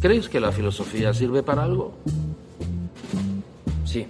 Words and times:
¿Crees 0.00 0.28
que 0.28 0.40
la 0.40 0.52
filosofía 0.52 1.14
sirve 1.14 1.42
para 1.42 1.62
algo? 1.64 1.94
Sí. 3.84 4.06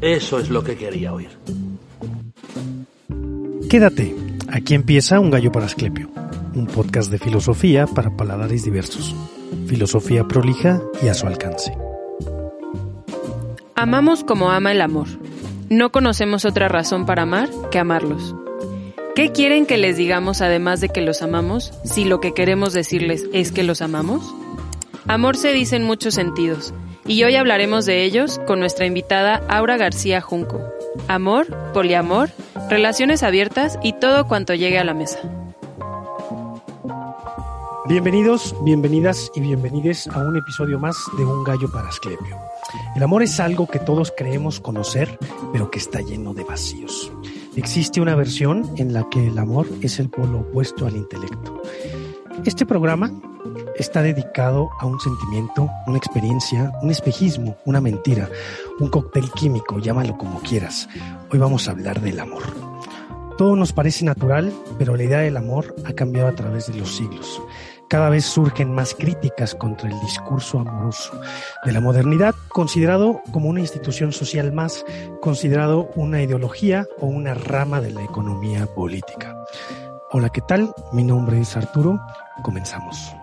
Eso 0.00 0.38
es 0.38 0.50
lo 0.50 0.62
que 0.62 0.76
quería 0.76 1.12
oír. 1.12 1.30
Quédate. 3.68 4.14
Aquí 4.48 4.74
empieza 4.74 5.20
Un 5.20 5.30
Gallo 5.30 5.52
para 5.52 5.66
Asclepio, 5.66 6.10
un 6.54 6.66
podcast 6.66 7.10
de 7.10 7.18
filosofía 7.18 7.86
para 7.86 8.16
paladares 8.16 8.64
diversos. 8.64 9.14
Filosofía 9.66 10.26
prolija 10.26 10.82
y 11.02 11.08
a 11.08 11.14
su 11.14 11.26
alcance. 11.26 11.76
Amamos 13.76 14.24
como 14.24 14.50
ama 14.50 14.72
el 14.72 14.80
amor. 14.80 15.06
No 15.68 15.92
conocemos 15.92 16.44
otra 16.44 16.68
razón 16.68 17.06
para 17.06 17.22
amar 17.22 17.48
que 17.70 17.78
amarlos. 17.78 18.34
¿Qué 19.14 19.32
quieren 19.32 19.66
que 19.66 19.78
les 19.78 19.96
digamos 19.96 20.40
además 20.40 20.80
de 20.80 20.88
que 20.88 21.00
los 21.00 21.22
amamos 21.22 21.72
si 21.84 22.04
lo 22.04 22.20
que 22.20 22.34
queremos 22.34 22.72
decirles 22.72 23.26
es 23.32 23.52
que 23.52 23.62
los 23.62 23.82
amamos? 23.82 24.34
Amor 25.10 25.36
se 25.36 25.52
dice 25.52 25.74
en 25.74 25.82
muchos 25.82 26.14
sentidos, 26.14 26.72
y 27.04 27.24
hoy 27.24 27.34
hablaremos 27.34 27.84
de 27.84 28.04
ellos 28.04 28.40
con 28.46 28.60
nuestra 28.60 28.86
invitada 28.86 29.42
Aura 29.48 29.76
García 29.76 30.20
Junco. 30.20 30.62
Amor, 31.08 31.48
poliamor, 31.74 32.30
relaciones 32.68 33.24
abiertas 33.24 33.76
y 33.82 33.94
todo 33.94 34.28
cuanto 34.28 34.54
llegue 34.54 34.78
a 34.78 34.84
la 34.84 34.94
mesa. 34.94 35.18
Bienvenidos, 37.88 38.54
bienvenidas 38.62 39.32
y 39.34 39.40
bienvenides 39.40 40.06
a 40.06 40.20
un 40.20 40.36
episodio 40.36 40.78
más 40.78 40.96
de 41.18 41.24
Un 41.24 41.42
Gallo 41.42 41.68
para 41.72 41.88
Asclepio. 41.88 42.36
El 42.94 43.02
amor 43.02 43.24
es 43.24 43.40
algo 43.40 43.66
que 43.66 43.80
todos 43.80 44.12
creemos 44.16 44.60
conocer, 44.60 45.18
pero 45.52 45.72
que 45.72 45.80
está 45.80 46.02
lleno 46.02 46.34
de 46.34 46.44
vacíos. 46.44 47.10
Existe 47.56 48.00
una 48.00 48.14
versión 48.14 48.74
en 48.76 48.92
la 48.92 49.08
que 49.10 49.26
el 49.26 49.36
amor 49.40 49.66
es 49.80 49.98
el 49.98 50.08
polo 50.08 50.42
opuesto 50.42 50.86
al 50.86 50.94
intelecto. 50.94 51.60
Este 52.44 52.64
programa 52.64 53.10
está 53.80 54.02
dedicado 54.02 54.70
a 54.78 54.86
un 54.86 55.00
sentimiento, 55.00 55.68
una 55.86 55.96
experiencia, 55.96 56.70
un 56.82 56.90
espejismo, 56.90 57.56
una 57.64 57.80
mentira, 57.80 58.28
un 58.78 58.88
cóctel 58.88 59.30
químico, 59.32 59.78
llámalo 59.78 60.16
como 60.18 60.40
quieras. 60.40 60.88
Hoy 61.32 61.38
vamos 61.38 61.66
a 61.66 61.72
hablar 61.72 62.00
del 62.00 62.20
amor. 62.20 62.42
Todo 63.38 63.56
nos 63.56 63.72
parece 63.72 64.04
natural, 64.04 64.52
pero 64.78 64.96
la 64.96 65.04
idea 65.04 65.20
del 65.20 65.36
amor 65.38 65.74
ha 65.86 65.94
cambiado 65.94 66.28
a 66.28 66.34
través 66.34 66.66
de 66.66 66.78
los 66.78 66.94
siglos. 66.94 67.40
Cada 67.88 68.10
vez 68.10 68.26
surgen 68.26 68.72
más 68.72 68.94
críticas 68.94 69.54
contra 69.54 69.88
el 69.88 69.98
discurso 70.00 70.60
amoroso 70.60 71.18
de 71.64 71.72
la 71.72 71.80
modernidad, 71.80 72.34
considerado 72.48 73.22
como 73.32 73.48
una 73.48 73.60
institución 73.60 74.12
social 74.12 74.52
más, 74.52 74.84
considerado 75.22 75.90
una 75.96 76.22
ideología 76.22 76.86
o 77.00 77.06
una 77.06 77.34
rama 77.34 77.80
de 77.80 77.92
la 77.92 78.04
economía 78.04 78.66
política. 78.66 79.42
Hola, 80.12 80.28
¿qué 80.28 80.42
tal? 80.42 80.72
Mi 80.92 81.02
nombre 81.02 81.40
es 81.40 81.56
Arturo. 81.56 81.98
Comenzamos. 82.42 83.19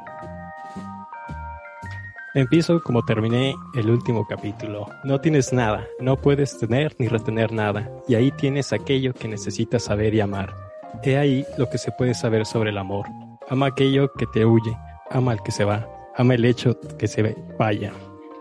Empiezo 2.38 2.84
como 2.84 3.04
terminé 3.04 3.56
el 3.74 3.90
último 3.90 4.28
capítulo. 4.28 4.86
No 5.04 5.20
tienes 5.20 5.52
nada, 5.54 5.88
no 6.00 6.18
puedes 6.18 6.56
tener 6.60 6.96
ni 7.00 7.08
retener 7.08 7.52
nada, 7.52 7.90
y 8.08 8.14
ahí 8.14 8.30
tienes 8.30 8.74
aquello 8.74 9.12
que 9.12 9.28
necesitas 9.28 9.86
saber 9.86 10.14
y 10.14 10.20
amar. 10.20 10.54
He 11.02 11.18
ahí 11.18 11.48
lo 11.58 11.68
que 11.68 11.80
se 11.80 11.92
puede 11.92 12.14
saber 12.14 12.46
sobre 12.46 12.70
el 12.70 12.78
amor. 12.78 13.08
Ama 13.50 13.66
aquello 13.66 14.14
que 14.14 14.28
te 14.28 14.46
huye, 14.46 14.78
ama 15.10 15.32
al 15.32 15.42
que 15.42 15.52
se 15.52 15.66
va, 15.66 15.90
ama 16.16 16.36
el 16.36 16.46
hecho 16.46 16.80
que 17.00 17.08
se 17.08 17.36
vaya. 17.58 17.92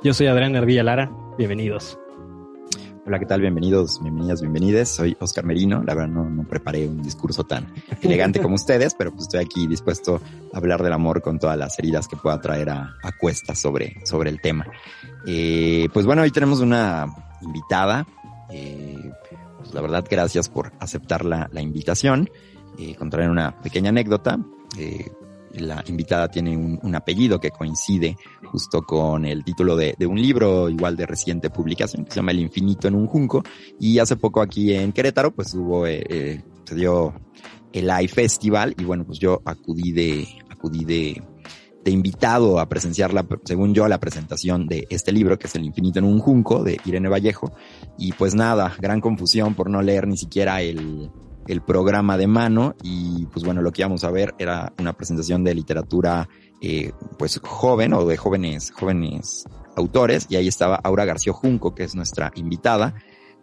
Yo 0.04 0.12
soy 0.12 0.26
Adrián 0.26 0.56
Hervilla 0.56 0.82
Lara, 0.82 1.10
bienvenidos. 1.38 1.98
Hola, 3.06 3.20
¿qué 3.20 3.26
tal? 3.26 3.40
Bienvenidos, 3.40 4.02
bienvenidas, 4.02 4.40
bienvenides. 4.40 4.88
Soy 4.88 5.16
Oscar 5.20 5.44
Merino. 5.44 5.84
La 5.84 5.94
verdad 5.94 6.12
no, 6.12 6.28
no 6.28 6.42
preparé 6.42 6.88
un 6.88 7.04
discurso 7.04 7.44
tan 7.44 7.72
elegante 8.02 8.40
como 8.42 8.56
ustedes, 8.56 8.96
pero 8.96 9.12
pues 9.12 9.22
estoy 9.22 9.44
aquí 9.44 9.68
dispuesto 9.68 10.20
a 10.52 10.56
hablar 10.56 10.82
del 10.82 10.92
amor 10.92 11.22
con 11.22 11.38
todas 11.38 11.56
las 11.56 11.78
heridas 11.78 12.08
que 12.08 12.16
pueda 12.16 12.40
traer 12.40 12.68
a, 12.68 12.96
a 13.00 13.12
cuestas 13.12 13.60
sobre, 13.60 14.04
sobre 14.04 14.28
el 14.28 14.40
tema. 14.40 14.66
Eh, 15.24 15.88
pues 15.92 16.04
bueno, 16.04 16.22
hoy 16.22 16.32
tenemos 16.32 16.58
una 16.58 17.06
invitada. 17.42 18.08
Eh, 18.50 19.12
pues 19.58 19.72
la 19.72 19.82
verdad, 19.82 20.04
gracias 20.10 20.48
por 20.48 20.72
aceptar 20.80 21.24
la, 21.24 21.48
la 21.52 21.62
invitación. 21.62 22.28
Eh, 22.76 22.96
contaré 22.96 23.28
una 23.28 23.60
pequeña 23.60 23.90
anécdota. 23.90 24.40
Eh, 24.78 25.12
la 25.52 25.84
invitada 25.86 26.28
tiene 26.28 26.56
un, 26.56 26.80
un, 26.82 26.94
apellido 26.96 27.38
que 27.38 27.52
coincide 27.52 28.16
justo 28.46 28.82
con 28.82 29.24
el 29.24 29.44
título 29.44 29.76
de, 29.76 29.94
de, 29.98 30.06
un 30.06 30.20
libro 30.20 30.68
igual 30.68 30.96
de 30.96 31.06
reciente 31.06 31.50
publicación 31.50 32.04
que 32.04 32.10
se 32.10 32.16
llama 32.16 32.30
El 32.30 32.40
infinito 32.40 32.88
en 32.88 32.94
un 32.94 33.06
junco. 33.06 33.42
Y 33.78 33.98
hace 33.98 34.16
poco 34.16 34.40
aquí 34.40 34.72
en 34.72 34.92
Querétaro 34.92 35.34
pues 35.34 35.54
hubo, 35.54 35.86
eh, 35.86 36.04
eh, 36.08 36.42
se 36.64 36.74
dio 36.74 37.14
el 37.72 37.90
AI 37.90 38.08
Festival. 38.08 38.74
Y 38.78 38.84
bueno 38.84 39.04
pues 39.04 39.18
yo 39.18 39.42
acudí 39.44 39.92
de, 39.92 40.26
acudí 40.48 40.84
de, 40.84 41.22
de 41.86 41.90
invitado 41.92 42.58
a 42.58 42.68
presenciar 42.68 43.14
la, 43.14 43.24
según 43.44 43.72
yo, 43.72 43.86
la 43.86 44.00
presentación 44.00 44.66
de 44.66 44.88
este 44.90 45.12
libro, 45.12 45.38
que 45.38 45.46
es 45.46 45.54
El 45.54 45.64
infinito 45.64 46.00
en 46.00 46.04
un 46.04 46.18
junco, 46.18 46.64
de 46.64 46.80
Irene 46.84 47.08
Vallejo. 47.08 47.52
Y 47.96 48.12
pues 48.12 48.34
nada, 48.34 48.74
gran 48.80 49.00
confusión 49.00 49.54
por 49.54 49.70
no 49.70 49.80
leer 49.82 50.08
ni 50.08 50.16
siquiera 50.16 50.62
el, 50.62 51.10
el 51.46 51.62
programa 51.62 52.16
de 52.16 52.26
mano. 52.26 52.74
Y 52.82 53.26
pues 53.26 53.44
bueno, 53.44 53.62
lo 53.62 53.70
que 53.70 53.82
íbamos 53.82 54.02
a 54.04 54.10
ver 54.10 54.34
era 54.38 54.72
una 54.80 54.94
presentación 54.94 55.44
de 55.44 55.54
literatura 55.54 56.28
eh, 56.60 56.92
pues 57.18 57.40
joven 57.42 57.92
o 57.92 58.06
de 58.06 58.16
jóvenes, 58.16 58.70
jóvenes 58.70 59.44
autores. 59.76 60.26
Y 60.28 60.36
ahí 60.36 60.48
estaba 60.48 60.76
Aura 60.76 61.04
García 61.04 61.32
Junco, 61.32 61.74
que 61.74 61.84
es 61.84 61.94
nuestra 61.94 62.32
invitada, 62.34 62.94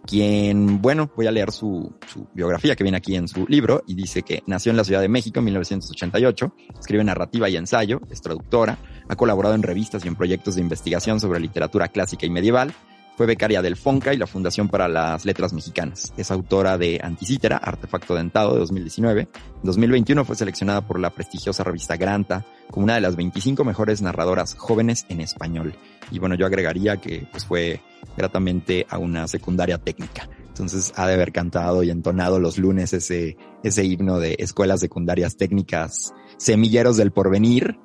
quien, 0.06 0.82
bueno, 0.82 1.10
voy 1.16 1.28
a 1.28 1.32
leer 1.32 1.52
su, 1.52 1.96
su, 2.12 2.28
biografía 2.34 2.76
que 2.76 2.84
viene 2.84 2.98
aquí 2.98 3.16
en 3.16 3.28
su 3.28 3.46
libro. 3.48 3.84
Y 3.88 3.96
dice 3.96 4.24
que 4.24 4.44
nació 4.48 4.72
en 4.72 4.78
la 4.78 4.84
Ciudad 4.84 5.02
de 5.02 5.10
México 5.10 5.40
en 5.40 5.46
1988, 5.46 6.54
escribe 6.80 7.04
narrativa 7.04 7.50
y 7.50 7.56
ensayo, 7.56 8.02
es 8.10 8.22
traductora, 8.22 8.78
ha 9.08 9.16
colaborado 9.16 9.56
en 9.56 9.64
revistas 9.64 10.04
y 10.04 10.08
en 10.08 10.16
proyectos 10.16 10.56
de 10.56 10.62
investigación 10.62 11.20
sobre 11.20 11.40
literatura 11.40 11.88
clásica 11.88 12.26
y 12.26 12.30
medieval, 12.30 12.74
fue 13.16 13.26
becaria 13.26 13.62
del 13.62 13.76
FONCA 13.76 14.14
y 14.14 14.18
la 14.18 14.28
Fundación 14.28 14.70
para 14.70 14.88
las 14.88 15.26
Letras 15.26 15.54
Mexicanas. 15.54 16.14
Es 16.18 16.32
autora 16.32 16.78
de 16.78 17.00
Anticítera, 17.04 17.58
Artefacto 17.58 18.16
Dentado 18.16 18.54
de 18.54 18.60
2019. 18.60 19.22
En 19.22 19.30
2021 19.64 20.26
fue 20.26 20.36
seleccionada 20.36 20.82
por 20.82 21.00
la 21.00 21.12
prestigiosa 21.12 21.64
revista 21.64 21.96
Granta 21.96 22.46
como 22.72 22.86
una 22.86 22.96
de 22.96 23.02
las 23.02 23.16
25 23.16 23.64
mejores 23.64 24.02
narradoras 24.02 24.56
jóvenes 24.56 25.06
en 25.10 25.22
español. 25.22 25.76
Y 26.12 26.20
bueno, 26.20 26.36
yo 26.36 26.46
agregaría 26.46 26.98
que 26.98 27.28
pues 27.32 27.46
fue 27.46 27.82
gratamente 28.18 28.86
a 28.90 28.98
una 28.98 29.28
secundaria 29.28 29.78
técnica. 29.78 30.28
Entonces 30.48 30.94
ha 30.96 31.08
de 31.08 31.14
haber 31.14 31.32
cantado 31.32 31.84
y 31.84 31.90
entonado 31.90 32.40
los 32.40 32.58
lunes 32.58 32.94
ese, 32.94 33.38
ese 33.64 33.86
himno 33.86 34.20
de 34.20 34.36
escuelas 34.40 34.80
secundarias 34.80 35.36
técnicas, 35.36 36.14
semilleros 36.38 36.98
del 36.98 37.12
porvenir, 37.12 37.78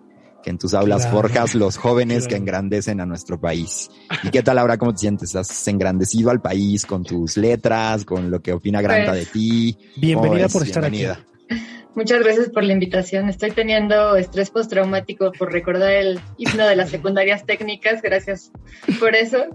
que 0.48 0.52
en 0.52 0.58
tus 0.58 0.72
aulas 0.72 1.02
claro, 1.02 1.16
forjas 1.18 1.54
los 1.54 1.76
jóvenes 1.76 2.20
claro. 2.20 2.30
que 2.30 2.36
engrandecen 2.36 3.02
a 3.02 3.06
nuestro 3.06 3.38
país. 3.38 3.90
¿Y 4.22 4.30
qué 4.30 4.42
tal 4.42 4.56
ahora? 4.56 4.78
¿Cómo 4.78 4.92
te 4.92 5.00
sientes? 5.00 5.36
¿Has 5.36 5.68
engrandecido 5.68 6.30
al 6.30 6.40
país 6.40 6.86
con 6.86 7.04
tus 7.04 7.36
letras, 7.36 8.06
con 8.06 8.30
lo 8.30 8.40
que 8.40 8.54
opina 8.54 8.80
Granta 8.80 9.10
pues, 9.10 9.26
de 9.26 9.32
ti? 9.32 9.78
Bienvenida 9.96 10.48
por 10.48 10.62
estar 10.62 10.90
Bienvenida. 10.90 11.20
aquí. 11.48 11.56
Muchas 11.94 12.20
gracias 12.20 12.48
por 12.48 12.64
la 12.64 12.72
invitación. 12.72 13.28
Estoy 13.28 13.50
teniendo 13.50 14.16
estrés 14.16 14.48
postraumático 14.50 15.32
por 15.32 15.52
recordar 15.52 15.92
el 15.92 16.18
himno 16.38 16.66
de 16.66 16.76
las 16.76 16.88
secundarias 16.88 17.44
técnicas. 17.44 18.00
Gracias 18.00 18.50
por 18.98 19.14
eso. 19.16 19.48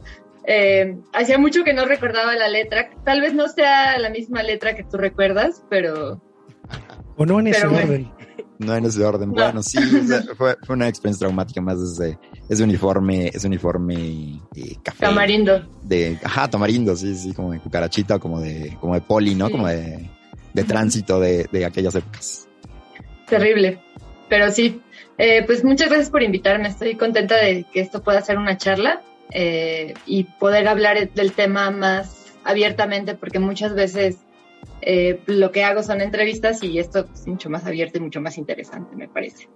Eh, 0.46 0.98
hacía 1.12 1.40
mucho 1.40 1.64
que 1.64 1.74
no 1.74 1.86
recordaba 1.86 2.36
la 2.36 2.50
letra. 2.50 2.92
Tal 3.04 3.20
vez 3.22 3.34
no 3.34 3.48
sea 3.48 3.98
la 3.98 4.12
misma 4.12 4.44
letra 4.44 4.76
que 4.76 4.84
tú 4.84 4.98
recuerdas, 4.98 5.64
pero... 5.72 6.22
O 7.16 7.26
no 7.26 7.40
en 7.40 7.48
ese 7.48 7.66
orden. 7.66 8.12
No 8.60 8.76
en 8.76 8.86
ese 8.86 9.04
orden. 9.04 9.30
No. 9.30 9.36
Bueno, 9.36 9.64
sí, 9.64 9.78
fue, 10.38 10.56
fue, 10.64 10.76
una 10.76 10.88
experiencia 10.88 11.26
traumática 11.26 11.62
más 11.62 11.80
desde 11.80 12.18
ese 12.48 12.64
uniforme, 12.64 13.28
ese 13.28 13.48
uniforme 13.48 14.42
eh, 14.56 14.76
café. 14.84 15.06
Tamarindo. 15.06 15.66
De, 15.84 16.20
ajá, 16.24 16.50
tamarindo, 16.50 16.96
sí, 16.96 17.16
sí, 17.16 17.34
como 17.34 17.52
de 17.52 17.60
cucarachita, 17.60 18.20
como 18.20 18.40
de, 18.40 18.78
como 18.80 18.94
de 18.94 19.02
poli, 19.02 19.36
¿no? 19.36 19.48
Sí. 19.48 19.52
Como 19.54 19.68
de, 19.68 20.10
de 20.54 20.64
tránsito 20.64 21.20
de, 21.20 21.48
de, 21.52 21.66
aquellas 21.66 21.96
épocas. 21.96 22.48
Terrible. 23.28 23.80
Pero 24.30 24.52
sí, 24.52 24.82
eh, 25.18 25.44
pues 25.46 25.64
muchas 25.64 25.90
gracias 25.90 26.10
por 26.10 26.24
invitarme. 26.24 26.70
Estoy 26.70 26.96
contenta 26.96 27.36
de 27.36 27.66
que 27.72 27.82
esto 27.82 28.04
pueda 28.04 28.22
ser 28.22 28.38
una 28.38 28.58
charla 28.58 29.02
eh, 29.32 29.94
y 30.06 30.26
poder 30.26 30.68
hablar 30.68 31.12
del 31.12 31.32
tema 31.34 31.72
más 31.72 32.34
abiertamente, 32.44 33.16
porque 33.16 33.40
muchas 33.40 33.74
veces 33.74 34.18
eh, 34.82 35.22
lo 35.28 35.52
que 35.52 35.64
hago 35.64 35.84
son 35.84 36.02
entrevistas 36.02 36.64
y 36.64 36.80
esto 36.80 37.08
es 37.14 37.28
mucho 37.28 37.50
más 37.50 37.66
abierto 37.66 37.98
y 37.98 38.02
mucho 38.02 38.22
más 38.22 38.38
interesante, 38.38 38.96
me 38.96 39.08
parece. 39.08 39.48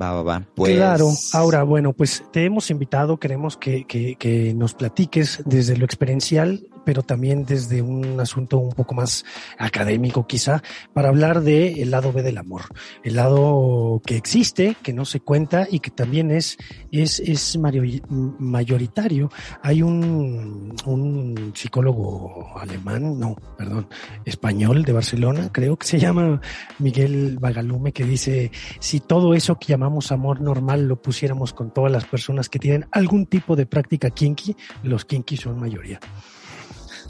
Va, 0.00 0.12
va, 0.12 0.22
va. 0.22 0.46
Pues... 0.54 0.74
Claro, 0.74 1.10
ahora, 1.32 1.62
bueno, 1.62 1.92
pues 1.92 2.24
te 2.32 2.44
hemos 2.44 2.70
invitado, 2.70 3.18
queremos 3.18 3.56
que, 3.56 3.84
que, 3.84 4.16
que 4.16 4.52
nos 4.54 4.74
platiques 4.74 5.42
desde 5.46 5.76
lo 5.76 5.84
experiencial 5.84 6.66
pero 6.84 7.02
también 7.02 7.44
desde 7.44 7.82
un 7.82 8.20
asunto 8.20 8.58
un 8.58 8.72
poco 8.72 8.94
más 8.94 9.24
académico 9.58 10.26
quizá, 10.26 10.62
para 10.92 11.08
hablar 11.08 11.42
del 11.42 11.78
el 11.78 11.90
lado 11.90 12.12
B 12.12 12.22
del 12.22 12.38
amor, 12.38 12.62
el 13.02 13.16
lado 13.16 14.00
que 14.04 14.16
existe, 14.16 14.76
que 14.82 14.92
no 14.92 15.04
se 15.04 15.20
cuenta 15.20 15.66
y 15.70 15.80
que 15.80 15.90
también 15.90 16.30
es, 16.30 16.56
es, 16.90 17.20
es 17.20 17.58
mayoritario. 17.58 19.30
Hay 19.62 19.82
un, 19.82 20.74
un 20.84 21.52
psicólogo 21.54 22.58
alemán, 22.58 23.18
no, 23.18 23.36
perdón, 23.56 23.88
español 24.24 24.84
de 24.84 24.92
Barcelona, 24.92 25.50
creo 25.52 25.76
que 25.76 25.86
se 25.86 25.98
llama 25.98 26.40
Miguel 26.78 27.38
Bagalume, 27.40 27.92
que 27.92 28.04
dice, 28.04 28.50
si 28.80 29.00
todo 29.00 29.34
eso 29.34 29.56
que 29.56 29.68
llamamos 29.68 30.12
amor 30.12 30.40
normal 30.40 30.88
lo 30.88 31.00
pusiéramos 31.00 31.52
con 31.52 31.72
todas 31.72 31.92
las 31.92 32.04
personas 32.04 32.48
que 32.48 32.58
tienen 32.58 32.86
algún 32.90 33.26
tipo 33.26 33.56
de 33.56 33.66
práctica 33.66 34.10
kinky, 34.10 34.56
los 34.82 35.04
kinky 35.04 35.36
son 35.36 35.58
mayoría 35.58 36.00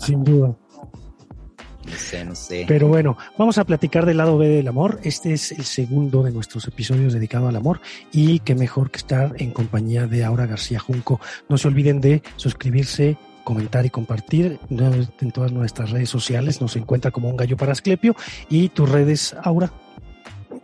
sin 0.05 0.25
duda. 0.25 0.57
No 1.87 1.97
sé, 1.97 2.25
no 2.25 2.35
sé. 2.35 2.65
Pero 2.67 2.89
bueno, 2.89 3.17
vamos 3.37 3.59
a 3.59 3.65
platicar 3.65 4.07
del 4.07 4.17
lado 4.17 4.39
B 4.39 4.49
del 4.49 4.69
amor. 4.69 5.01
Este 5.03 5.33
es 5.33 5.53
el 5.53 5.65
segundo 5.65 6.23
de 6.23 6.31
nuestros 6.31 6.67
episodios 6.67 7.13
dedicado 7.13 7.49
al 7.49 7.57
amor 7.57 7.81
y 8.11 8.39
qué 8.41 8.55
mejor 8.55 8.91
que 8.91 8.99
estar 8.99 9.35
en 9.39 9.51
compañía 9.51 10.07
de 10.07 10.25
Aura 10.25 10.47
García 10.47 10.79
Junco. 10.79 11.21
No 11.49 11.59
se 11.59 11.69
olviden 11.69 12.01
de 12.01 12.23
suscribirse, 12.37 13.19
comentar 13.45 13.85
y 13.85 13.91
compartir 13.91 14.59
en 14.71 15.31
todas 15.33 15.53
nuestras 15.53 15.91
redes 15.91 16.09
sociales. 16.09 16.61
Nos 16.61 16.75
encuentra 16.77 17.11
como 17.11 17.29
un 17.29 17.37
gallo 17.37 17.57
para 17.57 17.73
Asclepio 17.73 18.17
y 18.49 18.71
tus 18.71 18.89
redes, 18.89 19.37
Aura, 19.43 19.71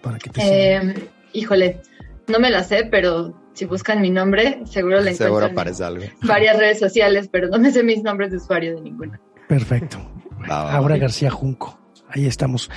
para 0.01 0.19
que 0.19 0.31
te 0.31 0.41
eh, 0.43 0.95
Híjole, 1.33 1.81
no 2.29 2.41
me 2.41 2.51
la 2.51 2.65
sé, 2.65 2.85
pero 2.85 3.39
si 3.53 3.67
buscan 3.67 4.01
mi 4.01 4.11
nombre, 4.11 4.61
seguro 4.65 5.01
le 5.01 5.15
Seguro 5.15 5.47
aparece 5.47 5.85
algo. 5.85 6.05
Varias 6.23 6.57
redes 6.57 6.79
sociales, 6.79 7.29
pero 7.31 7.49
no 7.49 7.59
me 7.59 7.71
sé 7.71 7.83
mis 7.83 8.03
nombres 8.03 8.31
de 8.31 8.39
usuario 8.39 8.77
de 8.77 8.81
ninguna. 8.81 9.21
Perfecto. 9.51 9.99
Aura 10.49 10.97
García 10.97 11.29
Junco. 11.29 11.77
Ahí 12.09 12.25
estamos. 12.25 12.71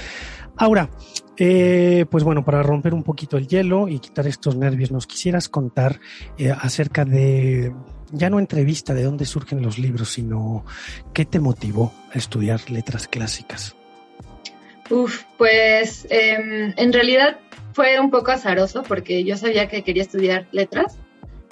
Aura, 0.57 0.89
eh, 1.37 2.05
pues 2.09 2.23
bueno, 2.23 2.43
para 2.43 2.63
romper 2.63 2.95
un 2.95 3.03
poquito 3.03 3.37
el 3.37 3.47
hielo 3.47 3.87
y 3.87 3.99
quitar 3.99 4.25
estos 4.25 4.55
nervios, 4.55 4.91
¿nos 4.91 5.05
quisieras 5.05 5.49
contar 5.49 5.99
eh, 6.39 6.49
acerca 6.49 7.05
de, 7.05 7.71
ya 8.11 8.31
no 8.31 8.39
entrevista 8.39 8.95
de 8.95 9.03
dónde 9.03 9.25
surgen 9.25 9.61
los 9.61 9.77
libros, 9.77 10.09
sino 10.09 10.65
qué 11.13 11.25
te 11.25 11.39
motivó 11.39 11.93
a 12.11 12.17
estudiar 12.17 12.67
letras 12.71 13.07
clásicas? 13.07 13.75
Uf, 14.89 15.25
pues 15.37 16.07
em, 16.09 16.73
en 16.75 16.91
realidad 16.91 17.37
fue 17.73 17.99
un 17.99 18.09
poco 18.09 18.31
azaroso 18.31 18.81
porque 18.81 19.23
yo 19.23 19.37
sabía 19.37 19.67
que 19.67 19.83
quería 19.83 20.01
estudiar 20.01 20.47
letras, 20.51 20.97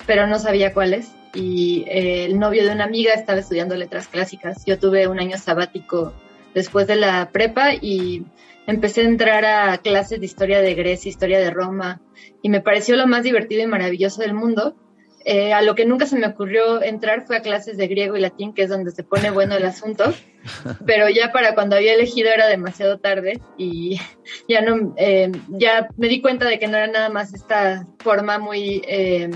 pero 0.07 0.25
no 0.25 0.39
sabía 0.39 0.73
cuáles. 0.73 1.11
Y 1.33 1.85
eh, 1.87 2.25
el 2.25 2.39
novio 2.39 2.65
de 2.65 2.73
una 2.73 2.83
amiga 2.83 3.13
estaba 3.13 3.39
estudiando 3.39 3.75
letras 3.75 4.07
clásicas. 4.07 4.65
Yo 4.65 4.77
tuve 4.77 5.07
un 5.07 5.19
año 5.19 5.37
sabático 5.37 6.13
después 6.53 6.87
de 6.87 6.97
la 6.97 7.29
prepa 7.31 7.73
y 7.73 8.25
empecé 8.67 9.01
a 9.01 9.05
entrar 9.05 9.45
a 9.45 9.77
clases 9.77 10.19
de 10.19 10.25
historia 10.25 10.61
de 10.61 10.75
Grecia, 10.75 11.09
historia 11.09 11.39
de 11.39 11.51
Roma, 11.51 12.01
y 12.41 12.49
me 12.49 12.61
pareció 12.61 12.95
lo 12.95 13.07
más 13.07 13.23
divertido 13.23 13.63
y 13.63 13.67
maravilloso 13.67 14.21
del 14.21 14.33
mundo. 14.33 14.75
Eh, 15.23 15.53
a 15.53 15.61
lo 15.61 15.75
que 15.75 15.85
nunca 15.85 16.07
se 16.07 16.17
me 16.17 16.25
ocurrió 16.25 16.81
entrar 16.81 17.27
fue 17.27 17.37
a 17.37 17.41
clases 17.41 17.77
de 17.77 17.87
griego 17.87 18.17
y 18.17 18.21
latín, 18.21 18.53
que 18.53 18.63
es 18.63 18.69
donde 18.69 18.89
se 18.89 19.03
pone 19.03 19.29
bueno 19.29 19.55
el 19.55 19.65
asunto, 19.65 20.03
pero 20.85 21.09
ya 21.09 21.31
para 21.31 21.53
cuando 21.53 21.75
había 21.75 21.93
elegido 21.93 22.31
era 22.31 22.47
demasiado 22.47 22.97
tarde 22.97 23.39
y 23.55 23.99
ya 24.49 24.61
no, 24.61 24.95
eh, 24.97 25.31
ya 25.49 25.89
me 25.95 26.07
di 26.07 26.21
cuenta 26.21 26.45
de 26.45 26.57
que 26.57 26.67
no 26.67 26.77
era 26.77 26.87
nada 26.87 27.09
más 27.09 27.35
esta 27.35 27.85
forma 27.99 28.39
muy 28.39 28.81
eh, 28.87 29.29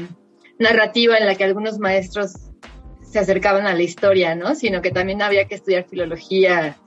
narrativa 0.59 1.17
en 1.17 1.25
la 1.25 1.35
que 1.35 1.43
algunos 1.43 1.79
maestros 1.79 2.33
se 3.01 3.19
acercaban 3.19 3.65
a 3.65 3.73
la 3.73 3.83
historia, 3.83 4.35
¿no? 4.35 4.55
Sino 4.55 4.81
que 4.81 4.91
también 4.91 5.21
había 5.21 5.47
que 5.47 5.55
estudiar 5.55 5.85
filología, 5.85 6.77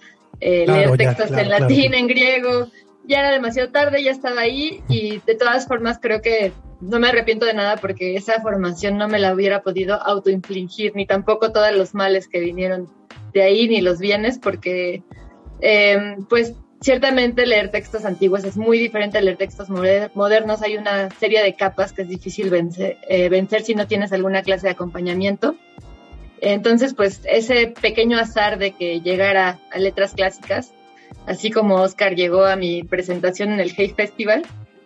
leer 0.41 0.97
textos 0.97 1.31
en 1.33 1.49
latín, 1.49 1.95
en 1.95 2.07
griego. 2.07 2.69
Ya 3.05 3.21
era 3.21 3.31
demasiado 3.31 3.71
tarde, 3.71 4.03
ya 4.03 4.11
estaba 4.11 4.43
ahí 4.43 4.83
y 4.89 5.21
de 5.27 5.35
todas 5.35 5.67
formas 5.67 5.99
creo 6.01 6.21
que 6.21 6.53
no 6.81 7.01
me 7.01 7.09
arrepiento 7.09 7.47
de 7.47 7.55
nada 7.55 7.77
porque 7.77 8.15
esa 8.15 8.41
formación 8.41 8.99
no 8.99 9.09
me 9.09 9.19
la 9.19 9.35
hubiera 9.35 9.63
podido 9.63 9.95
autoinfligir, 9.95 10.95
ni 10.95 11.07
tampoco 11.07 11.51
todos 11.51 11.75
los 11.75 11.95
males 11.95 12.29
que 12.29 12.41
vinieron 12.41 12.89
de 13.33 13.43
ahí, 13.43 13.69
ni 13.69 13.81
los 13.81 13.99
bienes, 13.99 14.39
porque 14.39 15.03
em, 15.61 16.25
pues 16.27 16.55
ciertamente 16.81 17.47
leer 17.47 17.71
textos 17.71 18.05
antiguos 18.05 18.45
es 18.45 18.57
muy 18.57 18.79
diferente 18.79 19.19
a 19.19 19.21
leer 19.21 19.37
textos 19.37 19.69
modernos. 19.71 20.63
Hay 20.63 20.77
una 20.77 21.11
serie 21.11 21.43
de 21.43 21.55
capas 21.55 21.93
que 21.93 22.03
es 22.03 22.09
difícil 22.09 22.51
vencer, 22.51 22.99
eh, 23.09 23.29
vencer 23.29 23.63
si 23.63 23.75
no 23.75 23.87
tienes 23.87 24.13
alguna 24.13 24.43
clase 24.43 24.67
de 24.67 24.73
acompañamiento. 24.73 25.57
Entonces, 26.41 26.95
pues 26.95 27.21
ese 27.25 27.75
pequeño 27.81 28.19
azar 28.19 28.59
de 28.59 28.73
que 28.73 29.01
llegara 29.01 29.59
a 29.73 29.79
letras 29.79 30.15
clásicas, 30.15 30.73
así 31.27 31.51
como 31.51 31.77
Oscar 31.77 32.15
llegó 32.15 32.45
a 32.45 32.57
mi 32.57 32.85
presentación 32.85 33.51
en 33.51 33.61
el 33.61 33.73
Hey 33.77 33.93
Festival, 33.97 34.43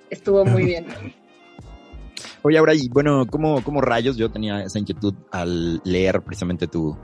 estuvo 0.09 0.44
muy 0.44 0.65
bien. 0.65 0.87
Oye, 2.44 2.59
ahora, 2.59 2.75
y 2.75 2.89
bueno, 2.89 3.27
¿cómo, 3.31 3.62
¿cómo 3.62 3.81
rayos 3.81 4.17
yo 4.17 4.31
tenía 4.31 4.65
esa 4.65 4.79
inquietud 4.79 5.15
al 5.31 5.81
leer 5.85 6.23
precisamente 6.23 6.67
tu, 6.67 6.97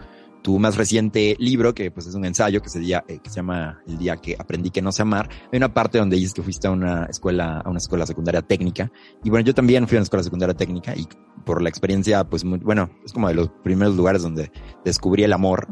tu 0.48 0.58
más 0.58 0.78
reciente 0.78 1.36
libro, 1.38 1.74
que 1.74 1.90
pues 1.90 2.06
es 2.06 2.14
un 2.14 2.24
ensayo 2.24 2.62
que 2.62 2.70
se, 2.70 2.80
eh, 2.80 3.02
que 3.22 3.28
se 3.28 3.36
llama 3.36 3.82
El 3.86 3.98
día 3.98 4.16
que 4.16 4.34
aprendí 4.38 4.70
que 4.70 4.80
no 4.80 4.92
sé 4.92 5.02
amar. 5.02 5.28
Hay 5.52 5.58
una 5.58 5.74
parte 5.74 5.98
donde 5.98 6.16
dices 6.16 6.32
que 6.32 6.42
fuiste 6.42 6.66
a 6.68 6.70
una 6.70 7.04
escuela, 7.04 7.60
a 7.60 7.68
una 7.68 7.76
escuela 7.76 8.06
secundaria 8.06 8.40
técnica. 8.40 8.90
Y 9.22 9.28
bueno, 9.28 9.44
yo 9.44 9.52
también 9.52 9.86
fui 9.86 9.96
a 9.96 9.98
una 9.98 10.04
escuela 10.04 10.22
secundaria 10.22 10.56
técnica 10.56 10.94
y 10.96 11.06
por 11.44 11.60
la 11.60 11.68
experiencia, 11.68 12.24
pues 12.24 12.46
muy, 12.46 12.60
bueno, 12.60 12.88
es 13.04 13.12
como 13.12 13.28
de 13.28 13.34
los 13.34 13.50
primeros 13.62 13.94
lugares 13.94 14.22
donde 14.22 14.50
descubrí 14.86 15.22
el 15.22 15.34
amor 15.34 15.68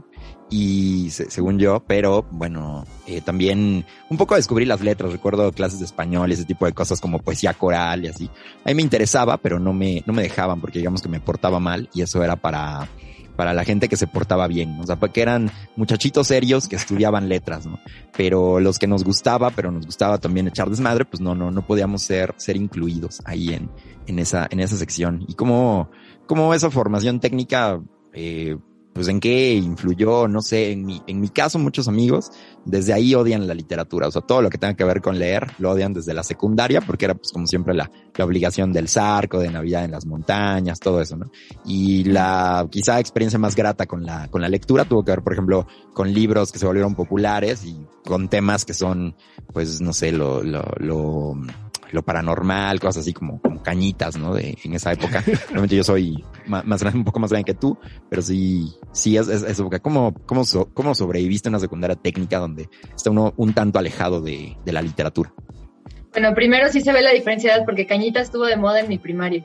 y 0.51 1.09
según 1.11 1.59
yo, 1.59 1.83
pero 1.87 2.27
bueno, 2.31 2.85
eh, 3.07 3.23
también 3.23 3.87
un 4.11 4.17
poco 4.19 4.35
descubrí 4.35 4.67
las 4.67 4.83
letras, 4.83 5.11
recuerdo 5.11 5.51
clases 5.53 5.79
de 5.79 5.87
español 5.87 6.29
y 6.29 6.35
ese 6.35 6.45
tipo 6.45 6.67
de 6.67 6.75
cosas 6.75 7.01
como 7.01 7.21
poesía 7.21 7.55
coral 7.55 8.05
y 8.05 8.09
así. 8.09 8.31
A 8.63 8.69
mí 8.69 8.75
me 8.75 8.83
interesaba, 8.83 9.39
pero 9.39 9.59
no 9.59 9.73
me, 9.73 10.03
no 10.07 10.13
me 10.13 10.23
dejaban 10.23 10.61
porque 10.61 10.81
digamos 10.81 11.01
que 11.01 11.09
me 11.09 11.21
portaba 11.21 11.61
mal 11.61 11.89
y 11.95 12.03
eso 12.03 12.23
era 12.23 12.37
para, 12.37 12.87
para 13.37 13.55
la 13.55 13.65
gente 13.65 13.89
que 13.89 13.97
se 13.97 14.07
portaba 14.07 14.47
bien, 14.49 14.79
o 14.81 14.87
sea, 14.87 14.97
porque 14.97 15.23
eran 15.23 15.51
muchachitos 15.77 16.27
serios 16.27 16.69
que 16.69 16.77
estudiaban 16.77 17.29
letras, 17.29 17.67
¿no? 17.67 17.79
Pero 18.17 18.61
los 18.61 18.79
que 18.79 18.87
nos 18.87 19.05
gustaba, 19.05 19.51
pero 19.51 19.71
nos 19.71 19.87
gustaba 19.87 20.19
también 20.19 20.49
echar 20.49 20.71
desmadre, 20.71 21.05
pues 21.05 21.21
no, 21.21 21.35
no, 21.35 21.51
no 21.51 21.67
podíamos 21.67 22.03
ser, 22.03 22.35
ser 22.37 22.57
incluidos 22.57 23.21
ahí 23.25 23.53
en, 23.53 23.71
en 24.07 24.19
esa, 24.19 24.47
en 24.51 24.61
esa 24.61 24.77
sección. 24.77 25.25
Y 25.29 25.35
como, 25.35 25.91
como 26.27 26.55
esa 26.55 26.71
formación 26.71 27.21
técnica, 27.21 27.81
eh, 28.13 28.57
pues 28.97 29.09
en 29.09 29.21
qué 29.21 29.53
influyó, 29.53 30.27
no 30.27 30.41
sé, 30.41 30.73
en 30.73 30.87
mi, 30.87 31.03
en 31.07 31.21
mi 31.21 31.29
caso 31.29 31.59
muchos 31.59 31.87
amigos 31.87 32.31
desde 32.65 32.95
ahí 32.95 33.15
odian 33.15 33.47
la 33.47 33.53
literatura, 33.53 34.09
o 34.09 34.11
sea, 34.11 34.23
todo 34.23 34.41
lo 34.41 34.49
que 34.49 34.57
tenga 34.57 34.75
que 34.75 34.85
ver 34.85 35.03
con 35.03 35.19
leer 35.19 35.53
lo 35.59 35.71
odian 35.71 35.93
desde 35.93 36.15
la 36.15 36.23
secundaria 36.23 36.81
porque 36.81 37.05
era 37.05 37.15
pues 37.15 37.31
como 37.31 37.47
siempre 37.47 37.75
la, 37.75 37.91
la 38.15 38.25
obligación 38.25 38.73
del 38.73 38.89
zarco, 38.89 39.39
de 39.39 39.51
Navidad 39.51 39.85
en 39.85 39.91
las 39.91 40.07
montañas, 40.07 40.81
todo 40.81 41.03
eso, 41.03 41.15
¿no? 41.17 41.31
Y 41.67 42.05
la 42.05 42.67
quizá 42.71 42.99
experiencia 42.99 43.39
más 43.39 43.55
grata 43.55 43.85
con 43.85 44.07
la, 44.07 44.29
con 44.29 44.41
la 44.41 44.49
lectura 44.49 44.87
tuvo 44.87 45.05
que 45.05 45.13
ver, 45.13 45.23
por 45.23 45.35
ejemplo, 45.35 45.67
con 45.93 46.15
libros 46.15 46.51
que 46.51 46.59
se 46.59 46.67
volvieron 46.67 46.95
populares 46.95 47.67
y 47.67 47.79
con 48.03 48.29
temas 48.29 48.65
que 48.65 48.73
son, 48.73 49.15
pues, 49.53 49.83
no 49.83 49.93
sé, 49.93 50.11
lo, 50.11 50.43
lo, 50.43 50.65
lo 50.79 51.35
lo 51.93 52.03
paranormal, 52.03 52.81
cosas 52.81 53.03
así 53.03 53.13
como, 53.13 53.41
como 53.41 53.63
cañitas, 53.63 54.17
¿no? 54.17 54.35
De, 54.35 54.57
en 54.65 54.75
esa 54.75 54.93
época. 54.93 55.23
Realmente 55.51 55.77
yo 55.77 55.85
soy 55.85 56.25
más, 56.47 56.65
más, 56.65 56.83
un 56.95 57.05
poco 57.05 57.21
más 57.21 57.31
grande 57.31 57.45
que 57.45 57.59
tú, 57.59 57.79
pero 58.09 58.23
sí, 58.23 58.75
sí 58.93 59.17
es, 59.17 59.29
es, 59.29 59.59
época. 59.59 59.79
¿Cómo, 59.81 60.15
cómo, 60.27 60.43
¿Cómo 60.75 60.95
sobreviviste 60.95 61.49
en 61.49 61.55
una 61.55 61.61
secundaria 61.61 61.97
técnica 61.97 62.39
donde 62.39 62.69
está 62.95 63.11
uno 63.11 63.35
un 63.37 63.53
tanto 63.53 63.79
alejado 63.79 64.21
de, 64.21 64.57
de 64.65 64.73
la 64.73 64.83
literatura? 64.83 65.33
Bueno, 66.13 66.35
primero 66.35 66.69
sí 66.71 66.81
se 66.81 66.93
ve 66.93 67.03
la 67.03 67.13
diferencia 67.13 67.63
porque 67.65 67.87
Cañitas 67.87 68.25
estuvo 68.25 68.47
de 68.47 68.57
moda 68.57 68.81
en 68.81 68.89
mi 68.89 68.99
primario. 68.99 69.45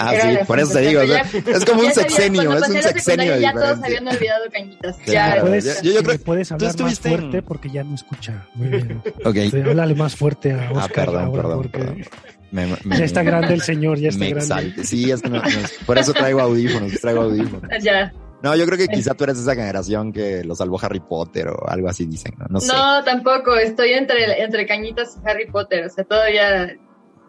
Ah, 0.00 0.12
sí, 0.20 0.38
por 0.46 0.60
eso 0.60 0.72
te 0.72 0.80
digo. 0.80 1.00
es 1.02 1.64
como 1.64 1.82
un 1.82 1.92
sexenio, 1.92 2.56
es 2.56 2.68
un 2.68 2.82
sexenio. 2.82 3.38
Ya 3.38 3.52
todos 3.52 3.82
habían 3.82 4.06
olvidado 4.08 4.44
Cañitas. 4.52 4.96
Ya, 5.06 5.38
puedes, 5.40 5.82
yo, 5.82 5.92
yo 5.92 6.02
creo, 6.02 6.18
puedes 6.20 6.52
hablar 6.52 6.78
más 6.80 7.00
fuerte 7.00 7.42
porque 7.42 7.70
ya 7.70 7.84
no 7.84 7.94
escucha. 7.94 8.46
Muy 8.54 8.68
bien. 8.68 9.02
Okay. 9.24 9.50
Sí, 9.50 9.60
háblale 9.60 9.94
más 9.94 10.16
fuerte 10.16 10.52
a 10.52 10.70
Oscar. 10.72 11.08
Ah, 11.08 11.12
perdón, 11.12 11.32
perdón, 11.32 11.68
perdón. 11.70 12.04
Me, 12.50 12.66
me, 12.84 12.98
ya 12.98 13.04
está 13.04 13.22
grande 13.24 13.52
el 13.52 13.62
señor, 13.62 13.98
ya 13.98 14.10
está 14.10 14.20
me 14.20 14.30
grande. 14.30 14.44
Exalte. 14.44 14.84
Sí, 14.84 15.10
es 15.10 15.22
que 15.22 15.28
no, 15.28 15.42
por 15.86 15.98
eso 15.98 16.12
traigo 16.12 16.40
audífonos, 16.40 16.92
traigo 17.00 17.22
audífonos. 17.22 17.68
Ya. 17.82 18.12
No, 18.44 18.54
yo 18.54 18.66
creo 18.66 18.76
que 18.76 18.88
quizá 18.88 19.14
tú 19.14 19.24
eres 19.24 19.38
esa 19.38 19.54
generación 19.54 20.12
que 20.12 20.44
lo 20.44 20.54
salvó 20.54 20.78
Harry 20.82 21.00
Potter 21.00 21.48
o 21.48 21.66
algo 21.66 21.88
así 21.88 22.04
dicen, 22.04 22.34
¿no? 22.38 22.46
No, 22.50 22.60
sé. 22.60 22.68
no 22.68 23.02
tampoco, 23.02 23.56
estoy 23.56 23.92
entre, 23.92 24.42
entre 24.42 24.66
Cañitas 24.66 25.16
y 25.16 25.28
Harry 25.28 25.50
Potter, 25.50 25.86
o 25.86 25.88
sea, 25.88 26.04
todavía 26.04 26.76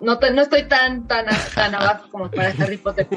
no, 0.02 0.20
no 0.20 0.42
estoy 0.42 0.64
tan, 0.68 1.08
tan, 1.08 1.26
tan 1.56 1.74
abajo 1.76 2.10
como 2.12 2.30
para 2.30 2.50
Harry 2.60 2.78
Potter. 2.78 3.08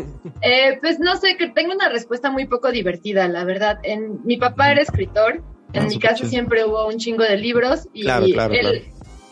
Eh, 0.42 0.78
pues 0.80 0.98
no 1.00 1.16
sé, 1.16 1.36
que 1.36 1.48
tengo 1.48 1.72
una 1.74 1.88
respuesta 1.88 2.30
muy 2.30 2.46
poco 2.46 2.70
divertida, 2.70 3.28
la 3.28 3.44
verdad. 3.44 3.78
En, 3.82 4.24
mi 4.24 4.36
papá 4.36 4.70
era 4.72 4.82
escritor 4.82 5.42
En 5.72 5.82
Ah, 5.82 5.86
mi 5.86 5.98
casa 5.98 6.16
chido. 6.16 6.30
siempre 6.30 6.64
hubo 6.64 6.86
un 6.86 6.98
chingo 6.98 7.24
de 7.24 7.36
libros 7.36 7.88
y 7.92 8.02
Claro, 8.02 8.26
claro, 8.32 8.54
él, 8.54 8.60
claro. 8.60 8.78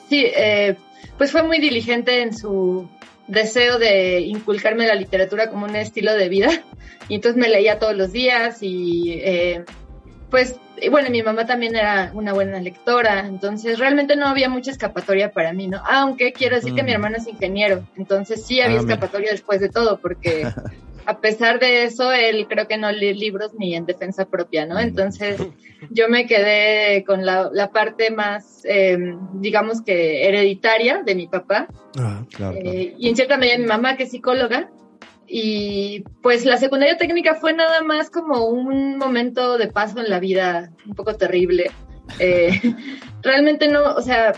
sí, 0.08 0.26
eh, 0.36 0.76
pues 1.16 1.32
fue 1.32 1.42
muy 1.42 1.58
diligente 1.60 2.20
en 2.22 2.36
su 2.36 2.88
deseo 3.26 3.78
de 3.78 4.20
inculcarme 4.20 4.86
la 4.86 4.94
literatura 4.94 5.48
como 5.50 5.64
un 5.66 5.74
estilo 5.76 6.12
de 6.14 6.28
vida 6.28 6.48
y 7.08 7.14
entonces 7.16 7.40
me 7.40 7.48
leía 7.48 7.78
todos 7.78 7.96
los 7.96 8.12
días 8.12 8.58
y 8.62 9.12
eh, 9.22 9.64
pues 10.36 10.60
y 10.82 10.90
bueno, 10.90 11.08
mi 11.08 11.22
mamá 11.22 11.46
también 11.46 11.74
era 11.74 12.10
una 12.12 12.34
buena 12.34 12.60
lectora, 12.60 13.20
entonces 13.20 13.78
realmente 13.78 14.16
no 14.16 14.26
había 14.26 14.50
mucha 14.50 14.70
escapatoria 14.70 15.32
para 15.32 15.54
mí, 15.54 15.66
¿no? 15.66 15.80
Aunque 15.88 16.34
quiero 16.34 16.56
decir 16.56 16.74
que 16.74 16.82
mi 16.82 16.90
Mm. 16.90 16.94
hermano 16.94 17.16
es 17.16 17.26
ingeniero, 17.26 17.86
entonces 17.96 18.44
sí 18.44 18.60
había 18.60 18.76
Ah, 18.76 18.80
escapatoria 18.80 19.30
después 19.30 19.60
de 19.62 19.70
todo, 19.70 19.98
porque 19.98 20.42
a 21.06 21.18
pesar 21.20 21.58
de 21.58 21.84
eso, 21.84 22.12
él 22.12 22.46
creo 22.50 22.68
que 22.68 22.76
no 22.76 22.92
lee 22.92 23.14
libros 23.14 23.54
ni 23.58 23.74
en 23.74 23.86
defensa 23.86 24.26
propia, 24.26 24.66
¿no? 24.66 24.74
Mm. 24.74 24.80
Entonces 24.80 25.40
yo 25.90 26.10
me 26.10 26.26
quedé 26.26 27.02
con 27.04 27.24
la, 27.24 27.48
la 27.50 27.70
parte 27.70 28.10
más, 28.10 28.60
eh, 28.66 28.98
digamos 29.40 29.80
que 29.80 30.28
hereditaria 30.28 31.02
de 31.02 31.14
mi 31.14 31.28
papá, 31.28 31.68
Ah, 31.98 32.22
Claro, 32.34 32.58
claro. 32.58 32.76
eh, 32.76 32.94
y 32.98 33.08
en 33.08 33.16
cierta 33.16 33.38
medida 33.38 33.56
mi 33.56 33.64
mamá, 33.64 33.96
que 33.96 34.02
es 34.02 34.10
psicóloga, 34.10 34.68
y 35.28 36.04
pues 36.22 36.44
la 36.44 36.56
secundaria 36.56 36.96
técnica 36.96 37.34
fue 37.34 37.52
nada 37.52 37.82
más 37.82 38.10
como 38.10 38.46
un 38.46 38.96
momento 38.96 39.58
de 39.58 39.68
paso 39.68 40.00
en 40.00 40.10
la 40.10 40.20
vida 40.20 40.70
un 40.86 40.94
poco 40.94 41.14
terrible. 41.14 41.70
Eh, 42.18 42.50
realmente 43.22 43.68
no, 43.68 43.94
o 43.94 44.02
sea, 44.02 44.32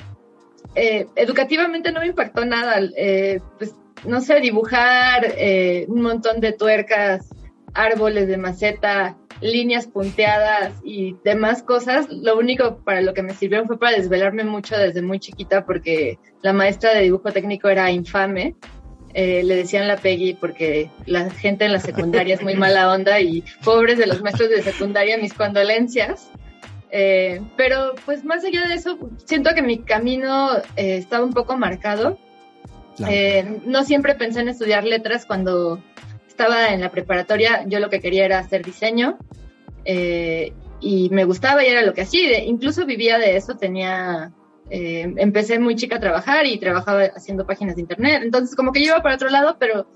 eh, 0.74 1.06
educativamente 1.16 1.92
no 1.92 2.00
me 2.00 2.06
impactó 2.06 2.44
nada. 2.44 2.80
eh, 2.96 3.40
pues 3.58 3.74
no 4.04 4.20
sé, 4.20 4.40
dibujar 4.40 5.26
eh, 5.36 5.86
un 5.88 6.02
montón 6.02 6.40
de 6.40 6.52
tuercas, 6.52 7.34
árboles 7.74 8.28
de 8.28 8.36
maceta, 8.36 9.16
líneas 9.40 9.86
punteadas 9.86 10.72
y 10.84 11.16
demás 11.24 11.62
cosas. 11.62 12.06
Lo 12.10 12.38
único 12.38 12.78
para 12.84 13.00
lo 13.00 13.14
que 13.14 13.22
me 13.22 13.34
sirvieron 13.34 13.66
fue 13.66 13.78
para 13.78 13.96
desvelarme 13.96 14.44
mucho 14.44 14.76
desde 14.76 15.02
muy 15.02 15.18
chiquita 15.18 15.64
porque 15.64 16.18
la 16.42 16.52
maestra 16.52 16.94
de 16.94 17.02
dibujo 17.02 17.32
técnico 17.32 17.68
era 17.68 17.90
infame. 17.90 18.54
Eh, 19.14 19.42
le 19.42 19.56
decían 19.56 19.88
la 19.88 19.96
Peggy 19.96 20.34
porque 20.34 20.90
la 21.06 21.30
gente 21.30 21.64
en 21.64 21.72
la 21.72 21.80
secundaria 21.80 22.34
es 22.34 22.42
muy 22.42 22.54
mala 22.54 22.92
onda 22.92 23.20
y 23.20 23.42
pobres 23.64 23.98
de 23.98 24.06
los 24.06 24.20
maestros 24.22 24.50
de 24.50 24.62
secundaria, 24.62 25.16
mis 25.18 25.32
condolencias. 25.32 26.30
Eh, 26.90 27.42
pero 27.56 27.94
pues 28.06 28.24
más 28.24 28.44
allá 28.44 28.66
de 28.66 28.74
eso, 28.74 28.98
siento 29.24 29.50
que 29.54 29.62
mi 29.62 29.78
camino 29.78 30.56
eh, 30.76 30.96
estaba 30.96 31.24
un 31.24 31.32
poco 31.32 31.56
marcado. 31.56 32.18
Claro. 32.96 33.12
Eh, 33.12 33.60
no 33.64 33.84
siempre 33.84 34.14
pensé 34.14 34.40
en 34.40 34.48
estudiar 34.48 34.84
letras 34.84 35.26
cuando 35.26 35.82
estaba 36.26 36.68
en 36.68 36.80
la 36.80 36.90
preparatoria. 36.90 37.64
Yo 37.66 37.80
lo 37.80 37.90
que 37.90 38.00
quería 38.00 38.24
era 38.24 38.38
hacer 38.38 38.64
diseño 38.64 39.18
y 40.80 41.08
me 41.10 41.24
gustaba 41.24 41.64
y 41.64 41.68
era 41.68 41.82
lo 41.82 41.94
que 41.94 42.02
hacía. 42.02 42.42
Incluso 42.44 42.86
vivía 42.86 43.18
de 43.18 43.36
eso. 43.36 43.56
Tenía, 43.56 44.32
eh, 44.70 45.12
empecé 45.16 45.58
muy 45.58 45.76
chica 45.76 45.96
a 45.96 46.00
trabajar 46.00 46.46
y 46.46 46.58
trabajaba 46.58 47.04
haciendo 47.04 47.46
páginas 47.46 47.76
de 47.76 47.82
internet. 47.82 48.22
Entonces 48.24 48.54
como 48.56 48.72
que 48.72 48.80
yo 48.80 48.92
iba 48.92 49.02
para 49.02 49.14
otro 49.14 49.28
lado, 49.30 49.56
pero 49.58 49.86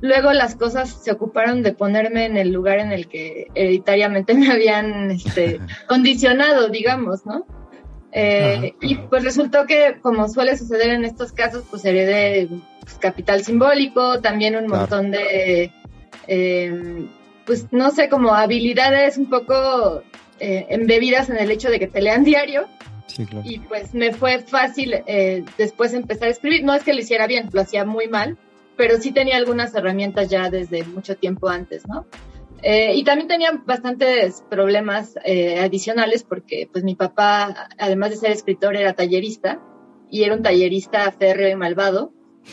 luego 0.00 0.32
las 0.32 0.54
cosas 0.56 0.90
se 1.02 1.10
ocuparon 1.12 1.62
de 1.62 1.72
ponerme 1.72 2.24
en 2.26 2.36
el 2.36 2.50
lugar 2.52 2.78
en 2.78 2.92
el 2.92 3.08
que 3.08 3.48
hereditariamente 3.54 4.34
me 4.34 4.50
habían 4.50 5.10
este, 5.10 5.60
condicionado, 5.88 6.68
digamos, 6.68 7.26
¿no? 7.26 7.46
Eh, 8.10 8.74
y 8.80 8.94
pues 8.96 9.22
resultó 9.22 9.66
que, 9.66 9.98
como 10.00 10.28
suele 10.28 10.56
suceder 10.56 10.90
en 10.90 11.04
estos 11.04 11.32
casos, 11.32 11.64
pues 11.70 11.84
heredé 11.84 12.48
pues, 12.80 12.94
capital 12.94 13.44
simbólico, 13.44 14.20
también 14.20 14.56
un 14.56 14.64
Claro. 14.66 14.80
montón 14.80 15.10
de, 15.10 15.70
eh, 16.26 17.06
pues 17.44 17.66
no 17.70 17.90
sé, 17.90 18.08
como 18.08 18.32
habilidades 18.34 19.18
un 19.18 19.28
poco 19.28 20.02
eh, 20.40 20.66
embebidas 20.70 21.28
en 21.28 21.36
el 21.36 21.50
hecho 21.50 21.68
de 21.70 21.78
que 21.78 21.86
te 21.86 22.00
lean 22.00 22.24
diario 22.24 22.66
Sí, 23.18 23.26
claro. 23.26 23.44
y 23.44 23.58
pues 23.58 23.94
me 23.94 24.12
fue 24.12 24.38
fácil 24.38 24.94
eh, 25.06 25.44
después 25.58 25.92
empezar 25.92 26.28
a 26.28 26.30
escribir. 26.30 26.62
No 26.62 26.72
es 26.72 26.84
que 26.84 26.94
lo 26.94 27.00
hiciera 27.00 27.26
bien, 27.26 27.50
lo 27.52 27.60
hacía 27.60 27.84
muy 27.84 28.06
mal, 28.06 28.38
pero 28.76 28.96
sí 28.98 29.10
tenía 29.10 29.36
algunas 29.36 29.74
herramientas 29.74 30.30
ya 30.30 30.48
desde 30.48 30.84
mucho 30.84 31.16
tiempo 31.16 31.48
antes, 31.48 31.86
¿no? 31.88 32.06
Eh, 32.62 32.94
y 32.94 33.04
también 33.04 33.28
tenía 33.28 33.52
bastantes 33.66 34.44
problemas 34.48 35.14
eh, 35.24 35.58
adicionales 35.60 36.24
porque 36.24 36.68
pues 36.70 36.84
mi 36.84 36.94
papá, 36.94 37.68
además 37.76 38.10
de 38.10 38.16
ser 38.16 38.30
escritor, 38.30 38.76
era 38.76 38.94
tallerista 38.94 39.60
y 40.10 40.22
era 40.22 40.34
un 40.34 40.42
tallerista 40.42 41.10
férreo 41.12 41.50
y 41.50 41.56
malvado. 41.56 42.12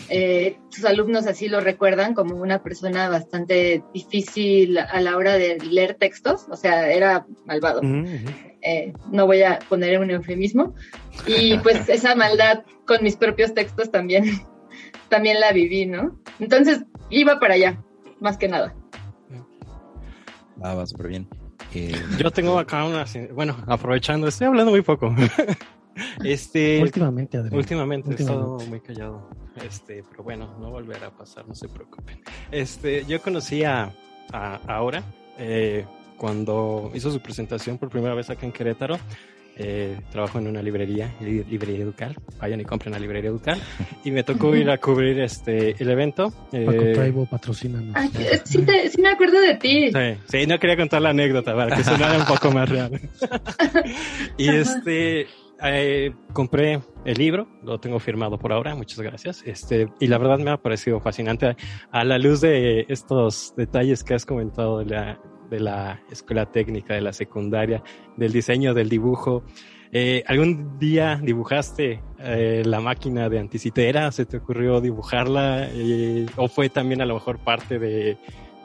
Eh, 0.10 0.57
sus 0.69 0.84
alumnos 0.84 1.25
así 1.25 1.48
lo 1.48 1.62
recuerdan 1.62 2.13
como 2.15 2.36
una 2.36 2.62
persona 2.62 3.07
bastante 3.07 3.81
difícil 3.93 4.77
a 4.77 5.00
la 5.00 5.15
hora 5.15 5.38
de 5.38 5.57
leer 5.60 5.93
textos, 5.93 6.48
o 6.50 6.55
sea, 6.57 6.91
era 6.91 7.25
malvado 7.45 7.81
eh, 8.65 8.93
no 9.12 9.25
voy 9.25 9.43
a 9.43 9.60
poner 9.69 10.00
un 10.00 10.10
eufemismo. 10.12 10.74
Y 11.27 11.57
pues 11.63 11.88
esa 11.89 12.15
maldad 12.15 12.63
con 12.86 13.03
mis 13.03 13.15
propios 13.15 13.53
textos 13.53 13.91
también, 13.91 14.25
también 15.10 15.39
la 15.39 15.51
viví, 15.51 15.86
¿no? 15.86 16.19
Entonces 16.39 16.84
iba 17.10 17.39
para 17.39 17.53
allá, 17.55 17.84
más 18.19 18.38
que 18.38 18.48
nada. 18.48 18.75
Va, 20.63 20.74
va 20.74 20.86
súper 20.86 21.07
bien. 21.07 21.27
Eh, 21.74 21.93
Yo 22.17 22.31
tengo 22.31 22.57
acá 22.57 22.86
una, 22.86 23.05
bueno, 23.34 23.57
aprovechando, 23.67 24.27
estoy 24.27 24.48
hablando 24.48 24.72
muy 24.72 24.81
poco. 24.81 25.13
este, 26.24 26.81
Últimamente, 26.81 27.38
Adrián. 27.38 27.57
últimamente 27.57 28.10
he 28.10 28.12
últimamente. 28.12 28.43
estado 28.53 28.69
muy 28.69 28.79
callado. 28.79 29.29
Este, 29.65 30.03
pero 30.10 30.24
bueno, 30.24 30.55
no 30.60 30.69
volverá 30.69 31.07
a 31.07 31.12
pasar, 31.12 31.48
no 31.48 31.53
se 31.55 31.67
preocupen. 31.67 32.22
Este, 32.51 33.05
yo 33.05 33.22
conocí 33.22 33.63
a, 33.63 33.93
a 34.31 34.55
Aura 34.67 35.03
eh, 35.38 35.86
cuando 36.17 36.91
hizo 36.93 37.12
su 37.12 37.19
presentación 37.19 37.77
por 37.77 37.89
primera 37.89 38.13
vez 38.15 38.29
acá 38.29 38.45
en 38.45 38.51
Querétaro. 38.51 38.98
Eh, 39.57 39.98
trabajo 40.12 40.38
en 40.38 40.48
una 40.48 40.62
librería, 40.62 41.15
li- 41.22 41.45
librería 41.45 41.84
Educal. 41.86 42.13
Vayan 42.41 42.60
y 42.60 42.65
compren 42.65 42.91
la 42.91 43.00
librería 43.00 43.29
Educal. 43.29 43.57
Y 44.03 44.12
me 44.12 44.22
tocó 44.22 44.53
ir 44.53 44.69
a 44.69 44.77
cubrir 44.77 45.17
este 45.22 45.81
el 45.81 45.89
evento. 45.89 46.29
Paco 46.29 46.51
Eh, 46.51 46.91
Traibo, 46.93 47.25
patrocínanos. 47.25 47.95
Ay, 47.95 48.10
eh, 48.19 48.41
sí, 48.43 48.63
te- 48.63 48.89
sí 48.89 49.01
me 49.01 49.07
acuerdo 49.10 49.39
de 49.39 49.55
ti. 49.55 49.91
Sí, 49.93 50.17
sí, 50.27 50.45
no 50.45 50.60
quería 50.60 50.75
contar 50.75 51.01
la 51.01 51.12
anécdota 51.12 51.55
para 51.55 51.74
que 51.74 51.86
sonara 51.86 52.17
un 52.19 52.25
poco 52.25 52.51
más 52.51 52.67
real. 52.67 53.00
y 54.38 54.50
este, 54.50 55.27
eh, 55.63 56.12
compré 56.34 56.81
el 57.05 57.17
libro, 57.17 57.48
lo 57.63 57.79
tengo 57.79 58.00
firmado 58.00 58.38
por 58.38 58.51
ahora, 58.51 58.75
muchas 58.75 59.00
gracias. 59.00 59.41
Este, 59.45 59.88
y 60.01 60.07
la 60.07 60.17
verdad 60.17 60.38
me 60.39 60.51
ha 60.51 60.57
parecido 60.57 61.00
fascinante 61.00 61.55
a 61.91 62.03
la 62.03 62.17
luz 62.17 62.41
de 62.41 62.86
estos 62.89 63.53
detalles 63.55 64.03
que 64.03 64.15
has 64.15 64.25
comentado 64.25 64.79
de 64.79 64.86
la, 64.86 65.19
de 65.50 65.60
la 65.60 66.02
escuela 66.12 66.46
técnica, 66.52 66.94
de 66.94 67.02
la 67.02 67.14
secundaria, 67.14 67.84
del 68.18 68.32
diseño, 68.32 68.74
del 68.74 68.90
dibujo. 68.90 69.44
Eh, 69.92 70.24
¿Algún 70.28 70.78
día 70.78 71.20
dibujaste 71.22 72.02
eh, 72.20 72.64
la 72.66 72.80
máquina 72.80 73.30
de 73.30 73.40
anticitera? 73.40 74.12
¿Se 74.12 74.25
te 74.25 74.38
ocurrió 74.38 74.82
dibujarla? 74.82 75.70
Eh, 75.72 76.25
¿O 76.36 76.48
fue 76.48 76.70
también 76.70 77.02
a 77.02 77.06
lo 77.06 77.14
mejor 77.14 77.40
parte 77.40 77.80
de 77.80 78.18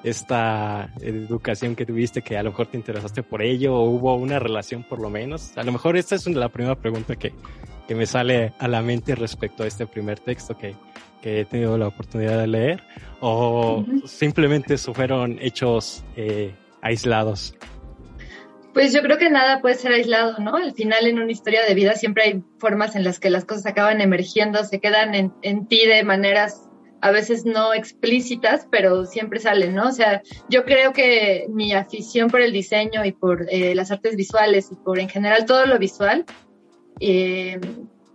esta 0.02 0.92
educación 1.00 1.76
que 1.76 1.84
tuviste 1.84 2.22
que 2.22 2.36
a 2.38 2.42
lo 2.42 2.50
mejor 2.50 2.68
te 2.68 2.78
interesaste 2.78 3.22
por 3.22 3.42
ello 3.42 3.74
o 3.74 3.90
hubo 3.90 4.14
una 4.16 4.38
relación 4.38 4.82
por 4.82 5.00
lo 5.00 5.10
menos? 5.10 5.56
A 5.56 5.62
lo 5.62 5.72
mejor 5.72 5.96
esta 5.96 6.14
es 6.14 6.26
la 6.26 6.48
primera 6.48 6.74
pregunta 6.74 7.16
que, 7.16 7.32
que 7.86 7.94
me 7.94 8.06
sale 8.06 8.52
a 8.58 8.66
la 8.66 8.82
mente 8.82 9.14
respecto 9.14 9.62
a 9.62 9.66
este 9.66 9.86
primer 9.86 10.18
texto 10.18 10.56
que, 10.56 10.74
que 11.20 11.40
he 11.40 11.44
tenido 11.44 11.76
la 11.78 11.88
oportunidad 11.88 12.38
de 12.38 12.46
leer 12.46 12.82
o 13.20 13.84
Ujú. 13.86 14.06
simplemente 14.06 14.74
eso 14.74 14.94
fueron 14.94 15.38
hechos 15.40 16.02
eh, 16.16 16.54
aislados. 16.82 17.54
Pues 18.72 18.92
yo 18.92 19.02
creo 19.02 19.18
que 19.18 19.30
nada 19.30 19.60
puede 19.60 19.74
ser 19.74 19.92
aislado, 19.92 20.38
¿no? 20.38 20.56
Al 20.56 20.72
final 20.74 21.06
en 21.06 21.18
una 21.18 21.32
historia 21.32 21.64
de 21.64 21.74
vida 21.74 21.94
siempre 21.94 22.22
hay 22.22 22.44
formas 22.58 22.94
en 22.94 23.02
las 23.02 23.18
que 23.18 23.30
las 23.30 23.44
cosas 23.44 23.66
acaban 23.66 24.00
emergiendo, 24.00 24.62
se 24.64 24.80
quedan 24.80 25.14
en, 25.14 25.66
ti 25.66 25.86
de 25.86 26.04
maneras 26.04 26.68
a 27.02 27.10
veces 27.10 27.44
no 27.44 27.74
explícitas, 27.74 28.68
pero 28.70 29.06
siempre 29.06 29.40
salen, 29.40 29.74
¿no? 29.74 29.88
O 29.88 29.92
sea, 29.92 30.22
yo 30.48 30.64
creo 30.64 30.92
que 30.92 31.46
mi 31.48 31.72
afición 31.72 32.28
por 32.28 32.42
el 32.42 32.52
diseño 32.52 33.04
y 33.04 33.12
por 33.12 33.46
eh, 33.50 33.74
las 33.74 33.90
artes 33.90 34.16
visuales 34.16 34.70
y 34.70 34.76
por 34.76 35.00
en 35.00 35.08
general 35.08 35.46
todo 35.46 35.66
lo 35.66 35.78
visual, 35.78 36.24
eh, 37.00 37.58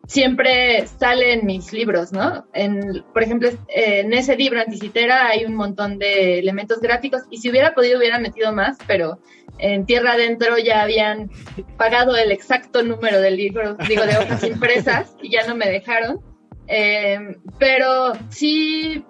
siempre 0.07 0.85
sale 0.87 1.33
en 1.33 1.45
mis 1.45 1.73
libros, 1.73 2.11
¿no? 2.11 2.45
En, 2.53 3.03
por 3.13 3.23
ejemplo, 3.23 3.49
en 3.67 4.13
ese 4.13 4.35
libro, 4.35 4.59
Anticitera, 4.59 5.27
hay 5.27 5.45
un 5.45 5.55
montón 5.55 5.99
de 5.99 6.39
elementos 6.39 6.79
gráficos 6.79 7.23
y 7.29 7.37
si 7.37 7.49
hubiera 7.49 7.73
podido 7.73 7.97
hubiera 7.97 8.19
metido 8.19 8.53
más, 8.53 8.77
pero 8.87 9.19
en 9.57 9.85
tierra 9.85 10.13
adentro 10.13 10.57
ya 10.57 10.81
habían 10.81 11.29
pagado 11.77 12.15
el 12.15 12.31
exacto 12.31 12.83
número 12.83 13.21
del 13.21 13.37
libro, 13.37 13.75
digo, 13.87 14.05
de 14.05 14.17
hojas 14.17 14.43
impresas 14.47 15.15
y 15.21 15.31
ya 15.31 15.47
no 15.47 15.55
me 15.55 15.69
dejaron. 15.69 16.19
Eh, 16.67 17.37
pero 17.59 18.13
sí 18.29 19.05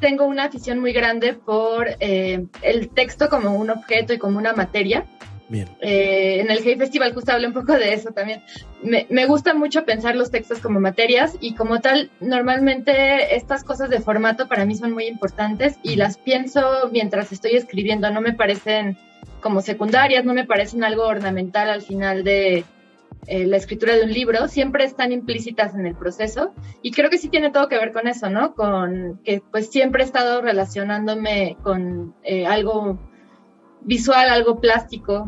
tengo 0.00 0.26
una 0.26 0.44
afición 0.44 0.80
muy 0.80 0.92
grande 0.92 1.34
por 1.34 1.88
eh, 2.00 2.44
el 2.62 2.88
texto 2.90 3.28
como 3.28 3.56
un 3.56 3.70
objeto 3.70 4.12
y 4.12 4.18
como 4.18 4.38
una 4.38 4.52
materia. 4.52 5.06
Bien. 5.48 5.68
Eh, 5.80 6.40
en 6.40 6.50
el 6.50 6.58
Hey 6.64 6.76
Festival 6.76 7.14
justo 7.14 7.32
hablé 7.32 7.46
un 7.46 7.52
poco 7.52 7.72
de 7.72 7.94
eso 7.94 8.10
también. 8.10 8.42
Me, 8.82 9.06
me 9.10 9.26
gusta 9.26 9.54
mucho 9.54 9.84
pensar 9.84 10.16
los 10.16 10.30
textos 10.30 10.58
como 10.58 10.80
materias 10.80 11.36
y 11.40 11.54
como 11.54 11.80
tal, 11.80 12.10
normalmente 12.20 13.36
estas 13.36 13.62
cosas 13.62 13.88
de 13.90 14.00
formato 14.00 14.48
para 14.48 14.64
mí 14.64 14.74
son 14.74 14.92
muy 14.92 15.06
importantes 15.06 15.78
y 15.82 15.96
las 15.96 16.18
pienso 16.18 16.90
mientras 16.92 17.30
estoy 17.32 17.52
escribiendo, 17.52 18.10
no 18.10 18.20
me 18.20 18.32
parecen 18.32 18.98
como 19.40 19.60
secundarias, 19.60 20.24
no 20.24 20.34
me 20.34 20.44
parecen 20.44 20.82
algo 20.82 21.04
ornamental 21.04 21.70
al 21.70 21.82
final 21.82 22.24
de 22.24 22.64
eh, 23.28 23.46
la 23.46 23.56
escritura 23.56 23.94
de 23.94 24.04
un 24.04 24.12
libro, 24.12 24.48
siempre 24.48 24.84
están 24.84 25.12
implícitas 25.12 25.74
en 25.74 25.86
el 25.86 25.94
proceso 25.94 26.52
y 26.82 26.92
creo 26.92 27.10
que 27.10 27.18
sí 27.18 27.28
tiene 27.28 27.50
todo 27.50 27.68
que 27.68 27.78
ver 27.78 27.92
con 27.92 28.08
eso, 28.08 28.30
¿no? 28.30 28.54
Con 28.54 29.20
que 29.24 29.42
pues 29.50 29.68
siempre 29.68 30.02
he 30.02 30.06
estado 30.06 30.42
relacionándome 30.42 31.56
con 31.62 32.14
eh, 32.22 32.46
algo 32.46 32.98
visual, 33.86 34.28
algo 34.28 34.60
plástico. 34.60 35.26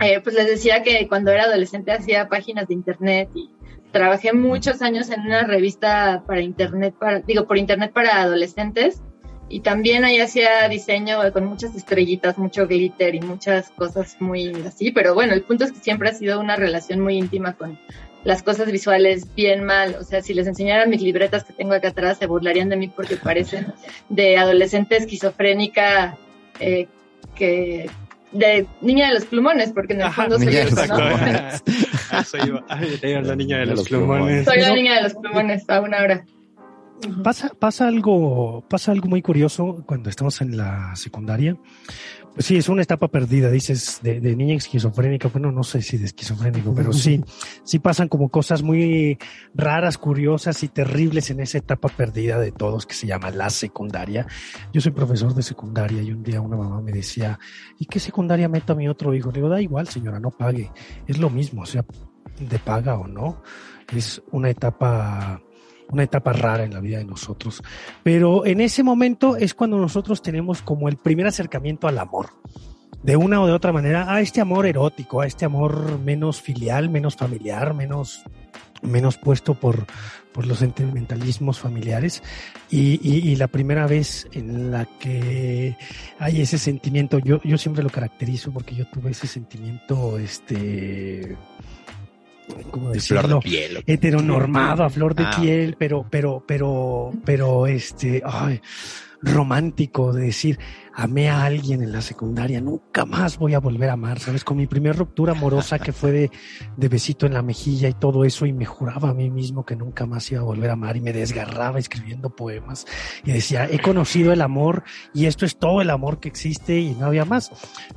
Eh, 0.00 0.20
pues 0.20 0.34
les 0.34 0.46
decía 0.46 0.82
que 0.82 1.08
cuando 1.08 1.30
era 1.30 1.44
adolescente 1.44 1.92
hacía 1.92 2.28
páginas 2.28 2.68
de 2.68 2.74
internet 2.74 3.30
y 3.34 3.50
trabajé 3.92 4.34
muchos 4.34 4.82
años 4.82 5.08
en 5.08 5.22
una 5.22 5.44
revista 5.44 6.22
para 6.26 6.42
internet, 6.42 6.94
para, 6.98 7.20
digo, 7.20 7.46
por 7.46 7.56
internet 7.56 7.92
para 7.94 8.20
adolescentes. 8.20 9.00
Y 9.48 9.60
también 9.60 10.04
ahí 10.04 10.18
hacía 10.18 10.68
diseño 10.68 11.18
con 11.32 11.46
muchas 11.46 11.74
estrellitas, 11.76 12.36
mucho 12.36 12.66
glitter 12.66 13.14
y 13.14 13.20
muchas 13.20 13.70
cosas 13.70 14.16
muy 14.18 14.52
así, 14.66 14.90
pero 14.90 15.14
bueno, 15.14 15.34
el 15.34 15.42
punto 15.42 15.64
es 15.64 15.70
que 15.70 15.78
siempre 15.78 16.08
ha 16.08 16.14
sido 16.14 16.40
una 16.40 16.56
relación 16.56 17.00
muy 17.00 17.16
íntima 17.16 17.52
con 17.52 17.78
las 18.24 18.42
cosas 18.42 18.72
visuales 18.72 19.32
bien 19.36 19.62
mal, 19.62 19.94
o 20.00 20.02
sea, 20.02 20.20
si 20.20 20.34
les 20.34 20.48
enseñaran 20.48 20.90
mis 20.90 21.00
libretas 21.00 21.44
que 21.44 21.52
tengo 21.52 21.74
acá 21.74 21.90
atrás 21.90 22.18
se 22.18 22.26
burlarían 22.26 22.68
de 22.68 22.76
mí 22.76 22.88
porque 22.88 23.16
parecen 23.16 23.72
de 24.08 24.36
adolescente 24.36 24.96
esquizofrénica 24.96 26.18
eh, 26.58 26.88
que 27.36 27.88
de 28.32 28.66
niña 28.80 29.08
de 29.08 29.14
los 29.14 29.24
plumones, 29.26 29.72
porque 29.72 29.94
en 29.94 30.00
el 30.02 30.10
fondo 30.10 30.38
soy 30.38 30.52
yo, 30.52 30.62
soy 32.24 32.40
la 33.22 33.36
niña 33.36 33.58
de 33.58 33.66
los 33.66 33.88
plumones. 33.88 34.44
Soy 34.44 34.60
la 34.60 34.74
niña 34.74 34.94
de 34.96 35.02
los 35.02 35.14
plumones, 35.14 35.64
aún 35.68 35.94
ahora. 35.94 36.24
Pasa, 37.22 37.50
pasa 37.58 37.88
algo, 37.88 38.64
pasa 38.68 38.90
algo 38.90 39.08
muy 39.08 39.20
curioso 39.20 39.84
cuando 39.86 40.08
estamos 40.08 40.40
en 40.40 40.56
la 40.56 40.96
secundaria. 40.96 41.56
Pues 42.36 42.44
sí, 42.44 42.56
es 42.58 42.68
una 42.68 42.82
etapa 42.82 43.08
perdida, 43.08 43.50
dices, 43.50 44.00
de, 44.02 44.20
niña 44.20 44.56
esquizofrénica. 44.56 45.28
Bueno, 45.28 45.50
no 45.50 45.64
sé 45.64 45.80
si 45.80 45.96
de 45.96 46.04
esquizofrénico, 46.04 46.74
pero 46.74 46.92
sí, 46.92 47.24
sí 47.64 47.78
pasan 47.78 48.08
como 48.08 48.28
cosas 48.28 48.62
muy 48.62 49.16
raras, 49.54 49.96
curiosas 49.96 50.62
y 50.62 50.68
terribles 50.68 51.30
en 51.30 51.40
esa 51.40 51.56
etapa 51.56 51.88
perdida 51.88 52.38
de 52.38 52.52
todos 52.52 52.84
que 52.84 52.92
se 52.92 53.06
llama 53.06 53.30
la 53.30 53.48
secundaria. 53.48 54.26
Yo 54.70 54.82
soy 54.82 54.92
profesor 54.92 55.34
de 55.34 55.42
secundaria 55.42 56.02
y 56.02 56.12
un 56.12 56.22
día 56.22 56.42
una 56.42 56.58
mamá 56.58 56.82
me 56.82 56.92
decía, 56.92 57.38
¿y 57.78 57.86
qué 57.86 57.98
secundaria 57.98 58.50
meto 58.50 58.74
a 58.74 58.76
mi 58.76 58.86
otro 58.86 59.14
hijo? 59.14 59.30
Le 59.30 59.36
digo, 59.36 59.48
da 59.48 59.62
igual, 59.62 59.88
señora, 59.88 60.20
no 60.20 60.30
pague. 60.30 60.70
Es 61.06 61.16
lo 61.16 61.30
mismo, 61.30 61.62
o 61.62 61.66
sea, 61.66 61.86
de 62.38 62.58
paga 62.58 62.98
o 62.98 63.06
no. 63.06 63.42
Es 63.90 64.22
una 64.30 64.50
etapa 64.50 65.40
una 65.90 66.02
etapa 66.02 66.32
rara 66.32 66.64
en 66.64 66.74
la 66.74 66.80
vida 66.80 66.98
de 66.98 67.04
nosotros. 67.04 67.62
Pero 68.02 68.46
en 68.46 68.60
ese 68.60 68.82
momento 68.82 69.36
es 69.36 69.54
cuando 69.54 69.78
nosotros 69.78 70.22
tenemos 70.22 70.62
como 70.62 70.88
el 70.88 70.96
primer 70.96 71.26
acercamiento 71.26 71.88
al 71.88 71.98
amor. 71.98 72.30
De 73.02 73.16
una 73.16 73.40
o 73.40 73.46
de 73.46 73.52
otra 73.52 73.72
manera, 73.72 74.12
a 74.12 74.20
este 74.20 74.40
amor 74.40 74.66
erótico, 74.66 75.20
a 75.20 75.26
este 75.26 75.44
amor 75.44 76.00
menos 76.00 76.40
filial, 76.40 76.90
menos 76.90 77.14
familiar, 77.14 77.72
menos, 77.72 78.24
menos 78.82 79.16
puesto 79.16 79.54
por, 79.54 79.86
por 80.32 80.46
los 80.46 80.58
sentimentalismos 80.58 81.60
familiares. 81.60 82.22
Y, 82.68 83.00
y, 83.02 83.36
la 83.36 83.46
primera 83.46 83.86
vez 83.86 84.26
en 84.32 84.72
la 84.72 84.86
que 84.98 85.76
hay 86.18 86.40
ese 86.40 86.58
sentimiento, 86.58 87.18
yo, 87.20 87.40
yo 87.44 87.58
siempre 87.58 87.84
lo 87.84 87.90
caracterizo 87.90 88.50
porque 88.50 88.74
yo 88.74 88.86
tuve 88.86 89.12
ese 89.12 89.28
sentimiento, 89.28 90.18
este, 90.18 91.36
como 92.70 92.90
decirlo, 92.90 93.40
heteronormado, 93.86 94.84
a 94.84 94.90
flor 94.90 95.14
de 95.14 95.24
ah, 95.24 95.36
piel, 95.40 95.76
pero, 95.78 96.06
pero, 96.08 96.44
pero, 96.46 97.12
pero, 97.24 97.66
este, 97.66 98.22
ay, 98.24 98.60
romántico 99.22 100.12
de 100.12 100.26
decir, 100.26 100.58
amé 100.94 101.28
a 101.28 101.44
alguien 101.44 101.82
en 101.82 101.92
la 101.92 102.00
secundaria, 102.00 102.60
nunca 102.60 103.04
más 103.04 103.38
voy 103.38 103.54
a 103.54 103.60
volver 103.60 103.90
a 103.90 103.94
amar, 103.94 104.20
¿sabes? 104.20 104.44
Con 104.44 104.56
mi 104.56 104.66
primera 104.66 104.94
ruptura 104.94 105.32
amorosa 105.32 105.78
que 105.78 105.92
fue 105.92 106.12
de, 106.12 106.30
de, 106.76 106.88
besito 106.88 107.26
en 107.26 107.34
la 107.34 107.42
mejilla 107.42 107.88
y 107.88 107.94
todo 107.94 108.24
eso, 108.24 108.46
y 108.46 108.52
me 108.52 108.66
juraba 108.66 109.10
a 109.10 109.14
mí 109.14 109.30
mismo 109.30 109.64
que 109.64 109.76
nunca 109.76 110.06
más 110.06 110.30
iba 110.30 110.40
a 110.40 110.44
volver 110.44 110.70
a 110.70 110.74
amar 110.74 110.96
y 110.96 111.00
me 111.00 111.12
desgarraba 111.12 111.78
escribiendo 111.78 112.30
poemas 112.30 112.86
y 113.24 113.32
decía, 113.32 113.66
he 113.70 113.78
conocido 113.80 114.32
el 114.32 114.42
amor 114.42 114.84
y 115.12 115.26
esto 115.26 115.44
es 115.44 115.58
todo 115.58 115.80
el 115.80 115.90
amor 115.90 116.20
que 116.20 116.28
existe 116.28 116.78
y 116.78 116.94
no 116.94 117.06
había 117.06 117.24
más. 117.24 117.50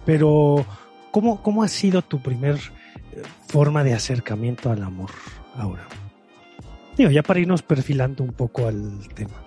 Pero, 0.06 0.66
¿cómo, 1.12 1.42
cómo 1.42 1.64
ha 1.64 1.68
sido 1.68 2.02
tu 2.02 2.22
primer 2.22 2.60
forma 3.48 3.84
de 3.84 3.94
acercamiento 3.94 4.72
al 4.72 4.84
amor 4.84 5.12
ahora? 5.56 5.86
Digo, 6.98 7.12
ya 7.12 7.24
para 7.24 7.40
irnos 7.40 7.62
perfilando 7.62 8.24
un 8.24 8.34
poco 8.34 8.68
al 8.68 9.08
tema. 9.16 9.42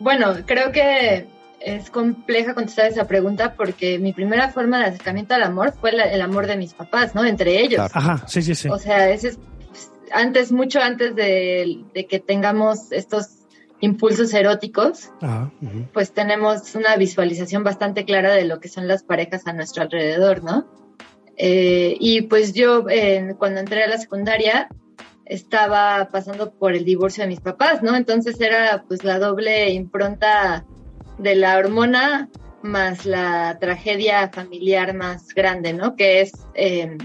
Bueno, 0.00 0.34
creo 0.44 0.72
que 0.72 1.26
es 1.60 1.88
compleja 1.90 2.54
contestar 2.54 2.86
esa 2.86 3.06
pregunta 3.06 3.54
porque 3.54 3.98
mi 3.98 4.12
primera 4.12 4.50
forma 4.50 4.78
de 4.80 4.86
acercamiento 4.86 5.34
al 5.34 5.44
amor 5.44 5.72
fue 5.80 5.90
el 5.90 6.20
amor 6.20 6.46
de 6.46 6.56
mis 6.56 6.74
papás, 6.74 7.14
¿no? 7.14 7.24
Entre 7.24 7.60
ellos. 7.60 7.90
Ajá, 7.92 8.24
sí, 8.26 8.42
sí, 8.42 8.54
sí. 8.54 8.68
O 8.68 8.78
sea, 8.78 9.08
ese 9.10 9.28
es 9.28 9.38
antes, 10.12 10.52
mucho 10.52 10.80
antes 10.80 11.14
de, 11.14 11.84
que 12.08 12.20
tengamos 12.20 12.92
estos 12.92 13.28
impulsos 13.80 14.32
eróticos, 14.32 15.10
pues 15.92 16.12
tenemos 16.12 16.74
una 16.74 16.96
visualización 16.96 17.64
bastante 17.64 18.04
clara 18.04 18.32
de 18.32 18.44
lo 18.44 18.60
que 18.60 18.68
son 18.68 18.88
las 18.88 19.02
parejas 19.02 19.46
a 19.46 19.52
nuestro 19.52 19.82
alrededor, 19.82 20.42
¿no? 20.42 20.66
Eh, 21.36 21.96
y 21.98 22.22
pues 22.22 22.52
yo 22.52 22.84
cuando 23.38 23.60
entré 23.60 23.82
a 23.82 23.88
la 23.88 23.98
secundaria 23.98 24.68
estaba 25.26 26.08
pasando 26.12 26.52
por 26.52 26.74
el 26.74 26.84
divorcio 26.84 27.22
de 27.22 27.28
mis 27.28 27.40
papás, 27.40 27.82
¿no? 27.82 27.96
Entonces 27.96 28.40
era 28.40 28.84
pues 28.86 29.04
la 29.04 29.18
doble 29.18 29.70
impronta 29.70 30.64
de 31.18 31.34
la 31.34 31.58
hormona 31.58 32.28
más 32.62 33.04
la 33.04 33.58
tragedia 33.60 34.30
familiar 34.30 34.94
más 34.94 35.28
grande, 35.34 35.72
¿no? 35.72 35.96
Que 35.96 36.22
es 36.22 36.32
em, 36.54 36.98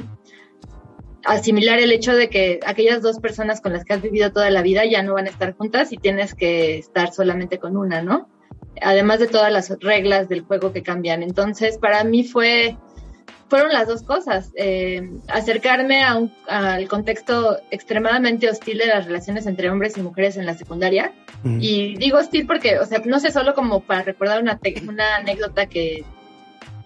asimilar 1.25 1.79
el 1.79 1.91
hecho 1.91 2.15
de 2.15 2.29
que 2.29 2.59
aquellas 2.65 3.01
dos 3.01 3.19
personas 3.19 3.61
con 3.61 3.73
las 3.73 3.83
que 3.83 3.93
has 3.93 4.01
vivido 4.01 4.31
toda 4.31 4.49
la 4.49 4.61
vida 4.61 4.85
ya 4.85 5.03
no 5.03 5.13
van 5.13 5.27
a 5.27 5.29
estar 5.29 5.53
juntas 5.55 5.91
y 5.91 5.97
tienes 5.97 6.33
que 6.33 6.77
estar 6.77 7.13
solamente 7.13 7.59
con 7.59 7.75
una, 7.75 8.01
¿no? 8.01 8.29
Además 8.81 9.19
de 9.19 9.27
todas 9.27 9.51
las 9.51 9.69
reglas 9.81 10.29
del 10.29 10.41
juego 10.41 10.71
que 10.71 10.83
cambian. 10.83 11.23
Entonces, 11.23 11.77
para 11.77 12.05
mí 12.05 12.23
fue 12.23 12.77
fueron 13.49 13.73
las 13.73 13.87
dos 13.87 14.03
cosas. 14.03 14.51
Eh, 14.55 15.09
acercarme 15.27 16.03
a 16.03 16.15
un, 16.15 16.31
al 16.47 16.87
contexto 16.87 17.59
extremadamente 17.71 18.49
hostil 18.49 18.77
de 18.77 18.87
las 18.87 19.05
relaciones 19.05 19.47
entre 19.47 19.69
hombres 19.69 19.97
y 19.97 20.01
mujeres 20.01 20.37
en 20.37 20.45
la 20.45 20.53
secundaria. 20.53 21.11
Y 21.43 21.95
digo 21.95 22.17
hostil 22.17 22.45
porque, 22.45 22.79
o 22.79 22.85
sea, 22.85 23.01
no 23.05 23.19
sé, 23.19 23.31
solo 23.31 23.53
como 23.53 23.79
para 23.79 24.03
recordar 24.03 24.41
una, 24.41 24.59
una 24.87 25.15
anécdota 25.15 25.67
que 25.67 26.03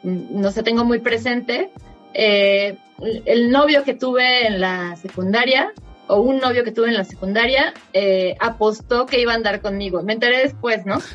mm, 0.03 0.39
no 0.41 0.51
sé, 0.51 0.61
tengo 0.63 0.85
muy 0.85 0.99
presente. 0.99 1.71
Eh, 2.13 2.77
el 3.25 3.49
novio 3.49 3.83
que 3.83 3.95
tuve 3.95 4.45
en 4.47 4.61
la 4.61 4.95
secundaria, 4.95 5.73
o 6.07 6.21
un 6.21 6.37
novio 6.37 6.63
que 6.63 6.71
tuve 6.71 6.89
en 6.89 6.97
la 6.97 7.03
secundaria, 7.03 7.73
eh, 7.93 8.35
apostó 8.39 9.05
que 9.05 9.19
iba 9.19 9.31
a 9.31 9.35
andar 9.35 9.61
conmigo. 9.61 10.03
Me 10.03 10.13
enteré 10.13 10.39
después, 10.39 10.85
¿no? 10.85 10.99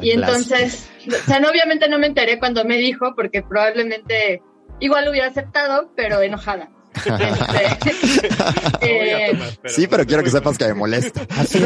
Y 0.00 0.12
entonces, 0.12 0.88
o 1.08 1.26
sea, 1.26 1.40
no, 1.40 1.48
obviamente 1.48 1.88
no 1.88 1.98
me 1.98 2.06
enteré 2.06 2.38
cuando 2.38 2.64
me 2.64 2.76
dijo, 2.76 3.14
porque 3.16 3.42
probablemente 3.42 4.42
igual 4.80 5.04
lo 5.04 5.10
hubiera 5.10 5.28
aceptado, 5.28 5.90
pero 5.96 6.22
enojada. 6.22 6.70
Eh, 8.80 9.38
sí, 9.66 9.86
pero 9.86 10.06
quiero 10.06 10.22
que 10.22 10.30
sepas 10.30 10.56
que 10.56 10.66
me 10.68 10.74
molesta. 10.74 11.20
sí, 11.46 11.60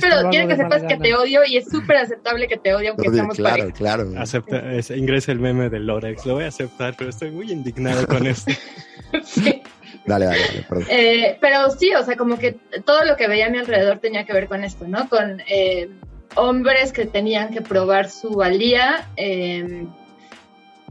pero 0.00 0.30
quiero 0.30 0.48
que 0.48 0.56
sepas 0.56 0.82
que 0.82 0.96
te 0.96 1.14
odio 1.14 1.44
y 1.46 1.58
es 1.58 1.68
súper 1.68 1.98
aceptable 1.98 2.48
que 2.48 2.56
te 2.56 2.74
odie 2.74 2.88
aunque 2.88 3.08
estamos 3.08 3.36
Claro, 3.36 3.70
claro. 3.72 4.12
Acepta, 4.18 4.62
ingresa 4.94 5.32
el 5.32 5.38
meme 5.38 5.68
de 5.68 5.80
Lorex, 5.80 6.26
lo 6.26 6.34
voy 6.34 6.44
a 6.44 6.48
aceptar, 6.48 6.94
pero 6.96 7.10
estoy 7.10 7.30
muy 7.30 7.50
indignado 7.52 8.06
con 8.06 8.26
esto. 8.26 8.52
sí. 9.24 9.62
Dale, 10.06 10.26
dale, 10.26 10.40
dale, 10.40 10.62
perdón. 10.68 10.86
Eh, 10.88 11.38
pero 11.40 11.70
sí, 11.70 11.92
o 11.94 12.04
sea, 12.04 12.16
como 12.16 12.38
que 12.38 12.52
todo 12.84 13.04
lo 13.04 13.16
que 13.16 13.28
veía 13.28 13.46
a 13.46 13.50
mi 13.50 13.58
alrededor 13.58 13.98
tenía 13.98 14.24
que 14.24 14.32
ver 14.32 14.46
con 14.46 14.64
esto, 14.64 14.86
¿no? 14.86 15.08
Con 15.08 15.42
eh, 15.48 15.88
hombres 16.36 16.92
que 16.92 17.06
tenían 17.06 17.50
que 17.50 17.60
probar 17.60 18.08
su 18.08 18.30
valía, 18.30 19.08
eh, 19.16 19.86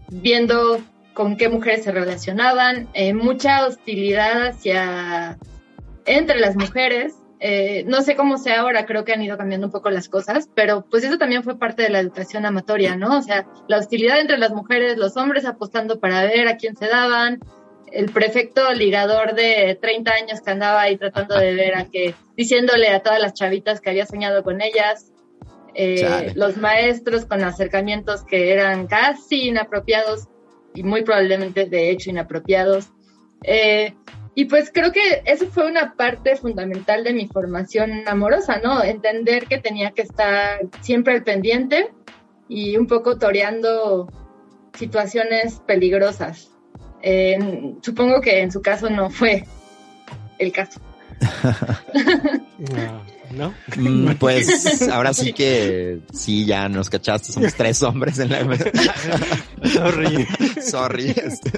viendo 0.10 0.82
con 1.14 1.38
qué 1.38 1.50
mujeres 1.50 1.84
se 1.84 1.92
relacionaban, 1.92 2.90
eh, 2.94 3.14
mucha 3.14 3.66
hostilidad 3.66 4.48
hacia 4.48 5.38
entre 6.06 6.40
las 6.40 6.56
mujeres. 6.56 7.16
Eh, 7.40 7.84
no 7.88 8.02
sé 8.02 8.16
cómo 8.16 8.38
sea 8.38 8.62
ahora, 8.62 8.86
creo 8.86 9.04
que 9.04 9.14
han 9.14 9.22
ido 9.22 9.38
cambiando 9.38 9.68
un 9.68 9.72
poco 9.72 9.90
las 9.90 10.10
cosas, 10.10 10.50
pero 10.56 10.86
pues 10.90 11.04
eso 11.04 11.18
también 11.18 11.44
fue 11.44 11.60
parte 11.60 11.84
de 11.84 11.90
la 11.90 12.00
educación 12.00 12.46
amatoria, 12.46 12.96
¿no? 12.96 13.18
O 13.18 13.22
sea, 13.22 13.46
la 13.68 13.78
hostilidad 13.78 14.20
entre 14.20 14.38
las 14.38 14.52
mujeres, 14.52 14.98
los 14.98 15.18
hombres 15.18 15.46
apostando 15.46 16.00
para 16.00 16.24
ver 16.24 16.48
a 16.48 16.58
quién 16.58 16.76
se 16.76 16.88
daban, 16.88 17.40
el 17.92 18.12
prefecto 18.12 18.74
ligador 18.74 19.36
de 19.36 19.78
30 19.82 20.12
años 20.12 20.42
que 20.42 20.52
andaba 20.52 20.82
ahí 20.82 20.98
tratando 20.98 21.38
de 21.38 21.54
ver 21.54 21.76
a 21.78 21.86
que, 21.86 22.16
diciéndole 22.36 22.90
a 22.90 23.02
todas 23.02 23.20
las 23.20 23.34
chavitas 23.34 23.80
que 23.80 23.90
había 23.90 24.06
soñado 24.06 24.44
con 24.44 24.62
ellas, 24.62 25.12
eh, 25.78 26.32
los 26.36 26.56
maestros 26.56 27.26
con 27.26 27.44
acercamientos 27.44 28.24
que 28.24 28.54
eran 28.54 28.88
casi 28.88 29.50
inapropiados 29.50 30.30
y 30.74 30.84
muy 30.84 31.04
probablemente 31.04 31.66
de 31.66 31.90
hecho 31.90 32.10
inapropiados. 32.10 32.92
Eh, 33.44 33.94
y 34.36 34.46
pues 34.46 34.72
creo 34.74 34.92
que 34.92 35.22
eso 35.26 35.48
fue 35.48 35.68
una 35.68 35.96
parte 35.96 36.38
fundamental 36.38 37.04
de 37.04 37.14
mi 37.14 37.28
formación 37.28 38.08
amorosa, 38.08 38.60
¿no? 38.64 38.84
Entender 38.84 39.48
que 39.48 39.58
tenía 39.58 39.92
que 39.92 40.04
estar 40.04 40.62
siempre 40.82 41.14
al 41.14 41.24
pendiente 41.24 41.92
y 42.48 42.78
un 42.78 42.88
poco 42.88 43.18
toreando 43.18 44.08
situaciones 44.74 45.62
peligrosas. 45.68 46.52
Eh, 47.02 47.76
supongo 47.82 48.22
que 48.22 48.42
en 48.42 48.52
su 48.52 48.62
caso 48.62 48.90
no 48.90 49.10
fue 49.10 49.46
el 50.40 50.52
caso. 50.52 50.80
¿No? 52.58 53.15
Mm, 53.78 54.12
pues 54.20 54.82
ahora 54.90 55.14
sí 55.14 55.34
que 55.34 56.00
sí, 56.14 56.46
ya 56.46 56.68
nos 56.70 56.90
cachaste, 56.90 57.32
somos 57.34 57.54
tres 57.56 57.82
hombres 57.84 58.20
en 58.20 58.30
la 58.32 58.40
Sorry. 59.74 60.28
Sorry. 60.62 61.10
este. 61.16 61.52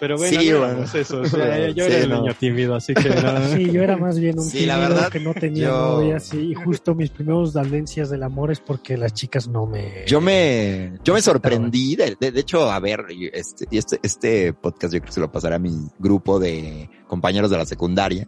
Pero 0.00 0.16
bueno, 0.16 0.40
Sí, 0.40 0.50
no 0.50 0.58
bueno. 0.58 0.72
éramos 0.72 0.94
eso. 0.96 1.20
o 1.20 1.26
sea, 1.26 1.44
Pero, 1.44 1.72
yo 1.74 1.84
sí, 1.86 1.92
era 1.92 2.02
el 2.02 2.08
no. 2.10 2.20
niño 2.22 2.34
tímido, 2.34 2.74
así 2.74 2.92
que 2.92 3.08
no. 3.08 3.48
Sí, 3.54 3.70
yo 3.70 3.82
era 3.84 3.96
más 3.96 4.18
bien 4.18 4.36
un 4.36 4.44
Sí, 4.44 4.66
la 4.66 4.74
tímido 4.74 4.94
verdad, 4.94 5.12
que 5.12 5.20
no 5.20 5.32
tenía 5.32 5.68
yo- 5.68 5.76
novia, 6.00 6.18
sí, 6.18 6.38
y 6.50 6.54
justo 6.54 6.96
mis 6.96 7.10
primeros 7.10 7.52
valencias 7.52 8.10
del 8.10 8.24
amor 8.24 8.50
es 8.50 8.58
porque 8.58 8.96
las 8.96 9.14
chicas 9.14 9.46
no 9.46 9.64
me... 9.64 10.04
Yo 10.08 10.20
me, 10.20 10.94
yo 11.04 11.14
me 11.14 11.22
sorprendí, 11.22 11.94
de, 11.94 12.16
de, 12.18 12.32
de 12.32 12.40
hecho, 12.40 12.68
a 12.68 12.80
ver, 12.80 13.04
este, 13.32 13.66
este, 13.70 14.00
este 14.02 14.52
podcast 14.54 14.92
yo 14.92 14.98
creo 14.98 15.06
que 15.06 15.12
se 15.12 15.20
lo 15.20 15.30
pasará 15.30 15.54
a 15.56 15.60
mi 15.60 15.70
grupo 16.00 16.40
de 16.40 16.90
compañeros 17.06 17.48
de 17.50 17.58
la 17.58 17.64
secundaria. 17.64 18.26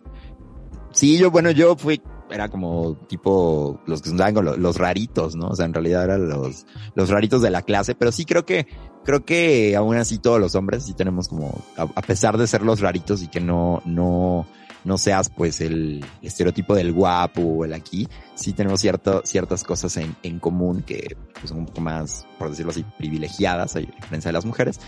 Sí, 0.93 1.19
yo, 1.19 1.33
bueno, 1.33 1.51
yo 1.51 1.75
fui, 1.75 2.01
era 2.31 2.49
como 2.49 2.97
tipo 3.09 3.81
los 3.87 4.01
que 4.03 4.09
se 4.09 4.13
andaban 4.13 4.35
con 4.35 4.45
lo- 4.45 4.57
los, 4.57 4.77
raritos, 4.77 5.37
¿no? 5.37 5.49
O 5.49 5.55
sea, 5.55 5.67
en 5.67 5.75
realidad 5.75 6.05
eran 6.05 6.29
los, 6.29 6.67
los 6.95 7.11
raritos 7.11 7.43
de 7.43 7.51
la 7.51 7.63
clase, 7.63 7.95
pero 7.95 8.13
sí 8.13 8.25
creo 8.25 8.45
que, 8.45 8.67
creo 9.05 9.25
que 9.25 9.77
aún 9.77 9.97
así 9.97 10.19
todos 10.19 10.41
los 10.41 10.55
hombres 10.55 10.85
sí 10.85 10.95
tenemos 10.95 11.29
como, 11.29 11.53
a 11.77 12.03
pesar 12.03 12.39
de 12.39 12.47
ser 12.47 12.63
los 12.63 12.81
raritos 12.81 13.23
y 13.23 13.29
que 13.29 13.41
no, 13.41 13.83
no, 13.85 14.47
no 14.85 14.99
seas 14.99 15.31
pues 15.31 15.61
el 15.61 16.05
estereotipo 16.23 16.75
del 16.75 16.93
guapo 16.93 17.43
o 17.43 17.65
el 17.65 17.73
aquí, 17.73 18.09
sí 18.35 18.53
tenemos 18.53 18.81
cierto, 18.81 19.23
ciertas 19.25 19.65
cosas 19.65 19.97
en, 19.97 20.15
en 20.23 20.39
común 20.39 20.83
que 20.83 21.17
pues, 21.33 21.49
son 21.49 21.61
un 21.61 21.67
poco 21.67 21.81
más, 21.81 22.27
por 22.39 22.51
decirlo 22.51 22.71
así, 22.71 22.85
privilegiadas 22.99 23.77
a 23.77 23.81
diferencia 23.81 24.29
de 24.29 24.33
las 24.33 24.45
mujeres. 24.45 24.81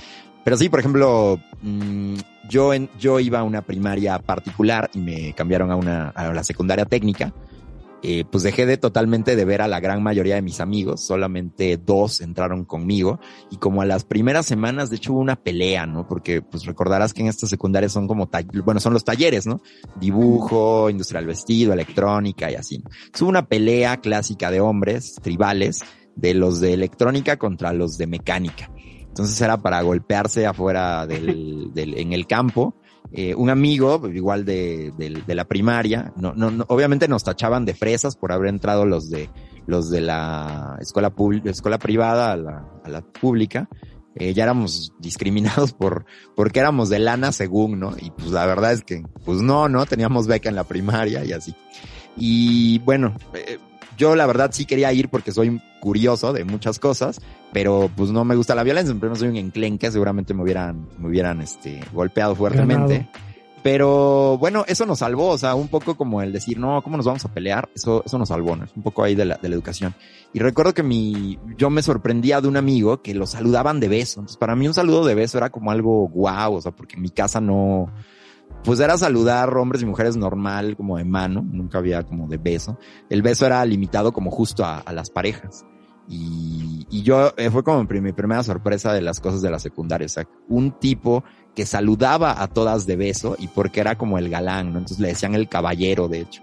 Pero 0.45 0.57
sí, 0.57 0.69
por 0.69 0.79
ejemplo, 0.79 1.41
mm, 1.63 2.15
yo, 2.49 2.73
en, 2.73 2.89
yo 3.01 3.19
iba 3.19 3.41
a 3.41 3.43
una 3.43 3.63
primaria 3.63 4.19
particular 4.21 4.89
y 4.95 4.99
me 4.99 5.33
cambiaron 5.33 5.73
a 5.73 5.77
una, 5.77 6.11
a 6.11 6.33
la 6.33 6.45
secundaria 6.45 6.85
técnica. 6.85 7.33
Eh, 8.03 8.25
pues 8.31 8.45
dejé 8.45 8.67
de 8.67 8.77
totalmente 8.77 9.37
de 9.37 9.45
ver 9.45 9.63
a 9.63 9.69
la 9.69 9.81
gran 9.81 10.03
mayoría 10.03 10.35
de 10.35 10.43
mis 10.43 10.61
amigos, 10.61 11.01
solamente 11.01 11.77
dos 11.79 12.21
entraron 12.21 12.65
conmigo 12.65 13.19
y 13.51 13.57
como 13.57 13.81
a 13.81 13.87
las 13.87 14.05
primeras 14.05 14.47
semanas 14.47 14.91
de 14.91 14.97
hecho 14.97 15.15
hubo 15.15 15.21
una 15.21 15.37
pelea, 15.37 15.87
¿no? 15.87 16.07
Porque 16.07 16.43
pues 16.43 16.67
recordarás 16.67 17.15
que 17.15 17.23
en 17.23 17.29
estas 17.29 17.49
secundarias 17.49 17.93
son 17.93 18.07
como, 18.07 18.29
bueno, 18.65 18.81
son 18.81 18.93
los 18.93 19.05
talleres, 19.05 19.47
¿no? 19.47 19.61
Dibujo, 19.99 20.91
industrial 20.91 21.27
vestido, 21.27 21.73
electrónica 21.73 22.51
y 22.51 22.55
así. 22.55 22.79
¿no? 22.79 22.91
Es 23.13 23.23
una 23.23 23.47
pelea 23.47 23.97
clásica 23.97 24.51
de 24.51 24.61
hombres 24.61 25.15
tribales 25.23 25.81
de 26.15 26.35
los 26.35 26.61
de 26.61 26.75
electrónica 26.75 27.39
contra 27.39 27.73
los 27.73 27.97
de 27.97 28.07
mecánica. 28.07 28.71
Entonces 29.17 29.41
era 29.41 29.57
para 29.57 29.81
golpearse 29.81 30.47
afuera 30.47 31.07
del, 31.07 31.73
del, 31.73 31.97
en 31.97 32.13
el 32.13 32.27
campo. 32.27 32.77
Eh, 33.13 33.35
un 33.35 33.51
amigo, 33.51 34.09
igual 34.13 34.45
de, 34.45 34.93
de, 34.99 35.35
la 35.35 35.45
primaria, 35.45 36.13
no, 36.17 36.35
no, 36.35 36.51
no, 36.51 36.65
obviamente 36.69 37.09
nos 37.09 37.25
tachaban 37.25 37.65
de 37.65 37.75
fresas 37.75 38.17
por 38.17 38.33
haber 38.33 38.49
entrado 38.49 38.85
los 38.85 39.09
de, 39.11 39.31
los 39.67 39.91
de 39.91 40.01
la 40.01 40.77
escuela 40.81 41.13
escuela 41.45 41.79
privada 41.79 42.33
a 42.33 42.37
la, 42.37 42.69
a 42.85 42.89
la 42.89 43.03
pública. 43.03 43.69
Eh, 44.19 44.33
ya 44.33 44.45
éramos 44.45 44.93
discriminados 44.99 45.73
por, 45.73 46.07
porque 46.35 46.61
éramos 46.61 46.89
de 46.89 46.99
lana 46.99 47.33
según, 47.33 47.79
¿no? 47.79 47.95
Y 48.01 48.11
pues 48.11 48.31
la 48.31 48.47
verdad 48.47 48.73
es 48.73 48.83
que, 48.83 49.03
pues 49.25 49.41
no, 49.43 49.69
¿no? 49.69 49.85
Teníamos 49.87 50.27
beca 50.27 50.49
en 50.49 50.57
la 50.57 50.65
primaria 50.65 51.25
y 51.25 51.33
así. 51.33 51.55
Y 52.17 52.79
bueno, 52.81 53.15
eh, 53.35 53.59
yo 53.97 54.17
la 54.17 54.27
verdad 54.27 54.51
sí 54.53 54.65
quería 54.65 54.93
ir 54.93 55.09
porque 55.09 55.33
soy 55.33 55.61
curioso 55.81 56.33
de 56.33 56.45
muchas 56.45 56.79
cosas, 56.79 57.21
pero 57.53 57.91
pues 57.95 58.11
no 58.11 58.25
me 58.25 58.37
gusta 58.37 58.55
la 58.55 58.63
violencia. 58.63 58.95
Primero 58.95 59.17
soy 59.17 59.29
un 59.29 59.37
enclenque, 59.37 59.91
seguramente 59.91 60.35
me 60.35 60.43
hubieran, 60.43 60.89
me 60.99 61.09
hubieran 61.09 61.41
este, 61.41 61.81
golpeado 61.93 62.35
fuertemente. 62.35 62.95
Ganado. 62.95 63.27
Pero 63.63 64.39
bueno, 64.39 64.65
eso 64.69 64.87
nos 64.87 65.01
salvó, 65.01 65.31
o 65.31 65.39
sea, 65.39 65.57
un 65.57 65.67
poco 65.67 65.97
como 65.97 66.23
el 66.23 66.33
decir, 66.33 66.57
no, 66.57 66.81
¿cómo 66.83 66.97
nos 66.97 67.07
vamos 67.07 67.25
a 67.25 67.35
pelear? 67.35 67.69
Eso, 67.75 68.01
eso 68.07 68.17
nos 68.17 68.29
salvó, 68.29 68.55
¿no? 68.55 68.65
Es 68.65 68.71
un 68.77 68.85
poco 68.85 69.03
ahí 69.03 69.17
de 69.17 69.25
la, 69.25 69.39
de 69.39 69.49
la 69.49 69.57
educación. 69.57 69.93
Y 70.33 70.39
recuerdo 70.39 70.73
que 70.73 70.85
mi, 70.85 71.37
yo 71.59 71.69
me 71.69 71.83
sorprendía 71.83 72.41
de 72.41 72.47
un 72.47 72.57
amigo 72.57 73.03
que 73.03 73.13
lo 73.13 73.27
saludaban 73.27 73.81
de 73.81 73.89
beso. 73.89 74.21
Entonces, 74.21 74.37
para 74.37 74.55
mí 74.55 74.69
un 74.69 74.75
saludo 74.75 75.05
de 75.05 75.17
beso 75.17 75.39
era 75.39 75.51
como 75.51 75.73
algo 75.73 76.07
guau, 76.07 76.55
o 76.55 76.61
sea, 76.61 76.71
porque 76.71 76.95
en 76.95 77.03
mi 77.03 77.11
casa 77.11 77.41
no, 77.41 77.91
pues 78.63 78.79
era 78.79 78.97
saludar 78.99 79.57
hombres 79.57 79.83
y 79.83 79.87
mujeres 79.87 80.17
normal, 80.17 80.77
como 80.77 80.99
de 80.99 81.05
mano, 81.05 81.43
nunca 81.43 81.79
había 81.79 82.05
como 82.05 82.29
de 82.29 82.37
beso. 82.37 82.79
El 83.11 83.23
beso 83.23 83.47
era 83.47 83.65
limitado 83.65 84.13
como 84.13 84.31
justo 84.31 84.65
a, 84.65 84.79
a 84.79 84.93
las 84.93 85.11
parejas. 85.11 85.65
Y, 86.09 87.03
yo, 87.03 87.33
eh, 87.37 87.51
fue 87.51 87.63
como 87.65 87.81
mi, 87.81 87.87
prim- 87.87 88.03
mi 88.05 88.13
primera 88.13 88.43
sorpresa 88.43 88.93
de 88.93 89.01
las 89.03 89.21
cosas 89.21 89.43
de 89.43 89.51
la 89.51 89.59
secundaria, 89.59 90.07
o 90.07 90.09
sea, 90.09 90.27
un 90.49 90.73
tipo 90.73 91.25
que 91.55 91.67
saludaba 91.67 92.43
a 92.43 92.49
todas 92.49 92.87
de 92.87 92.97
beso 92.97 93.37
y 93.39 93.49
porque 93.49 93.81
era 93.81 93.97
como 93.97 94.19
el 94.19 94.29
galán, 94.29 94.73
¿no? 94.73 94.79
Entonces 94.79 94.99
le 95.01 95.09
decían 95.09 95.35
el 95.35 95.49
caballero, 95.49 96.09
de 96.09 96.21
hecho. 96.21 96.43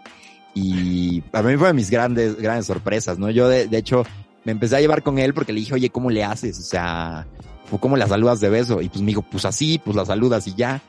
Y 0.53 1.21
para 1.21 1.47
mí 1.49 1.57
fue 1.57 1.67
de 1.67 1.73
mis 1.73 1.89
grandes, 1.89 2.35
grandes 2.37 2.65
sorpresas, 2.67 3.17
¿no? 3.19 3.29
Yo, 3.29 3.47
de, 3.47 3.67
hecho, 3.77 4.05
me 4.43 4.51
empecé 4.51 4.75
a 4.77 4.81
llevar 4.81 5.01
con 5.03 5.17
él 5.19 5.33
porque 5.33 5.53
le 5.53 5.59
dije, 5.61 5.73
oye, 5.73 5.89
¿cómo 5.89 6.09
le 6.09 6.23
haces? 6.23 6.59
O 6.59 6.63
sea, 6.63 7.27
¿cómo- 7.69 7.79
¿cómo 7.79 7.97
la 7.97 8.07
saludas 8.07 8.39
de 8.39 8.49
beso? 8.49 8.81
Y 8.81 8.89
pues 8.89 9.01
me 9.01 9.07
dijo, 9.07 9.21
pues 9.23 9.45
así, 9.45 9.79
pues 9.83 9.95
la 9.95 10.05
saludas 10.05 10.47
y 10.47 10.53
ya. 10.55 10.81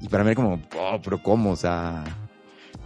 Y 0.00 0.08
para 0.08 0.24
mí 0.24 0.30
era 0.30 0.36
como, 0.42 0.60
oh, 0.78 0.98
pero 1.02 1.22
¿cómo? 1.22 1.50
O 1.52 1.56
sea, 1.56 2.04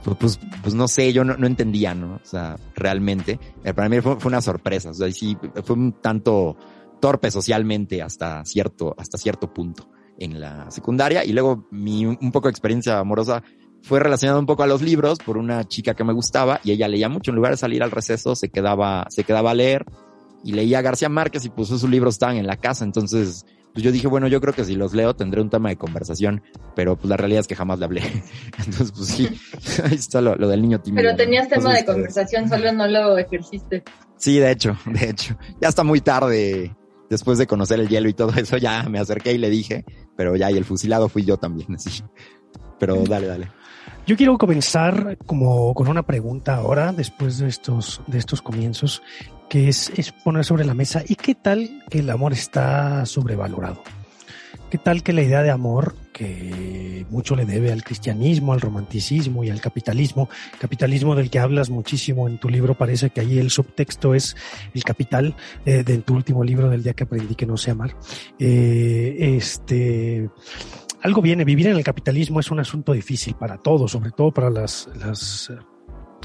pues, 0.05 0.17
pues, 0.19 0.41
pues 0.63 0.75
no 0.75 0.87
sé, 0.87 1.13
yo 1.13 1.25
no, 1.25 1.47
entendía, 1.47 1.95
¿no? 1.95 2.17
O 2.17 2.27
sea, 2.27 2.57
realmente. 2.75 3.39
Eh, 3.65 3.73
para 3.73 3.89
mí 3.89 4.01
fue, 4.01 4.17
una 4.25 4.41
sorpresa. 4.41 4.91
O 4.91 4.95
sea, 4.95 5.11
sí, 5.11 5.37
fue 5.65 5.77
un 5.77 5.93
tanto 6.01 6.57
torpe 7.01 7.31
socialmente 7.31 8.03
hasta 8.03 8.45
cierto, 8.45 8.95
hasta 8.99 9.19
cierto 9.19 9.53
punto 9.53 9.89
en 10.19 10.41
la 10.41 10.71
secundaria. 10.71 11.25
Y 11.25 11.33
luego 11.33 11.67
mi 11.71 12.07
un 12.07 12.33
poco 12.33 12.49
de 12.49 12.53
experiencia 12.53 12.99
amorosa 12.99 13.43
fue 13.83 14.01
relacionada 14.01 14.39
un 14.39 14.47
poco 14.47 14.63
a 14.63 14.67
los 14.67 14.83
libros 14.83 15.19
por 15.19 15.37
una 15.37 15.65
chica 15.65 15.95
que 15.95 16.05
me 16.05 16.13
gustaba 16.13 16.61
y 16.65 16.73
ella 16.73 16.89
leía 16.89 17.09
mucho. 17.09 17.31
En 17.31 17.37
lugar 17.37 17.53
de 17.53 17.59
salir 17.59 17.83
al 17.83 17.91
receso, 17.91 18.35
se 18.35 18.49
quedaba, 18.49 19.07
se 19.11 19.25
quedaba 19.25 19.51
a 19.51 19.55
leer 19.55 19.85
y 20.43 20.53
leía 20.53 20.83
García 20.83 21.09
Márquez 21.09 21.45
y 21.47 21.51
pues 21.51 21.69
sus 21.69 21.83
libros 21.85 22.15
estaban 22.15 22.37
en 22.37 22.47
la 22.47 22.57
casa. 22.57 22.85
Entonces, 22.85 23.45
pues 23.75 23.83
yo 23.83 23.91
dije, 23.91 24.07
bueno, 24.07 24.29
yo 24.29 24.41
creo 24.41 24.55
que 24.55 24.65
si 24.65 24.77
los 24.77 24.95
leo 24.95 25.15
tendré 25.15 25.41
un 25.41 25.51
tema 25.51 25.69
de 25.69 25.77
conversación, 25.77 26.43
pero 26.77 26.97
pues 26.97 27.09
la 27.09 27.17
realidad 27.17 27.41
es 27.41 27.49
que 27.49 27.57
jamás 27.57 27.81
le 27.81 27.85
hablé. 27.87 28.03
Entonces, 28.59 28.93
pues 28.93 29.09
sí, 29.09 29.29
ahí 29.85 29.97
está 29.97 30.21
lo, 30.21 30.37
lo 30.37 30.49
del 30.49 30.63
niño 30.63 30.81
tímido. 30.81 31.03
Pero 31.03 31.17
tenías 31.17 31.49
tema 31.49 31.75
de 31.75 31.85
conversación, 31.85 32.49
solo 32.49 32.73
no 32.73 32.87
lo 32.87 33.19
ejerciste. 33.19 33.83
Sí, 34.17 34.39
de 34.39 34.53
hecho, 34.53 34.79
de 34.87 35.11
hecho. 35.11 35.37
Ya 35.61 35.69
está 35.69 35.83
muy 35.83 36.01
tarde, 36.01 36.75
después 37.11 37.37
de 37.37 37.49
conocer 37.49 37.81
el 37.81 37.89
hielo 37.89 38.09
y 38.09 38.15
todo 38.15 38.33
eso, 38.37 38.57
ya 38.59 38.85
me 38.85 39.01
acerqué 39.01 39.33
y 39.33 39.39
le 39.39 39.51
dije, 39.51 39.85
pero 40.17 40.37
ya, 40.37 40.51
y 40.53 40.57
el 40.57 40.65
fusilado 40.65 41.09
fui 41.09 41.25
yo 41.25 41.37
también, 41.37 41.75
así. 41.75 42.03
Pero 42.79 43.03
dale, 43.05 43.27
dale. 43.27 43.51
Yo 44.07 44.19
quiero 44.19 44.37
comenzar 44.37 45.17
como 45.25 45.73
con 45.73 45.89
una 45.89 46.03
pregunta 46.03 46.57
ahora, 46.57 46.93
después 46.93 47.39
de 47.39 47.49
estos, 47.49 48.03
de 48.07 48.19
estos 48.19 48.43
comienzos, 48.43 49.03
que 49.49 49.69
es, 49.69 49.91
es 49.97 50.13
poner 50.13 50.45
sobre 50.45 50.67
la 50.67 50.75
mesa, 50.75 51.03
¿y 51.09 51.15
qué 51.15 51.35
tal 51.35 51.83
que 51.89 52.01
el 52.01 52.11
amor 52.11 52.35
está 52.35 53.07
sobrevalorado? 53.07 53.83
¿Qué 54.69 54.77
tal 54.77 55.03
que 55.03 55.15
la 55.15 55.23
idea 55.23 55.43
de 55.43 55.51
amor, 55.51 55.95
que 56.13 57.07
mucho 57.09 57.35
le 57.35 57.47
debe 57.47 57.73
al 57.73 57.83
cristianismo, 57.83 58.53
al 58.53 58.61
romanticismo 58.61 59.43
y 59.43 59.49
al 59.49 59.63
capitalismo, 59.63 60.29
capitalismo 60.59 61.15
del 61.15 61.31
que 61.31 61.39
hablas 61.39 61.71
muchísimo 61.71 62.29
en 62.29 62.37
tu 62.39 62.51
libro, 62.51 62.75
parece 62.75 63.09
que 63.09 63.23
ahí 63.23 63.39
el 63.39 63.51
subtexto 63.51 64.15
es 64.15 64.37
el 64.75 64.85
capital, 64.85 65.35
eh, 65.65 65.83
de 65.83 65.99
tu 65.99 66.15
último 66.15 66.45
libro 66.45 66.69
del 66.69 66.83
día 66.83 66.93
que 66.93 67.05
aprendí 67.05 67.37
que 67.37 67.47
no 67.47 67.57
sé 67.57 67.71
amar, 67.71 67.97
eh, 68.39 69.37
este, 69.39 70.29
algo 71.05 71.21
viene, 71.21 71.45
vivir 71.45 71.67
en 71.67 71.77
el 71.77 71.85
capitalismo 71.85 72.41
es 72.41 72.51
un 72.51 72.61
asunto 72.61 72.95
difícil 72.95 73.35
para 73.35 73.59
todos, 73.59 73.93
sobre 73.93 74.11
todo 74.11 74.33
para 74.33 74.49
las, 74.49 74.89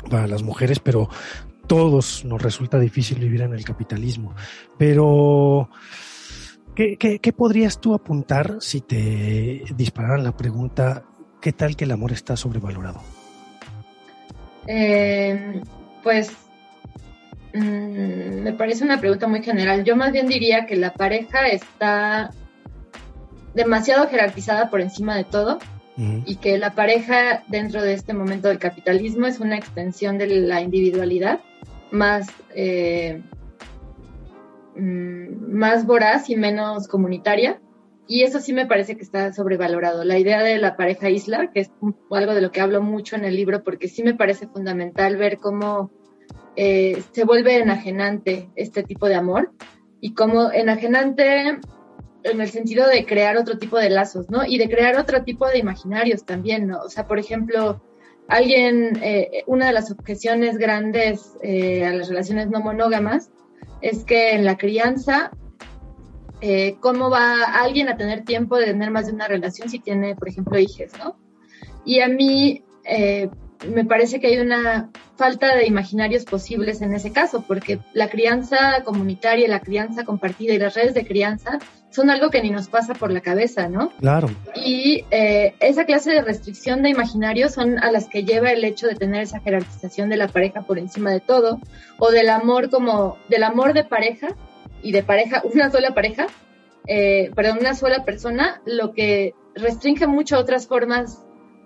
para 0.09 0.25
las 0.25 0.41
mujeres, 0.41 0.79
pero 0.79 1.09
todos 1.67 2.23
nos 2.23 2.41
resulta 2.41 2.79
difícil 2.79 3.19
vivir 3.19 3.41
en 3.41 3.53
el 3.53 3.65
capitalismo. 3.65 4.33
Pero, 4.77 5.69
¿qué, 6.75 6.95
qué, 6.95 7.19
qué 7.19 7.33
podrías 7.33 7.81
tú 7.81 7.93
apuntar 7.93 8.55
si 8.61 8.79
te 8.79 9.63
dispararan 9.75 10.23
la 10.23 10.37
pregunta, 10.37 11.03
¿qué 11.41 11.51
tal 11.51 11.75
que 11.75 11.83
el 11.83 11.91
amor 11.91 12.13
está 12.13 12.37
sobrevalorado? 12.37 13.01
Eh, 14.65 15.61
pues 16.03 16.31
mm, 17.53 18.43
me 18.43 18.53
parece 18.53 18.85
una 18.85 18.97
pregunta 18.97 19.27
muy 19.27 19.43
general. 19.43 19.83
Yo 19.83 19.97
más 19.97 20.13
bien 20.13 20.27
diría 20.27 20.65
que 20.65 20.77
la 20.77 20.93
pareja 20.93 21.49
está 21.49 22.31
demasiado 23.53 24.07
jerarquizada 24.07 24.69
por 24.69 24.81
encima 24.81 25.15
de 25.15 25.23
todo 25.23 25.59
Ujú. 25.97 26.23
y 26.25 26.35
que 26.37 26.57
la 26.57 26.75
pareja 26.75 27.43
dentro 27.47 27.81
de 27.81 27.93
este 27.93 28.13
momento 28.13 28.47
del 28.47 28.59
capitalismo 28.59 29.27
es 29.27 29.39
una 29.39 29.57
extensión 29.57 30.17
de 30.17 30.27
la 30.27 30.61
individualidad 30.61 31.41
más, 31.91 32.27
eh, 32.55 33.21
mm, 34.75 35.53
más 35.53 35.85
voraz 35.85 36.29
y 36.29 36.35
menos 36.35 36.87
comunitaria. 36.87 37.59
Y 38.07 38.23
eso 38.23 38.39
sí 38.39 38.53
me 38.53 38.65
parece 38.65 38.95
que 38.95 39.03
está 39.03 39.31
sobrevalorado. 39.33 40.03
La 40.03 40.17
idea 40.17 40.41
de 40.41 40.57
la 40.57 40.75
pareja 40.75 41.09
isla, 41.09 41.51
que 41.51 41.59
es 41.59 41.71
algo 42.09 42.33
de 42.33 42.41
lo 42.41 42.51
que 42.51 42.61
hablo 42.61 42.81
mucho 42.81 43.15
en 43.15 43.23
el 43.23 43.35
libro, 43.35 43.63
porque 43.63 43.87
sí 43.87 44.01
me 44.01 44.15
parece 44.15 44.47
fundamental 44.47 45.15
ver 45.15 45.37
cómo 45.37 45.91
eh, 46.55 47.03
se 47.11 47.23
vuelve 47.23 47.57
enajenante 47.57 48.49
este 48.55 48.81
tipo 48.81 49.07
de 49.07 49.15
amor 49.15 49.51
y 50.01 50.13
cómo 50.13 50.51
enajenante 50.51 51.59
en 52.23 52.41
el 52.41 52.49
sentido 52.49 52.87
de 52.87 53.05
crear 53.05 53.37
otro 53.37 53.57
tipo 53.57 53.77
de 53.77 53.89
lazos, 53.89 54.29
¿no? 54.29 54.45
Y 54.45 54.57
de 54.57 54.69
crear 54.69 54.97
otro 54.97 55.23
tipo 55.23 55.47
de 55.47 55.57
imaginarios 55.57 56.25
también, 56.25 56.67
¿no? 56.67 56.81
O 56.81 56.89
sea, 56.89 57.07
por 57.07 57.19
ejemplo, 57.19 57.81
alguien, 58.27 58.99
eh, 59.01 59.43
una 59.47 59.67
de 59.67 59.73
las 59.73 59.91
objeciones 59.91 60.57
grandes 60.57 61.33
eh, 61.41 61.85
a 61.85 61.93
las 61.93 62.09
relaciones 62.09 62.49
no 62.49 62.61
monógamas 62.61 63.29
es 63.81 64.03
que 64.03 64.33
en 64.33 64.45
la 64.45 64.57
crianza, 64.57 65.31
eh, 66.41 66.75
¿cómo 66.79 67.09
va 67.09 67.43
alguien 67.61 67.89
a 67.89 67.97
tener 67.97 68.23
tiempo 68.23 68.57
de 68.57 68.65
tener 68.65 68.91
más 68.91 69.07
de 69.07 69.13
una 69.13 69.27
relación 69.27 69.69
si 69.69 69.79
tiene, 69.79 70.15
por 70.15 70.29
ejemplo, 70.29 70.59
hijos, 70.59 70.91
¿no? 70.99 71.17
Y 71.85 72.01
a 72.01 72.07
mí 72.07 72.63
me 73.67 73.85
parece 73.85 74.19
que 74.19 74.27
hay 74.27 74.39
una 74.39 74.89
falta 75.15 75.55
de 75.55 75.67
imaginarios 75.67 76.25
posibles 76.25 76.81
en 76.81 76.93
ese 76.93 77.11
caso, 77.11 77.43
porque 77.47 77.79
la 77.93 78.09
crianza 78.09 78.83
comunitaria, 78.83 79.47
la 79.47 79.59
crianza 79.59 80.05
compartida 80.05 80.53
y 80.53 80.57
las 80.57 80.75
redes 80.75 80.93
de 80.93 81.05
crianza 81.05 81.59
son 81.89 82.09
algo 82.09 82.29
que 82.29 82.41
ni 82.41 82.51
nos 82.51 82.69
pasa 82.69 82.93
por 82.93 83.11
la 83.11 83.21
cabeza, 83.21 83.67
¿no? 83.67 83.89
Claro. 83.99 84.29
Y 84.55 85.05
eh, 85.11 85.55
esa 85.59 85.85
clase 85.85 86.11
de 86.11 86.21
restricción 86.21 86.83
de 86.83 86.89
imaginarios 86.89 87.53
son 87.53 87.79
a 87.79 87.91
las 87.91 88.07
que 88.07 88.23
lleva 88.23 88.51
el 88.51 88.63
hecho 88.63 88.87
de 88.87 88.95
tener 88.95 89.23
esa 89.23 89.39
jerarquización 89.39 90.09
de 90.09 90.17
la 90.17 90.27
pareja 90.27 90.61
por 90.61 90.77
encima 90.77 91.11
de 91.11 91.19
todo, 91.19 91.59
o 91.97 92.11
del 92.11 92.29
amor 92.29 92.69
como, 92.69 93.17
del 93.27 93.43
amor 93.43 93.73
de 93.73 93.83
pareja 93.83 94.29
y 94.83 94.91
de 94.91 95.03
pareja, 95.03 95.41
una 95.53 95.71
sola 95.71 95.93
pareja, 95.93 96.27
eh, 96.87 97.31
perdón, 97.35 97.57
una 97.59 97.73
sola 97.73 98.05
persona, 98.05 98.61
lo 98.65 98.93
que 98.93 99.33
restringe 99.55 100.07
mucho 100.07 100.37
otras 100.37 100.67
formas 100.67 101.25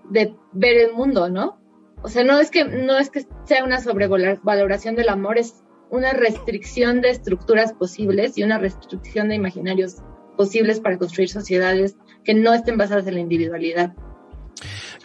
de 0.09 0.35
ver 0.53 0.77
el 0.77 0.93
mundo, 0.93 1.29
¿no? 1.29 1.59
O 2.01 2.09
sea, 2.09 2.23
no 2.23 2.39
es 2.39 2.51
que, 2.51 2.65
no 2.65 2.97
es 2.97 3.09
que 3.09 3.25
sea 3.45 3.63
una 3.63 3.79
sobrevaloración 3.79 4.95
del 4.95 5.09
amor, 5.09 5.37
es 5.37 5.63
una 5.89 6.11
restricción 6.11 7.01
de 7.01 7.09
estructuras 7.11 7.71
posibles 7.73 8.37
y 8.37 8.43
una 8.43 8.57
restricción 8.57 9.29
de 9.29 9.35
imaginarios 9.35 9.97
posibles 10.35 10.79
para 10.79 10.97
construir 10.97 11.29
sociedades 11.29 11.95
que 12.23 12.33
no 12.33 12.53
estén 12.53 12.77
basadas 12.77 13.07
en 13.07 13.15
la 13.15 13.19
individualidad. 13.19 13.93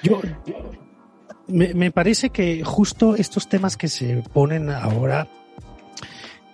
Yo, 0.03 0.21
me, 1.47 1.75
me 1.75 1.91
parece 1.91 2.31
que 2.31 2.63
justo 2.65 3.17
estos 3.17 3.49
temas 3.49 3.77
que 3.77 3.89
se 3.89 4.23
ponen 4.33 4.71
ahora 4.71 5.29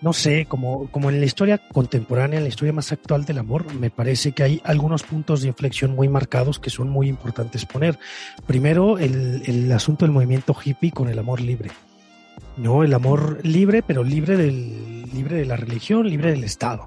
no 0.04 0.12
sé, 0.12 0.44
como, 0.44 0.90
como 0.90 1.08
en 1.08 1.18
la 1.18 1.24
historia 1.24 1.56
contemporánea, 1.72 2.36
en 2.36 2.44
la 2.44 2.50
historia 2.50 2.74
más 2.74 2.92
actual 2.92 3.24
del 3.24 3.38
amor, 3.38 3.72
me 3.72 3.88
parece 3.88 4.32
que 4.32 4.42
hay 4.42 4.60
algunos 4.62 5.02
puntos 5.02 5.40
de 5.40 5.48
inflexión 5.48 5.94
muy 5.94 6.10
marcados 6.10 6.58
que 6.58 6.68
son 6.68 6.90
muy 6.90 7.08
importantes 7.08 7.64
poner. 7.64 7.98
Primero, 8.46 8.98
el, 8.98 9.42
el 9.46 9.72
asunto 9.72 10.04
del 10.04 10.12
movimiento 10.12 10.54
hippie 10.62 10.92
con 10.92 11.08
el 11.08 11.18
amor 11.18 11.40
libre. 11.40 11.70
No, 12.58 12.84
el 12.84 12.92
amor 12.92 13.38
libre, 13.44 13.82
pero 13.82 14.04
libre 14.04 14.36
del, 14.36 15.04
libre 15.10 15.36
de 15.36 15.46
la 15.46 15.56
religión, 15.56 16.06
libre 16.06 16.32
del 16.32 16.44
Estado. 16.44 16.86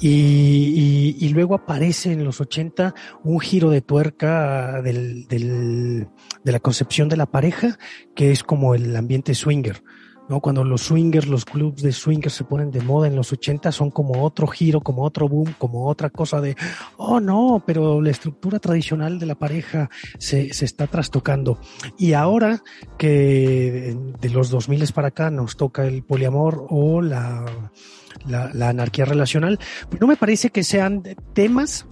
Y, 0.00 1.28
luego 1.32 1.54
aparece 1.54 2.12
en 2.12 2.24
los 2.24 2.40
80 2.40 2.94
un 3.24 3.40
giro 3.40 3.70
de 3.70 3.80
tuerca 3.80 4.80
del, 4.82 5.26
de 5.28 6.52
la 6.52 6.60
concepción 6.60 7.08
de 7.08 7.16
la 7.16 7.26
pareja, 7.26 7.78
que 8.14 8.30
es 8.30 8.42
como 8.42 8.74
el 8.74 8.94
ambiente 8.96 9.34
swinger. 9.34 9.82
¿no? 10.28 10.40
Cuando 10.40 10.62
los 10.62 10.82
swingers, 10.82 11.26
los 11.26 11.44
clubs 11.44 11.82
de 11.82 11.92
swingers 11.92 12.34
se 12.34 12.44
ponen 12.44 12.70
de 12.70 12.82
moda 12.82 13.08
en 13.08 13.16
los 13.16 13.32
80 13.32 13.72
son 13.72 13.90
como 13.90 14.22
otro 14.22 14.46
giro, 14.46 14.80
como 14.80 15.02
otro 15.02 15.28
boom, 15.28 15.54
como 15.58 15.86
otra 15.88 16.10
cosa 16.10 16.40
de, 16.40 16.54
oh 16.96 17.18
no, 17.18 17.62
pero 17.66 18.00
la 18.00 18.10
estructura 18.10 18.58
tradicional 18.58 19.18
de 19.18 19.26
la 19.26 19.36
pareja 19.36 19.88
se, 20.18 20.52
se 20.52 20.64
está 20.64 20.86
trastocando. 20.86 21.58
Y 21.96 22.12
ahora 22.12 22.62
que 22.98 23.96
de 24.20 24.30
los 24.30 24.50
2000 24.50 24.92
para 24.92 25.08
acá 25.08 25.30
nos 25.30 25.56
toca 25.56 25.86
el 25.86 26.02
poliamor 26.02 26.66
o 26.68 27.00
la, 27.00 27.70
la, 28.26 28.68
anarquía 28.68 29.04
relacional, 29.04 29.58
no 30.00 30.06
me 30.06 30.16
parece 30.16 30.50
que 30.50 30.64
sean 30.64 31.02
temas 31.32 31.86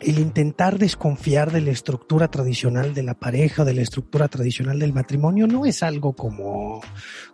el 0.00 0.18
intentar 0.18 0.78
desconfiar 0.78 1.52
de 1.52 1.60
la 1.60 1.70
estructura 1.70 2.28
tradicional 2.28 2.94
de 2.94 3.02
la 3.02 3.14
pareja, 3.14 3.64
de 3.64 3.74
la 3.74 3.82
estructura 3.82 4.28
tradicional 4.28 4.78
del 4.78 4.92
matrimonio, 4.92 5.46
no 5.46 5.64
es 5.64 5.82
algo 5.82 6.14
como, 6.14 6.82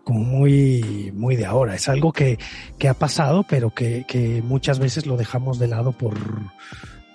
como 0.04 0.20
muy, 0.20 1.10
muy 1.14 1.36
de 1.36 1.46
ahora. 1.46 1.74
Es 1.74 1.88
algo 1.88 2.12
que, 2.12 2.38
que 2.78 2.88
ha 2.88 2.94
pasado, 2.94 3.44
pero 3.48 3.74
que, 3.74 4.04
que 4.06 4.42
muchas 4.42 4.78
veces 4.78 5.06
lo 5.06 5.16
dejamos 5.16 5.58
de 5.58 5.68
lado 5.68 5.92
por, 5.92 6.14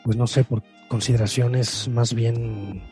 pues 0.03 0.17
no 0.17 0.27
sé, 0.27 0.43
por 0.43 0.63
consideraciones 0.89 1.87
más 1.87 2.13
bien 2.13 2.83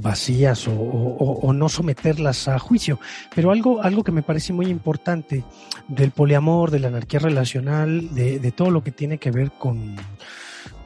vacías 0.00 0.66
o, 0.68 1.52
no 1.52 1.68
someterlas 1.68 2.48
a 2.48 2.58
juicio. 2.58 2.98
Pero 3.34 3.50
algo, 3.50 3.82
algo 3.82 4.04
que 4.04 4.12
me 4.12 4.22
parece 4.22 4.52
muy 4.52 4.66
importante 4.66 5.44
del 5.88 6.10
poliamor, 6.10 6.70
de 6.70 6.80
la 6.80 6.88
anarquía 6.88 7.20
relacional, 7.20 8.14
de, 8.14 8.38
de 8.38 8.52
todo 8.52 8.70
lo 8.70 8.82
que 8.82 8.90
tiene 8.90 9.18
que 9.18 9.30
ver 9.30 9.52
con, 9.52 9.96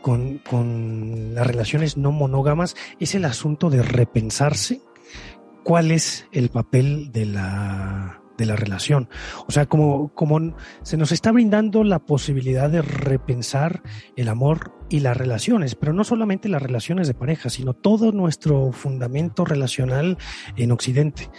con, 0.00 0.38
con 0.38 1.34
las 1.34 1.46
relaciones 1.46 1.96
no 1.96 2.12
monógamas 2.12 2.76
es 2.98 3.14
el 3.14 3.24
asunto 3.24 3.70
de 3.70 3.82
repensarse 3.82 4.80
cuál 5.64 5.90
es 5.90 6.26
el 6.32 6.48
papel 6.48 7.12
de 7.12 7.26
la, 7.26 8.22
de 8.38 8.46
la 8.46 8.56
relación. 8.56 9.08
O 9.46 9.52
sea, 9.52 9.66
como, 9.66 10.08
como 10.14 10.54
se 10.82 10.96
nos 10.96 11.12
está 11.12 11.32
brindando 11.32 11.84
la 11.84 11.98
posibilidad 11.98 12.70
de 12.70 12.82
repensar 12.82 13.82
el 14.16 14.28
amor 14.28 14.72
y 14.90 15.00
las 15.00 15.16
relaciones, 15.16 15.76
pero 15.76 15.92
no 15.92 16.04
solamente 16.04 16.48
las 16.48 16.60
relaciones 16.60 17.06
de 17.06 17.14
pareja, 17.14 17.48
sino 17.48 17.72
todo 17.72 18.12
nuestro 18.12 18.72
fundamento 18.72 19.44
relacional 19.44 20.18
en 20.56 20.72
Occidente. 20.72 21.30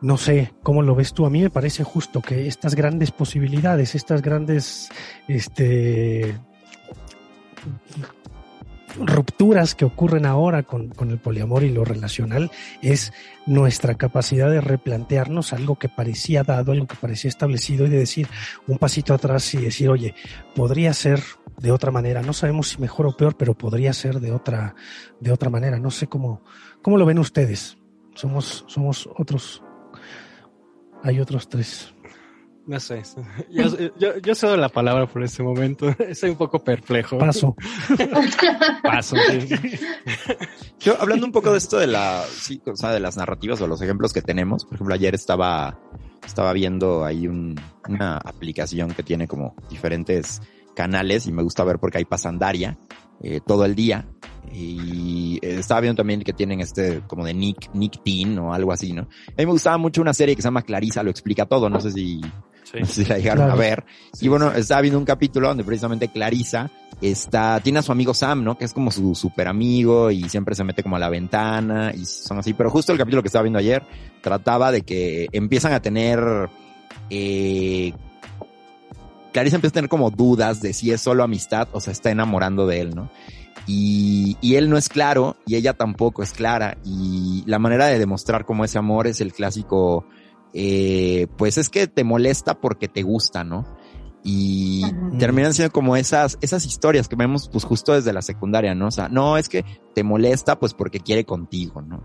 No 0.00 0.16
sé 0.16 0.52
cómo 0.62 0.82
lo 0.82 0.94
ves 0.94 1.12
tú. 1.12 1.26
A 1.26 1.30
mí 1.30 1.42
me 1.42 1.50
parece 1.50 1.82
justo 1.82 2.22
que 2.22 2.46
estas 2.46 2.76
grandes 2.76 3.10
posibilidades, 3.10 3.96
estas 3.96 4.22
grandes 4.22 4.90
este, 5.26 6.38
rupturas 9.00 9.74
que 9.74 9.84
ocurren 9.84 10.26
ahora 10.26 10.62
con, 10.62 10.88
con, 10.88 11.10
el 11.10 11.18
poliamor 11.18 11.62
y 11.62 11.70
lo 11.70 11.84
relacional 11.84 12.50
es 12.82 13.12
nuestra 13.46 13.94
capacidad 13.94 14.50
de 14.50 14.60
replantearnos 14.60 15.52
algo 15.52 15.76
que 15.76 15.88
parecía 15.88 16.42
dado, 16.42 16.72
algo 16.72 16.86
que 16.86 16.96
parecía 16.96 17.28
establecido 17.28 17.86
y 17.86 17.90
de 17.90 17.98
decir 17.98 18.28
un 18.66 18.78
pasito 18.78 19.14
atrás 19.14 19.54
y 19.54 19.58
decir, 19.58 19.88
oye, 19.88 20.14
podría 20.54 20.92
ser 20.92 21.22
de 21.58 21.72
otra 21.72 21.90
manera. 21.90 22.22
No 22.22 22.32
sabemos 22.32 22.68
si 22.68 22.78
mejor 22.78 23.06
o 23.06 23.16
peor, 23.16 23.36
pero 23.36 23.54
podría 23.54 23.92
ser 23.92 24.20
de 24.20 24.32
otra, 24.32 24.74
de 25.20 25.32
otra 25.32 25.50
manera. 25.50 25.78
No 25.78 25.90
sé 25.90 26.06
cómo, 26.06 26.42
cómo 26.82 26.96
lo 26.96 27.06
ven 27.06 27.18
ustedes. 27.18 27.78
Somos, 28.14 28.64
somos 28.68 29.08
otros, 29.16 29.62
hay 31.02 31.20
otros 31.20 31.48
tres. 31.48 31.94
No 32.68 32.78
sé. 32.78 33.02
Yo, 33.50 33.64
yo, 33.98 34.18
yo 34.18 34.34
cedo 34.34 34.54
la 34.58 34.68
palabra 34.68 35.06
por 35.06 35.22
este 35.22 35.42
momento. 35.42 35.88
Estoy 35.98 36.30
un 36.30 36.36
poco 36.36 36.62
perplejo. 36.62 37.16
Paso. 37.16 37.56
Paso. 38.82 39.16
Sí. 39.30 39.78
Yo, 40.78 41.00
hablando 41.00 41.24
un 41.24 41.32
poco 41.32 41.50
de 41.50 41.58
esto 41.58 41.78
de 41.78 41.86
la, 41.86 42.22
sí, 42.30 42.60
o 42.66 42.76
sea, 42.76 42.90
de 42.90 43.00
las 43.00 43.16
narrativas 43.16 43.58
o 43.62 43.66
los 43.66 43.80
ejemplos 43.80 44.12
que 44.12 44.20
tenemos. 44.20 44.66
Por 44.66 44.74
ejemplo, 44.74 44.94
ayer 44.94 45.14
estaba, 45.14 45.80
estaba 46.26 46.52
viendo 46.52 47.06
ahí 47.06 47.26
un, 47.26 47.58
una 47.88 48.18
aplicación 48.18 48.90
que 48.90 49.02
tiene 49.02 49.26
como 49.26 49.54
diferentes 49.70 50.42
canales 50.76 51.26
y 51.26 51.32
me 51.32 51.42
gusta 51.42 51.64
ver 51.64 51.78
porque 51.78 51.98
ahí 51.98 52.04
pasan 52.04 52.38
Daria 52.38 52.76
eh, 53.22 53.40
todo 53.46 53.64
el 53.64 53.74
día. 53.74 54.06
Y 54.52 55.38
estaba 55.42 55.80
viendo 55.80 55.96
también 55.96 56.22
que 56.22 56.34
tienen 56.34 56.60
este 56.60 57.00
como 57.06 57.24
de 57.24 57.32
Nick, 57.32 57.70
Nick 57.72 58.02
Teen 58.02 58.38
o 58.38 58.52
algo 58.52 58.72
así, 58.72 58.92
¿no? 58.92 59.02
A 59.02 59.38
mí 59.38 59.46
me 59.46 59.52
gustaba 59.52 59.78
mucho 59.78 60.02
una 60.02 60.12
serie 60.12 60.36
que 60.36 60.42
se 60.42 60.46
llama 60.46 60.62
Clarisa, 60.62 61.02
lo 61.02 61.10
explica 61.10 61.46
todo. 61.46 61.70
No 61.70 61.80
sé 61.80 61.92
si 61.92 62.20
Sí. 62.70 62.80
No 62.80 62.86
sé 62.86 63.04
si 63.04 63.08
la 63.08 63.18
llegaron 63.18 63.46
claro. 63.46 63.52
a 63.52 63.56
ver. 63.56 63.84
Sí, 64.12 64.26
y 64.26 64.28
bueno, 64.28 64.52
sí. 64.52 64.60
estaba 64.60 64.80
viendo 64.80 64.98
un 64.98 65.04
capítulo 65.04 65.48
donde 65.48 65.64
precisamente 65.64 66.08
Clarisa 66.08 66.70
está, 67.00 67.60
tiene 67.60 67.78
a 67.78 67.82
su 67.82 67.92
amigo 67.92 68.14
Sam, 68.14 68.44
¿no? 68.44 68.58
Que 68.58 68.64
es 68.64 68.72
como 68.72 68.90
su 68.90 69.14
super 69.14 69.48
amigo 69.48 70.10
y 70.10 70.28
siempre 70.28 70.54
se 70.54 70.64
mete 70.64 70.82
como 70.82 70.96
a 70.96 70.98
la 70.98 71.08
ventana 71.08 71.92
y 71.94 72.04
son 72.04 72.38
así. 72.38 72.54
Pero 72.54 72.70
justo 72.70 72.92
el 72.92 72.98
capítulo 72.98 73.22
que 73.22 73.28
estaba 73.28 73.42
viendo 73.42 73.58
ayer 73.58 73.82
trataba 74.22 74.72
de 74.72 74.82
que 74.82 75.28
empiezan 75.32 75.72
a 75.72 75.80
tener, 75.80 76.20
eh, 77.10 77.92
Clarisa 79.32 79.56
empieza 79.56 79.72
a 79.72 79.78
tener 79.78 79.88
como 79.88 80.10
dudas 80.10 80.60
de 80.60 80.72
si 80.72 80.90
es 80.90 81.00
solo 81.00 81.22
amistad 81.22 81.68
o 81.72 81.80
se 81.80 81.92
está 81.92 82.10
enamorando 82.10 82.66
de 82.66 82.80
él, 82.80 82.94
¿no? 82.94 83.10
Y, 83.66 84.38
y, 84.40 84.54
él 84.54 84.70
no 84.70 84.78
es 84.78 84.88
claro 84.88 85.36
y 85.44 85.56
ella 85.56 85.74
tampoco 85.74 86.22
es 86.22 86.32
clara 86.32 86.78
y 86.86 87.42
la 87.44 87.58
manera 87.58 87.84
de 87.86 87.98
demostrar 87.98 88.46
como 88.46 88.64
ese 88.64 88.78
amor 88.78 89.06
es 89.06 89.20
el 89.20 89.34
clásico 89.34 90.06
eh, 90.54 91.26
pues 91.36 91.58
es 91.58 91.68
que 91.68 91.86
te 91.86 92.04
molesta 92.04 92.60
porque 92.60 92.88
te 92.88 93.02
gusta, 93.02 93.44
¿no? 93.44 93.66
Y 94.24 94.82
terminan 95.18 95.54
siendo 95.54 95.72
como 95.72 95.96
esas, 95.96 96.38
esas 96.40 96.66
historias 96.66 97.08
que 97.08 97.16
vemos 97.16 97.48
pues 97.48 97.64
justo 97.64 97.94
desde 97.94 98.12
la 98.12 98.22
secundaria, 98.22 98.74
¿no? 98.74 98.88
O 98.88 98.90
sea, 98.90 99.08
no, 99.08 99.38
es 99.38 99.48
que 99.48 99.64
te 99.94 100.02
molesta 100.02 100.58
pues 100.58 100.74
porque 100.74 101.00
quiere 101.00 101.24
contigo, 101.24 101.82
¿no? 101.82 102.04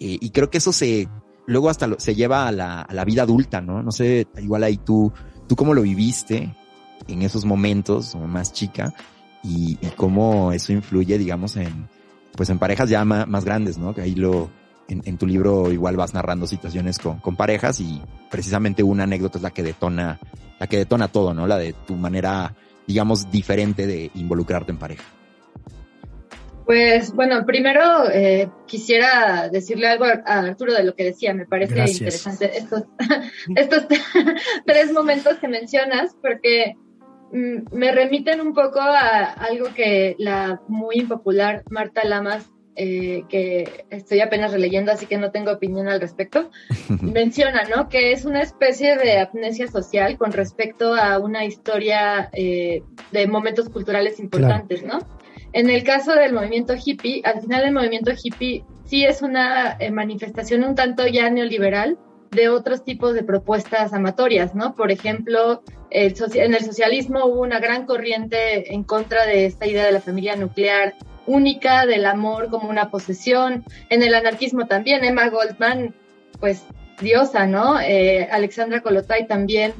Eh, 0.00 0.18
y 0.20 0.30
creo 0.30 0.50
que 0.50 0.58
eso 0.58 0.72
se, 0.72 1.08
luego 1.46 1.68
hasta 1.68 1.86
lo, 1.86 2.00
se 2.00 2.14
lleva 2.14 2.48
a 2.48 2.52
la, 2.52 2.80
a 2.80 2.94
la, 2.94 3.04
vida 3.04 3.22
adulta, 3.22 3.60
¿no? 3.60 3.82
No 3.82 3.92
sé, 3.92 4.26
igual 4.38 4.64
ahí 4.64 4.78
tú, 4.78 5.12
tú 5.46 5.54
cómo 5.54 5.74
lo 5.74 5.82
viviste 5.82 6.56
en 7.06 7.22
esos 7.22 7.44
momentos, 7.44 8.12
como 8.12 8.26
más 8.26 8.52
chica, 8.52 8.94
y, 9.42 9.78
y 9.80 9.86
cómo 9.96 10.52
eso 10.52 10.72
influye, 10.72 11.18
digamos, 11.18 11.56
en, 11.56 11.88
pues 12.36 12.50
en 12.50 12.58
parejas 12.58 12.88
ya 12.88 13.04
más, 13.04 13.28
más 13.28 13.44
grandes, 13.44 13.78
¿no? 13.78 13.94
Que 13.94 14.02
ahí 14.02 14.14
lo, 14.14 14.50
en, 14.90 15.02
en, 15.04 15.18
tu 15.18 15.26
libro 15.26 15.72
igual 15.72 15.96
vas 15.96 16.14
narrando 16.14 16.46
situaciones 16.46 16.98
con, 16.98 17.20
con, 17.20 17.36
parejas 17.36 17.80
y 17.80 18.02
precisamente 18.30 18.82
una 18.82 19.04
anécdota 19.04 19.38
es 19.38 19.42
la 19.42 19.50
que 19.50 19.62
detona, 19.62 20.18
la 20.58 20.66
que 20.66 20.78
detona 20.78 21.08
todo, 21.08 21.34
¿no? 21.34 21.46
La 21.46 21.58
de 21.58 21.72
tu 21.72 21.94
manera, 21.94 22.54
digamos, 22.86 23.30
diferente 23.30 23.86
de 23.86 24.10
involucrarte 24.14 24.72
en 24.72 24.78
pareja? 24.78 25.04
Pues 26.70 27.12
bueno, 27.12 27.44
primero 27.44 28.08
eh, 28.12 28.48
quisiera 28.68 29.48
decirle 29.48 29.88
algo 29.88 30.04
a 30.04 30.38
Arturo 30.38 30.72
de 30.72 30.84
lo 30.84 30.94
que 30.94 31.02
decía. 31.02 31.34
Me 31.34 31.44
parece 31.44 31.74
interesante 31.90 32.56
estos, 32.56 32.84
estos 33.56 33.88
tres 34.66 34.92
momentos 34.92 35.38
que 35.38 35.48
mencionas, 35.48 36.14
porque 36.22 36.76
mm, 37.32 37.76
me 37.76 37.90
remiten 37.90 38.40
un 38.40 38.54
poco 38.54 38.78
a 38.78 39.32
algo 39.32 39.74
que 39.74 40.14
la 40.20 40.60
muy 40.68 40.98
impopular 40.98 41.64
Marta 41.70 42.04
Lamas, 42.04 42.48
eh, 42.76 43.24
que 43.28 43.84
estoy 43.90 44.20
apenas 44.20 44.52
releyendo, 44.52 44.92
así 44.92 45.06
que 45.06 45.18
no 45.18 45.30
tengo 45.30 45.52
opinión 45.52 45.88
al 45.88 46.00
respecto, 46.00 46.50
menciona, 47.02 47.64
¿no? 47.64 47.88
Que 47.88 48.12
es 48.12 48.24
una 48.24 48.40
especie 48.40 48.96
de 48.96 49.18
amnesia 49.18 49.66
social 49.68 50.16
con 50.16 50.32
respecto 50.32 50.94
a 50.94 51.18
una 51.18 51.44
historia 51.44 52.30
eh, 52.32 52.82
de 53.12 53.26
momentos 53.26 53.68
culturales 53.68 54.20
importantes, 54.20 54.82
¿no? 54.82 54.98
En 55.52 55.68
el 55.68 55.82
caso 55.82 56.14
del 56.14 56.32
movimiento 56.32 56.74
hippie, 56.74 57.22
al 57.24 57.40
final 57.40 57.64
el 57.64 57.72
movimiento 57.72 58.12
hippie 58.12 58.64
sí 58.84 59.04
es 59.04 59.20
una 59.22 59.76
eh, 59.78 59.90
manifestación 59.90 60.64
un 60.64 60.74
tanto 60.74 61.06
ya 61.06 61.28
neoliberal 61.28 61.98
de 62.30 62.48
otros 62.48 62.84
tipos 62.84 63.14
de 63.14 63.24
propuestas 63.24 63.92
amatorias, 63.92 64.54
¿no? 64.54 64.74
Por 64.74 64.92
ejemplo, 64.92 65.62
el 65.90 66.14
en 66.34 66.54
el 66.54 66.64
socialismo 66.64 67.24
hubo 67.24 67.42
una 67.42 67.58
gran 67.58 67.86
corriente 67.86 68.72
en 68.72 68.84
contra 68.84 69.26
de 69.26 69.46
esta 69.46 69.66
idea 69.66 69.84
de 69.84 69.92
la 69.92 70.00
familia 70.00 70.36
nuclear 70.36 70.94
única, 71.26 71.86
del 71.86 72.06
amor 72.06 72.48
como 72.50 72.68
una 72.68 72.90
posesión. 72.90 73.64
En 73.88 74.02
el 74.02 74.14
anarquismo 74.14 74.66
también, 74.66 75.04
Emma 75.04 75.28
Goldman, 75.28 75.94
pues 76.38 76.64
diosa, 77.00 77.46
¿no? 77.46 77.80
Eh, 77.80 78.28
Alexandra 78.30 78.80
Kolotay 78.80 79.26
también 79.26 79.74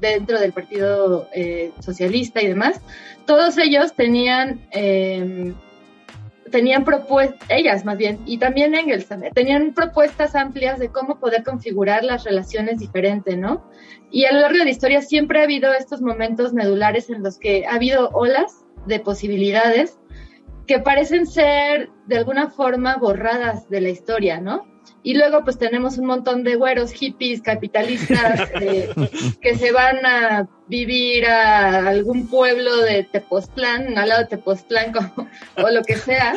dentro 0.00 0.38
del 0.38 0.52
Partido 0.52 1.28
eh, 1.34 1.72
Socialista 1.80 2.42
y 2.42 2.48
demás. 2.48 2.80
Todos 3.24 3.58
ellos 3.58 3.94
tenían, 3.94 4.60
eh, 4.70 5.52
tenían 6.50 6.84
propuestas, 6.84 7.40
ellas 7.48 7.84
más 7.84 7.96
bien, 7.96 8.20
y 8.26 8.38
también 8.38 8.74
Engels 8.74 9.08
tenían 9.34 9.72
propuestas 9.74 10.34
amplias 10.34 10.78
de 10.78 10.88
cómo 10.88 11.18
poder 11.18 11.42
configurar 11.42 12.04
las 12.04 12.24
relaciones 12.24 12.78
diferentes, 12.78 13.36
¿no? 13.36 13.68
Y 14.10 14.26
a 14.26 14.32
lo 14.32 14.40
largo 14.40 14.58
de 14.58 14.64
la 14.64 14.70
historia 14.70 15.02
siempre 15.02 15.40
ha 15.40 15.44
habido 15.44 15.72
estos 15.72 16.00
momentos 16.00 16.52
medulares 16.52 17.10
en 17.10 17.22
los 17.22 17.38
que 17.38 17.66
ha 17.66 17.74
habido 17.74 18.10
olas 18.10 18.64
de 18.86 19.00
posibilidades 19.00 19.98
que 20.66 20.80
parecen 20.80 21.26
ser 21.26 21.90
de 22.06 22.18
alguna 22.18 22.50
forma 22.50 22.96
borradas 22.96 23.68
de 23.68 23.80
la 23.80 23.90
historia, 23.90 24.40
¿no? 24.40 24.66
Y 25.02 25.14
luego 25.14 25.44
pues 25.44 25.58
tenemos 25.58 25.98
un 25.98 26.06
montón 26.06 26.42
de 26.42 26.56
güeros 26.56 26.92
hippies 26.92 27.40
capitalistas 27.40 28.50
eh, 28.60 28.88
que 29.40 29.54
se 29.56 29.72
van 29.72 30.04
a 30.04 30.48
vivir 30.66 31.26
a 31.26 31.88
algún 31.88 32.28
pueblo 32.28 32.76
de 32.78 33.04
Tepoztlán, 33.04 33.96
al 33.98 34.08
lado 34.08 34.22
de 34.22 34.28
Tepoztlán 34.28 34.92
o 35.56 35.70
lo 35.70 35.82
que 35.82 35.96
sea. 35.96 36.34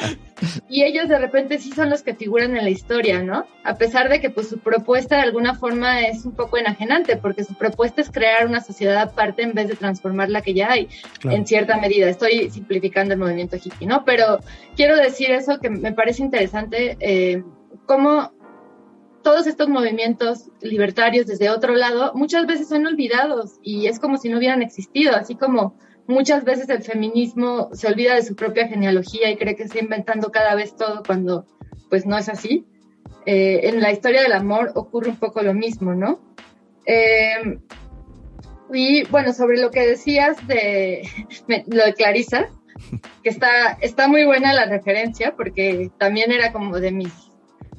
Y 0.67 0.84
ellos 0.84 1.10
de 1.10 1.19
repente 1.19 1.58
sí 1.58 1.71
son 1.71 1.89
los 1.89 2.04
que 2.04 2.15
figuran 2.15 2.56
en 2.56 2.63
la 2.63 2.69
historia, 2.69 3.23
¿no? 3.23 3.45
A 3.63 3.75
pesar 3.75 4.10
de 4.10 4.19
que 4.21 4.30
pues 4.30 4.49
su 4.49 4.60
propuesta 4.60 5.17
de 5.17 5.23
alguna 5.23 5.56
forma 5.56 6.02
es 6.02 6.25
un 6.25 6.34
poco 6.34 6.58
enajenante, 6.58 7.17
porque 7.17 7.43
su 7.43 7.56
propuesta 7.56 8.02
es 8.02 8.10
crear 8.10 8.45
una 8.45 8.62
sociedad 8.62 8.97
aparte 8.97 9.43
en 9.43 9.54
vez 9.54 9.67
de 9.67 9.75
transformar 9.75 10.30
la 10.30 10.41
que 10.41 10.54
ya 10.54 10.71
hay, 10.71 10.88
en 11.23 11.45
cierta 11.45 11.78
medida. 11.78 12.10
Estoy 12.10 12.49
simplificando 12.49 13.13
el 13.13 13.19
movimiento 13.19 13.58
hippie, 13.58 13.88
¿no? 13.88 14.04
Pero 14.06 14.39
quiero 14.75 14.95
decir 14.95 15.32
eso 15.32 15.60
que 15.60 15.69
me 15.69 15.93
parece 15.93 16.23
interesante, 16.23 16.97
eh, 16.99 17.43
cómo 17.86 18.32
todos 19.23 19.47
estos 19.47 19.67
movimientos 19.67 20.49
libertarios 20.62 21.28
desde 21.28 21.49
otro 21.49 21.75
lado 21.75 22.13
muchas 22.15 22.45
veces 22.45 22.69
son 22.69 22.88
olvidados 22.88 23.60
y 23.62 23.88
es 23.88 23.99
como 23.99 24.17
si 24.17 24.30
no 24.30 24.38
hubieran 24.38 24.62
existido, 24.62 25.15
así 25.15 25.36
como 25.36 25.75
muchas 26.10 26.43
veces 26.43 26.67
el 26.69 26.82
feminismo 26.82 27.69
se 27.74 27.88
olvida 27.88 28.15
de 28.15 28.24
su 28.24 28.36
propia 28.36 28.67
genealogía 28.67 29.30
y 29.30 29.38
cree 29.38 29.56
que 29.56 29.63
está 29.63 29.80
inventando 29.80 30.32
cada 30.32 30.56
vez 30.56 30.76
todo 30.76 31.04
cuando 31.06 31.45
pues 31.89 32.06
no 32.06 32.17
es 32.17 32.28
así. 32.28 32.65
Eh, 33.26 33.62
en 33.69 33.80
la 33.80 33.91
historia 33.91 34.24
del 34.24 34.34
amor 34.34 34.72
ocurre 34.76 35.10
un 35.10 35.17
poco 35.17 35.43
lo 35.43 35.54
mismo, 35.54 35.93
¿no? 35.93 36.19
Eh, 36.86 37.60
y 38.74 39.04
bueno, 39.06 39.34
sobre 39.34 39.60
lo 39.60 39.69
que 39.69 39.86
decías 39.86 40.36
de 40.48 41.08
lo 41.67 41.86
de 41.86 41.93
Clarisa, 41.93 42.50
que 43.22 43.30
está, 43.30 43.78
está 43.80 44.08
muy 44.08 44.26
buena 44.26 44.52
la 44.54 44.65
referencia 44.65 45.36
porque 45.36 45.91
también 46.00 46.32
era 46.32 46.52
como 46.52 46.80
de 46.80 46.91
mis 46.91 47.13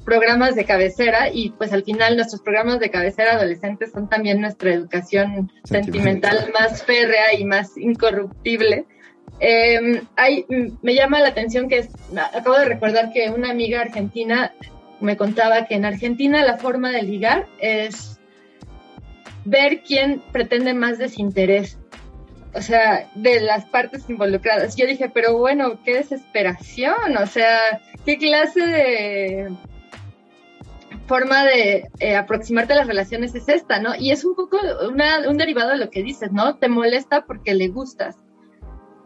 programas 0.05 0.55
de 0.55 0.65
cabecera 0.65 1.29
y 1.31 1.51
pues 1.51 1.73
al 1.73 1.83
final 1.83 2.15
nuestros 2.15 2.41
programas 2.41 2.79
de 2.79 2.89
cabecera 2.89 3.33
adolescentes 3.33 3.91
son 3.91 4.09
también 4.09 4.41
nuestra 4.41 4.73
educación 4.73 5.51
sentimental 5.63 6.51
más 6.53 6.83
férrea 6.83 7.33
y 7.37 7.45
más 7.45 7.77
incorruptible. 7.77 8.85
Eh, 9.39 10.03
hay, 10.15 10.45
me 10.81 10.93
llama 10.93 11.19
la 11.19 11.29
atención 11.29 11.67
que 11.67 11.87
acabo 12.33 12.57
de 12.57 12.65
recordar 12.65 13.11
que 13.11 13.29
una 13.29 13.49
amiga 13.49 13.81
argentina 13.81 14.53
me 14.99 15.17
contaba 15.17 15.65
que 15.65 15.75
en 15.75 15.85
Argentina 15.85 16.43
la 16.45 16.57
forma 16.57 16.91
de 16.91 17.01
ligar 17.01 17.47
es 17.59 18.19
ver 19.45 19.81
quién 19.81 20.21
pretende 20.31 20.73
más 20.73 20.97
desinterés. 20.97 21.77
O 22.53 22.61
sea, 22.61 23.09
de 23.15 23.39
las 23.39 23.65
partes 23.65 24.09
involucradas. 24.09 24.75
Yo 24.75 24.85
dije, 24.85 25.09
pero 25.09 25.37
bueno, 25.37 25.79
qué 25.83 25.95
desesperación. 25.95 27.17
O 27.17 27.25
sea, 27.25 27.81
qué 28.05 28.17
clase 28.17 28.59
de 28.59 29.49
forma 31.11 31.43
de 31.43 31.89
eh, 31.99 32.15
aproximarte 32.15 32.71
a 32.71 32.77
las 32.77 32.87
relaciones 32.87 33.35
es 33.35 33.49
esta, 33.49 33.81
¿no? 33.81 33.93
Y 33.99 34.11
es 34.11 34.23
un 34.23 34.33
poco 34.33 34.57
un 35.27 35.37
derivado 35.37 35.71
de 35.71 35.77
lo 35.77 35.89
que 35.89 36.03
dices, 36.03 36.31
¿no? 36.31 36.55
Te 36.55 36.69
molesta 36.69 37.25
porque 37.25 37.53
le 37.53 37.67
gustas. 37.67 38.15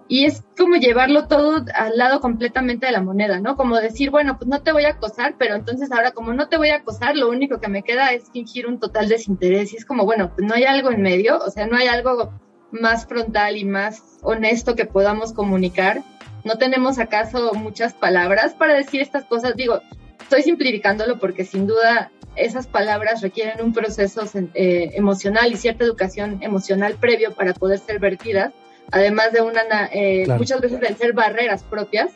Y 0.07 0.25
es 0.25 0.43
como 0.55 0.75
llevarlo 0.75 1.27
todo 1.27 1.65
al 1.73 1.97
lado 1.97 2.19
completamente 2.19 2.85
de 2.85 2.91
la 2.91 3.01
moneda, 3.01 3.39
¿no? 3.39 3.55
Como 3.55 3.77
decir, 3.77 4.11
bueno, 4.11 4.37
pues 4.37 4.47
no 4.47 4.61
te 4.61 4.71
voy 4.71 4.85
a 4.85 4.89
acosar, 4.89 5.33
pero 5.39 5.55
entonces 5.55 5.91
ahora 5.91 6.11
como 6.11 6.31
no 6.31 6.47
te 6.47 6.57
voy 6.57 6.69
a 6.69 6.75
acosar, 6.75 7.17
lo 7.17 7.27
único 7.27 7.59
que 7.59 7.69
me 7.69 7.81
queda 7.81 8.11
es 8.11 8.29
fingir 8.31 8.67
un 8.67 8.79
total 8.79 9.09
desinterés. 9.09 9.73
Y 9.73 9.77
es 9.77 9.85
como, 9.85 10.05
bueno, 10.05 10.31
pues 10.35 10.47
no 10.47 10.53
hay 10.53 10.65
algo 10.65 10.91
en 10.91 11.01
medio, 11.01 11.39
o 11.39 11.49
sea, 11.49 11.65
no 11.65 11.75
hay 11.75 11.87
algo 11.87 12.31
más 12.69 13.07
frontal 13.07 13.57
y 13.57 13.65
más 13.65 14.19
honesto 14.21 14.75
que 14.75 14.85
podamos 14.85 15.33
comunicar. 15.33 16.03
No 16.43 16.59
tenemos 16.59 16.99
acaso 16.99 17.55
muchas 17.55 17.95
palabras 17.95 18.53
para 18.53 18.75
decir 18.75 19.01
estas 19.01 19.25
cosas. 19.25 19.55
Digo, 19.55 19.81
estoy 20.25 20.41
simplificándolo 20.41 21.19
porque 21.19 21.45
sin 21.45 21.67
duda 21.67 22.11
esas 22.35 22.65
palabras 22.65 23.21
requieren 23.21 23.63
un 23.63 23.73
proceso 23.73 24.21
eh, 24.55 24.89
emocional 24.95 25.51
y 25.51 25.55
cierta 25.55 25.85
educación 25.85 26.39
emocional 26.41 26.95
previo 26.95 27.33
para 27.33 27.53
poder 27.53 27.77
ser 27.77 27.99
vertidas, 27.99 28.51
además 28.91 29.31
de 29.33 29.41
una, 29.41 29.61
eh, 29.93 30.25
muchas 30.37 30.61
veces 30.61 30.79
de 30.79 30.95
ser 30.95 31.13
barreras 31.13 31.63
propias, 31.63 32.11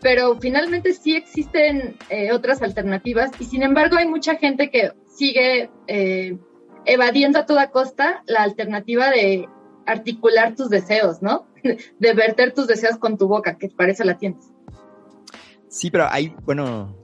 pero 0.00 0.36
finalmente 0.40 0.92
sí 0.92 1.14
existen 1.14 1.96
eh, 2.10 2.32
otras 2.32 2.60
alternativas 2.60 3.30
y 3.38 3.44
sin 3.44 3.62
embargo 3.62 3.96
hay 3.96 4.08
mucha 4.08 4.34
gente 4.34 4.70
que 4.70 4.92
sigue 5.06 5.70
evadiendo 6.84 7.38
a 7.38 7.46
toda 7.46 7.70
costa 7.70 8.22
la 8.26 8.42
alternativa 8.42 9.10
de 9.10 9.48
articular 9.86 10.56
tus 10.56 10.70
deseos, 10.70 11.22
¿no? 11.22 11.46
De 11.98 12.14
verter 12.14 12.52
tus 12.52 12.66
deseos 12.66 12.98
con 12.98 13.16
tu 13.16 13.28
boca, 13.28 13.58
que 13.58 13.68
parece 13.68 14.04
la 14.04 14.18
tienes. 14.18 14.50
Sí, 15.68 15.90
pero 15.90 16.06
hay, 16.10 16.34
bueno, 16.44 16.94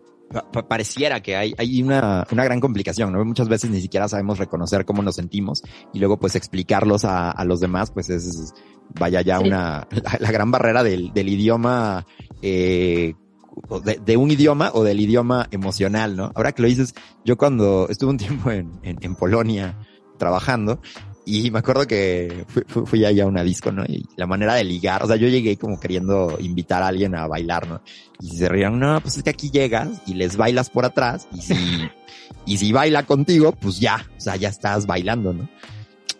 pareciera 0.69 1.21
que 1.21 1.37
hay, 1.37 1.55
hay 1.59 1.83
una, 1.83 2.27
una 2.31 2.45
gran 2.45 2.61
complicación, 2.61 3.13
¿no? 3.13 3.25
Muchas 3.25 3.49
veces 3.49 3.71
ni 3.71 3.81
siquiera 3.81 4.09
sabemos 4.09 4.39
reconocer 4.39 4.85
cómo 4.85 5.03
nos 5.03 5.17
sentimos 5.17 5.63
y 5.93 5.99
luego 5.99 6.19
pues 6.19 6.37
explicarlos 6.37 7.05
a, 7.05 7.31
a 7.31 7.45
los 7.45 7.61
demás, 7.61 7.91
pues 7.91 8.11
es, 8.11 8.53
vaya 8.99 9.23
ya 9.23 9.41
una, 9.41 9.87
la, 10.21 10.33
gran 10.33 10.51
barrera 10.51 10.83
del, 10.83 11.13
del 11.13 11.29
idioma, 11.29 12.07
eh, 12.43 13.15
de, 13.85 14.01
de, 14.05 14.17
un 14.17 14.31
idioma 14.31 14.71
o 14.75 14.83
del 14.83 15.01
idioma 15.01 15.47
emocional, 15.51 16.17
¿no? 16.17 16.33
Ahora 16.35 16.53
que 16.53 16.63
lo 16.63 16.69
dices, 16.69 16.95
yo 17.25 17.37
cuando 17.37 17.89
estuve 17.89 18.11
un 18.11 18.19
tiempo 18.19 18.51
en, 18.51 18.73
en, 18.83 18.99
en 19.01 19.15
Polonia 19.15 19.79
trabajando, 20.19 20.81
y 21.27 21.51
me 21.51 21.61
acuerdo 21.61 21.87
que 21.87 22.45
fui, 22.69 23.05
a 23.05 23.27
una 23.27 23.43
disco, 23.43 23.73
¿no? 23.73 23.85
Y 23.85 24.07
la 24.17 24.27
manera 24.27 24.55
de 24.55 24.65
ligar, 24.65 25.03
o 25.03 25.07
sea, 25.07 25.17
yo 25.17 25.29
llegué 25.29 25.57
como 25.57 25.81
queriendo 25.81 26.37
invitar 26.39 26.83
a 26.83 26.89
alguien 26.89 27.15
a 27.15 27.27
bailar, 27.27 27.67
¿no? 27.67 27.81
Y 28.21 28.37
se 28.37 28.49
rieron, 28.49 28.79
no, 28.79 29.01
pues 29.01 29.17
es 29.17 29.23
que 29.23 29.31
aquí 29.31 29.51
llegas 29.51 29.89
y 30.07 30.15
les 30.15 30.37
bailas 30.37 30.69
por 30.69 30.85
atrás 30.85 31.27
y 31.33 31.41
si, 31.41 31.55
y 32.47 32.59
si 32.59 32.73
baila 32.73 33.05
contigo, 33.05 33.53
pues 33.53 33.81
ya, 33.81 34.07
o 34.17 34.21
sea, 34.21 34.37
ya 34.37 34.49
estás 34.49 34.87
bailando, 34.87 35.33
¿no? 35.33 35.49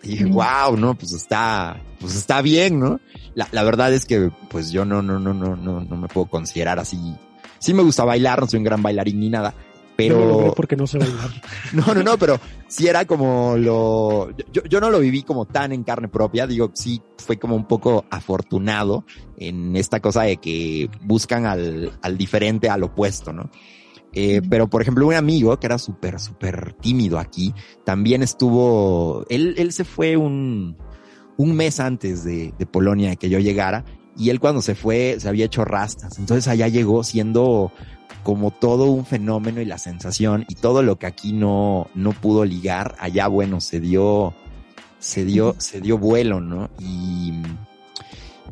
Y 0.01 0.09
dije, 0.09 0.25
wow, 0.25 0.75
no, 0.77 0.95
pues 0.95 1.13
está, 1.13 1.79
pues 1.99 2.15
está 2.15 2.41
bien, 2.41 2.79
¿no? 2.79 2.99
La, 3.35 3.47
la 3.51 3.63
verdad 3.63 3.93
es 3.93 4.05
que, 4.05 4.31
pues 4.49 4.71
yo 4.71 4.85
no, 4.85 5.01
no, 5.01 5.19
no, 5.19 5.33
no, 5.33 5.55
no, 5.55 5.81
no 5.81 5.97
me 5.97 6.07
puedo 6.07 6.27
considerar 6.27 6.79
así. 6.79 6.97
Sí 7.59 7.73
me 7.73 7.83
gusta 7.83 8.03
bailar, 8.05 8.39
no 8.39 8.47
soy 8.47 8.57
un 8.59 8.63
gran 8.63 8.81
bailarín 8.81 9.19
ni 9.19 9.29
nada, 9.29 9.53
pero... 9.95 10.47
No 10.47 10.53
porque 10.53 10.75
no 10.75 10.87
sé 10.87 10.97
bailar. 10.97 11.29
no, 11.73 11.93
no, 11.93 12.03
no, 12.03 12.17
pero 12.17 12.39
sí 12.67 12.87
era 12.87 13.05
como 13.05 13.55
lo... 13.57 14.29
Yo, 14.51 14.63
yo 14.63 14.79
no 14.79 14.89
lo 14.89 14.99
viví 14.99 15.23
como 15.23 15.45
tan 15.45 15.71
en 15.71 15.83
carne 15.83 16.07
propia, 16.07 16.47
digo, 16.47 16.71
sí 16.73 17.01
fue 17.17 17.37
como 17.37 17.55
un 17.55 17.67
poco 17.67 18.05
afortunado 18.09 19.05
en 19.37 19.75
esta 19.75 19.99
cosa 19.99 20.23
de 20.23 20.37
que 20.37 20.89
buscan 21.01 21.45
al, 21.45 21.97
al 22.01 22.17
diferente, 22.17 22.69
al 22.69 22.83
opuesto, 22.83 23.33
¿no? 23.33 23.49
Eh, 24.13 24.41
pero, 24.49 24.69
por 24.69 24.81
ejemplo, 24.81 25.05
un 25.05 25.13
amigo 25.13 25.59
que 25.59 25.67
era 25.67 25.77
súper, 25.77 26.19
súper 26.19 26.73
tímido 26.73 27.19
aquí, 27.19 27.53
también 27.83 28.23
estuvo, 28.23 29.25
él, 29.29 29.55
él 29.57 29.73
se 29.73 29.83
fue 29.83 30.15
un, 30.15 30.77
un 31.35 31.55
mes 31.55 31.81
antes 31.81 32.23
de, 32.23 32.53
de 32.57 32.65
Polonia 32.65 33.17
que 33.17 33.29
yo 33.29 33.39
llegara 33.39 33.83
y 34.17 34.29
él 34.29 34.39
cuando 34.39 34.61
se 34.61 34.75
fue 34.75 35.17
se 35.19 35.27
había 35.27 35.45
hecho 35.45 35.65
rastas. 35.65 36.17
Entonces 36.17 36.47
allá 36.47 36.67
llegó 36.67 37.03
siendo 37.03 37.71
como 38.25 38.49
todo 38.49 38.85
un 38.85 39.05
fenómeno 39.05 39.61
y 39.61 39.65
la 39.65 39.77
sensación 39.77 40.45
y 40.49 40.55
todo 40.55 40.81
lo 40.81 40.97
que 40.97 41.05
aquí 41.05 41.31
no, 41.31 41.91
no 41.93 42.11
pudo 42.11 42.43
ligar, 42.43 42.95
allá 42.97 43.27
bueno, 43.27 43.61
se 43.61 43.79
dio, 43.79 44.33
se 44.97 45.23
dio, 45.25 45.53
se 45.59 45.79
dio 45.79 45.99
vuelo, 45.99 46.41
¿no? 46.41 46.71
Y, 46.79 47.33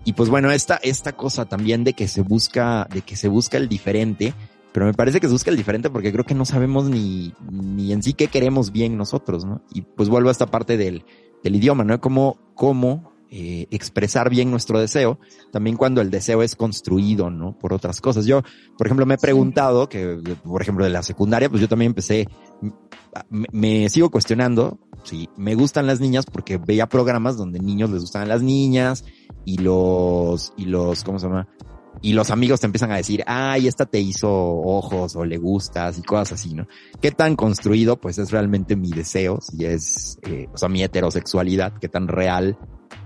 y 0.05 0.13
pues 0.13 0.29
bueno, 0.29 0.51
esta, 0.51 0.75
esta 0.75 1.13
cosa 1.13 1.45
también 1.45 1.83
de 1.83 1.93
que 1.93 2.07
se 2.07 2.21
busca, 2.21 2.87
de 2.93 3.01
que 3.01 3.15
se 3.15 3.27
busca 3.27 3.57
el 3.57 3.67
diferente, 3.67 4.35
pero 4.73 4.85
me 4.85 4.93
parece 4.93 5.19
que 5.19 5.25
se 5.25 5.33
busca 5.33 5.49
el 5.49 5.57
diferente 5.57 5.89
porque 5.89 6.11
creo 6.11 6.23
que 6.23 6.35
no 6.35 6.45
sabemos 6.45 6.87
ni, 6.87 7.33
ni 7.49 7.93
en 7.93 8.03
sí 8.03 8.13
qué 8.13 8.27
queremos 8.27 8.71
bien 8.71 8.95
nosotros, 8.95 9.43
¿no? 9.43 9.63
Y 9.73 9.81
pues 9.81 10.07
vuelvo 10.07 10.29
a 10.29 10.33
esta 10.33 10.45
parte 10.45 10.77
del, 10.77 11.03
del 11.43 11.55
idioma, 11.55 11.83
¿no? 11.83 11.99
Como, 11.99 12.37
cómo 12.53 13.11
eh, 13.35 13.65
expresar 13.71 14.29
bien 14.29 14.51
nuestro 14.51 14.79
deseo, 14.79 15.17
también 15.51 15.75
cuando 15.75 16.01
el 16.01 16.11
deseo 16.11 16.43
es 16.43 16.55
construido, 16.55 17.31
¿no? 17.31 17.57
Por 17.57 17.73
otras 17.73 17.99
cosas. 17.99 18.27
Yo, 18.27 18.43
por 18.77 18.85
ejemplo, 18.85 19.07
me 19.07 19.15
he 19.15 19.17
preguntado 19.17 19.89
que, 19.89 20.19
por 20.43 20.61
ejemplo, 20.61 20.85
de 20.85 20.91
la 20.91 21.01
secundaria, 21.01 21.49
pues 21.49 21.59
yo 21.59 21.67
también 21.67 21.89
empecé, 21.89 22.27
me, 23.31 23.47
me 23.51 23.89
sigo 23.89 24.11
cuestionando 24.11 24.77
si 25.03 25.29
me 25.35 25.55
gustan 25.55 25.87
las 25.87 25.99
niñas 25.99 26.27
porque 26.31 26.57
veía 26.57 26.87
programas 26.87 27.35
donde 27.35 27.59
niños 27.59 27.89
les 27.89 28.01
gustan 28.01 28.21
a 28.21 28.25
las 28.27 28.43
niñas 28.43 29.03
y 29.45 29.57
los, 29.57 30.53
y 30.55 30.65
los, 30.65 31.03
¿cómo 31.03 31.17
se 31.17 31.25
llama? 31.25 31.47
y 32.03 32.13
los 32.13 32.31
amigos 32.31 32.59
te 32.59 32.65
empiezan 32.65 32.91
a 32.91 32.97
decir, 32.97 33.23
ay, 33.25 33.67
esta 33.67 33.85
te 33.85 33.99
hizo 33.99 34.29
ojos 34.29 35.15
o 35.15 35.25
le 35.25 35.37
gustas 35.37 35.97
y 35.97 36.01
cosas 36.01 36.33
así, 36.33 36.53
¿no? 36.53 36.67
¿Qué 37.01 37.11
tan 37.11 37.35
construido 37.35 37.99
pues 37.99 38.17
es 38.17 38.31
realmente 38.31 38.75
mi 38.75 38.91
deseo? 38.91 39.39
Si 39.41 39.63
es, 39.65 40.19
eh, 40.23 40.47
o 40.53 40.57
sea, 40.57 40.69
mi 40.69 40.83
heterosexualidad, 40.83 41.73
qué 41.79 41.87
tan 41.87 42.07
real 42.07 42.57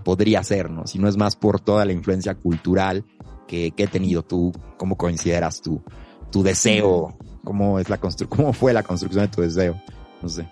podría 0.08 0.42
ser, 0.42 0.70
¿no? 0.70 0.88
Si 0.88 1.00
no 1.00 1.10
es 1.10 1.18
más 1.18 1.36
por 1.36 1.60
toda 1.60 1.84
la 1.84 1.92
influencia 1.92 2.34
cultural 2.34 3.04
que, 3.46 3.72
que 3.72 3.84
he 3.84 3.88
tenido 3.88 4.24
tú, 4.24 4.54
¿cómo 4.78 4.96
consideras 4.96 5.62
tú 5.62 5.84
tu 6.32 6.44
deseo? 6.44 7.18
¿Cómo 7.44 7.78
es 7.78 7.90
la 7.90 7.98
constru 7.98 8.30
cómo 8.30 8.54
fue 8.54 8.72
la 8.72 8.84
construcción 8.84 9.26
de 9.26 9.36
tu 9.36 9.42
deseo? 9.42 9.82
No 10.22 10.30
sé. 10.30 10.48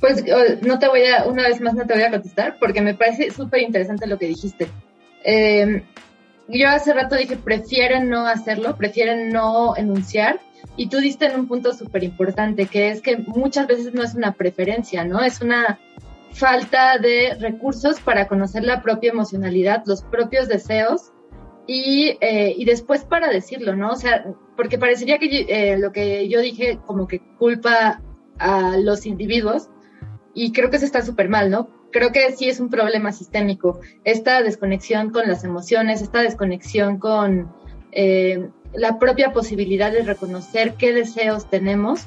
Pues 0.00 0.22
no 0.60 0.78
te 0.78 0.88
voy 0.88 1.06
a, 1.06 1.24
una 1.24 1.44
vez 1.44 1.62
más 1.62 1.72
no 1.72 1.86
te 1.86 1.94
voy 1.94 2.02
a 2.02 2.10
contestar 2.10 2.58
porque 2.60 2.82
me 2.82 2.92
parece 2.92 3.30
súper 3.30 3.62
interesante 3.62 4.06
lo 4.06 4.18
que 4.18 4.26
dijiste. 4.26 4.68
Eh, 5.24 5.82
yo 6.48 6.68
hace 6.68 6.92
rato 6.92 7.16
dije, 7.16 7.38
prefieren 7.38 8.10
no 8.10 8.26
hacerlo, 8.26 8.76
prefieren 8.76 9.30
no 9.30 9.74
enunciar. 9.78 10.40
Y 10.76 10.88
tú 10.88 10.98
diste 10.98 11.24
en 11.24 11.40
un 11.40 11.48
punto 11.48 11.72
súper 11.72 12.04
importante, 12.04 12.66
que 12.66 12.90
es 12.90 13.00
que 13.00 13.16
muchas 13.16 13.66
veces 13.66 13.94
no 13.94 14.02
es 14.02 14.14
una 14.14 14.32
preferencia, 14.32 15.06
¿no? 15.06 15.22
Es 15.22 15.40
una 15.40 15.78
falta 16.34 16.98
de 16.98 17.36
recursos 17.40 18.00
para 18.00 18.28
conocer 18.28 18.64
la 18.64 18.82
propia 18.82 19.10
emocionalidad, 19.10 19.82
los 19.86 20.02
propios 20.02 20.48
deseos 20.48 21.12
y, 21.66 22.18
eh, 22.20 22.54
y 22.56 22.64
después 22.64 23.04
para 23.04 23.28
decirlo, 23.28 23.74
¿no? 23.74 23.92
O 23.92 23.96
sea, 23.96 24.26
porque 24.56 24.78
parecería 24.78 25.18
que 25.18 25.46
eh, 25.48 25.78
lo 25.78 25.92
que 25.92 26.28
yo 26.28 26.40
dije 26.40 26.78
como 26.86 27.08
que 27.08 27.20
culpa 27.38 28.02
a 28.38 28.76
los 28.76 29.06
individuos 29.06 29.68
y 30.34 30.52
creo 30.52 30.68
que 30.68 30.76
eso 30.76 30.84
está 30.84 31.02
súper 31.02 31.28
mal, 31.28 31.50
¿no? 31.50 31.68
creo 31.94 32.10
que 32.10 32.32
sí 32.32 32.48
es 32.48 32.58
un 32.58 32.70
problema 32.70 33.12
sistémico. 33.12 33.80
Esta 34.02 34.42
desconexión 34.42 35.10
con 35.10 35.28
las 35.28 35.44
emociones, 35.44 36.02
esta 36.02 36.22
desconexión 36.22 36.98
con 36.98 37.54
eh, 37.92 38.48
la 38.74 38.98
propia 38.98 39.32
posibilidad 39.32 39.92
de 39.92 40.02
reconocer 40.02 40.74
qué 40.74 40.92
deseos 40.92 41.48
tenemos 41.48 42.00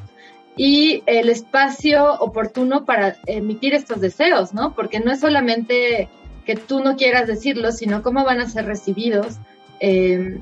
y 0.57 1.03
el 1.05 1.29
espacio 1.29 2.15
oportuno 2.19 2.83
para 2.83 3.17
emitir 3.27 3.73
estos 3.73 4.01
deseos, 4.01 4.53
¿no? 4.53 4.73
Porque 4.73 4.99
no 4.99 5.11
es 5.11 5.19
solamente 5.19 6.09
que 6.45 6.55
tú 6.55 6.79
no 6.79 6.95
quieras 6.95 7.27
decirlo, 7.27 7.71
sino 7.71 8.01
cómo 8.01 8.25
van 8.25 8.41
a 8.41 8.49
ser 8.49 8.65
recibidos, 8.65 9.37
eh, 9.79 10.39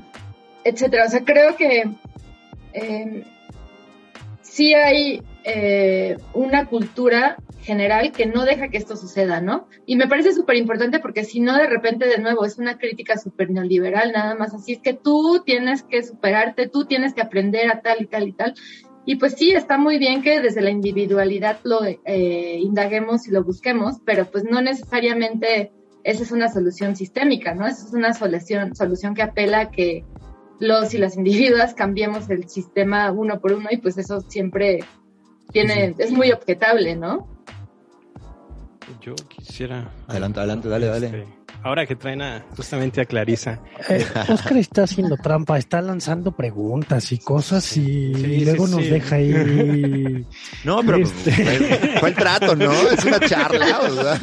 etcétera. 0.64 1.04
O 1.06 1.10
sea, 1.10 1.24
creo 1.24 1.56
que 1.56 1.90
eh, 2.72 3.24
sí 4.40 4.72
hay 4.72 5.22
eh, 5.44 6.16
una 6.32 6.66
cultura 6.66 7.36
general 7.66 8.12
que 8.12 8.26
no 8.26 8.44
deja 8.44 8.68
que 8.68 8.78
esto 8.78 8.96
suceda, 8.96 9.40
¿no? 9.40 9.66
Y 9.86 9.96
me 9.96 10.06
parece 10.06 10.32
súper 10.32 10.56
importante 10.56 11.00
porque 11.00 11.24
si 11.24 11.40
no, 11.40 11.56
de 11.56 11.66
repente, 11.66 12.06
de 12.06 12.18
nuevo, 12.18 12.44
es 12.44 12.58
una 12.58 12.78
crítica 12.78 13.18
súper 13.18 13.50
neoliberal, 13.50 14.12
nada 14.12 14.36
más 14.36 14.54
así, 14.54 14.74
es 14.74 14.78
que 14.78 14.94
tú 14.94 15.42
tienes 15.44 15.82
que 15.82 16.04
superarte, 16.04 16.68
tú 16.68 16.84
tienes 16.84 17.12
que 17.12 17.22
aprender 17.22 17.68
a 17.68 17.80
tal 17.80 18.02
y 18.02 18.06
tal 18.06 18.28
y 18.28 18.32
tal. 18.32 18.54
Y 19.06 19.16
pues 19.16 19.34
sí, 19.34 19.52
está 19.52 19.78
muy 19.78 19.98
bien 19.98 20.20
que 20.20 20.40
desde 20.40 20.60
la 20.60 20.70
individualidad 20.70 21.60
lo 21.62 21.80
eh, 21.84 22.58
indaguemos 22.60 23.28
y 23.28 23.30
lo 23.30 23.44
busquemos, 23.44 23.98
pero 24.04 24.26
pues 24.26 24.44
no 24.44 24.60
necesariamente 24.60 25.70
esa 26.02 26.24
es 26.24 26.32
una 26.32 26.48
solución 26.48 26.96
sistémica, 26.96 27.54
¿no? 27.54 27.66
Esa 27.66 27.86
es 27.86 27.92
una 27.94 28.12
solución, 28.12 28.74
solución 28.74 29.14
que 29.14 29.22
apela 29.22 29.60
a 29.60 29.70
que 29.70 30.04
los 30.58 30.92
y 30.92 30.98
las 30.98 31.16
individuas 31.16 31.74
cambiemos 31.74 32.28
el 32.30 32.48
sistema 32.48 33.10
uno 33.12 33.40
por 33.40 33.52
uno 33.52 33.68
y 33.70 33.76
pues 33.76 33.96
eso 33.96 34.20
siempre 34.22 34.80
tiene, 35.52 35.94
es 35.98 36.10
muy 36.10 36.32
objetable, 36.32 36.96
¿no? 36.96 37.28
Yo 39.00 39.14
quisiera. 39.28 39.92
Adelante, 40.08 40.40
adelante, 40.40 40.68
dale, 40.68 40.86
dale. 40.86 41.06
Este, 41.06 41.35
ahora 41.62 41.86
que 41.86 41.96
traen 41.96 42.22
a, 42.22 42.44
justamente 42.56 43.00
a 43.00 43.04
Clarisa. 43.04 43.58
Eh, 43.88 44.04
Oscar 44.28 44.56
está 44.58 44.82
haciendo 44.84 45.16
trampa, 45.16 45.58
está 45.58 45.80
lanzando 45.82 46.32
preguntas 46.32 47.10
y 47.12 47.18
cosas 47.18 47.76
y, 47.76 48.14
Sí, 48.14 48.44
luego 48.44 48.66
sí, 48.66 48.72
nos 48.74 48.82
sí. 48.84 48.90
deja 48.90 49.16
ahí. 49.16 50.26
No, 50.64 50.80
pero 50.82 50.98
Este. 50.98 51.32
fue, 51.32 51.78
fue 52.00 52.08
el 52.10 52.14
trato, 52.14 52.54
¿no? 52.56 52.72
Es 52.72 53.04
una 53.04 53.20
charla, 53.20 53.80
o 53.80 53.94
sea. 53.94 54.20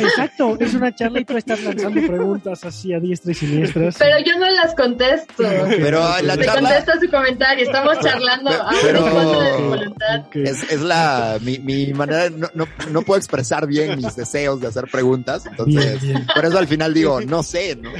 Exacto, 0.00 0.56
es 0.60 0.74
una 0.74 0.94
charla 0.94 1.20
y 1.20 1.24
tú 1.24 1.36
estás 1.36 1.62
lanzando 1.62 2.00
preguntas 2.06 2.64
así 2.64 2.92
a 2.92 3.00
diestra 3.00 3.32
y 3.32 3.34
siniestras. 3.34 3.96
Pero 3.98 4.16
yo 4.24 4.38
no 4.38 4.48
las 4.50 4.74
contesto. 4.74 5.34
Pero 5.68 6.00
la 6.22 6.36
Te 6.36 6.44
charla 6.44 6.68
contesto 6.76 6.92
su 7.04 7.10
comentario, 7.10 7.64
estamos 7.64 7.98
charlando 8.00 8.50
Pero- 8.82 9.04
de 9.04 9.62
voluntad. 9.62 10.24
Es 10.34 10.80
la, 10.80 11.38
mi, 11.40 11.58
mi 11.58 11.92
manera, 11.92 12.30
no, 12.30 12.48
no, 12.54 12.66
no 12.90 13.02
puedo 13.02 13.18
expresar 13.18 13.66
bien 13.66 13.96
mis 13.96 14.14
deseos 14.16 14.60
de 14.60 14.68
hacer 14.68 14.84
preguntas, 14.90 15.44
entonces, 15.46 16.00
Bien, 16.02 16.14
bien. 16.16 16.26
por 16.34 16.44
eso 16.44 16.58
al 16.60 16.68
final 16.68 16.94
digo, 16.94 17.20
no 17.20 17.42
sé, 17.42 17.76
¿no? 17.76 17.90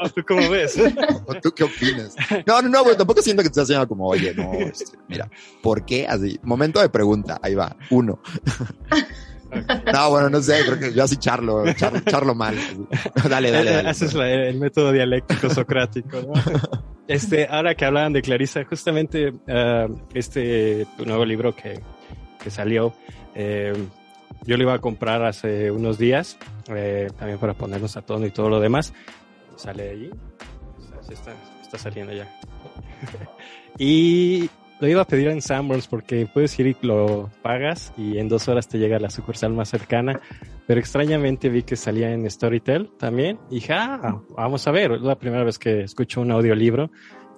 Ah, 0.00 0.08
¿Tú 0.14 0.22
cómo 0.26 0.48
ves? 0.48 0.78
¿O 1.26 1.34
tú 1.34 1.50
qué 1.52 1.64
opinas? 1.64 2.14
No, 2.46 2.62
no, 2.62 2.68
no, 2.68 2.84
güey, 2.84 2.96
tampoco 2.96 3.20
siento 3.22 3.42
que 3.42 3.48
te 3.48 3.52
estás 3.52 3.64
haciendo 3.64 3.88
como, 3.88 4.06
oye, 4.08 4.34
no, 4.34 4.52
este, 4.54 4.96
mira, 5.08 5.28
¿por 5.62 5.84
qué? 5.84 6.06
Así, 6.06 6.38
momento 6.42 6.80
de 6.80 6.88
pregunta, 6.88 7.38
ahí 7.42 7.54
va, 7.54 7.76
uno. 7.90 8.20
No, 9.92 10.10
bueno, 10.10 10.30
no 10.30 10.40
sé, 10.40 10.64
creo 10.64 10.78
que 10.78 10.94
yo 10.94 11.04
así 11.04 11.16
charlo, 11.18 11.70
charlo, 11.74 12.00
charlo 12.00 12.34
mal. 12.34 12.56
Dale, 13.28 13.50
dale, 13.50 13.70
dale. 13.70 13.88
Haces 13.88 14.14
la- 14.14 14.30
el 14.30 14.58
método 14.58 14.92
dialéctico 14.92 15.50
socrático, 15.50 16.22
¿no? 16.22 16.32
Este, 17.08 17.46
ahora 17.50 17.74
que 17.74 17.84
hablaban 17.84 18.12
de 18.12 18.22
Clarisa, 18.22 18.64
justamente 18.64 19.32
ah, 19.48 19.86
este 20.14 20.86
tu 20.96 21.04
nuevo 21.04 21.24
libro 21.26 21.54
que, 21.54 21.80
que 22.42 22.48
salió, 22.50 22.94
eh, 23.34 23.74
yo 24.44 24.56
lo 24.56 24.62
iba 24.64 24.74
a 24.74 24.78
comprar 24.80 25.22
hace 25.24 25.70
unos 25.70 25.98
días, 25.98 26.38
eh, 26.68 27.08
también 27.16 27.38
para 27.38 27.54
ponernos 27.54 27.96
a 27.96 28.02
tono 28.02 28.26
y 28.26 28.30
todo 28.30 28.48
lo 28.48 28.60
demás. 28.60 28.92
Sale 29.56 29.90
allí, 29.90 30.10
sea, 30.88 31.02
sí 31.02 31.14
está, 31.62 31.78
saliendo 31.78 32.12
ya. 32.12 32.28
y 33.78 34.48
lo 34.80 34.88
iba 34.88 35.02
a 35.02 35.06
pedir 35.06 35.28
en 35.28 35.40
Sanborns 35.40 35.86
porque 35.86 36.26
puedes 36.26 36.58
ir 36.58 36.66
y 36.66 36.76
lo 36.82 37.30
pagas 37.42 37.92
y 37.96 38.18
en 38.18 38.28
dos 38.28 38.48
horas 38.48 38.68
te 38.68 38.78
llega 38.78 38.96
a 38.96 39.00
la 39.00 39.10
sucursal 39.10 39.52
más 39.52 39.68
cercana. 39.68 40.20
Pero 40.66 40.80
extrañamente 40.80 41.48
vi 41.48 41.62
que 41.62 41.76
salía 41.76 42.12
en 42.12 42.28
Storytel 42.30 42.90
también. 42.98 43.38
Y 43.50 43.56
dije, 43.56 43.72
ah, 43.74 44.20
vamos 44.36 44.66
a 44.66 44.70
ver. 44.70 44.92
Es 44.92 45.02
la 45.02 45.18
primera 45.18 45.44
vez 45.44 45.58
que 45.58 45.82
escucho 45.82 46.20
un 46.20 46.30
audiolibro 46.30 46.90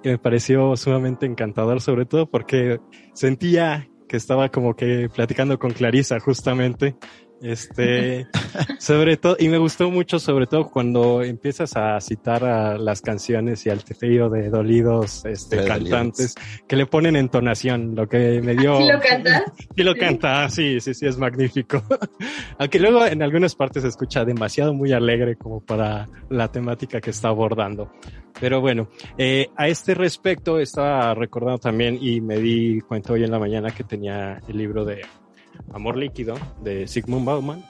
y 0.03 0.09
me 0.09 0.19
pareció 0.19 0.77
sumamente 0.77 1.27
encantador, 1.27 1.81
sobre 1.81 2.05
todo 2.05 2.27
porque 2.27 2.81
sentía 3.15 3.89
que 4.09 4.17
estaba 4.17 4.49
como 4.51 4.75
que 4.75 5.09
platicando 5.15 5.59
con 5.59 5.73
Clarisa 5.73 6.21
justamente. 6.21 6.97
Este, 7.45 8.27
sobre 8.79 9.19
todo, 9.19 9.37
y 9.39 9.49
me 9.49 9.59
gustó 9.59 9.91
mucho, 9.91 10.19
sobre 10.19 10.47
todo 10.47 10.71
cuando 10.71 11.23
empiezas 11.23 11.77
a 11.77 12.01
citar 12.01 12.45
a 12.45 12.79
las 12.79 13.03
canciones 13.03 13.67
y 13.67 13.71
al 13.71 13.83
de 14.31 14.49
dolidos 14.49 15.25
este, 15.27 15.57
De 15.57 15.65
cantantes 15.69 16.35
que 16.67 16.77
le 16.77 16.87
ponen 16.87 17.17
entonación, 17.17 17.95
lo 17.95 18.09
que 18.09 18.41
me 18.43 18.55
dio. 18.55 18.79
¿Sí 18.79 18.87
lo 18.91 19.01
cantas? 19.01 19.43
Y 19.77 19.83
lo 19.83 19.93
Sí. 19.93 19.99
canta, 19.99 20.49
sí, 20.49 20.81
sí, 20.81 20.95
sí, 20.95 21.07
es 21.07 21.19
magnífico. 21.19 21.83
Aunque 22.59 22.79
luego 22.79 23.05
en 23.05 23.23
algunas 23.23 23.55
partes 23.55 23.83
se 23.83 23.89
escucha 23.89 24.25
demasiado 24.25 24.73
muy 24.73 24.93
alegre 24.93 25.37
como 25.37 25.61
para 25.61 26.09
la 26.31 26.51
temática 26.51 27.01
que 27.01 27.11
está 27.11 27.29
abordando. 27.29 27.93
Pero 28.41 28.61
bueno, 28.61 28.89
eh, 29.19 29.49
a 29.57 29.69
este 29.69 29.95
respecto 29.95 30.59
estaba 30.59 31.15
recordando 31.15 31.59
también 31.59 31.99
y 32.01 32.21
me 32.21 32.39
di 32.39 32.81
cuenta 32.81 33.13
hoy 33.13 33.25
en 33.25 33.31
la 33.31 33.39
mañana 33.39 33.71
que 33.71 33.85
tenía 33.85 34.41
el 34.49 34.57
libro 34.57 34.85
de 34.85 35.03
Amor 35.73 35.97
Líquido 35.97 36.37
de 36.63 36.87
Sigmund 36.87 37.25
Bauman. 37.27 37.65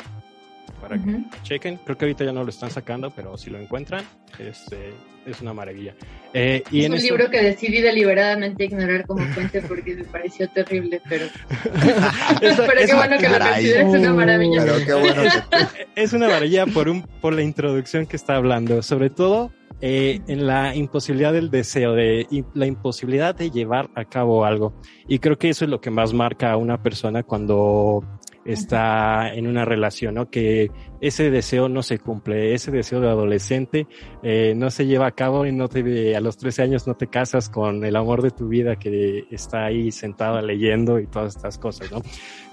Para 0.85 1.03
que 1.03 1.24
chequen. 1.43 1.78
Creo 1.78 1.97
que 1.97 2.05
ahorita 2.05 2.24
ya 2.24 2.32
no 2.32 2.45
lo 2.45 2.51
están 2.51 2.70
sacando, 2.70 3.11
pero 3.11 3.39
si 3.39 3.49
lo 3.49 3.59
encuentran, 3.59 4.05
este, 4.39 4.93
es 5.24 5.41
una 5.41 5.55
maravilla. 5.55 5.95
Eh, 6.35 6.62
y 6.70 6.85
es 6.85 6.91
un 6.91 6.99
libro 6.99 7.30
que 7.30 7.43
decidí 7.43 7.80
deliberadamente 7.80 8.64
ignorar 8.64 9.07
como 9.07 9.24
fuente 9.28 9.62
porque 9.62 9.97
me 9.97 10.05
pareció 10.05 10.47
terrible, 10.51 11.01
pero, 11.09 11.26
pero 12.41 12.87
qué 12.87 12.95
bueno 12.95 13.18
que 13.18 13.28
lo 13.30 13.39
consideres 13.39 13.87
una 13.87 14.12
maravilla. 14.12 14.64
es 15.97 16.12
una 16.12 16.28
maravilla 16.28 16.66
por, 16.66 16.91
un, 16.91 17.03
por 17.03 17.32
la 17.32 17.43
introducción 17.43 18.05
que 18.05 18.16
está 18.16 18.37
hablando, 18.37 18.82
sobre 18.82 19.09
todo 19.09 19.51
eh, 19.80 20.20
en 20.28 20.47
la 20.47 20.74
imposibilidad 20.74 21.32
del 21.32 21.51
deseo, 21.51 21.95
de 21.95 22.26
la 22.53 22.66
imposibilidad 22.66 23.35
de 23.35 23.51
llevar 23.51 23.89
a 23.95 24.05
cabo 24.05 24.45
algo. 24.45 24.74
Y 25.09 25.18
creo 25.18 25.39
que 25.39 25.49
eso 25.49 25.64
es 25.64 25.70
lo 25.70 25.80
que 25.80 25.91
más 25.91 26.12
marca 26.12 26.53
a 26.53 26.59
una 26.59 26.82
persona 26.82 27.22
cuando 27.22 28.05
está 28.45 29.32
en 29.32 29.47
una 29.47 29.64
relación, 29.64 30.14
¿no? 30.14 30.30
Que 30.30 30.70
ese 31.07 31.31
deseo 31.31 31.69
no 31.69 31.83
se 31.83 31.99
cumple, 31.99 32.55
ese 32.55 32.71
deseo 32.71 32.99
de 32.99 33.09
adolescente 33.09 33.87
eh, 34.23 34.55
no 34.57 34.71
se 34.71 34.87
lleva 34.87 35.07
a 35.07 35.11
cabo 35.11 35.45
y 35.45 35.53
no 35.53 35.69
te, 35.69 36.17
a 36.17 36.21
los 36.21 36.39
13 36.39 36.63
años 36.63 36.87
no 36.87 36.95
te 36.95 37.09
casas 37.09 37.51
con 37.51 37.85
el 37.85 37.95
amor 37.95 38.23
de 38.23 38.31
tu 38.31 38.49
vida 38.49 38.77
que 38.77 39.27
está 39.31 39.67
ahí 39.67 39.93
sentada 39.93 40.41
leyendo 40.41 40.99
y 40.99 41.07
todas 41.07 41.37
estas 41.37 41.59
cosas, 41.59 41.93
¿no? 41.93 42.01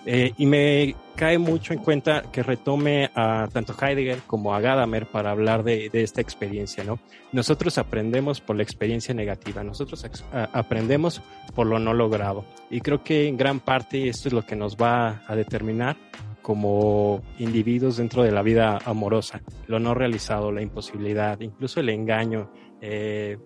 Eh, 0.06 0.34
y 0.38 0.48
me 0.48 0.96
cae 1.16 1.38
mucho 1.38 1.74
en 1.74 1.80
cuenta 1.80 2.24
que 2.32 2.44
retome 2.44 3.10
a 3.16 3.48
tanto 3.54 3.74
Heidegger 3.80 4.18
como 4.28 4.54
a 4.54 4.60
Gadamer 4.60 5.06
para 5.06 5.32
hablar 5.32 5.64
de, 5.64 5.90
de 5.90 6.04
esta 6.04 6.20
experiencia, 6.20 6.84
¿no? 6.84 7.00
Nosotros 7.32 7.78
aprendemos 7.78 8.42
por 8.42 8.58
la 8.58 8.64
experiencia 8.64 9.14
negativa, 9.14 9.64
nosotros 9.64 10.04
aprendemos 10.34 11.22
por 11.56 11.68
lo 11.68 11.80
no 11.80 11.94
logrado. 11.94 12.44
Y 12.70 12.82
creo 12.82 13.04
que 13.04 13.30
en 13.30 13.38
gran 13.38 13.62
parte 13.62 14.10
esto 14.10 14.28
es 14.28 14.34
lo 14.34 14.46
que 14.46 14.58
nos 14.58 14.76
va 14.76 15.22
a 15.28 15.36
determinar 15.36 15.96
como 16.42 17.22
individuos 17.40 17.98
dentro 17.98 18.24
de 18.24 18.32
la 18.32 18.42
vida 18.42 18.80
amorosa, 18.86 19.42
lo 19.68 19.80
no 19.80 19.94
realizado, 19.94 20.52
la 20.52 20.62
imposibilidad, 20.62 21.40
incluso 21.40 21.80
el 21.80 21.90
engaño, 21.90 22.52
eh, 22.82 23.38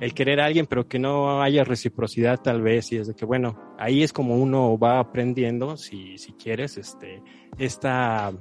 el 0.00 0.14
querer 0.14 0.40
a 0.40 0.46
alguien, 0.46 0.66
pero 0.66 0.86
que 0.86 0.98
no 0.98 1.42
haya 1.42 1.64
reciprocidad 1.64 2.40
tal 2.40 2.62
vez, 2.62 2.92
y 2.92 2.96
es 2.96 3.08
de 3.08 3.14
que, 3.14 3.24
bueno, 3.24 3.74
ahí 3.78 4.02
es 4.02 4.12
como 4.12 4.36
uno 4.36 4.78
va 4.78 4.98
aprendiendo, 4.98 5.76
si, 5.76 6.18
si 6.18 6.32
quieres, 6.32 6.76
este, 6.76 7.22
esta 7.58 8.32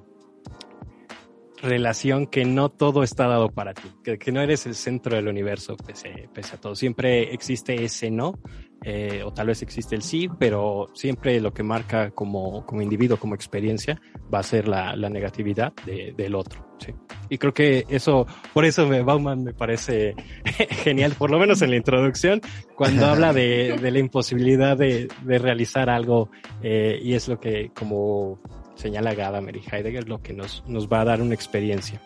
relación 1.61 2.27
que 2.27 2.45
no 2.45 2.69
todo 2.69 3.03
está 3.03 3.27
dado 3.27 3.49
para 3.49 3.73
ti, 3.73 3.89
que, 4.03 4.31
no 4.31 4.41
eres 4.41 4.65
el 4.65 4.75
centro 4.75 5.15
del 5.15 5.27
universo 5.27 5.75
pese 5.77 6.55
a 6.55 6.59
todo. 6.59 6.75
Siempre 6.75 7.33
existe 7.33 7.83
ese 7.83 8.11
no, 8.11 8.39
eh, 8.83 9.23
o 9.23 9.33
tal 9.33 9.47
vez 9.47 9.61
existe 9.61 9.95
el 9.95 10.01
sí, 10.01 10.29
pero 10.39 10.89
siempre 10.93 11.39
lo 11.39 11.53
que 11.53 11.63
marca 11.63 12.11
como, 12.11 12.65
como 12.65 12.81
individuo, 12.81 13.17
como 13.17 13.35
experiencia, 13.35 13.99
va 14.33 14.39
a 14.39 14.43
ser 14.43 14.67
la, 14.67 14.95
la 14.95 15.09
negatividad 15.09 15.73
de, 15.85 16.13
del 16.15 16.35
otro. 16.35 16.65
¿sí? 16.77 16.93
Y 17.29 17.37
creo 17.37 17.53
que 17.53 17.85
eso, 17.89 18.27
por 18.53 18.65
eso 18.65 18.87
me, 18.87 19.01
Bauman 19.01 19.43
me 19.43 19.53
parece 19.53 20.15
genial, 20.83 21.13
por 21.17 21.31
lo 21.31 21.39
menos 21.39 21.61
en 21.61 21.71
la 21.71 21.77
introducción, 21.77 22.41
cuando 22.75 23.05
habla 23.07 23.33
de, 23.33 23.77
de 23.81 23.91
la 23.91 23.99
imposibilidad 23.99 24.77
de, 24.77 25.07
de 25.23 25.37
realizar 25.39 25.89
algo, 25.89 26.29
eh, 26.61 26.99
y 27.01 27.13
es 27.13 27.27
lo 27.27 27.39
que, 27.39 27.71
como 27.73 28.39
señala 28.75 29.13
Gadamer 29.13 29.57
y 29.57 29.63
Heidegger, 29.71 30.07
lo 30.07 30.21
que 30.21 30.33
nos, 30.33 30.63
nos 30.67 30.87
va 30.87 31.01
a 31.01 31.05
dar 31.05 31.21
una 31.21 31.33
experiencia. 31.33 32.01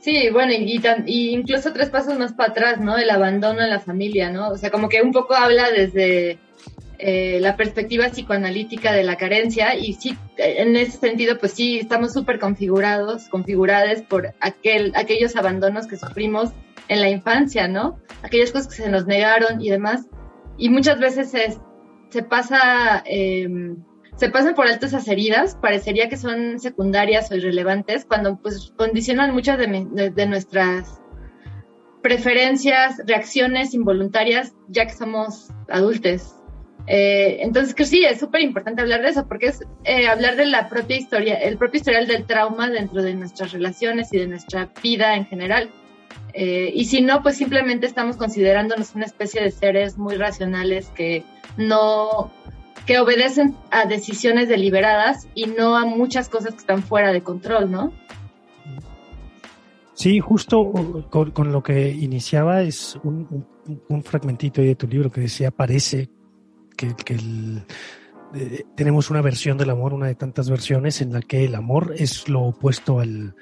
Sí, 0.00 0.30
bueno, 0.30 0.52
y, 0.52 0.80
y, 1.06 1.30
incluso 1.30 1.72
tres 1.72 1.90
pasos 1.90 2.18
más 2.18 2.32
para 2.32 2.50
atrás, 2.50 2.80
¿no? 2.80 2.96
El 2.96 3.10
abandono 3.10 3.62
en 3.62 3.70
la 3.70 3.80
familia, 3.80 4.30
¿no? 4.30 4.50
O 4.50 4.56
sea, 4.56 4.70
como 4.70 4.88
que 4.88 5.02
un 5.02 5.12
poco 5.12 5.34
habla 5.34 5.70
desde 5.70 6.38
eh, 6.98 7.38
la 7.40 7.56
perspectiva 7.56 8.08
psicoanalítica 8.08 8.92
de 8.92 9.02
la 9.02 9.16
carencia 9.16 9.76
y 9.76 9.94
sí, 9.94 10.16
en 10.36 10.76
ese 10.76 10.98
sentido, 10.98 11.38
pues 11.38 11.52
sí, 11.52 11.78
estamos 11.78 12.12
súper 12.12 12.38
configurados, 12.38 13.28
configuradas 13.28 14.02
por 14.02 14.34
aquel, 14.40 14.92
aquellos 14.94 15.34
abandonos 15.34 15.86
que 15.88 15.96
sufrimos 15.96 16.50
en 16.88 17.00
la 17.00 17.10
infancia, 17.10 17.66
¿no? 17.66 17.98
Aquellas 18.22 18.52
cosas 18.52 18.68
que 18.68 18.82
se 18.82 18.88
nos 18.88 19.06
negaron 19.06 19.60
y 19.60 19.68
demás. 19.68 20.06
Y 20.56 20.70
muchas 20.70 21.00
veces 21.00 21.30
se, 21.30 21.58
se 22.10 22.22
pasa... 22.22 23.02
Eh, 23.04 23.48
se 24.18 24.30
pasan 24.30 24.56
por 24.56 24.66
alto 24.66 24.86
esas 24.86 25.06
heridas, 25.06 25.54
parecería 25.54 26.08
que 26.08 26.16
son 26.16 26.58
secundarias 26.58 27.30
o 27.30 27.36
irrelevantes, 27.36 28.04
cuando 28.04 28.36
pues 28.36 28.72
condicionan 28.76 29.32
muchas 29.32 29.58
de, 29.58 30.26
nuestras 30.26 31.00
preferencias, 32.02 33.00
reacciones 33.06 33.74
involuntarias, 33.74 34.54
ya 34.66 34.86
que 34.86 34.94
somos 34.94 35.50
adultos. 35.68 36.34
Eh, 36.88 37.38
entonces, 37.42 37.74
que 37.74 37.84
sí, 37.84 38.04
es 38.04 38.18
súper 38.18 38.40
importante 38.40 38.82
hablar 38.82 39.02
de 39.02 39.10
eso, 39.10 39.28
porque 39.28 39.46
es 39.46 39.60
eh, 39.84 40.08
hablar 40.08 40.34
de 40.34 40.46
la 40.46 40.68
propia 40.68 40.96
historia, 40.96 41.34
el 41.36 41.56
propio 41.56 41.78
historial 41.78 42.08
del 42.08 42.26
trauma 42.26 42.70
dentro 42.70 43.02
de 43.02 43.14
nuestras 43.14 43.52
relaciones 43.52 44.12
y 44.12 44.18
de 44.18 44.26
nuestra 44.26 44.72
vida 44.82 45.14
en 45.14 45.26
general. 45.26 45.70
Eh, 46.32 46.72
y 46.74 46.86
si 46.86 47.02
no, 47.02 47.22
pues 47.22 47.36
simplemente 47.36 47.86
estamos 47.86 48.16
considerándonos 48.16 48.96
una 48.96 49.04
especie 49.04 49.40
de 49.42 49.52
seres 49.52 49.96
muy 49.96 50.16
racionales 50.16 50.88
que 50.88 51.22
no 51.56 52.32
que 52.88 52.98
obedecen 52.98 53.54
a 53.70 53.84
decisiones 53.84 54.48
deliberadas 54.48 55.28
y 55.34 55.44
no 55.44 55.76
a 55.76 55.84
muchas 55.84 56.30
cosas 56.30 56.54
que 56.54 56.60
están 56.60 56.82
fuera 56.82 57.12
de 57.12 57.22
control, 57.22 57.70
¿no? 57.70 57.92
Sí, 59.92 60.20
justo 60.20 60.72
con, 61.10 61.52
lo 61.52 61.62
que 61.62 61.90
iniciaba 61.90 62.62
es 62.62 62.98
un, 63.04 63.44
fragmentito 64.02 64.62
de 64.62 64.74
tu 64.74 64.86
libro 64.86 65.10
que 65.10 65.20
decía, 65.20 65.50
parece 65.50 66.08
que, 66.78 66.94
eh, 68.34 68.64
tenemos 68.74 69.10
una 69.10 69.20
versión 69.20 69.58
del 69.58 69.68
amor, 69.68 69.92
una 69.92 70.06
de 70.06 70.14
tantas 70.14 70.48
versiones 70.48 71.02
en 71.02 71.12
la 71.12 71.20
que 71.20 71.44
el 71.44 71.56
amor 71.56 71.92
es 71.94 72.26
lo 72.26 72.40
opuesto 72.40 73.00
al, 73.00 73.34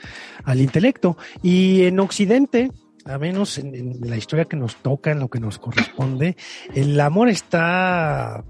al 0.42 0.60
intelecto. 0.60 1.16
Y 1.40 1.84
en 1.84 2.00
Occidente, 2.00 2.72
a 3.06 3.18
menos 3.18 3.58
en, 3.58 3.98
la 4.00 4.16
historia 4.16 4.46
que 4.46 4.56
nos 4.56 4.76
toca, 4.76 5.10
en 5.10 5.20
lo 5.20 5.28
que 5.28 5.40
nos 5.40 5.58
corresponde, 5.58 6.36
el 6.74 6.98
amor 7.00 7.28
está 7.28 8.44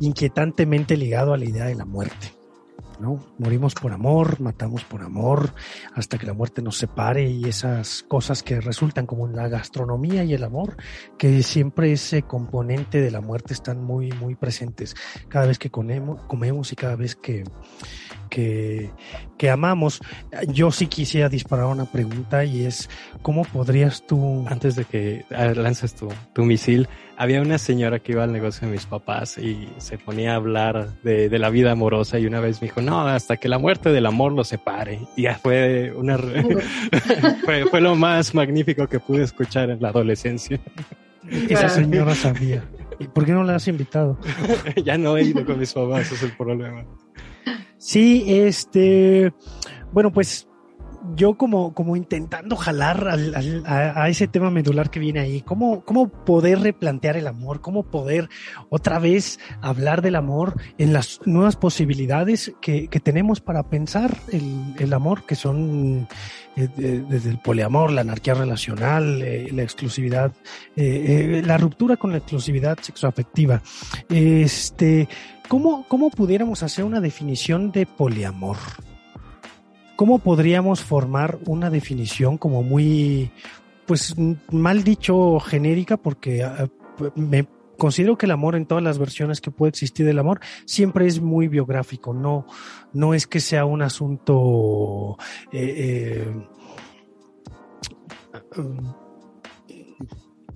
inquietantemente 0.00 0.96
ligado 0.96 1.34
a 1.34 1.38
la 1.38 1.44
idea 1.44 1.66
de 1.66 1.74
la 1.74 1.84
muerte. 1.84 2.32
¿no? 3.00 3.18
Morimos 3.38 3.74
por 3.74 3.92
amor, 3.92 4.40
matamos 4.40 4.84
por 4.84 5.02
amor, 5.02 5.52
hasta 5.94 6.18
que 6.18 6.26
la 6.26 6.34
muerte 6.34 6.62
nos 6.62 6.78
separe 6.78 7.28
y 7.28 7.48
esas 7.48 8.04
cosas 8.04 8.44
que 8.44 8.60
resultan 8.60 9.06
como 9.06 9.26
la 9.26 9.48
gastronomía 9.48 10.22
y 10.22 10.34
el 10.34 10.44
amor, 10.44 10.76
que 11.18 11.42
siempre 11.42 11.92
ese 11.92 12.22
componente 12.22 13.00
de 13.00 13.10
la 13.10 13.20
muerte 13.20 13.54
están 13.54 13.82
muy, 13.82 14.12
muy 14.12 14.36
presentes 14.36 14.94
cada 15.28 15.46
vez 15.46 15.58
que 15.58 15.70
comemos 15.70 16.72
y 16.72 16.76
cada 16.76 16.94
vez 16.94 17.16
que, 17.16 17.42
que, 18.32 18.90
que 19.36 19.50
amamos. 19.50 20.00
Yo 20.48 20.70
sí 20.72 20.86
quisiera 20.86 21.28
disparar 21.28 21.66
una 21.66 21.84
pregunta 21.84 22.46
y 22.46 22.64
es, 22.64 22.88
¿cómo 23.20 23.44
podrías 23.44 24.06
tú... 24.06 24.46
Antes 24.48 24.74
de 24.74 24.86
que 24.86 25.26
lances 25.30 25.94
tu, 25.94 26.08
tu 26.32 26.42
misil, 26.42 26.88
había 27.18 27.42
una 27.42 27.58
señora 27.58 27.98
que 27.98 28.12
iba 28.12 28.24
al 28.24 28.32
negocio 28.32 28.66
de 28.66 28.72
mis 28.72 28.86
papás 28.86 29.36
y 29.36 29.68
se 29.76 29.98
ponía 29.98 30.32
a 30.32 30.36
hablar 30.36 30.94
de, 31.02 31.28
de, 31.28 31.38
la 31.38 31.50
vida 31.50 31.72
amorosa 31.72 32.18
y 32.18 32.24
una 32.24 32.40
vez 32.40 32.62
me 32.62 32.68
dijo, 32.68 32.80
no, 32.80 33.06
hasta 33.06 33.36
que 33.36 33.48
la 33.48 33.58
muerte 33.58 33.90
del 33.90 34.06
amor 34.06 34.32
lo 34.32 34.44
separe. 34.44 35.00
Y 35.14 35.22
ya 35.22 35.34
fue 35.34 35.92
una... 35.94 36.16
fue, 37.44 37.66
fue 37.66 37.80
lo 37.82 37.94
más 37.96 38.34
magnífico 38.34 38.86
que 38.86 38.98
pude 38.98 39.24
escuchar 39.24 39.68
en 39.68 39.82
la 39.82 39.90
adolescencia. 39.90 40.58
Esa 41.50 41.68
señora 41.68 42.14
sabía. 42.14 42.64
¿Y 42.98 43.08
por 43.08 43.26
qué 43.26 43.32
no 43.32 43.44
la 43.44 43.56
has 43.56 43.68
invitado? 43.68 44.18
ya 44.84 44.96
no 44.96 45.18
he 45.18 45.24
ido 45.24 45.44
con 45.44 45.58
mis 45.58 45.72
papás, 45.72 46.06
ese 46.06 46.14
es 46.14 46.22
el 46.22 46.32
problema. 46.32 46.84
Sí, 47.78 48.24
este, 48.28 49.32
bueno, 49.92 50.12
pues 50.12 50.48
yo 51.16 51.34
como, 51.36 51.74
como 51.74 51.96
intentando 51.96 52.56
jalar 52.56 53.08
al, 53.08 53.64
a, 53.66 54.08
ese 54.08 54.28
tema 54.28 54.50
medular 54.50 54.90
que 54.90 55.00
viene 55.00 55.20
ahí, 55.20 55.42
¿cómo, 55.42 55.84
cómo 55.84 56.08
poder 56.08 56.60
replantear 56.60 57.16
el 57.16 57.26
amor, 57.26 57.60
cómo 57.60 57.84
poder 57.84 58.28
otra 58.68 58.98
vez 58.98 59.38
hablar 59.60 60.02
del 60.02 60.16
amor 60.16 60.60
en 60.78 60.92
las 60.92 61.20
nuevas 61.24 61.56
posibilidades 61.56 62.52
que, 62.60 62.88
que 62.88 63.00
tenemos 63.00 63.40
para 63.40 63.64
pensar 63.64 64.16
el, 64.30 64.74
el 64.78 64.92
amor, 64.92 65.26
que 65.26 65.34
son 65.34 66.08
eh, 66.54 66.68
desde 66.76 67.30
el 67.30 67.38
poliamor, 67.38 67.90
la 67.92 68.02
anarquía 68.02 68.34
relacional, 68.34 69.22
eh, 69.22 69.48
la 69.52 69.62
exclusividad, 69.62 70.32
eh, 70.76 71.42
la 71.44 71.56
ruptura 71.56 71.96
con 71.96 72.10
la 72.12 72.18
exclusividad 72.18 72.78
sexoafectiva. 72.78 73.62
Este, 74.10 75.08
¿cómo, 75.48 75.86
¿Cómo 75.88 76.10
pudiéramos 76.10 76.62
hacer 76.62 76.84
una 76.84 77.00
definición 77.00 77.72
de 77.72 77.86
poliamor? 77.86 78.56
¿Cómo 79.96 80.18
podríamos 80.18 80.82
formar 80.82 81.38
una 81.46 81.70
definición 81.70 82.38
como 82.38 82.62
muy, 82.62 83.30
pues 83.86 84.14
mal 84.50 84.84
dicho, 84.84 85.38
genérica? 85.40 85.96
Porque 85.96 86.42
ah, 86.42 86.68
me 87.14 87.46
considero 87.78 88.16
que 88.16 88.26
el 88.26 88.32
amor 88.32 88.54
en 88.54 88.66
todas 88.66 88.84
las 88.84 88.98
versiones 88.98 89.40
que 89.40 89.50
puede 89.50 89.70
existir 89.70 90.06
del 90.06 90.18
amor 90.18 90.40
siempre 90.64 91.06
es 91.06 91.20
muy 91.20 91.48
biográfico, 91.48 92.14
no, 92.14 92.46
no 92.92 93.14
es 93.14 93.26
que 93.26 93.40
sea 93.40 93.64
un 93.64 93.82
asunto 93.82 95.18
eh, 95.52 96.24
eh, 96.24 96.46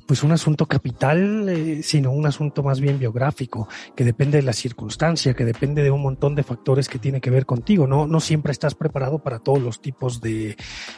pues 0.06 0.22
un 0.22 0.32
asunto 0.32 0.66
capital, 0.66 1.48
eh, 1.48 1.82
sino 1.82 2.10
un 2.12 2.26
asunto 2.26 2.62
más 2.62 2.80
bien 2.80 2.98
biográfico, 2.98 3.68
que 3.94 4.04
depende 4.04 4.38
de 4.38 4.42
la 4.42 4.52
circunstancia, 4.52 5.34
que 5.34 5.44
depende 5.44 5.82
de 5.82 5.90
un 5.90 6.02
montón 6.02 6.34
de 6.34 6.42
factores 6.42 6.88
que 6.88 6.98
tiene 6.98 7.20
que 7.20 7.30
ver 7.30 7.46
contigo. 7.46 7.86
No, 7.86 8.06
no 8.06 8.20
siempre 8.20 8.52
estás 8.52 8.74
preparado 8.74 9.18
para 9.18 9.38
todos 9.38 9.60
los 9.60 9.80
tipos 9.80 10.20
de, 10.20 10.56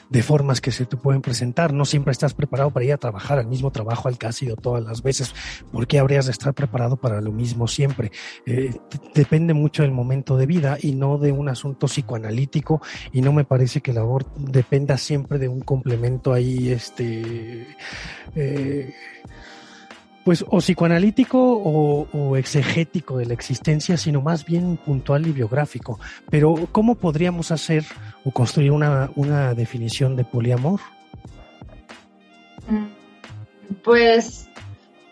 de 0.09 0.23
formas 0.23 0.61
que 0.61 0.73
se 0.73 0.87
te 0.87 0.97
pueden 0.97 1.23
presentar. 1.23 1.73
No 1.73 1.85
siempre 1.85 2.13
estás 2.13 2.35
preparado 2.35 2.71
para 2.71 2.85
ir 2.85 2.93
a 2.93 2.99
trabajar 2.99 3.39
al 3.39 3.47
mismo 3.47 3.71
trabajo 3.71 4.09
al 4.09 4.19
que 4.19 4.27
has 4.27 4.43
ido 4.43 4.57
todas 4.57 4.83
las 4.83 5.03
veces. 5.03 5.35
¿Por 5.71 5.87
qué 5.87 5.99
habrías 5.99 6.27
de 6.27 6.33
estar 6.33 6.55
preparado 6.55 6.97
para 6.97 7.21
lo 7.21 7.33
mismo 7.33 7.69
siempre? 7.69 8.11
Eh, 8.47 8.75
depende 9.15 9.55
mucho 9.55 9.83
del 9.83 9.93
momento 9.93 10.37
de 10.37 10.47
vida 10.47 10.79
y 10.81 10.93
no 10.93 11.19
de 11.19 11.33
un 11.33 11.49
asunto 11.49 11.87
psicoanalítico 11.87 12.83
y 13.13 13.21
no 13.21 13.33
me 13.33 13.45
parece 13.45 13.81
que 13.81 13.93
la 13.93 13.99
labor 13.99 14.27
dependa 14.37 14.97
siempre 14.97 15.39
de 15.39 15.49
un 15.49 15.61
complemento 15.61 16.33
ahí, 16.33 16.71
este, 16.71 17.67
eh, 18.35 18.95
pues 20.29 20.45
o 20.47 20.59
psicoanalítico 20.59 21.39
o, 21.41 22.37
exegético 22.37 23.17
de 23.17 23.25
la 23.25 23.33
existencia, 23.33 23.97
sino 23.97 24.21
más 24.21 24.45
bien 24.45 24.77
puntual 24.77 25.27
y 25.27 25.33
biográfico. 25.33 25.99
Pero, 26.29 26.69
¿cómo 26.71 26.97
podríamos 26.97 27.51
hacer 27.51 27.85
o 28.25 28.31
construir 28.31 28.73
una, 28.73 29.11
una 29.17 29.55
definición 29.55 30.17
de 30.17 30.25
poliamor? 30.25 30.81
Pues 33.83 34.51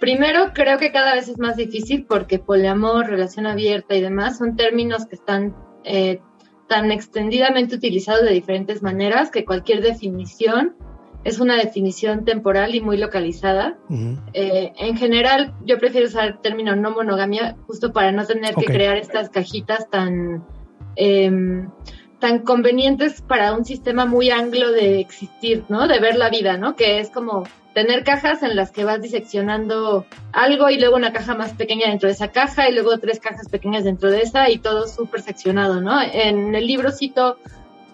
primero 0.00 0.52
creo 0.52 0.76
que 0.78 0.92
cada 0.92 1.14
vez 1.14 1.28
es 1.28 1.38
más 1.38 1.56
difícil 1.56 2.04
porque 2.04 2.38
poliamor, 2.38 3.06
relación 3.06 3.46
abierta 3.46 3.94
y 3.94 4.02
demás 4.02 4.36
son 4.36 4.54
términos 4.54 5.06
que 5.06 5.14
están 5.14 5.56
eh, 5.84 6.20
tan 6.68 6.92
extendidamente 6.92 7.76
utilizados 7.76 8.24
de 8.24 8.32
diferentes 8.32 8.82
maneras 8.82 9.30
que 9.30 9.46
cualquier 9.46 9.82
definición 9.82 10.76
es 11.26 11.40
una 11.40 11.56
definición 11.56 12.24
temporal 12.24 12.76
y 12.76 12.80
muy 12.80 12.96
localizada. 12.98 13.76
Eh, 14.32 14.72
en 14.78 14.96
general, 14.96 15.54
yo 15.64 15.76
prefiero 15.76 16.06
usar 16.06 16.28
el 16.28 16.38
término 16.38 16.76
no 16.76 16.92
monogamia 16.92 17.56
justo 17.66 17.92
para 17.92 18.12
no 18.12 18.24
tener 18.24 18.54
que 18.54 18.66
crear 18.66 18.96
estas 18.96 19.28
cajitas 19.28 19.90
tan, 19.90 20.44
em, 20.94 21.68
tan 22.20 22.38
convenientes 22.44 23.22
para 23.22 23.54
un 23.54 23.64
sistema 23.64 24.06
muy 24.06 24.30
anglo 24.30 24.70
de 24.70 25.00
existir, 25.00 25.64
¿no? 25.68 25.88
De 25.88 25.98
ver 25.98 26.14
la 26.14 26.30
vida, 26.30 26.58
¿no? 26.58 26.76
Que 26.76 27.00
es 27.00 27.10
como 27.10 27.42
tener 27.74 28.04
cajas 28.04 28.44
en 28.44 28.54
las 28.54 28.70
que 28.70 28.84
vas 28.84 29.02
diseccionando 29.02 30.06
algo 30.32 30.70
y 30.70 30.78
luego 30.78 30.94
una 30.94 31.12
caja 31.12 31.34
más 31.34 31.54
pequeña 31.54 31.88
dentro 31.88 32.06
de 32.06 32.12
esa 32.12 32.28
caja 32.28 32.68
y 32.68 32.72
luego 32.72 32.98
tres 32.98 33.18
cajas 33.18 33.48
pequeñas 33.48 33.82
dentro 33.82 34.12
de 34.12 34.22
esa 34.22 34.48
y 34.48 34.58
todo 34.58 34.86
súper 34.86 35.22
seccionado, 35.22 35.80
¿no? 35.80 36.00
En 36.00 36.54
el 36.54 36.68
libro 36.68 36.92
cito 36.92 37.36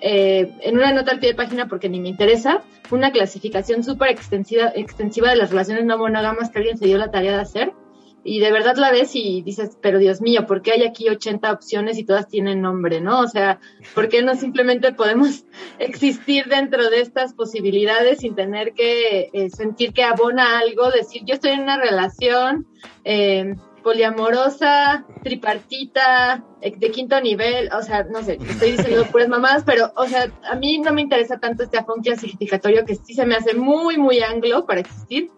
eh, 0.04 0.52
en 0.62 0.76
una 0.76 0.92
nota 0.92 1.12
al 1.12 1.20
pie 1.20 1.30
de 1.30 1.36
página 1.36 1.68
porque 1.68 1.88
ni 1.88 2.00
me 2.00 2.08
interesa, 2.08 2.62
una 2.90 3.12
clasificación 3.12 3.84
súper 3.84 4.10
extensiva, 4.10 4.72
extensiva 4.74 5.30
de 5.30 5.36
las 5.36 5.50
relaciones 5.50 5.84
no 5.84 5.96
monógamas 5.96 6.50
que 6.50 6.58
alguien 6.58 6.76
se 6.76 6.86
dio 6.86 6.98
la 6.98 7.12
tarea 7.12 7.36
de 7.36 7.42
hacer. 7.42 7.72
Y 8.24 8.38
de 8.38 8.52
verdad 8.52 8.76
la 8.76 8.92
ves 8.92 9.14
y 9.14 9.42
dices, 9.42 9.78
pero 9.80 9.98
Dios 9.98 10.20
mío, 10.20 10.46
¿por 10.46 10.62
qué 10.62 10.72
hay 10.72 10.84
aquí 10.84 11.08
80 11.08 11.52
opciones 11.52 11.98
y 11.98 12.04
todas 12.04 12.28
tienen 12.28 12.60
nombre, 12.60 13.00
no? 13.00 13.20
O 13.20 13.26
sea, 13.26 13.58
¿por 13.94 14.08
qué 14.08 14.22
no 14.22 14.34
simplemente 14.36 14.92
podemos 14.92 15.44
existir 15.78 16.46
dentro 16.46 16.88
de 16.90 17.00
estas 17.00 17.34
posibilidades 17.34 18.20
sin 18.20 18.34
tener 18.34 18.74
que 18.74 19.30
eh, 19.32 19.50
sentir 19.50 19.92
que 19.92 20.04
abona 20.04 20.58
algo, 20.60 20.90
decir, 20.90 21.22
yo 21.24 21.34
estoy 21.34 21.52
en 21.52 21.62
una 21.62 21.80
relación, 21.80 22.66
eh, 23.04 23.54
poliamorosa, 23.82 25.04
tripartita, 25.22 26.44
eh, 26.60 26.74
de 26.76 26.90
quinto 26.90 27.20
nivel, 27.20 27.68
o 27.72 27.82
sea, 27.82 28.04
no 28.04 28.22
sé, 28.22 28.38
estoy 28.48 28.72
diciendo 28.72 29.04
puras 29.06 29.28
mamás, 29.28 29.64
pero, 29.64 29.92
o 29.96 30.06
sea, 30.06 30.30
a 30.50 30.54
mí 30.56 30.78
no 30.78 30.92
me 30.92 31.02
interesa 31.02 31.38
tanto 31.38 31.64
este 31.64 31.78
afón 31.78 32.02
clasificatorio 32.02 32.84
que 32.84 32.96
sí 32.96 33.14
se 33.14 33.26
me 33.26 33.34
hace 33.34 33.54
muy, 33.54 33.98
muy 33.98 34.20
anglo 34.20 34.66
para 34.66 34.80
existir. 34.80 35.30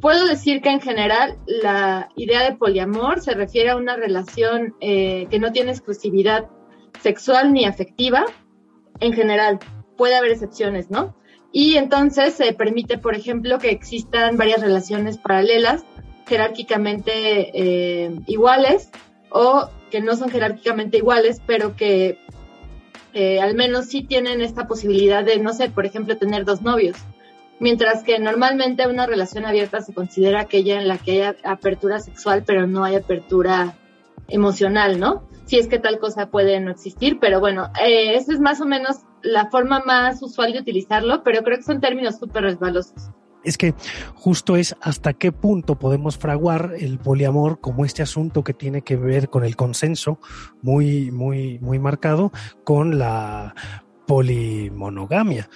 Puedo 0.00 0.26
decir 0.26 0.60
que 0.60 0.68
en 0.68 0.80
general 0.80 1.38
la 1.46 2.10
idea 2.14 2.42
de 2.42 2.56
poliamor 2.56 3.20
se 3.20 3.32
refiere 3.32 3.70
a 3.70 3.76
una 3.76 3.96
relación 3.96 4.74
eh, 4.80 5.26
que 5.30 5.38
no 5.38 5.50
tiene 5.50 5.70
exclusividad 5.70 6.48
sexual 7.00 7.54
ni 7.54 7.64
afectiva. 7.64 8.26
En 9.00 9.14
general, 9.14 9.60
puede 9.96 10.16
haber 10.16 10.32
excepciones, 10.32 10.90
¿no? 10.90 11.16
Y 11.52 11.76
entonces 11.76 12.34
se 12.34 12.52
permite, 12.52 12.98
por 12.98 13.14
ejemplo, 13.14 13.58
que 13.58 13.70
existan 13.70 14.36
varias 14.36 14.60
relaciones 14.60 15.16
paralelas 15.16 15.84
jerárquicamente 16.32 17.12
eh, 17.52 18.10
iguales 18.26 18.90
o 19.28 19.68
que 19.90 20.00
no 20.00 20.16
son 20.16 20.30
jerárquicamente 20.30 20.96
iguales, 20.96 21.42
pero 21.44 21.76
que 21.76 22.16
eh, 23.12 23.38
al 23.42 23.54
menos 23.54 23.84
sí 23.84 24.02
tienen 24.02 24.40
esta 24.40 24.66
posibilidad 24.66 25.22
de, 25.22 25.38
no 25.40 25.52
sé, 25.52 25.68
por 25.68 25.84
ejemplo, 25.84 26.16
tener 26.16 26.46
dos 26.46 26.62
novios. 26.62 26.96
Mientras 27.60 28.02
que 28.02 28.18
normalmente 28.18 28.86
una 28.86 29.06
relación 29.06 29.44
abierta 29.44 29.82
se 29.82 29.92
considera 29.92 30.40
aquella 30.40 30.80
en 30.80 30.88
la 30.88 30.96
que 30.96 31.22
hay 31.22 31.34
apertura 31.44 32.00
sexual, 32.00 32.44
pero 32.46 32.66
no 32.66 32.82
hay 32.82 32.94
apertura 32.94 33.74
emocional, 34.28 34.98
¿no? 34.98 35.28
Si 35.44 35.58
es 35.58 35.68
que 35.68 35.78
tal 35.78 35.98
cosa 35.98 36.30
puede 36.30 36.58
no 36.60 36.70
existir, 36.70 37.18
pero 37.20 37.40
bueno, 37.40 37.70
eh, 37.78 38.14
esa 38.14 38.32
es 38.32 38.40
más 38.40 38.62
o 38.62 38.64
menos 38.64 39.00
la 39.20 39.50
forma 39.50 39.82
más 39.84 40.22
usual 40.22 40.54
de 40.54 40.60
utilizarlo, 40.60 41.22
pero 41.24 41.42
creo 41.42 41.58
que 41.58 41.64
son 41.64 41.82
términos 41.82 42.18
súper 42.18 42.44
resbalosos 42.44 43.10
es 43.44 43.58
que 43.58 43.74
justo 44.14 44.56
es 44.56 44.76
hasta 44.80 45.12
qué 45.12 45.32
punto 45.32 45.78
podemos 45.78 46.18
fraguar 46.18 46.74
el 46.78 46.98
poliamor 46.98 47.60
como 47.60 47.84
este 47.84 48.02
asunto 48.02 48.44
que 48.44 48.54
tiene 48.54 48.82
que 48.82 48.96
ver 48.96 49.28
con 49.28 49.44
el 49.44 49.56
consenso 49.56 50.18
muy, 50.62 51.10
muy, 51.10 51.58
muy 51.60 51.78
marcado 51.78 52.32
con 52.64 52.98
la 52.98 53.54
polimonogamia. 54.06 55.48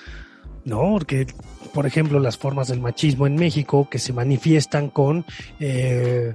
¿no? 0.65 0.91
Porque, 0.91 1.27
por 1.73 1.87
ejemplo, 1.87 2.19
las 2.19 2.37
formas 2.37 2.69
del 2.69 2.81
machismo 2.81 3.27
en 3.27 3.37
México 3.37 3.89
que 3.89 3.99
se 3.99 4.13
manifiestan 4.13 4.91
con 4.91 5.25
eh, 5.61 6.35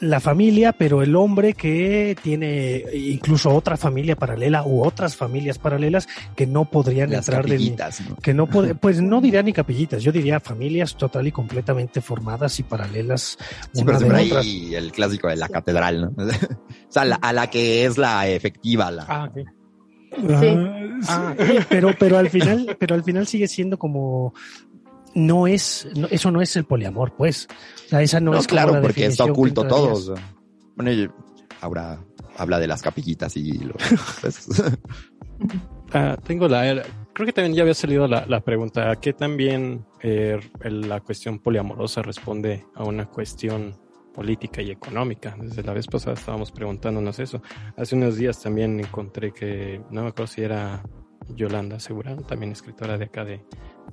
la 0.00 0.20
familia, 0.20 0.72
pero 0.72 1.02
el 1.02 1.14
hombre 1.16 1.54
que 1.54 2.16
tiene 2.22 2.84
incluso 2.92 3.50
otra 3.50 3.76
familia 3.76 4.16
paralela 4.16 4.64
u 4.64 4.82
otras 4.82 5.16
familias 5.16 5.58
paralelas 5.58 6.08
que 6.36 6.46
no 6.46 6.64
podrían 6.64 7.12
entrar 7.12 7.46
de 7.46 7.58
que 8.22 8.34
no 8.34 8.46
puede, 8.46 8.74
pues 8.74 9.00
no 9.00 9.20
diría 9.20 9.42
ni 9.42 9.52
capillitas, 9.52 10.02
yo 10.02 10.12
diría 10.12 10.40
familias 10.40 10.96
total 10.96 11.26
y 11.26 11.32
completamente 11.32 12.00
formadas 12.00 12.58
y 12.58 12.62
paralelas. 12.62 13.38
Sí, 13.72 13.84
pero 13.84 14.14
ahí 14.14 14.74
el 14.74 14.92
clásico 14.92 15.28
de 15.28 15.36
la 15.36 15.48
catedral, 15.48 16.00
¿no? 16.00 16.08
o 16.18 16.92
sea, 16.92 17.02
a 17.02 17.32
la 17.32 17.48
que 17.48 17.84
es 17.84 17.98
la 17.98 18.28
efectiva, 18.28 18.90
la. 18.90 19.06
Ah, 19.08 19.30
ah, 21.08 21.34
pero, 21.68 21.94
pero 21.98 22.18
al 22.18 22.30
final, 22.30 22.76
pero 22.78 22.94
al 22.94 23.04
final 23.04 23.26
sigue 23.26 23.48
siendo 23.48 23.78
como 23.78 24.34
no 25.18 25.46
es, 25.46 25.88
eso 26.10 26.30
no 26.30 26.40
es 26.40 26.56
el 26.56 26.64
poliamor, 26.64 27.14
pues. 27.16 27.48
O 27.86 27.88
sea, 27.88 28.02
esa 28.02 28.20
no, 28.20 28.34
es 28.36 28.46
claro, 28.46 28.80
porque 28.80 29.06
está 29.06 29.24
oculto 29.24 29.66
todo. 29.66 30.14
Bueno, 30.76 31.12
ahora 31.60 32.00
habla 32.36 32.58
de 32.58 32.66
las 32.66 32.82
capillitas 32.82 33.36
y 33.36 33.58
lo, 33.58 33.74
pues. 34.20 34.48
ah, 35.92 36.16
tengo 36.24 36.48
la, 36.48 36.82
creo 37.12 37.26
que 37.26 37.32
también 37.32 37.54
ya 37.54 37.62
había 37.62 37.74
salido 37.74 38.06
la, 38.06 38.24
la 38.26 38.40
pregunta, 38.40 38.90
¿a 38.90 38.96
qué 38.96 39.12
también 39.12 39.84
eh, 40.02 40.38
la 40.62 41.00
cuestión 41.00 41.40
poliamorosa 41.40 42.02
responde 42.02 42.64
a 42.74 42.84
una 42.84 43.06
cuestión 43.06 43.76
política 44.18 44.60
y 44.60 44.72
económica. 44.72 45.36
Desde 45.40 45.62
la 45.62 45.72
vez 45.72 45.86
pasada 45.86 46.14
estábamos 46.14 46.50
preguntándonos 46.50 47.20
eso. 47.20 47.40
Hace 47.76 47.94
unos 47.94 48.16
días 48.16 48.42
también 48.42 48.80
encontré 48.80 49.30
que, 49.30 49.80
no 49.90 50.02
me 50.02 50.08
acuerdo 50.08 50.26
si 50.26 50.42
era 50.42 50.82
Yolanda 51.34 51.78
Segura, 51.80 52.16
también 52.16 52.52
escritora 52.52 52.98
de 52.98 53.04
acá 53.04 53.24
de, 53.24 53.40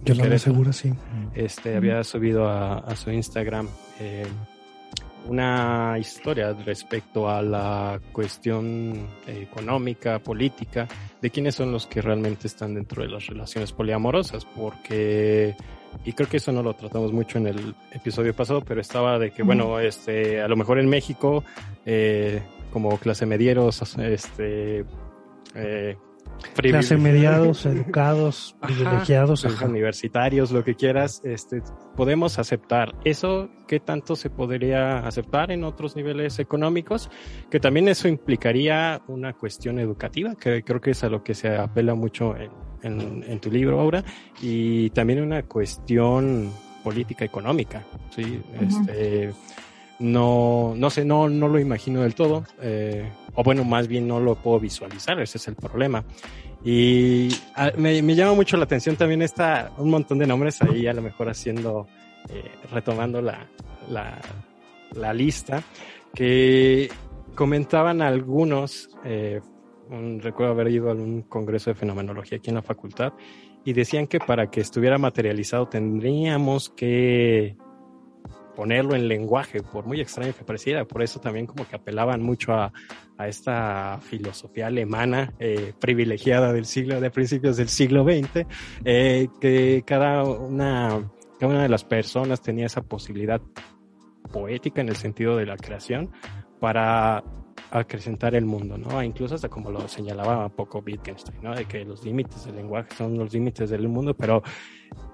Yolanda 0.03 0.37
Segura, 0.37 0.73
sí. 0.73 0.93
Este, 1.33 1.75
había 1.75 2.03
subido 2.03 2.47
a, 2.47 2.95
su 2.95 3.11
Instagram 3.11 3.67
eh, 3.99 4.25
una 5.27 5.97
historia 5.99 6.53
respecto 6.53 7.29
a 7.29 7.41
la 7.41 7.99
cuestión 8.11 9.07
económica, 9.27 10.19
política, 10.19 10.87
de 11.21 11.29
quiénes 11.29 11.55
son 11.55 11.71
los 11.71 11.87
que 11.87 12.01
realmente 12.01 12.47
están 12.47 12.75
dentro 12.75 13.01
de 13.03 13.09
las 13.09 13.25
relaciones 13.27 13.71
poliamorosas, 13.71 14.45
porque, 14.45 15.55
y 16.03 16.13
creo 16.13 16.29
que 16.29 16.37
eso 16.37 16.51
no 16.51 16.61
lo 16.61 16.75
tratamos 16.75 17.11
mucho 17.11 17.39
en 17.39 17.47
el 17.47 17.75
episodio 17.91 18.35
pasado, 18.35 18.61
pero 18.61 18.81
estaba 18.81 19.17
de 19.17 19.31
que, 19.31 19.43
bueno, 19.43 19.79
este, 19.79 20.41
a 20.41 20.47
lo 20.47 20.55
mejor 20.55 20.79
en 20.79 20.87
México, 20.87 21.43
eh, 21.85 22.41
como 22.71 22.97
clase 22.97 23.25
medieros, 23.25 23.81
este, 23.97 24.85
eh, 25.55 25.97
clase 26.55 26.97
mediados, 26.97 27.65
educados, 27.65 28.55
privilegiados, 28.61 29.43
universitarios, 29.61 30.51
lo 30.51 30.63
que 30.63 30.75
quieras, 30.75 31.21
este, 31.23 31.61
podemos 31.95 32.39
aceptar. 32.39 32.95
Eso, 33.03 33.49
¿qué 33.67 33.79
tanto 33.79 34.15
se 34.15 34.29
podría 34.29 34.99
aceptar 34.99 35.51
en 35.51 35.63
otros 35.63 35.95
niveles 35.95 36.39
económicos? 36.39 37.09
Que 37.49 37.59
también 37.59 37.87
eso 37.87 38.07
implicaría 38.07 39.01
una 39.07 39.33
cuestión 39.33 39.79
educativa, 39.79 40.35
que 40.35 40.63
creo 40.63 40.81
que 40.81 40.91
es 40.91 41.03
a 41.03 41.09
lo 41.09 41.23
que 41.23 41.33
se 41.33 41.55
apela 41.55 41.95
mucho 41.95 42.35
en, 42.81 43.39
tu 43.39 43.49
libro, 43.49 43.79
Aura, 43.79 44.03
y 44.41 44.91
también 44.91 45.21
una 45.21 45.43
cuestión 45.43 46.51
política 46.83 47.25
económica, 47.25 47.83
¿sí? 48.15 48.41
este, 48.61 49.33
no, 49.99 50.73
no 50.75 50.89
sé, 50.89 51.03
no, 51.03 51.27
no 51.27 51.47
lo 51.47 51.59
imagino 51.59 52.01
del 52.01 52.13
todo, 52.13 52.43
eh, 52.61 53.09
o 53.35 53.43
bueno, 53.43 53.63
más 53.63 53.87
bien 53.87 54.07
no 54.07 54.19
lo 54.19 54.35
puedo 54.35 54.59
visualizar, 54.59 55.19
ese 55.19 55.37
es 55.37 55.47
el 55.47 55.55
problema. 55.55 56.03
Y 56.63 57.29
ah, 57.55 57.71
me, 57.77 58.01
llama 58.15 58.33
mucho 58.33 58.57
la 58.57 58.63
atención 58.63 58.95
también 58.95 59.21
está 59.21 59.71
un 59.77 59.89
montón 59.89 60.17
de 60.17 60.25
nombres 60.25 60.61
ahí, 60.61 60.87
a 60.87 60.93
lo 60.93 61.01
mejor 61.01 61.29
haciendo 61.29 61.87
eh, 62.29 62.43
retomando 62.71 63.21
la, 63.21 63.47
la, 64.95 65.13
lista, 65.13 65.61
que 66.13 66.89
comentaban 67.35 68.01
algunos, 68.01 68.89
eh, 69.03 69.41
recuerdo 70.19 70.53
haber 70.53 70.69
ido 70.69 70.89
a 70.89 70.93
un 70.93 71.21
congreso 71.23 71.69
de 71.69 71.75
fenomenología 71.75 72.39
aquí 72.39 72.49
en 72.49 72.55
la 72.55 72.63
facultad, 72.63 73.13
y 73.63 73.73
decían 73.73 74.07
que 74.07 74.19
para 74.19 74.49
que 74.49 74.61
estuviera 74.61 74.97
materializado 74.97 75.67
tendríamos 75.67 76.69
que 76.69 77.57
ponerlo 78.55 78.95
en 78.95 79.07
lenguaje, 79.07 79.61
por 79.61 79.85
muy 79.85 80.01
extraño 80.01 80.33
que 80.33 80.43
pareciera. 80.43 80.85
Por 80.85 81.03
eso 81.03 81.19
también 81.19 81.45
como 81.45 81.67
que 81.67 81.75
apelaban 81.75 82.21
mucho 82.21 82.53
a, 82.53 82.71
a 83.17 83.27
esta 83.27 83.99
filosofía 84.01 84.67
alemana 84.67 85.33
eh, 85.39 85.73
privilegiada 85.79 86.51
del 86.53 86.65
siglo, 86.65 86.99
de 86.99 87.11
principios 87.11 87.57
del 87.57 87.69
siglo 87.69 88.03
XX, 88.03 88.47
eh, 88.83 89.27
que 89.39 89.83
cada 89.85 90.23
una, 90.23 91.11
cada 91.39 91.51
una 91.51 91.63
de 91.63 91.69
las 91.69 91.83
personas 91.83 92.41
tenía 92.41 92.65
esa 92.65 92.81
posibilidad 92.81 93.41
poética 94.31 94.81
en 94.81 94.89
el 94.89 94.95
sentido 94.95 95.37
de 95.37 95.45
la 95.45 95.57
creación 95.57 96.11
para 96.59 97.23
acrecentar 97.71 98.35
el 98.35 98.45
mundo, 98.45 98.77
¿no? 98.77 99.01
Incluso 99.03 99.35
hasta 99.35 99.49
como 99.49 99.69
lo 99.69 99.87
señalaba 99.87 100.45
un 100.45 100.51
poco 100.51 100.83
Wittgenstein, 100.85 101.41
¿no? 101.41 101.55
De 101.55 101.65
que 101.65 101.83
los 101.83 102.03
límites 102.03 102.45
del 102.45 102.55
lenguaje 102.55 102.95
son 102.95 103.17
los 103.17 103.33
límites 103.33 103.69
del 103.69 103.87
mundo, 103.87 104.13
pero 104.15 104.43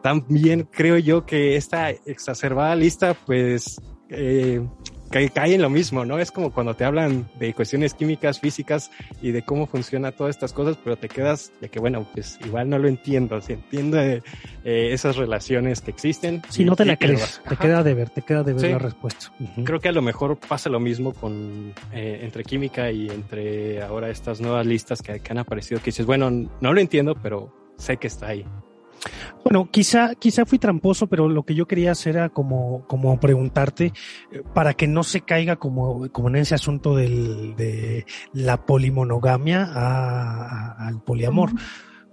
también 0.01 0.67
creo 0.71 0.97
yo 0.97 1.25
que 1.25 1.55
esta 1.55 1.89
exacerbada 1.89 2.75
lista, 2.75 3.13
pues, 3.13 3.79
eh, 4.09 4.61
que 5.11 5.29
cae 5.29 5.55
en 5.55 5.61
lo 5.61 5.69
mismo, 5.69 6.05
¿no? 6.05 6.19
Es 6.19 6.31
como 6.31 6.51
cuando 6.51 6.73
te 6.73 6.85
hablan 6.85 7.29
de 7.37 7.53
cuestiones 7.53 7.93
químicas, 7.93 8.39
físicas 8.39 8.89
y 9.21 9.31
de 9.31 9.43
cómo 9.43 9.67
funciona 9.67 10.13
todas 10.13 10.35
estas 10.35 10.53
cosas, 10.53 10.77
pero 10.81 10.95
te 10.95 11.09
quedas 11.09 11.51
de 11.59 11.69
que, 11.69 11.79
bueno, 11.79 12.07
pues 12.13 12.39
igual 12.45 12.69
no 12.69 12.79
lo 12.79 12.87
entiendo, 12.87 13.41
si 13.41 13.53
entiendo 13.53 13.99
eh, 13.99 14.21
esas 14.63 15.17
relaciones 15.17 15.81
que 15.81 15.91
existen. 15.91 16.41
Si 16.49 16.63
no 16.63 16.75
te 16.75 16.85
la 16.85 16.95
crees, 16.95 17.41
te 17.47 17.57
queda 17.57 17.83
de 17.83 17.93
ver, 17.93 18.09
te 18.09 18.21
queda 18.21 18.43
de 18.43 18.53
ver 18.53 18.71
la 18.71 18.79
respuesta. 18.79 19.33
Creo 19.65 19.79
que 19.79 19.89
a 19.89 19.93
lo 19.93 20.01
mejor 20.01 20.39
pasa 20.39 20.69
lo 20.69 20.79
mismo 20.79 21.13
con 21.13 21.73
eh, 21.91 22.19
entre 22.23 22.43
química 22.43 22.89
y 22.89 23.09
entre 23.09 23.81
ahora 23.81 24.09
estas 24.09 24.39
nuevas 24.39 24.65
listas 24.65 25.01
que, 25.01 25.19
que 25.19 25.31
han 25.31 25.39
aparecido, 25.39 25.79
que 25.81 25.87
dices, 25.87 26.05
bueno, 26.05 26.31
no 26.31 26.73
lo 26.73 26.79
entiendo, 26.79 27.15
pero 27.21 27.53
sé 27.77 27.97
que 27.97 28.07
está 28.07 28.27
ahí. 28.27 28.45
Bueno, 29.43 29.69
quizá, 29.71 30.15
quizá 30.15 30.45
fui 30.45 30.59
tramposo, 30.59 31.07
pero 31.07 31.27
lo 31.27 31.43
que 31.43 31.55
yo 31.55 31.67
quería 31.67 31.91
hacer 31.91 32.15
era 32.15 32.29
como, 32.29 32.85
como 32.87 33.19
preguntarte 33.19 33.93
eh, 34.31 34.43
para 34.53 34.73
que 34.73 34.87
no 34.87 35.03
se 35.03 35.21
caiga 35.21 35.55
como, 35.55 36.09
como 36.11 36.29
en 36.29 36.37
ese 36.37 36.55
asunto 36.55 36.95
del, 36.95 37.55
de 37.55 38.05
la 38.33 38.65
polimonogamia 38.65 39.63
al 40.77 41.01
poliamor. 41.01 41.51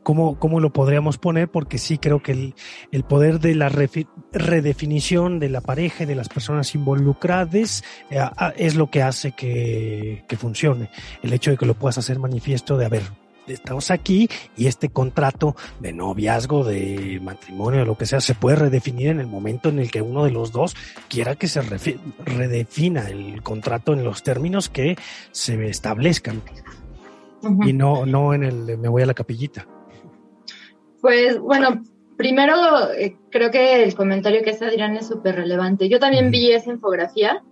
¿Cómo, 0.02 0.38
¿Cómo, 0.38 0.58
lo 0.58 0.72
podríamos 0.72 1.18
poner? 1.18 1.50
Porque 1.50 1.76
sí 1.76 1.98
creo 1.98 2.22
que 2.22 2.32
el, 2.32 2.54
el 2.92 3.04
poder 3.04 3.40
de 3.40 3.54
la 3.54 3.68
redefinición 3.68 5.38
de 5.38 5.50
la 5.50 5.60
pareja 5.60 6.04
y 6.04 6.06
de 6.06 6.14
las 6.14 6.30
personas 6.30 6.74
involucradas 6.74 7.84
eh, 8.08 8.18
es 8.56 8.74
lo 8.74 8.90
que 8.90 9.02
hace 9.02 9.32
que, 9.32 10.24
que 10.26 10.36
funcione. 10.38 10.88
El 11.22 11.34
hecho 11.34 11.50
de 11.50 11.58
que 11.58 11.66
lo 11.66 11.74
puedas 11.74 11.98
hacer 11.98 12.18
manifiesto 12.18 12.78
de, 12.78 12.86
haber 12.86 13.02
estamos 13.54 13.90
aquí 13.90 14.28
y 14.56 14.66
este 14.66 14.88
contrato 14.88 15.56
de 15.80 15.92
noviazgo, 15.92 16.64
de 16.64 17.20
matrimonio, 17.22 17.80
de 17.80 17.86
lo 17.86 17.96
que 17.96 18.06
sea, 18.06 18.20
se 18.20 18.34
puede 18.34 18.56
redefinir 18.56 19.08
en 19.08 19.20
el 19.20 19.26
momento 19.26 19.68
en 19.68 19.78
el 19.78 19.90
que 19.90 20.02
uno 20.02 20.24
de 20.24 20.30
los 20.30 20.52
dos 20.52 20.76
quiera 21.08 21.36
que 21.36 21.48
se 21.48 21.60
redefina 21.60 23.08
el 23.08 23.42
contrato 23.42 23.92
en 23.92 24.04
los 24.04 24.22
términos 24.22 24.68
que 24.68 24.96
se 25.30 25.68
establezcan. 25.68 26.42
Y 27.64 27.72
no, 27.72 28.04
no 28.04 28.34
en 28.34 28.42
el 28.42 28.66
de 28.66 28.76
me 28.76 28.88
voy 28.88 29.02
a 29.02 29.06
la 29.06 29.14
capillita. 29.14 29.66
Pues 31.00 31.38
bueno, 31.38 31.82
primero 32.16 32.90
eh, 32.92 33.16
creo 33.30 33.50
que 33.50 33.84
el 33.84 33.94
comentario 33.94 34.42
que 34.42 34.50
hace 34.50 34.66
Adrián 34.66 34.96
es 34.96 35.06
súper 35.06 35.36
relevante. 35.36 35.88
Yo 35.88 36.00
también 36.00 36.30
vi 36.30 36.50
esa 36.52 36.70
infografía 36.70 37.42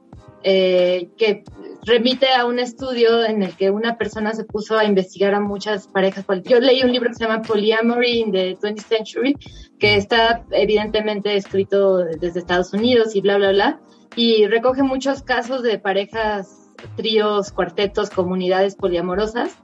eh, 0.43 1.11
que 1.17 1.45
remite 1.87 2.27
a 2.35 2.45
un 2.45 2.59
estudio 2.59 3.25
en 3.25 3.45
el 3.45 3.57
que 3.57 3.71
una 3.71 3.97
persona 3.97 4.33
se 4.33 4.45
puso 4.45 4.77
a 4.77 4.85
investigar 4.85 5.35
a 5.35 5.41
muchas 5.41 5.87
parejas. 5.87 6.25
Yo 6.45 6.59
leí 6.59 6.83
un 6.83 6.91
libro 6.91 7.09
que 7.09 7.15
se 7.15 7.25
llama 7.25 7.43
Polyamory 7.43 8.21
in 8.21 8.33
the 8.33 8.57
20th 8.59 8.85
Century, 8.89 9.37
que 9.79 9.95
está 9.95 10.45
evidentemente 10.51 11.37
escrito 11.37 11.99
desde 11.99 12.41
Estados 12.41 12.73
Unidos 12.73 13.15
y 13.15 13.21
bla, 13.21 13.37
bla, 13.39 13.53
bla, 13.53 13.81
y 14.17 14.47
recoge 14.49 14.83
muchos 14.83 15.23
casos 15.23 15.63
de 15.63 15.79
parejas, 15.79 16.73
tríos, 16.97 17.53
cuartetos, 17.53 18.11
comunidades 18.11 18.75
poliamorosas. 18.75 19.57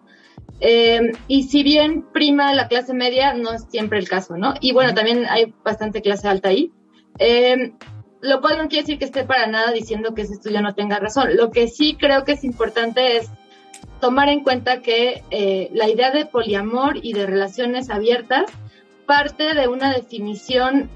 Eh, 0.61 1.01
y 1.27 1.43
si 1.45 1.65
bien 1.65 2.07
prima 2.13 2.55
la 2.55 2.69
clase 2.69 2.95
media, 2.95 3.35
no 3.35 3.53
es 3.53 3.65
siempre 3.69 3.99
el 3.99 4.09
caso, 4.09 4.37
¿no? 4.37 4.55
Y 4.61 4.73
bueno, 4.73 4.95
también 4.95 5.27
hay 5.29 5.53
bastante 5.65 6.03
clase 6.03 6.29
alta 6.29 6.51
ahí. 6.51 6.71
Eh, 7.19 7.73
lo 8.23 8.41
cual 8.41 8.57
no 8.57 8.69
quiere 8.69 8.85
decir 8.85 8.99
que 8.99 9.05
esté 9.05 9.25
para 9.25 9.49
nada 9.49 9.73
diciendo 9.73 10.15
que 10.15 10.23
ese 10.23 10.35
estudio 10.35 10.63
no 10.63 10.75
tenga 10.75 10.99
razón. 11.01 11.37
Lo 11.37 11.51
que 11.51 11.67
sí 11.67 11.97
creo 11.99 12.25
que 12.25 12.33
es 12.33 12.45
importante 12.45 13.17
es 13.17 13.29
tomar 14.01 14.29
en 14.29 14.45
cuenta 14.45 14.81
que 14.81 15.25
eh, 15.31 15.69
la 15.73 15.89
idea 15.89 16.13
de 16.13 16.25
poliamor 16.25 16.99
y 17.03 17.15
de 17.15 17.27
relaciones 17.27 17.91
abiertas 17.91 18.45
parte 19.07 19.55
de 19.55 19.67
una 19.67 19.93
definición 19.93 20.89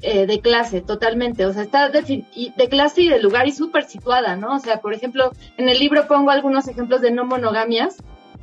eh, 0.00 0.26
de 0.26 0.40
clase 0.40 0.80
totalmente, 0.80 1.44
o 1.44 1.52
sea, 1.52 1.62
está 1.62 1.88
de, 1.88 2.24
de 2.56 2.68
clase 2.68 3.02
y 3.02 3.08
de 3.08 3.20
lugar 3.20 3.48
y 3.48 3.52
súper 3.52 3.82
situada, 3.82 4.36
¿no? 4.36 4.54
O 4.54 4.58
sea, 4.60 4.80
por 4.80 4.94
ejemplo, 4.94 5.32
en 5.56 5.68
el 5.68 5.80
libro 5.80 6.06
pongo 6.06 6.30
algunos 6.30 6.68
ejemplos 6.68 7.00
de 7.00 7.10
no 7.10 7.24
monogamias 7.24 7.96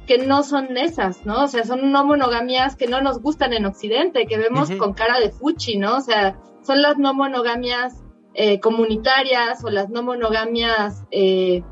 que 0.06 0.18
no 0.18 0.44
son 0.44 0.76
esas, 0.76 1.26
¿no? 1.26 1.44
O 1.44 1.48
sea, 1.48 1.64
son 1.64 1.94
no 1.94 2.06
monogamias 2.06 2.76
que 2.76 2.88
no 2.88 3.02
nos 3.02 3.22
gustan 3.22 3.54
en 3.54 3.66
Occidente, 3.66 4.26
que 4.26 4.38
vemos 4.38 4.70
con 4.72 4.94
cara 4.94 5.22
de 5.22 5.30
fuchi, 5.30 5.78
¿no? 5.78 5.96
O 5.96 6.02
sea, 6.02 6.36
son 6.66 6.82
las 6.82 6.98
no 6.98 7.14
monogamias 7.14 7.96
eh, 8.34 8.60
comunitarias 8.60 9.64
o 9.64 9.70
las 9.70 9.90
no 9.90 10.04
monogamias 10.04 11.04
eh, 11.12 11.64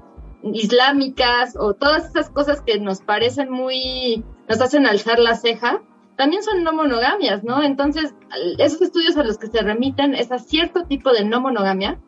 islámicas 0.43 1.55
o 1.57 1.73
todas 1.73 2.05
esas 2.09 2.29
cosas 2.29 2.61
que 2.61 2.79
nos 2.79 3.01
parecen 3.01 3.49
muy, 3.51 4.23
nos 4.47 4.61
hacen 4.61 4.85
alzar 4.85 5.19
la 5.19 5.35
ceja, 5.35 5.81
también 6.15 6.43
son 6.43 6.63
no 6.63 6.73
monogamias, 6.73 7.43
¿no? 7.43 7.63
Entonces, 7.63 8.13
esos 8.59 8.81
estudios 8.81 9.17
a 9.17 9.23
los 9.23 9.37
que 9.37 9.47
se 9.47 9.61
remiten 9.61 10.15
es 10.15 10.31
a 10.31 10.39
cierto 10.39 10.85
tipo 10.85 11.11
de 11.11 11.25
no 11.25 11.41
monogamia 11.41 11.99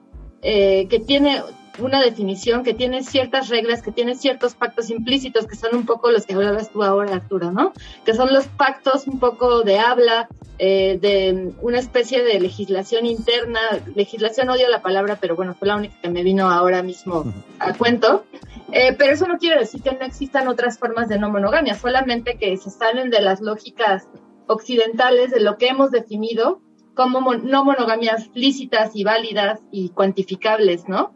eh, 0.42 0.88
que 0.90 1.00
tiene 1.00 1.42
una 1.80 2.02
definición, 2.02 2.64
que 2.64 2.74
tiene 2.74 3.04
ciertas 3.04 3.50
reglas, 3.50 3.82
que 3.82 3.92
tiene 3.92 4.16
ciertos 4.16 4.56
pactos 4.56 4.90
implícitos, 4.90 5.48
que 5.48 5.56
son 5.56 5.76
un 5.76 5.86
poco 5.86 6.12
los 6.12 6.26
que 6.26 6.36
hablabas 6.36 6.70
tú 6.70 6.84
ahora, 6.84 7.16
Arturo, 7.16 7.52
¿no? 7.52 7.74
Que 8.06 8.14
son 8.14 8.32
los 8.32 8.48
pactos 8.48 9.08
un 9.08 9.20
poco 9.20 9.64
de 9.64 9.80
habla, 9.80 10.30
eh, 10.58 10.98
de 11.02 11.54
una 11.62 11.80
especie 11.80 12.24
de 12.24 12.40
legislación 12.40 13.06
interna, 13.06 13.60
legislación 13.96 14.50
odio 14.50 14.70
la 14.70 14.82
palabra, 14.82 15.18
pero 15.20 15.36
bueno, 15.36 15.54
fue 15.54 15.68
la 15.68 15.76
única 15.76 15.96
que 16.02 16.10
me 16.10 16.24
vino 16.24 16.50
ahora 16.50 16.82
mismo 16.82 17.26
a 17.60 17.74
cuento. 17.74 18.26
Eh, 18.72 18.96
pero 18.98 19.14
eso 19.14 19.28
no 19.28 19.38
quiere 19.38 19.60
decir 19.60 19.82
que 19.82 19.92
no 19.92 20.06
existan 20.06 20.48
otras 20.48 20.80
formas 20.80 21.08
de 21.08 21.20
no 21.20 21.30
monogamia, 21.30 21.76
solamente 21.76 22.38
que 22.38 22.58
se 22.58 22.70
salen 22.70 23.10
de 23.10 23.22
las 23.22 23.42
lógicas 23.42 24.08
occidentales 24.48 25.32
de 25.32 25.40
lo 25.40 25.58
que 25.58 25.68
hemos 25.68 25.92
definido 25.92 26.62
como 26.96 27.36
no 27.36 27.66
monogamias 27.66 28.30
lícitas 28.34 28.96
y 28.96 29.04
válidas 29.04 29.60
y 29.72 29.90
cuantificables, 29.90 30.88
¿no? 30.88 31.14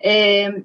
Eh, 0.00 0.64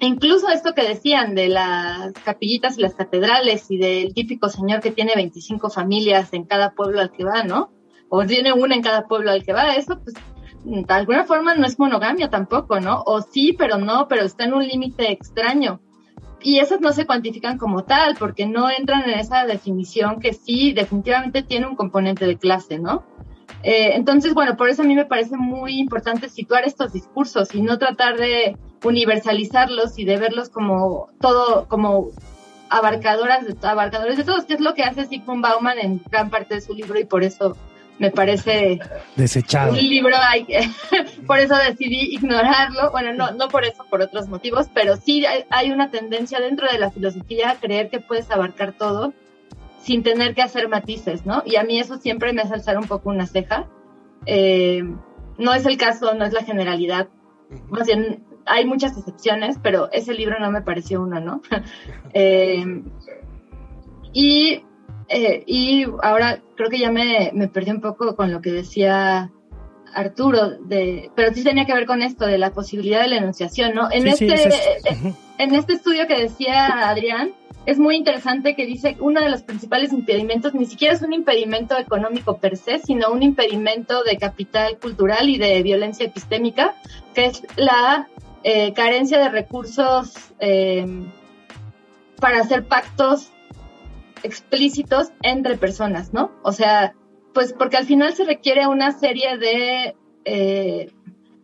incluso 0.00 0.48
esto 0.48 0.74
que 0.74 0.88
decían 0.88 1.34
de 1.34 1.48
las 1.48 2.12
capillitas 2.24 2.78
y 2.78 2.82
las 2.82 2.94
catedrales 2.94 3.70
y 3.70 3.78
del 3.78 4.14
típico 4.14 4.48
señor 4.48 4.80
que 4.80 4.90
tiene 4.90 5.12
25 5.14 5.70
familias 5.70 6.32
en 6.32 6.44
cada 6.44 6.72
pueblo 6.72 7.00
al 7.00 7.10
que 7.10 7.24
va, 7.24 7.42
¿no? 7.42 7.70
O 8.08 8.24
tiene 8.24 8.52
una 8.52 8.74
en 8.74 8.82
cada 8.82 9.06
pueblo 9.06 9.30
al 9.30 9.44
que 9.44 9.52
va, 9.52 9.74
eso 9.74 9.98
pues 10.00 10.14
de 10.64 10.84
alguna 10.88 11.24
forma 11.24 11.54
no 11.54 11.66
es 11.66 11.78
monogamia 11.78 12.30
tampoco, 12.30 12.80
¿no? 12.80 13.02
O 13.06 13.20
sí, 13.20 13.54
pero 13.56 13.78
no, 13.78 14.08
pero 14.08 14.24
está 14.24 14.44
en 14.44 14.54
un 14.54 14.66
límite 14.66 15.12
extraño. 15.12 15.80
Y 16.42 16.58
esas 16.58 16.80
no 16.80 16.92
se 16.92 17.06
cuantifican 17.06 17.58
como 17.58 17.84
tal, 17.84 18.16
porque 18.18 18.46
no 18.46 18.68
entran 18.70 19.08
en 19.08 19.18
esa 19.18 19.46
definición 19.46 20.20
que 20.20 20.34
sí, 20.34 20.72
definitivamente 20.72 21.42
tiene 21.42 21.66
un 21.66 21.76
componente 21.76 22.26
de 22.26 22.36
clase, 22.36 22.78
¿no? 22.78 23.04
Eh, 23.64 23.94
entonces, 23.94 24.34
bueno, 24.34 24.56
por 24.58 24.68
eso 24.68 24.82
a 24.82 24.84
mí 24.84 24.94
me 24.94 25.06
parece 25.06 25.36
muy 25.36 25.78
importante 25.78 26.28
situar 26.28 26.64
estos 26.64 26.92
discursos 26.92 27.54
y 27.54 27.62
no 27.62 27.78
tratar 27.78 28.18
de 28.18 28.58
universalizarlos 28.84 29.98
y 29.98 30.04
de 30.04 30.18
verlos 30.18 30.50
como 30.50 31.08
todo, 31.18 31.66
como 31.66 32.10
abarcadoras 32.68 33.46
de, 33.46 33.56
abarcadores 33.66 34.18
de 34.18 34.24
todos, 34.24 34.44
que 34.44 34.54
es 34.54 34.60
lo 34.60 34.74
que 34.74 34.82
hace 34.82 35.06
Sigmund 35.06 35.42
Bauman 35.42 35.78
en 35.78 36.02
gran 36.10 36.28
parte 36.28 36.56
de 36.56 36.60
su 36.60 36.74
libro 36.74 37.00
y 37.00 37.04
por 37.06 37.24
eso 37.24 37.56
me 37.98 38.10
parece 38.10 38.80
desechado. 39.16 39.72
Un 39.72 39.78
libro 39.78 40.14
hay 40.28 40.46
por 41.26 41.38
eso 41.38 41.56
decidí 41.56 42.14
ignorarlo, 42.14 42.90
bueno, 42.90 43.14
no 43.14 43.30
no 43.30 43.48
por 43.48 43.64
eso, 43.64 43.86
por 43.88 44.02
otros 44.02 44.28
motivos, 44.28 44.66
pero 44.74 44.96
sí 44.96 45.24
hay 45.48 45.70
una 45.70 45.90
tendencia 45.90 46.38
dentro 46.38 46.70
de 46.70 46.78
la 46.78 46.90
filosofía 46.90 47.52
a 47.52 47.54
creer 47.54 47.88
que 47.88 48.00
puedes 48.00 48.30
abarcar 48.30 48.72
todo 48.72 49.14
sin 49.84 50.02
tener 50.02 50.34
que 50.34 50.42
hacer 50.42 50.68
matices, 50.68 51.26
¿no? 51.26 51.42
Y 51.44 51.56
a 51.56 51.62
mí 51.62 51.78
eso 51.78 51.98
siempre 51.98 52.32
me 52.32 52.42
hace 52.42 52.54
alzar 52.54 52.78
un 52.78 52.86
poco 52.86 53.10
una 53.10 53.26
ceja. 53.26 53.68
Eh, 54.24 54.82
no 55.36 55.52
es 55.52 55.66
el 55.66 55.76
caso, 55.76 56.14
no 56.14 56.24
es 56.24 56.32
la 56.32 56.42
generalidad. 56.42 57.08
Más 57.68 57.86
bien, 57.86 58.24
hay 58.46 58.64
muchas 58.64 58.96
excepciones, 58.96 59.58
pero 59.62 59.90
ese 59.92 60.14
libro 60.14 60.38
no 60.40 60.50
me 60.50 60.62
pareció 60.62 61.02
uno, 61.02 61.20
¿no? 61.20 61.42
Eh, 62.16 62.64
y, 64.12 64.62
eh, 65.08 65.42
y 65.46 65.84
ahora 66.02 66.40
creo 66.56 66.70
que 66.70 66.78
ya 66.78 66.92
me, 66.92 67.32
me, 67.34 67.48
perdí 67.48 67.72
un 67.72 67.80
poco 67.80 68.14
con 68.14 68.30
lo 68.30 68.40
que 68.40 68.52
decía 68.52 69.32
Arturo, 69.92 70.50
de, 70.60 71.10
pero 71.16 71.34
sí 71.34 71.42
tenía 71.42 71.66
que 71.66 71.74
ver 71.74 71.86
con 71.86 72.02
esto 72.02 72.24
de 72.24 72.38
la 72.38 72.52
posibilidad 72.52 73.02
de 73.02 73.08
la 73.08 73.16
enunciación, 73.16 73.74
¿no? 73.74 73.88
En 73.90 74.06
este, 74.06 74.32
en 75.38 75.54
este 75.54 75.72
estudio 75.72 76.06
que 76.06 76.22
decía 76.22 76.88
Adrián, 76.88 77.32
es 77.66 77.78
muy 77.78 77.96
interesante 77.96 78.54
que 78.54 78.66
dice 78.66 78.96
uno 79.00 79.20
de 79.20 79.30
los 79.30 79.42
principales 79.42 79.92
impedimentos 79.92 80.54
ni 80.54 80.66
siquiera 80.66 80.94
es 80.94 81.02
un 81.02 81.12
impedimento 81.12 81.78
económico 81.78 82.38
per 82.38 82.56
se, 82.56 82.78
sino 82.78 83.10
un 83.10 83.22
impedimento 83.22 84.02
de 84.02 84.18
capital 84.18 84.78
cultural 84.78 85.28
y 85.28 85.38
de 85.38 85.62
violencia 85.62 86.06
epistémica, 86.06 86.74
que 87.14 87.26
es 87.26 87.42
la 87.56 88.08
eh, 88.42 88.74
carencia 88.74 89.18
de 89.18 89.30
recursos 89.30 90.14
eh, 90.40 90.86
para 92.20 92.40
hacer 92.40 92.66
pactos 92.66 93.30
explícitos 94.22 95.12
entre 95.22 95.56
personas, 95.56 96.12
¿no? 96.12 96.32
O 96.42 96.52
sea, 96.52 96.94
pues 97.32 97.52
porque 97.52 97.76
al 97.76 97.86
final 97.86 98.14
se 98.14 98.24
requiere 98.24 98.66
una 98.66 98.92
serie 98.92 99.38
de 99.38 99.96
eh, 100.24 100.92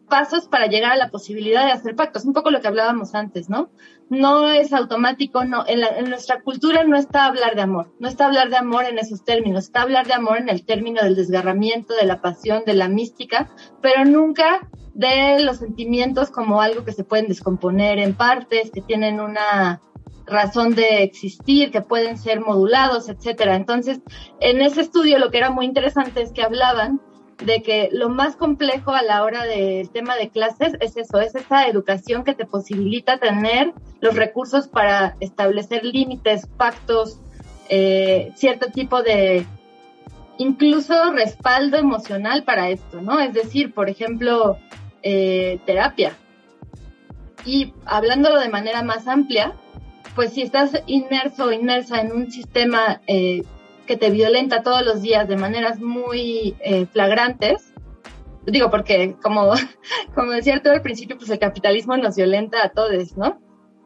pasos 0.09 0.49
para 0.49 0.67
llegar 0.67 0.93
a 0.93 0.97
la 0.97 1.11
posibilidad 1.11 1.65
de 1.65 1.73
hacer 1.73 1.95
pactos, 1.97 2.25
un 2.27 2.35
poco 2.35 2.51
lo 2.51 2.61
que 2.61 2.69
hablábamos 2.69 3.15
antes, 3.15 3.49
¿no? 3.49 3.71
No 4.11 4.51
es 4.51 4.73
automático, 4.73 5.45
no, 5.45 5.65
en, 5.67 5.83
en, 5.85 6.11
nuestra 6.11 6.43
cultura 6.43 6.83
no 6.85 6.97
está 6.97 7.27
hablar 7.27 7.55
de 7.55 7.63
amor, 7.63 7.95
no 8.01 8.09
está 8.09 8.27
hablar 8.27 8.51
de 8.51 8.57
amor 8.57 8.85
en 8.85 8.99
esos 8.99 9.25
términos, 9.25 9.65
está 9.65 9.83
hablar 9.83 10.07
de 10.07 10.15
amor 10.15 10.39
en 10.39 10.49
el 10.49 10.67
término 10.67 11.01
del 11.03 11.15
desgarramiento, 11.15 11.95
de 11.95 12.07
la 12.07 12.21
pasión, 12.21 12.65
de 12.67 12.75
la 12.75 12.89
mística, 12.89 13.49
pero 13.81 14.05
nunca 14.05 14.69
de 14.95 15.41
los 15.41 15.59
sentimientos 15.59 16.31
como 16.31 16.61
algo 16.61 16.85
que 16.85 16.93
se 16.93 17.05
pueden 17.05 17.29
descomponer 17.29 17.99
en 17.99 18.15
partes, 18.15 18.73
que 18.73 18.83
tienen 18.83 19.21
una 19.21 19.81
razón 20.27 20.75
de 20.75 21.03
existir, 21.03 21.71
que 21.71 21.81
pueden 21.81 22.19
ser 22.19 22.41
modulados, 22.41 23.09
etcétera. 23.09 23.57
Entonces, 23.57 24.01
en 24.41 24.61
ese 24.61 24.81
estudio 24.81 25.19
lo 25.19 25.31
que 25.31 25.39
era 25.39 25.51
muy 25.51 25.67
interesante 25.67 26.23
es 26.23 26.33
que 26.33 26.43
hablaban 26.43 27.01
de 27.41 27.63
que 27.63 27.89
lo 27.93 28.09
más 28.09 28.37
complejo 28.37 28.93
a 28.93 29.03
la 29.03 29.23
hora 29.23 29.45
del 29.45 29.89
tema 29.91 30.17
de 30.17 30.29
clases 30.29 30.75
es 30.81 30.97
eso, 30.97 31.21
es 31.21 31.35
esa 31.35 31.67
educación 31.67 32.25
que 32.25 32.35
te 32.35 32.45
posibilita 32.45 33.19
tener 33.19 33.73
los 34.01 34.15
recursos 34.15 34.69
para 34.69 35.17
establecer 35.21 35.85
límites, 35.85 36.47
pactos, 36.47 37.19
eh, 37.69 38.33
cierto 38.35 38.67
tipo 38.71 39.03
de 39.03 39.47
incluso 40.39 41.13
respaldo 41.13 41.77
emocional 41.77 42.45
para 42.45 42.71
esto, 42.71 43.01
¿no? 43.01 43.21
Es 43.21 43.33
decir, 43.35 43.73
por 43.75 43.91
ejemplo, 43.91 44.57
eh, 45.03 45.59
terapia. 45.67 46.17
Y 47.45 47.75
hablándolo 47.85 48.39
de 48.39 48.49
manera 48.49 48.83
más 48.83 49.07
amplia, 49.07 49.55
pues 50.15 50.33
si 50.33 50.43
estás 50.43 50.73
inmerso 50.87 51.47
o 51.47 51.53
inmersa 51.53 52.01
en 52.01 52.13
un 52.13 52.31
sistema 52.31 53.01
eh, 53.07 53.43
que 53.91 53.97
te 53.97 54.11
violenta 54.11 54.63
todos 54.63 54.85
los 54.85 55.03
días 55.03 55.27
de 55.27 55.37
maneras 55.37 55.81
muy 55.81 56.55
eh, 56.61 56.87
flagrantes, 56.93 57.75
digo 58.47 58.71
porque 58.71 59.17
como, 59.21 59.53
como 60.15 60.31
decía 60.31 60.63
todo 60.63 60.75
al 60.75 60.83
principio, 60.83 61.19
pues 61.19 61.29
el 61.31 61.41
capitalismo 61.41 61.97
nos 61.97 62.15
violenta 62.15 62.65
a 62.65 62.69
todos, 62.69 63.17
¿no? 63.17 63.41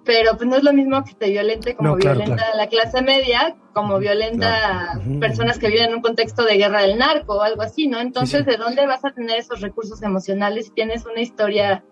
Pero 0.04 0.36
pues 0.36 0.46
no 0.46 0.56
es 0.56 0.62
lo 0.62 0.74
mismo 0.74 1.02
que 1.04 1.14
te 1.14 1.30
violente 1.30 1.74
como 1.74 1.96
violenta 1.96 2.50
a 2.52 2.54
la 2.54 2.66
clase 2.66 3.00
media, 3.00 3.56
como 3.72 3.98
violenta 3.98 4.92
a 4.92 5.00
personas 5.20 5.58
que 5.58 5.68
viven 5.68 5.88
en 5.88 5.94
un 5.94 6.02
contexto 6.02 6.44
de 6.44 6.58
guerra 6.58 6.82
del 6.82 6.98
narco 6.98 7.36
o 7.36 7.40
algo 7.40 7.62
así, 7.62 7.86
¿no? 7.86 7.98
Entonces, 7.98 8.44
¿de 8.44 8.58
dónde 8.58 8.86
vas 8.86 9.06
a 9.06 9.12
tener 9.12 9.38
esos 9.38 9.62
recursos 9.62 10.02
emocionales 10.02 10.66
si 10.66 10.72
tienes 10.72 11.06
una 11.06 11.22
historia 11.22 11.82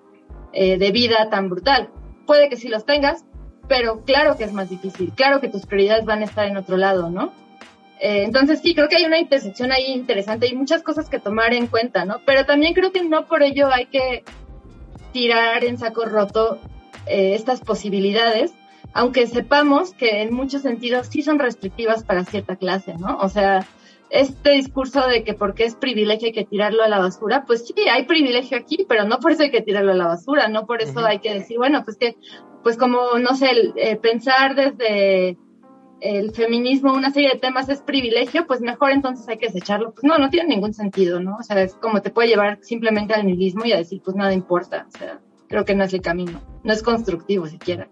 eh, 0.53 0.77
de 0.77 0.93
vida 0.93 1.31
tan 1.31 1.49
brutal? 1.49 1.89
Puede 2.27 2.51
que 2.51 2.59
sí 2.59 2.69
los 2.69 2.85
tengas, 2.85 3.25
pero 3.69 4.03
claro 4.05 4.37
que 4.37 4.45
es 4.45 4.53
más 4.53 4.69
difícil, 4.69 5.15
claro 5.15 5.41
que 5.41 5.49
tus 5.49 5.65
prioridades 5.65 6.05
van 6.05 6.21
a 6.21 6.27
estar 6.27 6.47
en 6.47 6.59
otro 6.59 6.77
lado, 6.77 7.09
¿no? 7.09 7.33
Eh, 8.03 8.25
entonces 8.25 8.59
sí, 8.61 8.75
creo 8.75 8.89
que 8.89 8.97
hay 8.97 9.05
una 9.05 9.21
intersección 9.21 9.71
ahí 9.71 9.93
interesante 9.93 10.49
y 10.49 10.57
muchas 10.57 10.83
cosas 10.83 11.09
que 11.09 11.21
tomar 11.21 11.55
en 11.55 11.69
cuenta, 11.69 12.05
¿no? 12.05 12.17
Pero 12.27 12.45
también 12.45 12.75
creo 12.75 12.91
que 12.91 13.05
no 13.05 13.29
por 13.29 13.45
ello 13.45 13.69
hay 13.73 13.87
que 13.87 14.25
tirar 15.13 15.63
en 15.63 15.79
saco 15.79 16.05
roto 16.05 16.59
eh, 17.07 17.35
estas 17.37 17.61
posibilidades, 17.61 18.55
aunque 18.93 19.29
sepamos 19.29 19.95
que 19.95 20.23
en 20.23 20.35
muchos 20.35 20.63
sentidos 20.63 21.07
sí 21.07 21.23
son 21.23 21.39
restrictivas 21.39 22.03
para 22.03 22.25
cierta 22.25 22.57
clase, 22.57 22.95
¿no? 22.99 23.19
O 23.19 23.29
sea, 23.29 23.69
este 24.11 24.51
discurso 24.51 25.07
de 25.07 25.23
que 25.23 25.35
porque 25.35 25.65
es 25.65 25.77
privilegio 25.77 26.27
hay 26.27 26.33
que 26.33 26.45
tirarlo 26.45 26.83
a 26.83 26.89
la 26.89 26.99
basura, 26.99 27.45
pues 27.47 27.69
sí, 27.69 27.73
hay 27.89 28.03
privilegio 28.07 28.59
aquí, 28.59 28.85
pero 28.89 29.05
no 29.05 29.21
por 29.21 29.31
eso 29.31 29.45
hay 29.45 29.53
que 29.53 29.63
tirarlo 29.63 29.93
a 29.93 29.97
la 29.97 30.09
basura, 30.09 30.49
no 30.49 30.67
por 30.67 30.83
eso 30.83 31.07
hay 31.07 31.21
que 31.21 31.33
decir, 31.33 31.57
bueno, 31.57 31.85
pues 31.85 31.99
que, 31.99 32.17
pues 32.65 32.77
como, 32.77 33.17
no 33.21 33.37
sé, 33.37 33.53
eh, 33.77 33.95
pensar 33.95 34.57
desde 34.57 35.39
el 36.03 36.33
feminismo, 36.33 36.93
una 36.93 37.11
serie 37.11 37.31
de 37.33 37.39
temas 37.39 37.69
es 37.69 37.81
privilegio, 37.81 38.47
pues 38.47 38.61
mejor 38.61 38.91
entonces 38.91 39.29
hay 39.29 39.39
que 39.39 39.47
desecharlo. 39.47 39.93
Pues 39.93 40.05
no, 40.05 40.19
no 40.19 40.31
tiene 40.31 40.49
ningún 40.49 40.75
sentido, 40.75 41.21
¿no? 41.21 41.37
O 41.37 41.43
sea, 41.43 41.63
es 41.63 41.75
como 41.75 42.03
te 42.03 42.11
puede 42.11 42.29
llevar 42.29 42.59
simplemente 42.63 43.15
al 43.15 43.25
nihilismo 43.25 43.65
y 43.65 43.73
a 43.73 43.77
decir, 43.77 44.03
pues 44.05 44.17
nada 44.17 44.33
importa. 44.33 44.87
O 44.89 44.99
sea, 44.99 45.21
creo 45.49 45.65
que 45.65 45.75
no 45.75 45.85
es 45.85 45.95
el 45.95 46.03
camino. 46.03 46.41
No 46.65 46.73
es 46.73 46.83
constructivo 46.83 47.47
siquiera. 47.47 47.89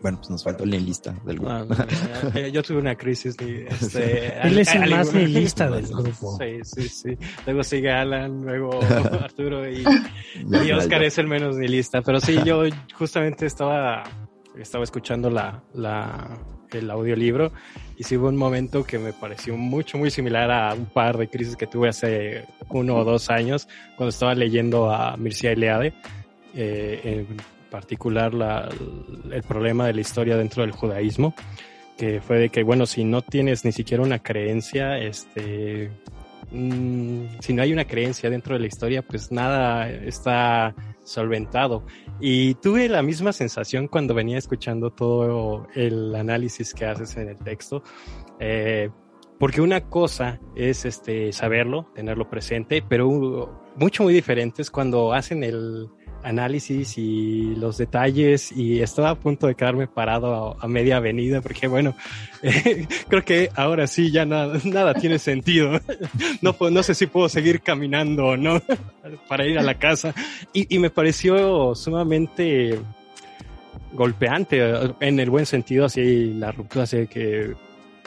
Bueno, 0.00 0.18
pues 0.18 0.30
nos 0.30 0.44
faltó 0.44 0.62
el 0.62 0.70
nihilista 0.70 1.16
del 1.24 1.38
grupo. 1.38 1.50
Ah, 1.50 2.48
yo 2.52 2.62
tuve 2.62 2.78
una 2.78 2.94
crisis. 2.94 3.34
Este, 3.40 4.38
Él 4.46 4.58
es 4.58 4.72
el 4.72 4.88
más 4.88 5.12
nihilista 5.12 5.68
del 5.68 5.88
grupo. 5.88 6.38
Sí, 6.38 6.60
sí, 6.62 6.88
sí. 6.88 7.18
Luego 7.44 7.64
sigue 7.64 7.90
Alan, 7.90 8.42
luego 8.42 8.78
Arturo 9.20 9.68
y, 9.68 9.84
y 10.64 10.70
Oscar 10.70 11.02
es 11.02 11.18
el 11.18 11.26
menos 11.26 11.56
nihilista. 11.56 12.02
Pero 12.02 12.20
sí, 12.20 12.38
yo 12.44 12.62
justamente 12.94 13.46
estaba 13.46 14.04
estaba 14.60 14.84
escuchando 14.84 15.30
la, 15.30 15.62
el 16.72 16.90
audiolibro 16.90 17.52
y 17.96 18.04
sí 18.04 18.16
hubo 18.16 18.28
un 18.28 18.36
momento 18.36 18.84
que 18.84 18.98
me 18.98 19.12
pareció 19.12 19.56
mucho, 19.56 19.98
muy 19.98 20.10
similar 20.10 20.50
a 20.50 20.74
un 20.74 20.86
par 20.86 21.16
de 21.16 21.28
crisis 21.28 21.56
que 21.56 21.66
tuve 21.66 21.88
hace 21.88 22.44
uno 22.68 22.96
o 22.96 23.04
dos 23.04 23.30
años 23.30 23.68
cuando 23.96 24.10
estaba 24.10 24.34
leyendo 24.34 24.90
a 24.90 25.16
Mircea 25.16 25.52
Eliade, 25.52 25.94
eh, 26.54 27.26
en 27.28 27.36
particular 27.70 28.34
la, 28.34 28.68
el 29.30 29.42
problema 29.42 29.86
de 29.86 29.94
la 29.94 30.00
historia 30.00 30.36
dentro 30.36 30.62
del 30.62 30.72
judaísmo, 30.72 31.34
que 31.96 32.20
fue 32.20 32.38
de 32.38 32.48
que, 32.50 32.62
bueno, 32.62 32.86
si 32.86 33.04
no 33.04 33.22
tienes 33.22 33.64
ni 33.64 33.72
siquiera 33.72 34.02
una 34.02 34.18
creencia, 34.18 34.98
este, 34.98 35.90
mmm, 36.50 37.24
si 37.40 37.54
no 37.54 37.62
hay 37.62 37.72
una 37.72 37.86
creencia 37.86 38.30
dentro 38.30 38.54
de 38.54 38.60
la 38.60 38.66
historia, 38.66 39.02
pues 39.02 39.32
nada 39.32 39.90
está 39.90 40.74
solventado. 41.06 41.84
Y 42.20 42.54
tuve 42.56 42.88
la 42.88 43.02
misma 43.02 43.32
sensación 43.32 43.88
cuando 43.88 44.14
venía 44.14 44.38
escuchando 44.38 44.90
todo 44.90 45.66
el 45.74 46.14
análisis 46.14 46.74
que 46.74 46.84
haces 46.84 47.16
en 47.16 47.28
el 47.28 47.38
texto. 47.38 47.82
Eh, 48.38 48.90
porque 49.38 49.60
una 49.60 49.82
cosa 49.82 50.40
es 50.54 50.84
este 50.84 51.32
saberlo, 51.32 51.90
tenerlo 51.94 52.28
presente, 52.28 52.82
pero 52.86 53.70
mucho 53.76 54.02
muy 54.02 54.14
diferente 54.14 54.62
es 54.62 54.70
cuando 54.70 55.12
hacen 55.12 55.44
el, 55.44 55.88
análisis 56.22 56.98
y 56.98 57.54
los 57.56 57.78
detalles 57.78 58.50
y 58.52 58.80
estaba 58.80 59.10
a 59.10 59.14
punto 59.14 59.46
de 59.46 59.54
quedarme 59.54 59.86
parado 59.86 60.56
a, 60.60 60.68
media 60.68 60.96
avenida 60.96 61.40
porque 61.40 61.68
bueno, 61.68 61.94
creo 63.08 63.24
que 63.24 63.50
ahora 63.54 63.86
sí 63.86 64.10
ya 64.10 64.24
nada, 64.26 64.58
nada 64.64 64.94
tiene 64.94 65.18
sentido. 65.18 65.80
No, 66.42 66.54
no 66.70 66.82
sé 66.82 66.94
si 66.94 67.06
puedo 67.06 67.28
seguir 67.28 67.60
caminando 67.60 68.26
o 68.26 68.36
no 68.36 68.60
para 69.28 69.46
ir 69.46 69.58
a 69.58 69.62
la 69.62 69.74
casa 69.74 70.14
y, 70.52 70.74
y 70.74 70.78
me 70.78 70.90
pareció 70.90 71.74
sumamente 71.74 72.78
golpeante 73.92 74.60
en 75.00 75.18
el 75.18 75.30
buen 75.30 75.46
sentido, 75.46 75.86
así 75.86 76.34
la 76.34 76.52
ruptura, 76.52 76.84
así 76.84 77.06
que 77.06 77.54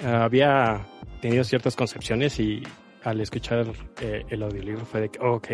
había 0.06 0.86
tenido 1.22 1.44
ciertas 1.44 1.76
concepciones 1.76 2.40
y 2.40 2.64
al 3.04 3.22
escuchar 3.22 3.66
eh, 4.02 4.24
el 4.30 4.44
audiolibro 4.44 4.86
fue 4.86 5.02
de 5.02 5.10
que, 5.10 5.20
ok, 5.20 5.48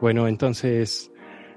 bueno, 0.00 0.26
entonces 0.26 1.10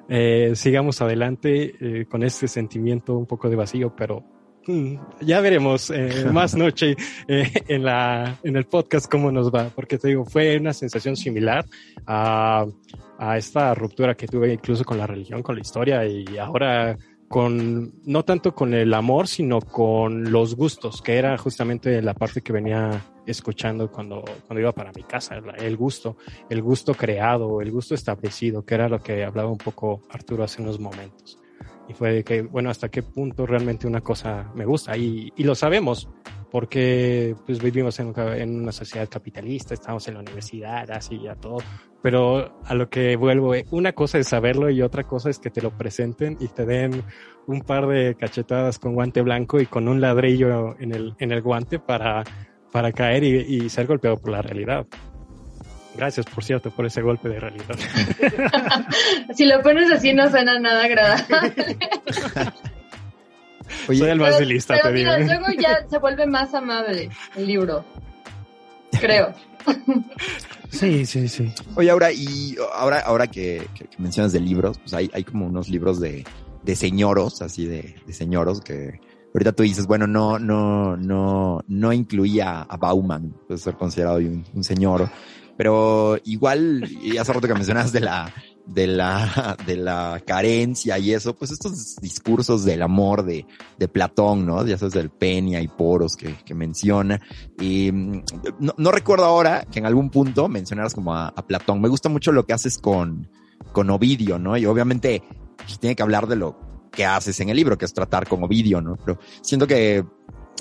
eh, 0.09 0.51
sigamos 0.55 1.01
adelante 1.01 1.75
eh, 1.79 2.05
con 2.05 2.23
este 2.23 2.47
sentimiento 2.47 3.17
un 3.17 3.25
poco 3.25 3.49
de 3.49 3.55
vacío, 3.55 3.93
pero 3.95 4.23
mm, 4.65 4.95
ya 5.21 5.41
veremos 5.41 5.89
eh, 5.89 6.25
más 6.31 6.55
noche 6.55 6.95
en, 7.27 7.83
la, 7.83 8.37
en 8.43 8.55
el 8.55 8.65
podcast 8.65 9.09
cómo 9.09 9.31
nos 9.31 9.53
va, 9.53 9.69
porque 9.69 9.97
te 9.97 10.09
digo, 10.09 10.25
fue 10.25 10.57
una 10.57 10.73
sensación 10.73 11.15
similar 11.15 11.65
a, 12.05 12.65
a 13.17 13.37
esta 13.37 13.73
ruptura 13.73 14.15
que 14.15 14.27
tuve 14.27 14.53
incluso 14.53 14.83
con 14.83 14.97
la 14.97 15.07
religión, 15.07 15.43
con 15.43 15.55
la 15.55 15.61
historia 15.61 16.05
y 16.05 16.37
ahora 16.37 16.97
con, 17.27 17.93
no 18.05 18.23
tanto 18.23 18.55
con 18.55 18.73
el 18.73 18.93
amor, 18.93 19.27
sino 19.27 19.59
con 19.59 20.31
los 20.31 20.55
gustos, 20.55 21.01
que 21.01 21.17
era 21.17 21.37
justamente 21.37 22.01
la 22.01 22.13
parte 22.13 22.41
que 22.41 22.53
venía 22.53 23.03
escuchando 23.25 23.91
cuando, 23.91 24.23
cuando 24.45 24.61
iba 24.61 24.71
para 24.71 24.91
mi 24.93 25.03
casa, 25.03 25.35
el 25.57 25.75
gusto, 25.75 26.17
el 26.49 26.61
gusto 26.61 26.93
creado, 26.93 27.61
el 27.61 27.71
gusto 27.71 27.95
establecido, 27.95 28.63
que 28.63 28.75
era 28.75 28.87
lo 28.87 28.99
que 28.99 29.25
hablaba 29.25 29.51
un 29.51 29.57
poco 29.57 30.03
Arturo 30.09 30.43
hace 30.43 30.61
unos 30.61 30.79
momentos. 30.79 31.37
Y 31.89 31.93
fue 31.93 32.13
de 32.13 32.23
que, 32.23 32.41
bueno, 32.41 32.69
hasta 32.69 32.89
qué 32.89 33.01
punto 33.03 33.45
realmente 33.45 33.87
una 33.87 34.01
cosa 34.01 34.51
me 34.55 34.65
gusta. 34.65 34.97
Y, 34.97 35.31
y 35.35 35.43
lo 35.43 35.55
sabemos, 35.55 36.09
porque 36.51 37.35
pues 37.45 37.61
vivimos 37.61 37.99
en, 37.99 38.13
en, 38.17 38.61
una 38.61 38.71
sociedad 38.71 39.07
capitalista, 39.09 39.73
estamos 39.73 40.07
en 40.07 40.15
la 40.15 40.21
universidad, 40.21 40.89
así 40.91 41.19
ya 41.21 41.35
todo. 41.35 41.57
Pero 42.01 42.61
a 42.63 42.73
lo 42.73 42.89
que 42.89 43.15
vuelvo, 43.15 43.55
eh, 43.55 43.65
una 43.71 43.93
cosa 43.93 44.17
es 44.17 44.27
saberlo 44.27 44.69
y 44.69 44.81
otra 44.81 45.03
cosa 45.03 45.29
es 45.29 45.39
que 45.39 45.49
te 45.49 45.61
lo 45.61 45.71
presenten 45.71 46.37
y 46.39 46.47
te 46.47 46.65
den 46.65 47.03
un 47.47 47.61
par 47.61 47.87
de 47.87 48.15
cachetadas 48.15 48.79
con 48.79 48.93
guante 48.93 49.21
blanco 49.21 49.59
y 49.59 49.65
con 49.65 49.87
un 49.87 49.99
ladrillo 49.99 50.79
en 50.79 50.93
el, 50.93 51.15
en 51.19 51.31
el 51.31 51.41
guante 51.41 51.79
para, 51.79 52.23
para 52.71 52.91
caer 52.91 53.23
y, 53.23 53.65
y 53.65 53.69
ser 53.69 53.87
golpeado 53.87 54.17
por 54.17 54.31
la 54.31 54.41
realidad. 54.41 54.87
Gracias, 55.97 56.27
por 56.27 56.43
cierto, 56.43 56.69
por 56.69 56.85
ese 56.85 57.01
golpe 57.01 57.27
de 57.27 57.39
realidad. 57.39 57.75
si 59.33 59.45
lo 59.45 59.61
pones 59.63 59.91
así 59.91 60.13
no 60.13 60.29
suena 60.29 60.59
nada 60.59 60.83
agradable. 60.83 61.77
Oye, 63.87 63.99
Soy 63.99 64.09
el 64.09 64.19
más 64.19 64.39
de 64.39 64.45
lista, 64.45 64.75
pero 64.81 64.93
te 64.93 64.99
mira, 64.99 65.17
luego 65.19 65.45
ya 65.59 65.85
se 65.89 65.97
vuelve 65.97 66.25
más 66.25 66.53
amable 66.53 67.09
el 67.35 67.47
libro. 67.47 67.85
Creo. 68.99 69.33
Sí, 70.69 71.05
sí, 71.05 71.27
sí. 71.27 71.53
Oye, 71.75 71.89
ahora, 71.89 72.11
y 72.11 72.55
ahora, 72.73 72.99
ahora 72.99 73.27
que, 73.27 73.67
mencionas 73.97 74.31
de 74.31 74.39
libros, 74.39 74.77
pues 74.79 74.93
hay, 74.93 75.09
hay 75.13 75.23
como 75.23 75.45
unos 75.45 75.69
libros 75.69 75.99
de, 75.99 76.25
de 76.63 76.75
señoros, 76.75 77.41
así 77.41 77.65
de, 77.65 77.95
de 78.05 78.13
señoros 78.13 78.61
que 78.61 78.99
ahorita 79.33 79.51
tú 79.51 79.63
dices, 79.63 79.87
bueno, 79.87 80.07
no, 80.07 80.39
no, 80.39 80.97
no, 80.97 81.63
no 81.67 81.93
incluía 81.93 82.61
a 82.61 82.77
Bauman, 82.77 83.33
puede 83.47 83.59
ser 83.59 83.75
considerado 83.75 84.17
un, 84.17 84.45
un 84.53 84.63
señor, 84.63 85.09
pero 85.57 86.17
igual, 86.25 86.87
y 87.01 87.17
hace 87.17 87.33
rato 87.33 87.47
que 87.47 87.53
mencionas 87.53 87.91
de 87.91 88.01
la, 88.01 88.33
de 88.67 88.87
la, 88.87 89.57
de 89.65 89.77
la 89.77 90.21
carencia 90.25 90.99
y 90.99 91.13
eso, 91.13 91.35
pues 91.35 91.51
estos 91.51 91.95
discursos 91.97 92.65
del 92.65 92.81
amor 92.81 93.23
de, 93.23 93.45
de 93.77 93.87
Platón, 93.87 94.45
¿no? 94.45 94.65
Ya 94.65 94.77
sabes, 94.77 94.93
del 94.93 95.09
Peña 95.09 95.61
y 95.61 95.67
Poros 95.67 96.15
que, 96.15 96.35
que 96.45 96.53
menciona. 96.53 97.21
Y 97.59 97.91
mm, 97.91 98.23
no, 98.59 98.73
no, 98.77 98.91
recuerdo 98.91 99.25
ahora 99.25 99.65
que 99.71 99.79
en 99.79 99.85
algún 99.85 100.09
punto 100.09 100.47
mencionaras 100.47 100.93
como 100.93 101.15
a, 101.15 101.27
a, 101.27 101.47
Platón. 101.47 101.81
Me 101.81 101.89
gusta 101.89 102.09
mucho 102.09 102.31
lo 102.31 102.45
que 102.45 102.53
haces 102.53 102.77
con, 102.77 103.29
con 103.71 103.89
Ovidio, 103.89 104.37
¿no? 104.37 104.57
Y 104.57 104.65
obviamente 104.65 105.23
pues, 105.57 105.79
tiene 105.79 105.95
que 105.95 106.03
hablar 106.03 106.27
de 106.27 106.35
lo 106.35 106.59
que 106.91 107.05
haces 107.05 107.39
en 107.39 107.49
el 107.49 107.55
libro, 107.55 107.77
que 107.77 107.85
es 107.85 107.93
tratar 107.93 108.27
con 108.27 108.43
Ovidio, 108.43 108.81
¿no? 108.81 108.97
Pero 108.97 109.19
siento 109.41 109.65
que 109.67 110.03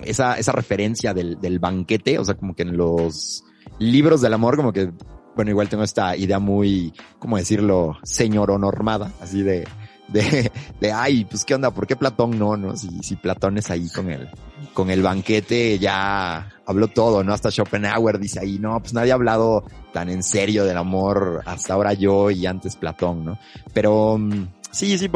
esa, 0.04 0.38
esa 0.38 0.52
referencia 0.52 1.12
del, 1.12 1.40
del 1.40 1.58
banquete, 1.58 2.18
o 2.18 2.24
sea, 2.24 2.36
como 2.36 2.54
que 2.54 2.62
en 2.62 2.76
los 2.76 3.44
libros 3.78 4.20
del 4.20 4.34
amor, 4.34 4.56
como 4.56 4.72
que 4.72 4.92
bueno, 5.36 5.50
igual 5.50 5.68
tengo 5.68 5.84
esta 5.84 6.16
idea 6.16 6.38
muy, 6.38 6.94
¿cómo 7.18 7.36
decirlo? 7.36 7.98
Señoronormada, 8.02 9.12
así 9.20 9.42
de, 9.42 9.68
de, 10.08 10.50
de, 10.80 10.92
ay, 10.92 11.26
pues 11.26 11.44
qué 11.44 11.54
onda, 11.54 11.70
¿por 11.70 11.86
qué 11.86 11.94
Platón 11.94 12.38
no, 12.38 12.56
no? 12.56 12.74
Si, 12.74 12.88
si 13.02 13.16
Platón 13.16 13.58
es 13.58 13.70
ahí 13.70 13.88
con 13.90 14.10
el, 14.10 14.28
con 14.72 14.90
el 14.90 15.02
banquete 15.02 15.78
ya 15.78 16.48
habló 16.64 16.88
todo, 16.88 17.22
¿no? 17.22 17.34
Hasta 17.34 17.50
Schopenhauer 17.50 18.18
dice 18.18 18.40
ahí, 18.40 18.58
no, 18.58 18.80
pues 18.80 18.94
nadie 18.94 19.12
ha 19.12 19.16
hablado 19.16 19.64
tan 19.92 20.08
en 20.08 20.22
serio 20.22 20.64
del 20.64 20.78
amor 20.78 21.42
hasta 21.44 21.74
ahora 21.74 21.92
yo 21.92 22.30
y 22.30 22.46
antes 22.46 22.76
Platón, 22.76 23.26
¿no? 23.26 23.38
Pero 23.74 24.16
mm, 24.16 24.48
sí, 24.70 24.96
sí, 24.96 25.10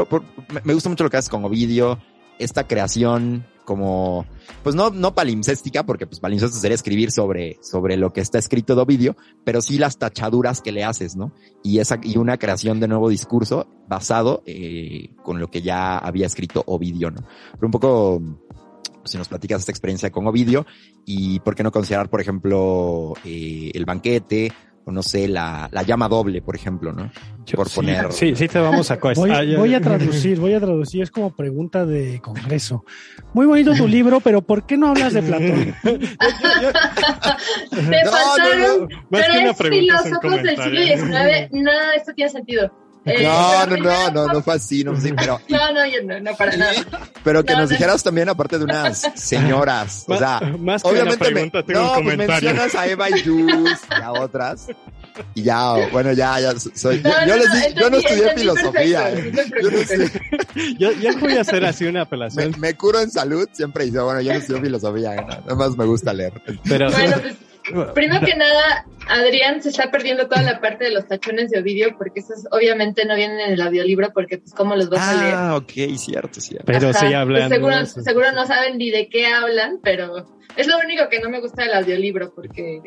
me 0.64 0.74
gusta 0.74 0.90
mucho 0.90 1.04
lo 1.04 1.10
que 1.10 1.16
haces 1.16 1.30
con 1.30 1.46
Ovidio, 1.46 1.98
esta 2.40 2.66
creación 2.66 3.44
como, 3.64 4.26
pues 4.64 4.74
no, 4.74 4.90
no 4.90 5.14
palimpséstica, 5.14 5.86
porque 5.86 6.04
pues 6.04 6.18
palimpséstica 6.18 6.60
sería 6.60 6.74
escribir 6.74 7.12
sobre, 7.12 7.56
sobre 7.62 7.96
lo 7.96 8.12
que 8.12 8.20
está 8.20 8.36
escrito 8.36 8.74
de 8.74 8.82
Ovidio, 8.82 9.16
pero 9.44 9.62
sí 9.62 9.78
las 9.78 9.96
tachaduras 9.96 10.60
que 10.60 10.72
le 10.72 10.82
haces, 10.82 11.14
¿no? 11.14 11.32
Y 11.62 11.78
esa, 11.78 12.00
y 12.02 12.18
una 12.18 12.36
creación 12.36 12.80
de 12.80 12.88
nuevo 12.88 13.08
discurso 13.08 13.68
basado, 13.86 14.42
eh, 14.44 15.10
con 15.22 15.38
lo 15.38 15.52
que 15.52 15.62
ya 15.62 15.98
había 15.98 16.26
escrito 16.26 16.64
Ovidio, 16.66 17.12
¿no? 17.12 17.20
Pero 17.52 17.66
un 17.66 17.70
poco, 17.70 18.22
si 19.04 19.18
nos 19.18 19.28
platicas 19.28 19.60
esta 19.60 19.70
experiencia 19.70 20.10
con 20.10 20.26
Ovidio 20.26 20.66
y 21.06 21.38
por 21.38 21.54
qué 21.54 21.62
no 21.62 21.70
considerar, 21.70 22.10
por 22.10 22.20
ejemplo, 22.20 23.14
eh, 23.24 23.70
el 23.72 23.84
banquete 23.84 24.52
o 24.90 24.92
no 24.92 25.02
sé, 25.04 25.28
la, 25.28 25.68
la 25.70 25.82
llama 25.82 26.08
doble, 26.08 26.42
por 26.42 26.56
ejemplo, 26.56 26.92
¿no? 26.92 27.10
Por 27.54 27.68
sí, 27.68 27.76
poner. 27.76 28.12
Sí, 28.12 28.34
sí 28.34 28.48
te 28.48 28.58
vamos 28.58 28.90
a 28.90 28.96
voy, 28.96 29.56
voy 29.56 29.74
a 29.74 29.80
traducir, 29.80 30.38
voy 30.38 30.52
a 30.54 30.60
traducir, 30.60 31.02
es 31.02 31.10
como 31.10 31.34
pregunta 31.34 31.86
de 31.86 32.20
congreso. 32.20 32.84
Muy 33.32 33.46
bonito 33.46 33.72
tu 33.74 33.86
libro, 33.88 34.20
pero 34.20 34.42
¿por 34.42 34.66
qué 34.66 34.76
no 34.76 34.88
hablas 34.88 35.14
de 35.14 35.22
Platón? 35.22 35.74
Te 37.70 38.04
no, 38.04 38.10
faltaron 38.10 38.88
no, 38.88 38.88
no. 39.10 39.54
tres 39.54 39.56
filósofos 39.56 40.42
del 40.42 40.56
siglo 40.56 40.82
XIX. 40.82 41.52
Nada 41.52 41.90
de 41.90 41.96
esto 41.96 42.12
tiene 42.14 42.30
sentido. 42.30 42.72
Eh, 43.06 43.22
no, 43.24 43.66
no, 43.66 43.76
no, 43.78 44.10
no, 44.10 44.26
no 44.26 44.42
fue 44.42 44.54
así, 44.54 44.84
no, 44.84 44.94
sí, 45.00 45.10
pero. 45.16 45.40
No, 45.48 45.72
no, 45.72 45.86
yo 45.86 46.02
no, 46.04 46.20
no, 46.20 46.36
para 46.36 46.54
nada. 46.56 46.72
Pero 47.24 47.42
que 47.44 47.54
No, 47.54 47.60
nos 47.60 47.70
no. 47.70 47.76
dijeras 47.76 48.02
también, 48.02 48.28
aparte 48.28 48.58
de 48.58 48.64
unas 48.64 49.10
señoras, 49.14 50.04
o 50.06 50.18
sea, 50.18 50.40
más 50.58 50.82
que 50.82 50.88
obviamente 50.88 51.16
una 51.24 51.30
pregunta, 51.32 51.58
me, 51.58 51.64
tengo 51.64 51.80
no, 51.80 51.98
un 51.98 52.04
pues 52.04 52.16
mencionas 52.18 52.74
a 52.74 52.86
Eva 52.86 53.08
y 53.08 53.22
Jus 53.24 53.78
y 53.98 54.02
a 54.02 54.12
otras. 54.12 54.66
Y 55.34 55.42
ya, 55.42 55.72
bueno, 55.92 56.12
ya, 56.12 56.40
ya 56.40 56.52
soy. 56.58 57.00
No, 57.02 57.10
yo, 57.10 57.18
no, 57.20 57.26
yo 57.26 57.36
les 57.36 57.48
no, 57.48 57.54
di, 57.54 57.74
yo 57.80 57.90
no 57.90 57.96
estudié 57.96 58.34
filosofía. 58.36 59.02
perfecto, 59.04 59.56
eh. 59.56 59.60
Yo 59.62 59.70
no 59.70 59.78
sé, 59.78 60.76
Yo, 60.78 60.92
yo 60.92 61.18
voy 61.18 61.32
a 61.36 61.40
hacer 61.40 61.64
así 61.64 61.84
una 61.84 61.92
me, 61.92 62.00
apelación, 62.00 62.54
me 62.58 62.74
curo 62.74 63.00
en 63.00 63.10
salud, 63.10 63.48
siempre 63.52 63.86
dice, 63.86 63.98
bueno, 64.00 64.20
yo 64.20 64.32
no 64.32 64.38
estudio 64.38 64.60
filosofía, 64.60 65.14
eh, 65.14 65.24
nada 65.26 65.54
más 65.54 65.76
me 65.76 65.84
gusta 65.86 66.12
leer. 66.12 66.32
pero 66.64 66.90
Bueno, 66.90 67.16
pues, 67.22 67.34
primero 67.94 68.24
que 68.24 68.34
nada, 68.34 68.86
Adrián 69.08 69.62
se 69.62 69.70
está 69.70 69.90
perdiendo 69.90 70.28
toda 70.28 70.42
la 70.42 70.60
parte 70.60 70.84
de 70.84 70.90
los 70.92 71.06
tachones 71.06 71.50
de 71.50 71.60
Ovidio, 71.60 71.96
porque 71.96 72.20
esos 72.20 72.46
obviamente 72.50 73.04
no 73.04 73.14
vienen 73.14 73.40
en 73.40 73.52
el 73.52 73.60
audiolibro, 73.60 74.12
porque 74.12 74.38
pues 74.38 74.52
cómo 74.54 74.76
los 74.76 74.88
vas 74.88 75.00
a 75.00 75.22
leer. 75.22 75.34
Ah, 75.34 75.56
ok, 75.56 75.96
cierto, 75.96 76.40
cierto. 76.40 76.66
pero 76.66 76.90
Ajá, 76.90 76.98
sí 76.98 77.06
pues, 77.06 77.14
hablando. 77.14 77.54
seguro, 77.54 77.76
eso. 77.76 78.00
seguro 78.02 78.32
no 78.32 78.46
saben 78.46 78.78
ni 78.78 78.90
de 78.90 79.08
qué 79.08 79.26
hablan, 79.26 79.80
pero 79.82 80.26
es 80.56 80.66
lo 80.66 80.78
único 80.78 81.08
que 81.08 81.20
no 81.20 81.28
me 81.28 81.40
gusta 81.40 81.62
del 81.62 81.74
audiolibro, 81.74 82.32
porque 82.34 82.82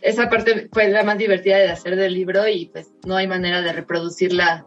esa 0.00 0.28
parte 0.28 0.68
fue 0.72 0.88
la 0.88 1.04
más 1.04 1.18
divertida 1.18 1.58
de 1.58 1.70
hacer 1.70 1.96
del 1.96 2.14
libro 2.14 2.46
y 2.48 2.66
pues 2.66 2.90
no 3.06 3.16
hay 3.16 3.26
manera 3.26 3.62
de 3.62 3.72
reproducirla 3.72 4.66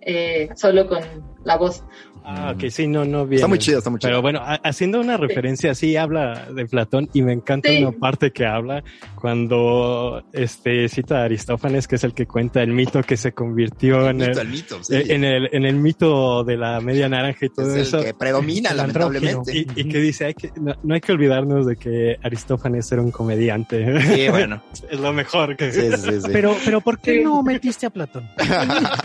eh, 0.00 0.48
solo 0.56 0.88
con 0.88 1.02
la 1.44 1.56
voz. 1.56 1.82
Ah, 2.24 2.52
ok, 2.54 2.68
sí, 2.70 2.86
no, 2.86 3.04
no 3.04 3.26
bien. 3.26 3.36
Está 3.38 3.48
muy 3.48 3.58
chido, 3.58 3.78
está 3.78 3.90
muy 3.90 3.98
chido. 3.98 4.10
Pero 4.10 4.22
bueno, 4.22 4.40
ha- 4.42 4.60
haciendo 4.64 5.00
una 5.00 5.16
referencia 5.16 5.72
así, 5.72 5.96
habla 5.96 6.48
de 6.54 6.66
Platón 6.66 7.08
y 7.12 7.22
me 7.22 7.32
encanta 7.32 7.68
Sí. 7.70 7.82
una 7.82 7.92
parte 7.92 8.30
que 8.30 8.46
habla 8.46 8.82
cuando 9.40 10.22
este 10.32 10.88
cita 10.88 11.20
a 11.20 11.24
Aristófanes, 11.24 11.86
que 11.88 11.96
es 11.96 12.04
el 12.04 12.12
que 12.14 12.26
cuenta 12.26 12.62
el 12.62 12.70
mito 12.72 13.02
que 13.02 13.16
se 13.16 13.32
convirtió 13.32 14.08
en 14.10 14.18
Mito, 14.18 14.30
el, 14.32 14.38
el 14.38 14.48
mito, 14.48 14.84
sí. 14.84 14.94
en 15.08 15.24
el, 15.24 15.48
en 15.52 15.64
el 15.64 15.76
mito 15.76 16.44
de 16.44 16.56
la 16.56 16.80
media 16.80 17.08
naranja 17.08 17.46
y 17.46 17.48
todo 17.48 17.70
es 17.74 17.88
eso. 17.88 17.98
el 17.98 18.04
que 18.06 18.14
predomina, 18.14 18.70
El 18.70 18.76
lamentablemente. 18.78 19.56
Y, 19.56 19.66
y 19.80 19.84
que 19.88 19.98
dice, 19.98 20.26
hay 20.26 20.34
que, 20.34 20.50
no, 20.60 20.74
no 20.82 20.94
hay 20.94 21.00
que 21.00 21.12
olvidarnos 21.12 21.66
de 21.66 21.76
que 21.76 22.16
Aristófanes 22.22 22.90
era 22.92 23.02
un 23.02 23.10
comediante. 23.10 24.00
Sí, 24.02 24.28
bueno. 24.28 24.62
es 24.90 24.98
lo 25.00 25.12
mejor 25.12 25.56
que... 25.56 25.70
Sí, 25.72 25.90
sí, 25.96 26.20
sí. 26.20 26.28
Pero, 26.32 26.56
pero 26.64 26.80
¿por 26.80 26.98
qué 26.98 27.18
Sí. 27.18 27.24
no 27.24 27.42
metiste 27.42 27.86
a 27.86 27.90
Platón? 27.90 28.28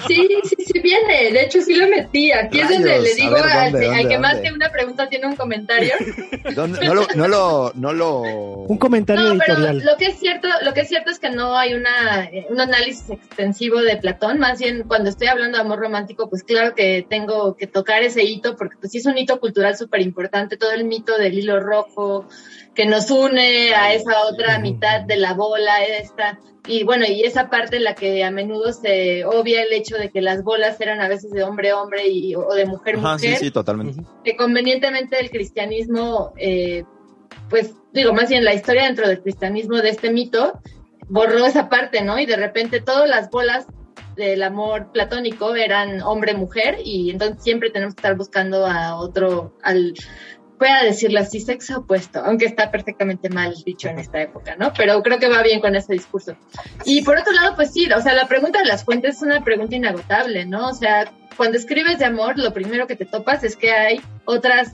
Sí, 0.08 0.28
sí, 0.44 0.56
sí 0.66 0.80
viene. 0.80 1.32
De 1.32 1.44
hecho, 1.44 1.62
sí 1.62 1.76
lo 1.76 1.88
metí. 1.90 2.32
Aquí 2.32 2.60
es 2.60 2.70
donde 2.70 2.90
Rayos, 2.90 3.05
le 3.06 3.12
a 3.12 3.16
digo 3.16 3.36
ver, 3.36 3.44
al, 3.46 3.72
¿dónde, 3.72 3.88
al 3.88 3.94
dónde, 3.96 4.10
que 4.10 4.20
más 4.20 4.36
que 4.38 4.52
una 4.52 4.70
pregunta 4.72 5.10
tiene 5.10 5.28
un 5.28 5.36
comentario. 5.36 5.94
¿Dónde? 6.56 6.86
No 6.86 6.96
lo, 6.96 7.08
no 7.16 7.28
lo, 7.28 7.72
no 7.76 7.94
lo. 7.94 8.22
Un 8.22 8.78
comentario 8.78 9.24
No, 9.24 9.40
pero 9.40 9.54
editorial. 9.54 9.86
lo 9.86 9.98
que 9.98 10.06
es 10.08 10.20
cierto, 10.20 10.48
lo 10.64 10.74
que 10.74 10.82
es 10.82 10.88
cierto 10.88 11.12
es 11.12 11.20
que 11.20 11.30
no 11.30 11.58
hay 11.58 11.74
una, 11.74 12.26
eh, 12.26 12.48
un 12.50 12.60
análisis 12.60 13.10
extensivo 13.10 13.82
de 13.82 13.98
Platón, 13.98 14.40
más 14.40 14.60
bien 14.60 14.84
cuando 14.88 15.10
estoy 15.10 15.28
hablando 15.28 15.58
de 15.58 15.64
amor 15.64 15.80
romántico, 15.80 16.30
pues 16.30 16.44
claro 16.44 16.76
que 16.76 17.06
tengo 17.10 17.56
que 17.56 17.68
tocar 17.68 18.04
ese 18.04 18.24
hito, 18.24 18.56
porque 18.56 18.78
pues 18.80 18.92
sí 18.92 18.98
es 18.98 19.06
un 19.06 19.18
hito 19.18 19.40
cultural 19.40 19.78
súper 19.78 20.02
importante, 20.02 20.58
todo 20.58 20.72
el 20.72 20.86
mito 20.86 21.18
del 21.18 21.38
hilo 21.38 21.60
rojo 21.60 22.28
que 22.76 22.86
nos 22.86 23.10
une 23.10 23.74
a 23.74 23.94
esa 23.94 24.26
otra 24.26 24.60
mitad 24.60 25.02
de 25.02 25.16
la 25.16 25.34
bola 25.34 25.84
esta, 25.84 26.40
y 26.68 26.84
bueno, 26.84 27.06
y 27.06 27.24
esa 27.24 27.50
parte 27.50 27.78
en 27.78 27.84
la 27.84 27.96
que 27.96 28.24
a 28.24 28.32
menudo 28.32 28.74
se 28.74 29.26
obvia 29.26 29.64
el 29.64 29.74
hecho 29.74 29.98
de 29.98 30.10
que 30.10 30.22
las 30.22 30.44
bolas 30.44 30.80
eran 30.82 31.02
a 31.02 31.08
veces 31.08 31.32
de 31.32 31.44
hombre 31.44 31.74
hombre 31.74 32.08
y, 32.08 32.36
o 32.36 32.54
de 32.54 32.66
mujer 32.66 32.98
mujer 32.98 33.20
Sí, 33.20 33.36
sí, 33.36 33.52
totalmente. 33.52 34.02
Que 34.24 34.36
convenientemente 34.36 35.20
el 35.20 35.30
cristianismo, 35.30 36.34
eh, 36.38 36.84
pues 37.50 37.74
digo, 37.94 38.14
más 38.14 38.30
bien 38.30 38.44
la 38.44 38.54
historia 38.54 38.84
dentro 38.84 39.08
del 39.08 39.22
cristianismo 39.22 39.78
de 39.78 39.90
este 39.90 40.12
mito 40.12 40.60
borró 41.08 41.46
esa 41.46 41.70
parte, 41.70 42.04
¿no? 42.04 42.20
Y 42.20 42.26
de 42.26 42.36
repente 42.36 42.82
todas 42.82 43.08
las 43.08 43.30
bolas 43.30 43.68
del 44.16 44.44
amor 44.44 44.92
platónico 44.92 45.56
eran 45.56 46.02
hombre-mujer 46.02 46.78
y 46.84 47.12
entonces 47.12 47.44
siempre 47.44 47.70
tenemos 47.70 47.96
que 47.96 48.00
estar 48.00 48.16
buscando 48.16 48.66
a 48.66 48.96
otro, 48.96 49.58
al, 49.62 49.94
voy 50.60 50.70
a 50.70 50.84
decirlo 50.84 51.20
así, 51.20 51.40
sexo 51.40 51.80
opuesto, 51.80 52.22
aunque 52.24 52.46
está 52.46 52.72
perfectamente 52.72 53.30
mal 53.30 53.54
dicho 53.66 53.90
en 53.90 54.00
esta 54.00 54.22
época, 54.22 54.56
¿no? 54.56 54.72
Pero 54.76 55.02
creo 55.04 55.20
que 55.20 55.28
va 55.28 55.42
bien 55.44 55.60
con 55.60 55.76
este 55.76 55.94
discurso. 55.94 56.36
Y 56.86 57.02
por 57.04 57.18
otro 57.18 57.34
lado, 57.34 57.56
pues 57.56 57.74
sí, 57.74 57.90
o 57.92 58.02
sea, 58.02 58.14
la 58.14 58.28
pregunta 58.28 58.60
de 58.60 58.66
las 58.66 58.84
fuentes 58.84 59.18
es 59.18 59.22
una 59.22 59.44
pregunta 59.44 59.76
inagotable, 59.76 60.46
¿no? 60.46 60.70
O 60.70 60.74
sea, 60.74 61.12
cuando 61.36 61.58
escribes 61.58 62.00
de 62.00 62.06
amor, 62.06 62.38
lo 62.40 62.54
primero 62.54 62.88
que 62.88 62.96
te 62.96 63.06
topas 63.06 63.44
es 63.44 63.56
que 63.56 63.72
hay 63.72 64.02
otras 64.26 64.74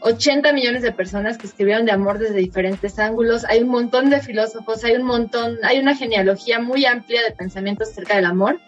80 0.00 0.52
millones 0.52 0.82
de 0.82 0.92
personas 0.92 1.38
que 1.38 1.46
escribieron 1.46 1.84
de 1.84 1.92
amor 1.92 2.18
desde 2.18 2.36
diferentes 2.36 2.98
ángulos, 2.98 3.44
hay 3.44 3.60
un 3.60 3.68
montón 3.68 4.10
de 4.10 4.20
filósofos, 4.20 4.82
hay 4.84 4.94
un 4.94 5.04
montón, 5.04 5.58
hay 5.62 5.78
una 5.78 5.94
genealogía 5.94 6.58
muy 6.58 6.86
amplia 6.86 7.22
de 7.22 7.32
pensamientos 7.32 7.90
acerca 7.90 8.16
del 8.16 8.24
amor. 8.24 8.58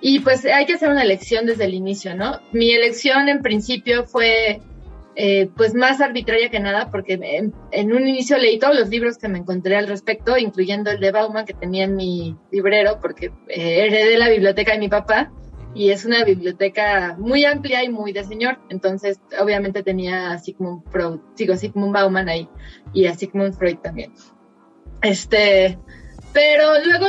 Y 0.00 0.20
pues 0.20 0.44
hay 0.44 0.64
que 0.64 0.74
hacer 0.74 0.88
una 0.90 1.02
elección 1.02 1.44
desde 1.44 1.64
el 1.64 1.74
inicio, 1.74 2.14
¿no? 2.14 2.40
Mi 2.52 2.70
elección 2.70 3.28
en 3.28 3.42
principio 3.42 4.04
fue 4.04 4.60
eh, 5.20 5.50
pues 5.56 5.74
más 5.74 6.00
arbitraria 6.00 6.48
que 6.48 6.60
nada, 6.60 6.92
porque 6.92 7.14
en, 7.72 7.92
un 7.92 8.06
inicio 8.06 8.38
leí 8.38 8.60
todos 8.60 8.78
los 8.78 8.88
libros 8.88 9.18
que 9.18 9.26
me 9.26 9.38
encontré 9.38 9.76
al 9.76 9.88
respecto, 9.88 10.38
incluyendo 10.38 10.92
el 10.92 11.00
de 11.00 11.10
Bauman 11.10 11.44
que 11.44 11.54
tenía 11.54 11.86
en 11.86 11.96
mi 11.96 12.36
librero, 12.52 13.00
porque 13.02 13.32
eh, 13.48 13.86
heredé 13.86 14.16
la 14.16 14.28
biblioteca 14.28 14.74
de 14.74 14.78
mi 14.78 14.88
papá 14.88 15.32
y 15.74 15.90
es 15.90 16.04
una 16.04 16.22
biblioteca 16.22 17.16
muy 17.18 17.44
amplia 17.44 17.82
y 17.82 17.88
muy 17.88 18.12
de 18.12 18.22
señor, 18.22 18.60
entonces 18.68 19.20
obviamente 19.40 19.82
tenía 19.82 20.30
a 20.30 20.38
Sigmund 20.38 20.84
Freud, 20.88 21.18
digo, 21.36 21.56
Sigmund 21.56 21.92
Bauman 21.92 22.28
ahí 22.28 22.48
y 22.92 23.06
a 23.06 23.14
Sigmund 23.14 23.54
Freud 23.54 23.78
también. 23.78 24.12
Este, 25.02 25.80
pero 26.32 26.74
luego 26.84 27.06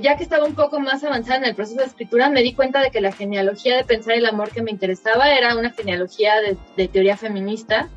ya 0.00 0.16
que 0.16 0.22
estaba 0.22 0.44
un 0.44 0.54
poco 0.54 0.80
más 0.80 1.02
avanzada 1.04 1.38
en 1.38 1.44
el 1.44 1.54
proceso 1.54 1.80
de 1.80 1.86
escritura, 1.86 2.30
me 2.30 2.42
di 2.42 2.54
cuenta 2.54 2.80
de 2.80 2.90
que 2.90 3.00
la 3.00 3.12
genealogía 3.12 3.76
de 3.76 3.84
pensar 3.84 4.14
el 4.14 4.26
amor 4.26 4.50
que 4.50 4.62
me 4.62 4.70
interesaba 4.70 5.32
era 5.32 5.56
una 5.56 5.70
genealogía 5.70 6.34
de, 6.76 6.88
teoría 6.88 7.16
feminista. 7.16 7.88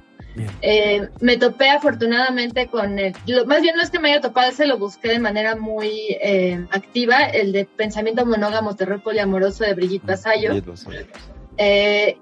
Eh, 0.62 1.10
me 1.20 1.38
topé 1.38 1.70
afortunadamente 1.70 2.68
con 2.68 2.98
el, 2.98 3.14
más 3.46 3.62
bien 3.62 3.76
no 3.76 3.82
es 3.82 3.90
que 3.90 4.00
me 4.00 4.12
haya 4.12 4.22
topado, 4.22 4.50
ese 4.50 4.68
lo 4.68 4.78
busqué 4.78 5.10
de 5.10 5.20
manera 5.20 5.56
muy 5.56 6.18
eh, 6.22 6.66
activa, 6.72 7.26
el 7.26 7.52
de 7.52 7.66
pensamiento 7.66 8.26
monógamo, 8.26 8.76
terror 8.76 9.02
poliamoroso 9.02 9.66
de 9.66 9.74
Brigitte 9.74 10.06
Vasallo. 10.06 10.54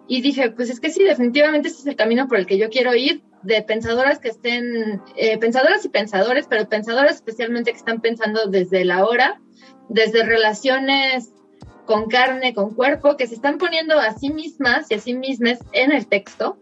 y 0.07 0.21
dije, 0.21 0.51
pues 0.51 0.69
es 0.69 0.79
que 0.79 0.89
sí, 0.89 1.03
definitivamente 1.03 1.67
ese 1.67 1.81
es 1.81 1.87
el 1.87 1.95
camino 1.95 2.27
por 2.27 2.39
el 2.39 2.47
que 2.47 2.57
yo 2.57 2.69
quiero 2.69 2.95
ir 2.95 3.21
de 3.43 3.61
pensadoras 3.61 4.19
que 4.19 4.29
estén, 4.29 5.01
eh, 5.15 5.37
pensadoras 5.37 5.85
y 5.85 5.89
pensadores, 5.89 6.47
pero 6.49 6.67
pensadoras 6.67 7.15
especialmente 7.15 7.71
que 7.71 7.77
están 7.77 8.01
pensando 8.01 8.47
desde 8.47 8.83
la 8.83 9.05
hora, 9.05 9.39
desde 9.89 10.23
relaciones 10.23 11.31
con 11.85 12.07
carne, 12.07 12.53
con 12.53 12.73
cuerpo, 12.73 13.17
que 13.17 13.27
se 13.27 13.35
están 13.35 13.57
poniendo 13.57 13.97
a 13.99 14.13
sí 14.13 14.29
mismas 14.29 14.91
y 14.91 14.95
a 14.95 14.99
sí 14.99 15.13
mismas 15.13 15.59
en 15.71 15.91
el 15.91 16.07
texto 16.07 16.57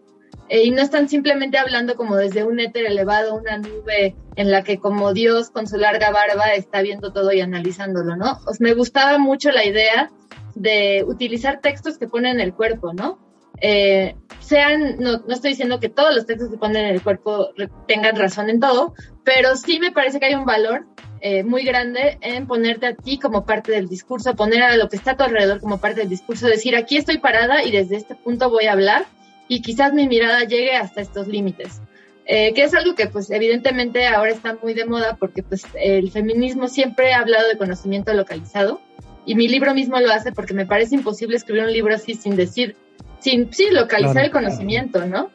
eh, 0.48 0.64
y 0.64 0.72
no 0.72 0.82
están 0.82 1.10
simplemente 1.10 1.58
hablando 1.58 1.96
como 1.96 2.16
desde 2.16 2.44
un 2.44 2.60
éter 2.60 2.86
elevado, 2.86 3.36
una 3.36 3.58
nube 3.58 4.16
en 4.36 4.52
la 4.52 4.64
que 4.64 4.78
como 4.78 5.14
Dios 5.14 5.50
con 5.50 5.68
su 5.68 5.78
larga 5.78 6.12
barba 6.12 6.54
está 6.56 6.82
viendo 6.82 7.12
todo 7.12 7.32
y 7.32 7.42
analizándolo, 7.42 8.16
¿no? 8.16 8.40
Os 8.46 8.62
me 8.62 8.74
gustaba 8.74 9.18
mucho 9.18 9.52
la 9.52 9.66
idea 9.66 10.12
de 10.54 11.04
utilizar 11.08 11.62
textos 11.62 11.98
que 11.98 12.08
ponen 12.08 12.40
el 12.40 12.54
cuerpo, 12.54 12.94
¿no? 12.94 13.20
Eh, 13.62 14.16
sean, 14.40 14.98
no, 15.00 15.20
no, 15.20 15.34
estoy 15.34 15.52
diciendo 15.52 15.80
que 15.80 15.90
todos 15.90 16.14
los 16.14 16.26
textos 16.26 16.50
que 16.50 16.58
ponen 16.58 16.86
en 16.86 16.96
el 16.96 17.02
cuerpo 17.02 17.50
tengan 17.88 18.16
razón 18.16 18.50
en 18.50 18.60
todo, 18.60 18.94
pero 19.24 19.56
sí 19.56 19.80
me 19.80 19.92
parece 19.92 20.20
que 20.20 20.28
hay 20.28 20.36
un 20.36 20.46
valor 20.46 20.86
eh, 21.22 21.44
muy 21.44 21.64
grande 21.64 22.18
en 22.22 22.46
ponerte 22.46 22.88
a 22.88 22.96
ti 22.96 23.18
como 23.18 23.46
parte 23.46 23.72
del 23.72 23.88
discurso, 23.88 24.36
poner 24.36 24.62
a 24.62 24.78
lo 24.78 24.90
que 24.90 24.98
está 24.98 25.12
a 25.12 25.18
tu 25.18 25.24
alrededor 25.24 25.60
como 25.60 25.80
parte 25.80 26.02
del 26.02 26.10
discurso, 26.10 26.48
decir 26.48 26.76
aquí 26.76 26.98
estoy 26.98 27.18
parada 27.18 27.64
y 27.64 27.72
desde 27.72 27.96
este 27.96 28.16
punto 28.16 28.50
voy 28.50 28.66
a 28.66 28.74
hablar 28.74 29.06
y 29.48 29.62
quizás 29.62 29.94
mi 29.94 30.08
mirada 30.08 30.44
llegue 30.44 30.76
hasta 30.76 31.02
estos 31.02 31.28
límites. 31.28 31.82
Eh, 32.28 32.54
que 32.54 32.64
es 32.64 32.74
algo 32.74 32.96
que 32.96 33.06
pues 33.06 33.30
evidentemente 33.30 34.08
ahora 34.08 34.32
está 34.32 34.58
muy 34.62 34.74
de 34.74 34.86
moda 34.86 35.16
porque 35.16 35.44
pues 35.44 35.64
el 35.76 36.10
feminismo 36.10 36.68
siempre 36.68 37.14
ha 37.14 37.20
hablado 37.20 37.48
de 37.48 37.58
conocimiento 37.58 38.14
localizado 38.14 38.82
y 39.26 39.36
mi 39.36 39.48
libro 39.48 39.74
mismo 39.74 40.00
lo 40.00 40.12
hace 40.12 40.32
porque 40.32 40.54
me 40.54 40.66
parece 40.66 40.96
imposible 40.96 41.36
escribir 41.36 41.64
un 41.64 41.72
libro 41.72 41.96
así 41.96 42.14
sin 42.14 42.36
decir 42.36 42.76
sin, 43.20 43.52
sí, 43.52 43.70
localizar 43.72 44.24
el 44.24 44.32
conocimiento, 44.32 45.06
¿no? 45.06 45.32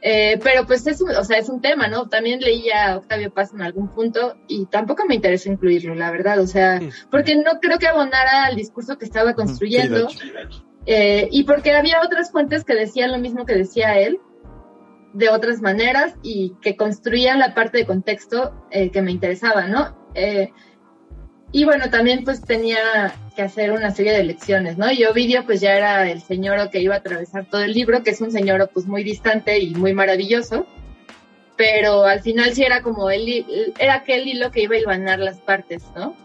Eh, 0.00 0.38
pero 0.42 0.66
pues 0.66 0.86
es 0.86 1.00
un, 1.00 1.10
o 1.10 1.24
sea, 1.24 1.38
es 1.38 1.48
un 1.48 1.60
tema, 1.60 1.88
¿no? 1.88 2.08
También 2.08 2.40
leía 2.40 2.92
a 2.92 2.96
Octavio 2.98 3.30
Paz 3.32 3.52
en 3.52 3.60
algún 3.60 3.88
punto 3.88 4.36
y 4.46 4.66
tampoco 4.66 5.04
me 5.06 5.16
interesó 5.16 5.50
incluirlo, 5.50 5.94
la 5.94 6.10
verdad, 6.10 6.40
o 6.40 6.46
sea, 6.46 6.80
porque 7.10 7.34
no 7.36 7.60
creo 7.60 7.78
que 7.78 7.88
abonara 7.88 8.44
al 8.44 8.56
discurso 8.56 8.96
que 8.98 9.04
estaba 9.04 9.34
construyendo 9.34 10.08
eh, 10.86 11.28
y 11.30 11.44
porque 11.44 11.72
había 11.72 12.00
otras 12.02 12.30
fuentes 12.30 12.64
que 12.64 12.74
decían 12.74 13.12
lo 13.12 13.18
mismo 13.18 13.44
que 13.44 13.54
decía 13.54 13.98
él 13.98 14.20
de 15.12 15.28
otras 15.28 15.60
maneras 15.60 16.14
y 16.22 16.54
que 16.62 16.76
construían 16.76 17.38
la 17.38 17.54
parte 17.54 17.78
de 17.78 17.86
contexto 17.86 18.54
eh, 18.70 18.90
que 18.90 19.02
me 19.02 19.10
interesaba, 19.10 19.66
¿no? 19.66 19.96
Y 21.52 21.64
bueno, 21.64 21.90
también 21.90 22.24
pues 22.24 22.42
tenía 22.42 23.14
que 23.34 23.42
hacer 23.42 23.72
una 23.72 23.90
serie 23.90 24.12
de 24.12 24.24
lecciones, 24.24 24.78
¿no? 24.78 24.90
Y 24.90 25.04
Ovidio 25.04 25.44
pues 25.44 25.60
ya 25.60 25.76
era 25.76 26.10
el 26.10 26.20
señor 26.20 26.70
que 26.70 26.80
iba 26.80 26.94
a 26.94 26.98
atravesar 26.98 27.46
todo 27.46 27.62
el 27.62 27.72
libro, 27.72 28.02
que 28.02 28.10
es 28.10 28.20
un 28.20 28.32
señor 28.32 28.68
pues 28.72 28.86
muy 28.86 29.04
distante 29.04 29.58
y 29.58 29.74
muy 29.74 29.94
maravilloso, 29.94 30.66
pero 31.56 32.04
al 32.04 32.20
final 32.20 32.52
sí 32.54 32.62
era 32.62 32.82
como 32.82 33.10
él, 33.10 33.46
era 33.78 33.94
aquel 33.94 34.26
hilo 34.26 34.50
que 34.50 34.62
iba 34.62 34.74
a 34.74 34.78
iluminar 34.78 35.18
las 35.18 35.38
partes, 35.38 35.84
¿no? 35.94 36.16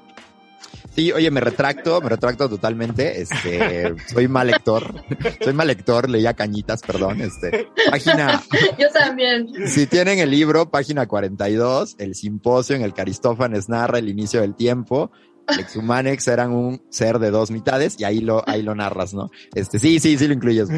Sí, 0.96 1.12
oye, 1.12 1.32
me 1.32 1.40
retracto, 1.40 2.02
me 2.02 2.10
retracto 2.10 2.50
totalmente. 2.50 3.22
Este, 3.22 3.96
soy 4.08 4.28
mal 4.28 4.48
lector. 4.48 4.94
Soy 5.42 5.54
mal 5.54 5.68
lector, 5.68 6.10
leía 6.10 6.34
cañitas, 6.34 6.82
perdón. 6.82 7.22
Este, 7.22 7.68
página. 7.90 8.44
Yo 8.78 8.90
también. 8.92 9.68
Si 9.68 9.88
tienen 9.88 10.20
el 10.20 10.30
libro, 10.30 10.70
página 10.70 11.08
42, 11.08 11.96
el 11.98 12.16
simposio 12.16 12.76
en 12.76 12.82
el 12.82 12.94
que 12.94 13.02
Aristófanes 13.02 13.70
narra 13.70 14.00
el 14.00 14.10
inicio 14.10 14.42
del 14.42 14.56
tiempo 14.56 15.12
Lex 15.56 15.76
Humanex 15.76 16.28
eran 16.28 16.52
un 16.52 16.82
ser 16.90 17.20
de 17.20 17.32
dos 17.32 17.52
mitades 17.52 18.00
y 18.00 18.04
ahí 18.04 18.20
lo, 18.20 18.48
ahí 18.48 18.62
lo 18.62 18.76
narras, 18.76 19.14
¿no? 19.14 19.30
Este, 19.54 19.80
sí, 19.80 20.00
sí, 20.00 20.18
sí 20.18 20.28
lo 20.28 20.34
incluyes. 20.34 20.70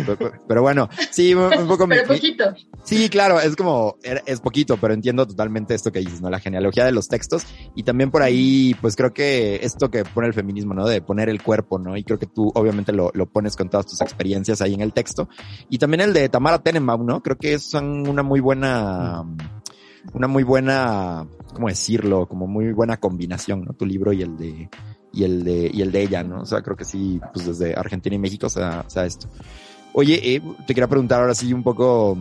Pero, 0.47 0.61
bueno, 0.61 0.89
sí, 1.11 1.34
un 1.34 1.67
poco. 1.67 1.88
Pero 1.88 2.07
poquito. 2.07 2.53
Sí, 2.84 3.09
claro, 3.09 3.39
es 3.39 3.55
como, 3.55 3.97
er, 4.03 4.24
es 4.26 4.39
poquito, 4.41 4.78
pero 4.78 4.93
entiendo 4.93 5.26
totalmente 5.28 5.74
esto 5.74 5.91
que 5.91 5.99
dices, 5.99 6.21
¿no? 6.21 6.30
La 6.30 6.39
genealogía 6.39 6.86
de 6.86 6.91
los 6.91 7.07
textos 7.07 7.45
y 7.76 7.84
también 7.84 8.11
por 8.11 8.21
ahí, 8.21 8.76
pues 8.82 8.95
creo 8.95 9.13
que 9.13 9.59
esto 9.63 9.89
que 9.89 10.03
pone 10.03 10.28
el 10.28 10.34
feminismo, 10.34 10.74
¿no? 10.74 10.88
De 10.88 11.01
poner 11.01 11.30
el 11.30 11.41
cuerpo, 11.41 11.80
¿no? 11.80 11.95
Y 11.97 12.03
creo 12.03 12.19
que 12.19 12.28
tú 12.28 12.51
obviamente 12.55 12.91
lo, 12.91 13.11
lo 13.13 13.26
pones 13.28 13.55
con 13.55 13.69
todas 13.69 13.86
tus 13.86 14.01
experiencias 14.01 14.61
ahí 14.61 14.74
en 14.74 14.82
el 14.82 14.93
texto. 14.93 15.30
Y 15.69 15.78
también 15.78 16.01
el 16.01 16.13
de 16.13 16.30
Tamara 16.30 16.59
Tenenbaum, 16.59 17.05
¿no? 17.05 17.21
Creo 17.21 17.38
que 17.38 17.59
son 17.59 18.07
una 18.07 18.24
muy 18.24 18.39
buena, 18.39 19.24
una 20.13 20.28
muy 20.28 20.43
buena, 20.43 21.28
¿cómo 21.54 21.68
decirlo? 21.68 22.28
Como 22.28 22.47
muy 22.47 22.72
buena 22.74 22.97
combinación, 22.97 23.64
¿no? 23.66 23.74
Tu 23.74 23.86
libro 23.86 24.14
y 24.14 24.22
el 24.22 24.38
de, 24.38 24.70
y 25.14 25.24
el 25.24 25.43
de, 25.43 25.70
y 25.74 25.82
el 25.82 25.91
de 25.91 26.01
ella, 26.01 26.24
¿no? 26.24 26.41
O 26.41 26.45
sea, 26.45 26.62
creo 26.62 26.76
que 26.76 26.86
sí, 26.86 27.22
pues 27.34 27.45
desde 27.45 27.76
Argentina 27.76 28.16
y 28.16 28.20
México 28.20 28.49
sea, 28.49 28.84
sea 28.88 29.06
esto. 29.06 29.30
Oye, 29.93 30.36
eh, 30.36 30.41
te 30.66 30.74
quería 30.74 30.88
preguntar 30.88 31.22
ahora 31.22 31.36
sí 31.36 31.54
un 31.54 31.64
poco, 31.64 32.18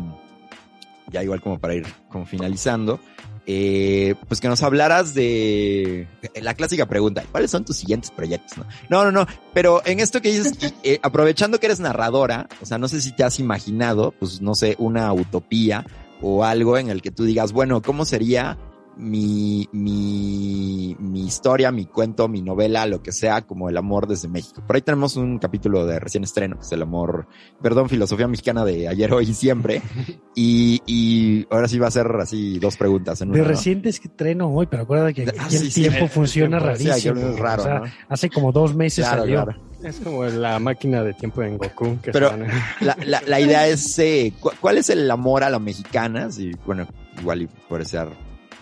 ya 1.11 1.23
igual 1.23 1.41
como 1.41 1.59
para 1.59 1.75
ir 1.75 1.87
como 2.11 2.27
finalizando, 2.27 3.01
eh, 3.45 4.15
pues 4.29 4.41
que 4.41 4.47
nos 4.47 4.63
hablaras 4.63 5.15
de 5.15 6.07
la 6.41 6.55
clásica 6.55 6.87
pregunta, 6.87 7.25
¿cuáles 7.33 7.51
son 7.51 7.65
tus 7.65 7.77
siguientes 7.77 8.11
proyectos? 8.11 8.65
No, 8.89 9.03
no, 9.05 9.11
no, 9.11 9.27
pero 9.53 9.83
en 9.85 9.99
esto 9.99 10.21
que 10.21 10.31
dices, 10.31 10.75
eh, 10.85 11.01
aprovechando 11.03 11.59
que 11.59 11.67
eres 11.67 11.81
narradora, 11.81 12.49
o 12.61 12.67
sea, 12.67 12.79
no 12.79 12.87
sé 12.87 13.01
si 13.01 13.11
te 13.13 13.25
has 13.25 13.41
imaginado, 13.41 14.15
pues 14.19 14.41
no 14.41 14.55
sé, 14.55 14.77
una 14.79 15.13
utopía 15.13 15.85
o 16.21 16.45
algo 16.45 16.79
en 16.79 16.89
el 16.89 17.03
que 17.03 17.11
tú 17.11 17.25
digas, 17.25 17.53
bueno, 17.53 17.83
¿cómo 17.83 18.05
sería 18.05 18.59
mi, 18.97 19.69
mi, 19.73 20.97
mi 20.99 21.27
historia, 21.27 21.71
mi 21.71 21.87
cuento, 21.87 22.29
mi 22.29 22.43
novela, 22.43 22.87
lo 22.87 23.03
que 23.03 23.13
sea, 23.13 23.43
como 23.43 23.69
el 23.69 23.77
amor 23.77 24.07
desde 24.07 24.29
México? 24.29 24.63
Por 24.67 24.77
ahí 24.77 24.83
tenemos 24.83 25.17
un 25.17 25.39
capítulo 25.39 25.87
de 25.87 25.99
recién 25.99 26.25
estreno, 26.25 26.57
que 26.57 26.63
es 26.63 26.73
el 26.73 26.83
amor, 26.83 27.27
perdón, 27.61 27.89
filosofía 27.89 28.29
mexicana 28.29 28.65
de 28.65 28.89
ayer, 28.89 29.13
hoy 29.13 29.31
y 29.31 29.35
siempre. 29.35 29.83
Y, 30.35 30.81
y 30.87 31.47
ahora 31.51 31.69
sí 31.69 31.79
va 31.79 31.89
a 31.89 31.91
ser 31.91 32.07
así 32.19 32.59
dos 32.59 32.79
preguntas. 32.79 33.21
En 33.21 33.33
de 33.33 33.45
reciente 33.45 33.91
estreno 33.91 34.49
hoy, 34.49 34.65
pero 34.65 34.85
acuérdate 34.85 35.13
que 35.13 35.31
ah, 35.39 35.49
el 35.51 35.75
tiempo 35.75 36.09
funciona 36.09 36.59
rarísimo. 36.59 37.21
es 37.21 37.39
raro, 37.39 37.83
Hace 38.09 38.31
como 38.31 38.51
dos 38.51 38.75
meses 38.75 39.05
salió. 39.05 39.47
Es 39.83 40.01
como 40.01 40.25
la 40.25 40.59
máquina 40.59 41.03
de 41.05 41.13
tiempo 41.13 41.43
en 41.43 41.59
Goku. 41.59 41.99
Pero 42.03 42.35
la, 42.81 42.97
la, 43.05 43.23
la, 43.27 43.41
idea 43.41 43.69
es, 43.69 43.99
eh, 43.99 44.33
¿cuál 44.61 44.79
es 44.79 44.89
el 44.89 45.11
amor 45.11 45.45
a 45.45 45.51
la 45.51 45.59
mexicana? 45.59 46.29
Y 46.39 46.53
bueno, 46.65 46.87
igual 47.21 47.43
y 47.43 47.47
puede 47.69 47.85
ser 47.85 48.09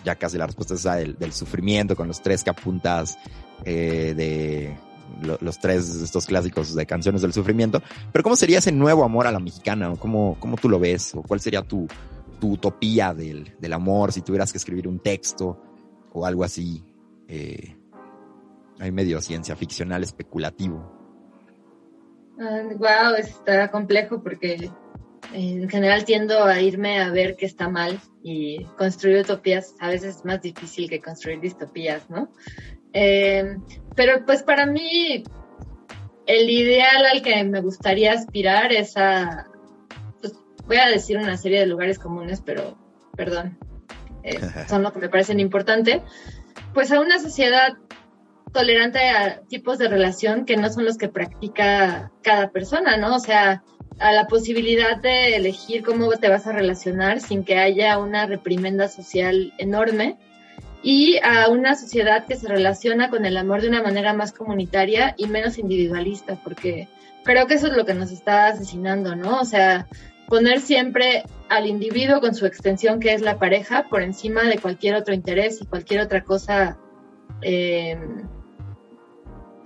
ya 0.03 0.15
casi 0.15 0.37
la 0.37 0.45
respuesta 0.45 0.73
es 0.73 0.83
del, 0.83 1.17
del 1.17 1.33
sufrimiento 1.33 1.95
con 1.95 2.07
los 2.07 2.21
tres 2.21 2.43
que 2.43 2.49
apuntas 2.49 3.17
eh, 3.65 4.13
de 4.15 4.77
los 5.41 5.59
tres 5.59 5.89
estos 5.89 6.25
clásicos 6.25 6.73
de 6.73 6.85
canciones 6.85 7.21
del 7.21 7.33
sufrimiento. 7.33 7.81
Pero 8.11 8.23
¿cómo 8.23 8.35
sería 8.35 8.59
ese 8.59 8.71
nuevo 8.71 9.03
amor 9.03 9.27
a 9.27 9.31
la 9.31 9.39
mexicana? 9.39 9.93
¿Cómo, 9.99 10.37
cómo 10.39 10.57
tú 10.57 10.69
lo 10.69 10.79
ves? 10.79 11.13
¿O 11.15 11.21
cuál 11.21 11.39
sería 11.39 11.61
tu, 11.61 11.87
tu 12.39 12.53
utopía 12.53 13.13
del, 13.13 13.53
del 13.59 13.73
amor 13.73 14.11
si 14.13 14.21
tuvieras 14.21 14.51
que 14.51 14.57
escribir 14.57 14.87
un 14.87 14.99
texto 14.99 15.61
o 16.13 16.25
algo 16.25 16.43
así? 16.43 16.83
Eh, 17.27 17.75
hay 18.79 18.91
medio 18.91 19.21
ciencia 19.21 19.55
ficcional 19.55 20.03
especulativo 20.03 21.01
wow, 22.77 23.15
está 23.17 23.69
complejo 23.69 24.21
porque 24.21 24.71
en 25.33 25.69
general 25.69 26.05
tiendo 26.05 26.43
a 26.43 26.59
irme 26.61 27.01
a 27.01 27.09
ver 27.09 27.35
qué 27.35 27.45
está 27.45 27.69
mal 27.69 27.99
y 28.23 28.63
construir 28.77 29.21
utopías 29.21 29.75
a 29.79 29.89
veces 29.89 30.17
es 30.17 30.25
más 30.25 30.41
difícil 30.41 30.89
que 30.89 30.99
construir 30.99 31.39
distopías, 31.39 32.09
¿no? 32.09 32.29
Eh, 32.93 33.57
pero 33.95 34.25
pues 34.25 34.43
para 34.43 34.65
mí 34.65 35.23
el 36.25 36.49
ideal 36.49 37.05
al 37.05 37.21
que 37.21 37.43
me 37.43 37.61
gustaría 37.61 38.13
aspirar 38.13 38.71
es 38.71 38.97
a, 38.97 39.47
pues 40.19 40.33
voy 40.65 40.77
a 40.77 40.89
decir 40.89 41.17
una 41.17 41.37
serie 41.37 41.59
de 41.59 41.67
lugares 41.67 41.99
comunes, 41.99 42.41
pero 42.45 42.77
perdón, 43.15 43.57
eh, 44.23 44.39
son 44.67 44.83
lo 44.83 44.91
que 44.93 44.99
me 44.99 45.09
parecen 45.09 45.39
importante, 45.39 46.01
pues 46.73 46.91
a 46.91 46.99
una 46.99 47.19
sociedad 47.19 47.77
tolerante 48.51 48.99
a 49.09 49.41
tipos 49.43 49.77
de 49.77 49.87
relación 49.87 50.45
que 50.45 50.57
no 50.57 50.69
son 50.69 50.85
los 50.85 50.97
que 50.97 51.07
practica 51.07 52.11
cada 52.21 52.51
persona, 52.51 52.97
¿no? 52.97 53.15
O 53.15 53.19
sea, 53.19 53.63
a 54.01 54.11
la 54.11 54.27
posibilidad 54.27 54.97
de 54.97 55.35
elegir 55.35 55.83
cómo 55.83 56.09
te 56.11 56.27
vas 56.27 56.47
a 56.47 56.51
relacionar 56.51 57.21
sin 57.21 57.43
que 57.43 57.59
haya 57.59 57.99
una 57.99 58.25
reprimenda 58.25 58.87
social 58.87 59.53
enorme 59.57 60.17
y 60.81 61.19
a 61.23 61.49
una 61.49 61.75
sociedad 61.75 62.25
que 62.25 62.35
se 62.35 62.47
relaciona 62.47 63.09
con 63.11 63.25
el 63.25 63.37
amor 63.37 63.61
de 63.61 63.69
una 63.69 63.83
manera 63.83 64.13
más 64.13 64.31
comunitaria 64.31 65.13
y 65.17 65.27
menos 65.27 65.59
individualista, 65.59 66.35
porque 66.43 66.87
creo 67.23 67.45
que 67.45 67.53
eso 67.53 67.67
es 67.67 67.77
lo 67.77 67.85
que 67.85 67.93
nos 67.93 68.11
está 68.11 68.47
asesinando, 68.47 69.15
¿no? 69.15 69.39
O 69.39 69.45
sea, 69.45 69.87
poner 70.27 70.61
siempre 70.61 71.23
al 71.49 71.67
individuo 71.67 72.21
con 72.21 72.33
su 72.33 72.47
extensión 72.47 72.99
que 72.99 73.13
es 73.13 73.21
la 73.21 73.37
pareja 73.37 73.87
por 73.87 74.01
encima 74.01 74.43
de 74.43 74.57
cualquier 74.57 74.95
otro 74.95 75.13
interés 75.13 75.61
y 75.61 75.67
cualquier 75.67 76.01
otra 76.01 76.23
cosa 76.23 76.79
eh, 77.43 77.97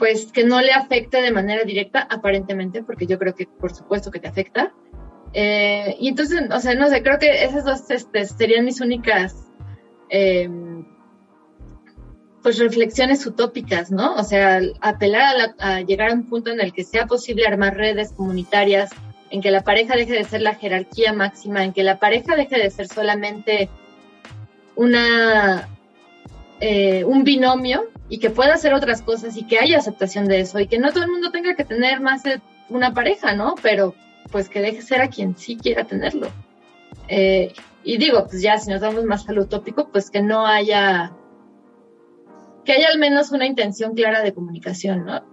pues 0.06 0.32
que 0.32 0.44
no 0.44 0.62
le 0.62 0.72
afecte 0.72 1.20
de 1.20 1.32
manera 1.32 1.64
directa, 1.64 2.08
aparentemente, 2.08 2.84
porque 2.84 3.08
yo 3.08 3.18
creo 3.18 3.34
que 3.34 3.48
por 3.48 3.74
supuesto 3.74 4.12
que 4.12 4.20
te 4.20 4.28
afecta. 4.28 4.72
Eh, 5.34 5.96
y 6.00 6.10
entonces, 6.10 6.44
o 6.52 6.60
sea, 6.60 6.76
no 6.76 6.88
sé, 6.90 7.02
creo 7.02 7.18
que 7.18 7.44
esas 7.44 7.66
dos 7.66 7.90
este, 7.90 8.24
serían 8.26 8.66
mis 8.66 8.82
únicas 8.82 9.48
eh, 10.12 10.48
pues 12.44 12.60
reflexiones 12.60 13.26
utópicas, 13.26 13.90
¿no? 13.90 14.14
O 14.14 14.24
sea, 14.24 14.62
apelar 14.80 15.56
a, 15.58 15.78
a, 15.78 15.82
llegar 15.82 16.12
a 16.12 16.14
un 16.14 16.30
punto 16.30 16.52
en 16.52 16.62
el 16.62 16.72
que 16.72 16.84
sea 16.84 17.08
posible 17.08 17.48
armar 17.48 17.76
redes 17.76 18.14
comunitarias, 18.14 18.92
en 19.32 19.42
que 19.42 19.50
la 19.50 19.64
pareja 19.64 19.96
deje 19.96 20.14
de 20.14 20.24
ser 20.24 20.44
la 20.44 20.54
jerarquía 20.54 21.14
máxima, 21.14 21.64
en 21.64 21.74
que 21.74 21.82
la 21.82 21.98
pareja 21.98 22.36
deje 22.36 22.60
de 22.60 22.70
ser 22.70 22.88
solamente 22.90 23.70
una 24.76 25.68
eh, 26.60 27.04
un 27.06 27.24
binomio 27.24 27.90
y 28.10 28.20
que 28.20 28.30
pueda 28.30 28.54
hacer 28.54 28.74
otras 28.74 29.02
cosas 29.02 29.36
y 29.38 29.46
que 29.46 29.60
haya 29.60 29.78
aceptación 29.78 30.28
de 30.28 30.42
eso 30.42 30.60
y 30.60 30.68
que 30.68 30.80
no 30.80 30.92
todo 30.92 31.04
el 31.04 31.12
mundo 31.12 31.32
tenga 31.32 31.56
que 31.56 31.66
tener 31.66 32.02
más 32.02 32.24
de 32.24 32.42
una 32.70 32.94
pareja, 32.94 33.36
¿no? 33.36 33.56
Pero 33.62 33.96
pues 34.32 34.50
que 34.50 34.62
deje 34.62 34.82
ser 34.82 35.02
a 35.02 35.10
quien 35.10 35.38
sí 35.38 35.58
quiera 35.58 35.86
tenerlo. 35.86 36.28
Eh, 37.08 37.54
y 37.84 37.98
digo, 37.98 38.26
pues 38.28 38.42
ya 38.42 38.58
si 38.58 38.72
nos 38.72 38.82
vamos 38.82 39.04
más 39.06 39.28
al 39.30 39.40
utópico, 39.40 39.90
pues 39.92 40.10
que 40.10 40.22
no 40.22 40.46
haya, 40.46 41.14
que 42.64 42.74
haya 42.74 42.88
al 42.90 43.00
menos 43.00 43.32
una 43.32 43.46
intención 43.46 43.94
clara 43.94 44.22
de 44.22 44.34
comunicación, 44.34 45.06
¿no? 45.06 45.24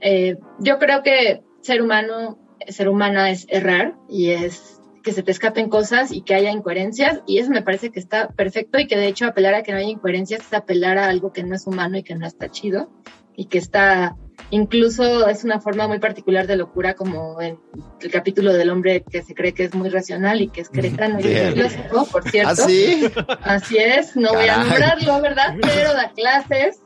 Eh, 0.00 0.38
yo 0.58 0.78
creo 0.78 1.02
que 1.02 1.42
ser 1.60 1.82
humano, 1.82 2.38
ser 2.68 2.88
humana 2.88 3.30
es 3.30 3.46
errar 3.50 3.96
y 4.08 4.30
es 4.30 4.79
que 5.02 5.12
se 5.12 5.22
te 5.22 5.30
escapen 5.30 5.68
cosas 5.68 6.12
y 6.12 6.22
que 6.22 6.34
haya 6.34 6.50
incoherencias 6.50 7.20
y 7.26 7.38
eso 7.38 7.50
me 7.50 7.62
parece 7.62 7.90
que 7.90 8.00
está 8.00 8.28
perfecto 8.28 8.78
y 8.78 8.86
que 8.86 8.96
de 8.96 9.06
hecho 9.08 9.26
apelar 9.26 9.54
a 9.54 9.62
que 9.62 9.72
no 9.72 9.78
haya 9.78 9.88
incoherencias 9.88 10.40
es 10.40 10.52
apelar 10.52 10.98
a 10.98 11.08
algo 11.08 11.32
que 11.32 11.42
no 11.42 11.54
es 11.54 11.66
humano 11.66 11.96
y 11.98 12.02
que 12.02 12.14
no 12.14 12.26
está 12.26 12.50
chido 12.50 12.90
y 13.36 13.46
que 13.46 13.58
está 13.58 14.16
incluso 14.50 15.28
es 15.28 15.44
una 15.44 15.60
forma 15.60 15.86
muy 15.86 15.98
particular 16.00 16.46
de 16.46 16.56
locura 16.56 16.94
como 16.94 17.40
en 17.40 17.58
el 18.00 18.10
capítulo 18.10 18.52
del 18.52 18.70
hombre 18.70 19.04
que 19.08 19.22
se 19.22 19.34
cree 19.34 19.52
que 19.52 19.64
es 19.64 19.74
muy 19.74 19.88
racional 19.90 20.40
y 20.42 20.48
que 20.48 20.62
es 20.62 20.68
cretano 20.70 21.20
y 21.20 21.22
filósofo, 21.22 22.06
por 22.10 22.28
cierto. 22.30 22.50
¿Así? 22.50 23.10
Así 23.42 23.76
es, 23.78 24.16
no 24.16 24.32
voy 24.34 24.48
a 24.48 24.58
nombrarlo, 24.58 25.20
¿verdad? 25.20 25.54
Pero 25.60 25.92
da 25.94 26.10
clases 26.14 26.80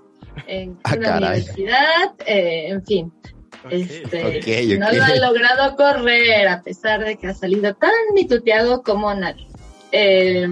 en 0.47 0.78
Ah, 0.85 0.95
una 0.97 1.07
caray. 1.07 1.23
universidad, 1.41 2.15
eh, 2.27 2.66
en 2.69 2.85
fin. 2.85 3.12
Este. 3.70 4.78
No 4.78 4.93
lo 4.93 5.05
ha 5.05 5.15
logrado 5.16 5.77
correr 5.77 6.49
a 6.49 6.62
pesar 6.62 7.05
de 7.05 7.16
que 7.16 7.28
ha 7.28 7.35
salido 7.35 7.74
tan 7.74 7.91
mituteado 8.15 8.82
como 8.82 9.15
nadie. 9.15 9.47
Eh, 9.93 10.47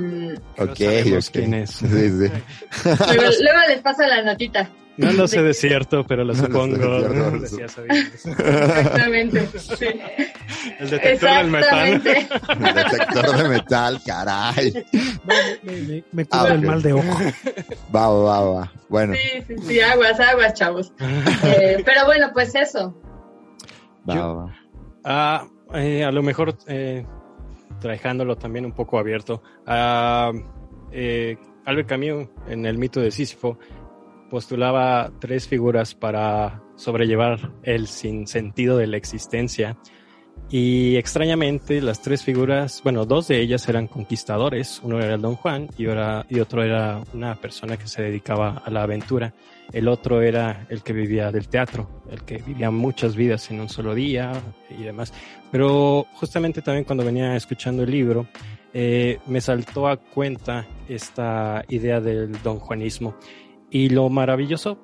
Ok, 0.56 0.76
sabemos 0.76 1.28
ok. 1.28 1.34
quién 1.34 1.55
es. 1.55 1.70
Sí, 1.70 1.86
sí. 1.86 2.30
luego, 2.84 3.30
luego 3.40 3.59
les 3.68 3.80
paso 3.82 4.02
la 4.06 4.22
notita. 4.22 4.68
No 4.98 5.10
lo 5.12 5.27
sé 5.27 5.43
de 5.43 5.55
cierto, 5.55 6.05
pero 6.06 6.23
lo 6.24 6.35
No 6.35 6.43
lo 6.48 6.66
sé 6.66 6.69
de 6.69 6.77
supongo. 6.77 7.47
cierto. 7.47 7.73
Sabines. 7.74 8.27
Exactamente. 8.27 9.47
sí. 9.59 9.86
El 10.78 10.90
detector 10.90 11.31
del 11.39 11.51
metal. 11.51 11.89
El 11.89 12.02
detector 12.74 13.36
de 13.43 13.48
metal, 13.48 14.01
caray. 14.06 14.85
Me, 15.62 15.73
me- 15.73 16.05
me 16.12 16.24
cura 16.27 16.43
Ah, 16.43 16.52
el 16.55 16.62
mal 16.62 16.82
de 16.82 16.93
ojo. 16.93 17.19
Va, 17.94 18.09
va, 18.09 18.40
va, 18.40 18.51
va. 18.60 18.73
Bueno, 18.89 19.14
Sí, 19.14 19.43
sí, 19.48 19.55
sí, 19.66 19.81
aguas, 19.81 20.20
aguas, 20.20 20.55
chavos. 20.55 20.93
Eh, 21.44 21.82
pero 21.85 22.05
bueno, 22.06 22.31
pues 22.32 22.55
eso. 22.55 22.94
va, 24.09 24.14
Yo- 24.14 24.36
va, 24.36 24.44
va. 24.44 24.55
Ah, 25.05 25.47
eh, 25.74 26.05
a 26.05 26.10
lo 26.12 26.23
mejor 26.23 26.56
eh, 26.66 27.05
trajándolo 27.81 28.36
también 28.36 28.64
un 28.66 28.73
poco 28.73 28.98
abierto. 28.98 29.43
Ah, 29.66 30.32
eh, 30.93 31.36
Albert 31.64 31.89
Camus, 31.89 32.28
en 32.48 32.66
el 32.66 32.77
mito 32.78 33.01
de 33.01 33.10
Sísifo, 33.10 33.59
postulaba 34.32 35.12
tres 35.20 35.46
figuras 35.46 35.94
para 35.94 36.62
sobrellevar 36.76 37.52
el 37.64 37.86
sinsentido 37.86 38.78
de 38.78 38.86
la 38.86 38.96
existencia. 38.96 39.76
Y 40.48 40.96
extrañamente, 40.96 41.82
las 41.82 42.00
tres 42.00 42.24
figuras, 42.24 42.80
bueno, 42.82 43.04
dos 43.04 43.28
de 43.28 43.40
ellas 43.40 43.68
eran 43.68 43.88
conquistadores. 43.88 44.80
Uno 44.82 44.98
era 45.00 45.16
el 45.16 45.20
Don 45.20 45.34
Juan 45.36 45.68
y, 45.76 45.84
era- 45.84 46.24
y 46.30 46.40
otro 46.40 46.62
era 46.62 47.02
una 47.12 47.34
persona 47.34 47.76
que 47.76 47.86
se 47.86 48.00
dedicaba 48.02 48.62
a 48.64 48.70
la 48.70 48.84
aventura. 48.84 49.34
El 49.70 49.86
otro 49.86 50.22
era 50.22 50.66
el 50.70 50.82
que 50.82 50.94
vivía 50.94 51.30
del 51.30 51.48
teatro, 51.48 52.02
el 52.10 52.22
que 52.24 52.38
vivía 52.38 52.70
muchas 52.70 53.14
vidas 53.14 53.50
en 53.50 53.60
un 53.60 53.68
solo 53.68 53.94
día 53.94 54.32
y 54.70 54.82
demás. 54.82 55.12
Pero 55.50 56.06
justamente 56.14 56.62
también 56.62 56.84
cuando 56.84 57.04
venía 57.04 57.36
escuchando 57.36 57.82
el 57.82 57.90
libro, 57.90 58.26
eh, 58.74 59.18
me 59.26 59.42
saltó 59.42 59.86
a 59.88 59.98
cuenta 59.98 60.66
esta 60.88 61.62
idea 61.68 62.00
del 62.00 62.32
don 62.42 62.59
Juanismo. 62.59 63.14
Y 63.74 63.89
lo 63.89 64.11
maravilloso 64.11 64.78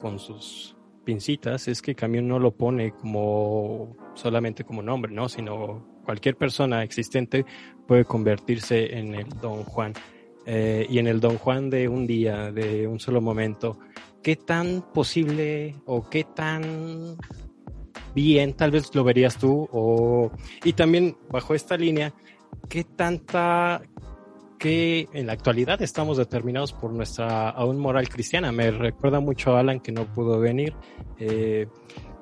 con 0.00 0.18
sus 0.18 0.74
pincitas 1.04 1.68
es 1.68 1.82
que 1.82 1.94
Camus 1.94 2.22
no 2.22 2.38
lo 2.38 2.50
pone 2.50 2.92
como 2.92 3.94
solamente 4.14 4.64
como 4.64 4.80
nombre, 4.80 5.12
¿no? 5.12 5.28
Sino 5.28 5.86
cualquier 6.02 6.34
persona 6.36 6.82
existente 6.82 7.44
puede 7.86 8.06
convertirse 8.06 8.96
en 8.96 9.14
el 9.14 9.28
don 9.42 9.64
Juan. 9.64 9.92
Eh, 10.46 10.86
y 10.88 10.98
en 10.98 11.08
el 11.08 11.20
don 11.20 11.36
Juan 11.36 11.68
de 11.68 11.88
un 11.88 12.06
día, 12.06 12.50
de 12.50 12.88
un 12.88 13.00
solo 13.00 13.20
momento, 13.20 13.78
¿qué 14.22 14.34
tan 14.34 14.82
posible 14.94 15.76
o 15.84 16.08
qué 16.08 16.24
tan 16.24 17.18
bien 18.14 18.54
tal 18.54 18.70
vez 18.70 18.94
lo 18.94 19.04
verías 19.04 19.36
tú? 19.36 19.68
O, 19.72 20.32
y 20.64 20.72
también 20.72 21.18
bajo 21.30 21.54
esta 21.54 21.76
línea, 21.76 22.14
¿qué 22.70 22.82
tanta 22.82 23.82
que 24.60 25.08
en 25.14 25.26
la 25.26 25.32
actualidad 25.32 25.82
estamos 25.82 26.18
determinados 26.18 26.72
por 26.72 26.92
nuestra 26.92 27.48
aún 27.48 27.78
moral 27.78 28.08
cristiana? 28.08 28.52
Me 28.52 28.70
recuerda 28.70 29.18
mucho 29.18 29.56
a 29.56 29.60
Alan 29.60 29.80
que 29.80 29.90
no 29.90 30.04
pudo 30.04 30.38
venir 30.38 30.74
eh, 31.18 31.66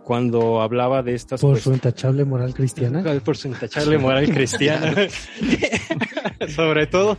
cuando 0.04 0.62
hablaba 0.62 1.02
de 1.02 1.14
estas 1.14 1.40
Por 1.42 1.58
su 1.58 1.72
intachable 1.72 2.24
moral 2.24 2.54
cristiana. 2.54 3.02
por 3.24 3.36
su 3.36 3.48
intachable 3.48 3.98
moral 3.98 4.30
cristiana. 4.30 4.94
sobre 6.54 6.86
todo, 6.86 7.18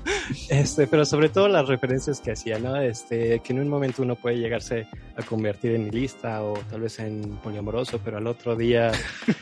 este, 0.49 0.87
pero 0.87 1.05
sobre 1.05 1.29
todo 1.29 1.49
las 1.49 1.67
referencias 1.67 2.21
que 2.21 2.31
hacía, 2.31 2.57
¿no? 2.57 2.77
Este, 2.77 3.41
que 3.41 3.53
en 3.53 3.59
un 3.59 3.67
momento 3.67 4.01
uno 4.01 4.15
puede 4.15 4.37
llegarse 4.37 4.87
a 5.15 5.21
convertir 5.21 5.75
en 5.75 5.85
nihilista 5.85 6.41
o 6.43 6.53
tal 6.69 6.81
vez 6.81 6.97
en 6.99 7.37
poliamoroso, 7.43 7.99
pero 8.03 8.17
al 8.17 8.25
otro 8.25 8.55
día, 8.55 8.91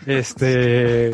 este, 0.07 1.13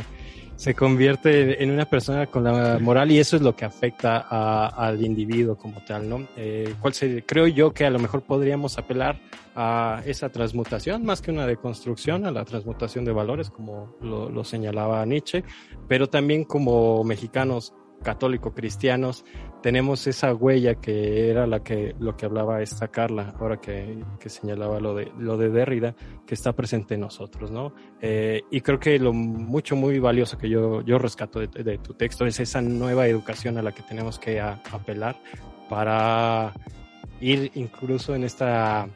se 0.56 0.76
convierte 0.76 1.64
en 1.64 1.72
una 1.72 1.86
persona 1.86 2.28
con 2.28 2.44
la 2.44 2.78
moral 2.80 3.12
y 3.12 3.20
eso 3.20 3.36
es 3.36 3.42
lo 3.42 3.56
que 3.56 3.66
afecta 3.66 4.20
al 4.68 5.04
individuo 5.04 5.58
como 5.58 5.84
tal, 5.84 6.08
¿no? 6.08 6.28
Eh, 6.38 6.76
¿cuál 6.80 6.94
creo 7.26 7.48
yo 7.48 7.74
que 7.74 7.86
a 7.86 7.90
lo 7.90 8.00
mejor 8.00 8.22
podríamos 8.24 8.78
apelar 8.78 9.20
a 9.56 10.02
esa 10.06 10.30
transmutación 10.30 11.06
más 11.06 11.22
que 11.22 11.32
una 11.32 11.46
deconstrucción, 11.46 12.26
a 12.26 12.32
la 12.32 12.46
transmutación 12.46 13.06
de 13.06 13.12
valores, 13.12 13.50
como 13.50 13.96
lo, 14.02 14.30
lo 14.30 14.44
señalaba 14.44 15.06
Nietzsche, 15.06 15.44
pero 15.88 16.08
también 16.08 16.44
como 16.44 17.04
mexicanos 17.04 17.74
católico 18.04 18.54
cristianos 18.54 19.26
tenemos 19.62 20.06
esa 20.08 20.34
huella 20.34 20.76
que 20.76 21.30
era 21.30 21.48
la 21.48 21.64
que 21.64 21.96
lo 22.00 22.16
que 22.16 22.26
hablaba 22.26 22.62
esta 22.62 22.90
Carla 22.90 23.34
ahora 23.40 23.58
que, 23.58 23.98
que 24.20 24.30
señalaba 24.30 24.80
lo 24.80 24.94
de 24.94 25.12
lo 25.18 25.38
de 25.38 25.50
Derrida 25.50 25.96
que 26.28 26.36
está 26.36 26.54
presente 26.54 26.96
en 26.96 27.02
nosotros 27.02 27.50
no 27.50 27.74
Eh, 28.02 28.42
y 28.52 28.62
creo 28.62 28.80
que 28.80 29.00
lo 29.00 29.14
mucho 29.14 29.76
muy 29.76 29.98
valioso 30.00 30.38
que 30.38 30.50
yo 30.50 30.82
yo 30.82 30.98
rescato 31.00 31.40
de, 31.40 31.78
tu 31.78 31.94
texto 31.94 32.26
es 32.26 32.40
esa 32.40 32.62
nueva 32.62 33.08
educación 33.08 33.58
a 33.58 33.62
la 33.62 33.72
que 33.72 33.82
tenemos 33.84 34.20
que 34.20 34.42
apelar 34.42 35.16
para 35.70 36.54
ir 37.22 37.52
incluso 37.56 38.14
en 38.14 38.24
esta 38.24 38.88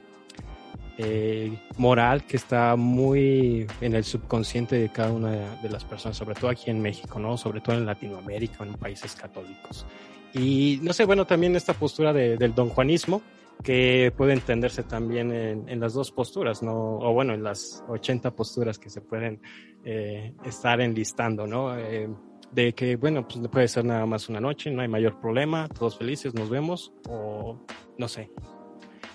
eh, 0.98 1.58
moral 1.78 2.26
que 2.26 2.38
está 2.38 2.76
muy 2.76 3.68
en 3.82 3.94
el 3.96 4.04
subconsciente 4.04 4.78
de 4.78 4.90
cada 4.90 5.12
una 5.12 5.32
de, 5.62 5.70
las 5.70 5.84
personas, 5.84 6.18
sobre 6.18 6.36
todo 6.36 6.50
aquí 6.50 6.72
en 6.72 6.82
México, 6.82 7.20
¿no? 7.20 7.38
Sobre 7.38 7.62
todo 7.62 7.76
en 7.76 7.86
Latinoamérica 7.86 8.64
en 8.64 8.74
países 8.74 9.16
católicos. 9.16 9.86
Y 10.34 10.80
no 10.82 10.94
sé, 10.94 11.06
bueno, 11.06 11.26
también 11.26 11.56
esta 11.56 11.74
postura 11.74 12.14
de- 12.14 12.38
del 12.38 12.54
don 12.54 12.70
Juanismo, 12.70 13.22
que 13.64 14.12
puede 14.16 14.34
entenderse 14.34 14.84
también 14.84 15.32
en, 15.32 15.68
en 15.70 15.80
las 15.80 15.94
dos 15.94 16.12
posturas, 16.12 16.62
¿no? 16.62 17.00
O 17.00 17.14
bueno, 17.14 17.34
en 17.34 17.44
las 17.44 17.84
80 17.88 18.32
posturas 18.36 18.78
que 18.78 18.90
se 18.90 19.02
pueden 19.02 19.42
eh, 19.84 20.34
estar 20.46 20.80
enlistando, 20.82 21.48
¿no? 21.48 21.78
Eh, 21.78 22.08
de 22.52 22.74
que, 22.74 22.96
bueno, 22.96 23.28
pues 23.28 23.46
puede 23.50 23.68
ser 23.68 23.86
nada 23.86 24.06
más 24.06 24.30
una 24.30 24.40
noche, 24.40 24.72
no 24.72 24.82
hay 24.82 24.88
mayor 24.88 25.20
problema, 25.20 25.68
todos 25.68 25.98
felices, 25.98 26.34
nos 26.34 26.50
vemos, 26.50 26.94
o 27.10 27.60
no 27.98 28.08
sé, 28.08 28.32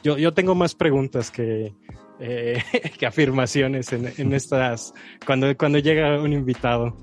yo, 0.03 0.19
yo 0.19 0.33
tengo 0.33 0.55
más 0.55 0.75
preguntas 0.75 1.31
que, 1.31 1.75
eh, 2.21 2.63
que 2.99 3.07
afirmaciones 3.07 3.93
en, 3.93 4.13
en 4.17 4.33
estas, 4.33 4.95
cuando, 5.27 5.57
cuando 5.57 5.79
llega 5.79 6.21
un 6.21 6.33
invitado. 6.33 6.97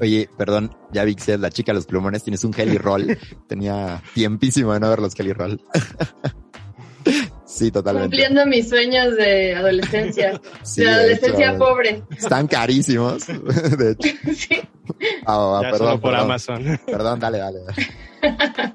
Oye, 0.00 0.28
perdón, 0.36 0.74
ya 0.92 1.04
vi 1.04 1.14
que 1.14 1.38
la 1.38 1.50
chica 1.50 1.72
de 1.72 1.76
los 1.76 1.86
plumones, 1.86 2.24
tienes 2.24 2.44
un 2.44 2.54
Heli 2.56 2.78
Roll. 2.78 3.18
Tenía 3.48 4.02
tiempísimo 4.14 4.72
de 4.72 4.80
no 4.80 4.88
ver 4.88 4.98
los 5.00 5.18
Heli 5.18 5.32
Roll. 5.32 5.60
sí, 7.46 7.70
totalmente. 7.70 8.08
Cumpliendo 8.08 8.46
mis 8.46 8.68
sueños 8.68 9.16
de 9.16 9.54
adolescencia. 9.54 10.40
Sí, 10.62 10.80
de 10.80 10.88
de 10.88 10.94
adolescencia 10.94 11.50
hecho, 11.50 11.58
pobre. 11.58 12.02
Están 12.16 12.48
carísimos. 12.48 13.26
De 13.26 13.92
hecho. 13.92 14.08
sí. 14.34 14.60
Ah, 15.26 15.58
ah, 15.58 15.60
ya 15.62 15.70
perdón, 15.70 15.78
solo 15.78 16.00
por 16.00 16.10
perdón. 16.10 16.24
Amazon. 16.24 16.80
Perdón, 16.86 17.20
dale, 17.20 17.38
dale. 17.38 17.58
dale. 17.60 18.74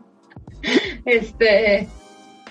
Este. 1.05 1.87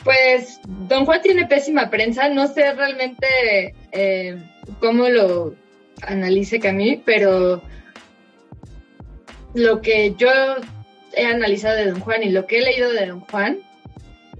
Pues 0.06 0.60
Don 0.88 1.04
Juan 1.04 1.20
tiene 1.20 1.46
pésima 1.46 1.90
prensa, 1.90 2.28
no 2.28 2.46
sé 2.46 2.72
realmente 2.74 3.74
eh, 3.90 4.40
cómo 4.78 5.08
lo 5.08 5.56
analice 6.00 6.60
Camille, 6.60 7.02
pero 7.04 7.60
lo 9.54 9.82
que 9.82 10.14
yo 10.16 10.28
he 11.12 11.26
analizado 11.26 11.74
de 11.74 11.90
Don 11.90 11.98
Juan 11.98 12.22
y 12.22 12.28
lo 12.28 12.46
que 12.46 12.58
he 12.58 12.62
leído 12.62 12.92
de 12.92 13.06
Don 13.06 13.18
Juan, 13.18 13.58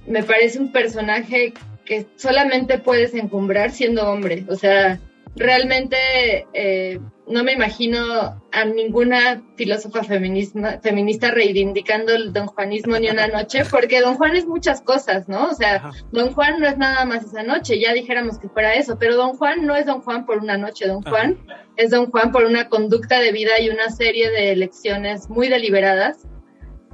me 0.07 0.23
parece 0.23 0.61
un 0.61 0.71
personaje 0.71 1.53
que 1.85 2.07
solamente 2.15 2.79
puedes 2.79 3.13
encumbrar 3.15 3.73
siendo 3.73 4.09
hombre. 4.09 4.45
O 4.49 4.55
sea, 4.55 5.01
realmente 5.37 6.47
eh, 6.53 6.99
no 7.27 7.45
me 7.45 7.53
imagino 7.53 8.41
a 8.53 8.65
ninguna 8.65 9.43
filósofa 9.57 10.03
feminista, 10.05 10.81
feminista 10.81 11.31
reivindicando 11.31 12.15
el 12.15 12.33
don 12.33 12.47
Juanismo 12.47 12.99
ni 12.99 13.11
una 13.11 13.27
noche, 13.27 13.65
porque 13.71 14.01
don 14.01 14.17
Juan 14.17 14.37
es 14.37 14.47
muchas 14.47 14.81
cosas, 14.81 15.29
¿no? 15.29 15.49
O 15.49 15.55
sea, 15.55 15.91
don 16.13 16.33
Juan 16.33 16.61
no 16.61 16.67
es 16.67 16.79
nada 16.79 17.05
más 17.05 17.25
esa 17.25 17.43
noche, 17.43 17.81
ya 17.81 17.93
dijéramos 17.93 18.39
que 18.39 18.49
fuera 18.49 18.75
eso, 18.75 18.99
pero 18.99 19.17
don 19.17 19.37
Juan 19.37 19.67
no 19.67 19.75
es 19.75 19.87
don 19.87 20.01
Juan 20.03 20.25
por 20.25 20.39
una 20.39 20.57
noche, 20.57 20.87
don 20.87 21.03
Juan 21.03 21.39
es 21.77 21.91
don 21.91 22.11
Juan 22.11 22.33
por 22.33 22.45
una 22.45 22.69
conducta 22.69 23.21
de 23.21 23.33
vida 23.33 23.61
y 23.61 23.69
una 23.69 23.91
serie 23.91 24.31
de 24.31 24.53
elecciones 24.53 25.29
muy 25.29 25.49
deliberadas 25.49 26.27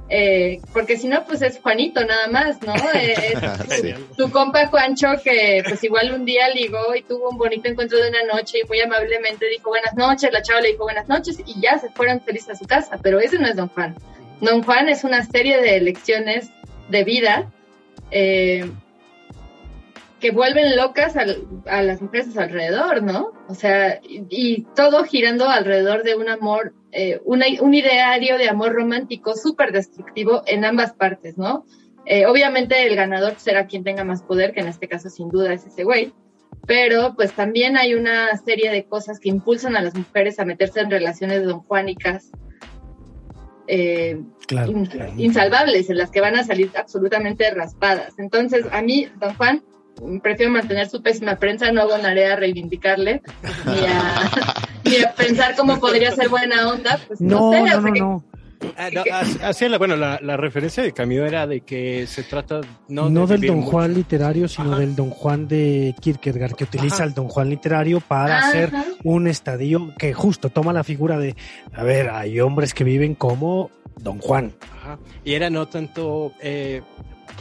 eh, 0.09 0.59
porque 0.73 0.97
si 0.97 1.07
no, 1.07 1.25
pues 1.25 1.41
es 1.41 1.59
Juanito 1.59 2.03
nada 2.05 2.27
más, 2.27 2.61
¿no? 2.61 2.73
Eh, 2.95 3.97
tu, 4.17 4.29
compa 4.29 4.67
Juancho 4.67 5.07
que 5.23 5.63
pues 5.67 5.83
igual 5.83 6.13
un 6.13 6.25
día 6.25 6.49
ligó 6.49 6.95
y 6.95 7.01
tuvo 7.01 7.29
un 7.29 7.37
bonito 7.37 7.67
encuentro 7.67 7.97
de 7.97 8.09
una 8.09 8.23
noche 8.23 8.59
y 8.63 8.67
muy 8.67 8.79
amablemente 8.81 9.47
dijo 9.47 9.69
buenas 9.69 9.95
noches, 9.95 10.31
la 10.31 10.41
chava 10.41 10.61
le 10.61 10.73
dijo 10.73 10.83
buenas 10.83 11.07
noches 11.07 11.39
y 11.45 11.59
ya 11.59 11.79
se 11.79 11.89
fueron 11.89 12.21
felices 12.21 12.51
a 12.51 12.55
su 12.55 12.65
casa, 12.65 12.99
pero 13.01 13.19
ese 13.19 13.39
no 13.39 13.47
es 13.47 13.55
Don 13.55 13.69
Juan. 13.69 13.95
Don 14.41 14.61
Juan 14.63 14.89
es 14.89 15.03
una 15.03 15.23
serie 15.23 15.59
de 15.59 15.77
elecciones 15.77 16.49
de 16.89 17.03
vida 17.03 17.51
eh, 18.11 18.69
que 20.19 20.31
vuelven 20.31 20.77
locas 20.77 21.17
a, 21.17 21.81
las 21.81 22.01
mujeres 22.01 22.29
a 22.29 22.31
su 22.31 22.39
alrededor, 22.39 23.03
¿no? 23.03 23.33
O 23.49 23.55
sea, 23.55 23.99
y, 24.03 24.61
todo 24.73 25.03
girando 25.03 25.49
alrededor 25.49 26.03
de 26.03 26.15
un 26.15 26.29
amor, 26.29 26.73
eh, 26.93 27.19
un 27.25 27.73
ideario 27.73 28.37
de 28.37 28.49
amor 28.49 28.73
romántico 28.73 29.35
súper 29.35 29.71
destructivo 29.71 30.43
en 30.45 30.63
ambas 30.63 30.93
partes, 30.93 31.37
¿no? 31.37 31.65
Eh, 32.05 32.25
obviamente 32.25 32.85
el 32.85 32.95
ganador 32.95 33.35
será 33.37 33.65
quien 33.65 33.83
tenga 33.83 34.03
más 34.03 34.21
poder, 34.21 34.53
que 34.53 34.59
en 34.59 34.67
este 34.67 34.87
caso 34.87 35.09
sin 35.09 35.29
duda 35.29 35.53
es 35.53 35.65
ese 35.65 35.83
güey, 35.83 36.13
pero 36.67 37.15
pues 37.15 37.31
también 37.33 37.77
hay 37.77 37.93
una 37.95 38.35
serie 38.37 38.69
de 38.71 38.83
cosas 38.85 39.19
que 39.19 39.29
impulsan 39.29 39.75
a 39.75 39.81
las 39.81 39.95
mujeres 39.95 40.39
a 40.39 40.45
meterse 40.45 40.81
en 40.81 40.91
relaciones 40.91 41.39
de 41.39 41.45
don 41.45 41.61
Juanicas 41.61 42.29
eh, 43.67 44.21
insalvables, 45.17 45.89
en 45.89 45.97
las 45.97 46.11
que 46.11 46.21
van 46.21 46.35
a 46.35 46.43
salir 46.43 46.69
absolutamente 46.75 47.49
raspadas. 47.51 48.19
Entonces, 48.19 48.65
a 48.71 48.81
mí, 48.81 49.07
don 49.19 49.33
Juan, 49.35 49.63
prefiero 50.21 50.51
mantener 50.51 50.89
su 50.89 51.01
pésima 51.01 51.37
prensa, 51.37 51.71
no 51.71 51.87
donaré 51.87 52.25
a 52.25 52.35
reivindicarle 52.35 53.21
ni 54.85 54.97
a, 54.97 55.13
pensar 55.15 55.55
cómo 55.55 55.79
podría 55.79 56.11
ser 56.11 56.29
buena 56.29 56.69
onda. 56.69 56.99
Pues 57.07 57.21
no, 57.21 57.51
sé, 57.51 57.61
no, 57.61 57.81
no, 57.81 58.23
la, 59.69 59.77
bueno, 59.77 59.95
la, 59.95 60.37
referencia 60.37 60.83
de 60.83 60.91
Camilo 60.91 61.25
era 61.25 61.47
de 61.47 61.61
que 61.61 62.07
se 62.07 62.23
trata 62.23 62.61
no, 62.87 63.09
no 63.09 63.27
del 63.27 63.41
Don 63.41 63.61
Juan 63.61 63.93
literario, 63.93 64.47
sino 64.47 64.77
del 64.77 64.95
Don 64.95 65.09
Juan 65.09 65.47
de 65.47 65.95
Kierkegaard, 65.99 66.55
que 66.55 66.63
utiliza 66.63 67.03
el 67.03 67.13
Don 67.13 67.27
Juan 67.27 67.49
literario 67.49 67.99
para 67.99 68.39
hacer 68.39 68.71
un 69.03 69.27
estadio 69.27 69.93
que 69.97 70.13
justo 70.13 70.49
toma 70.49 70.73
la 70.73 70.83
figura 70.83 71.17
de, 71.17 71.35
a 71.73 71.83
ver, 71.83 72.09
hay 72.09 72.39
hombres 72.39 72.73
que 72.73 72.83
viven 72.83 73.15
como 73.15 73.69
Don 73.97 74.19
Juan. 74.19 74.53
Y 75.23 75.33
era 75.33 75.49
no 75.49 75.67
tanto 75.67 76.33
eh, 76.41 76.81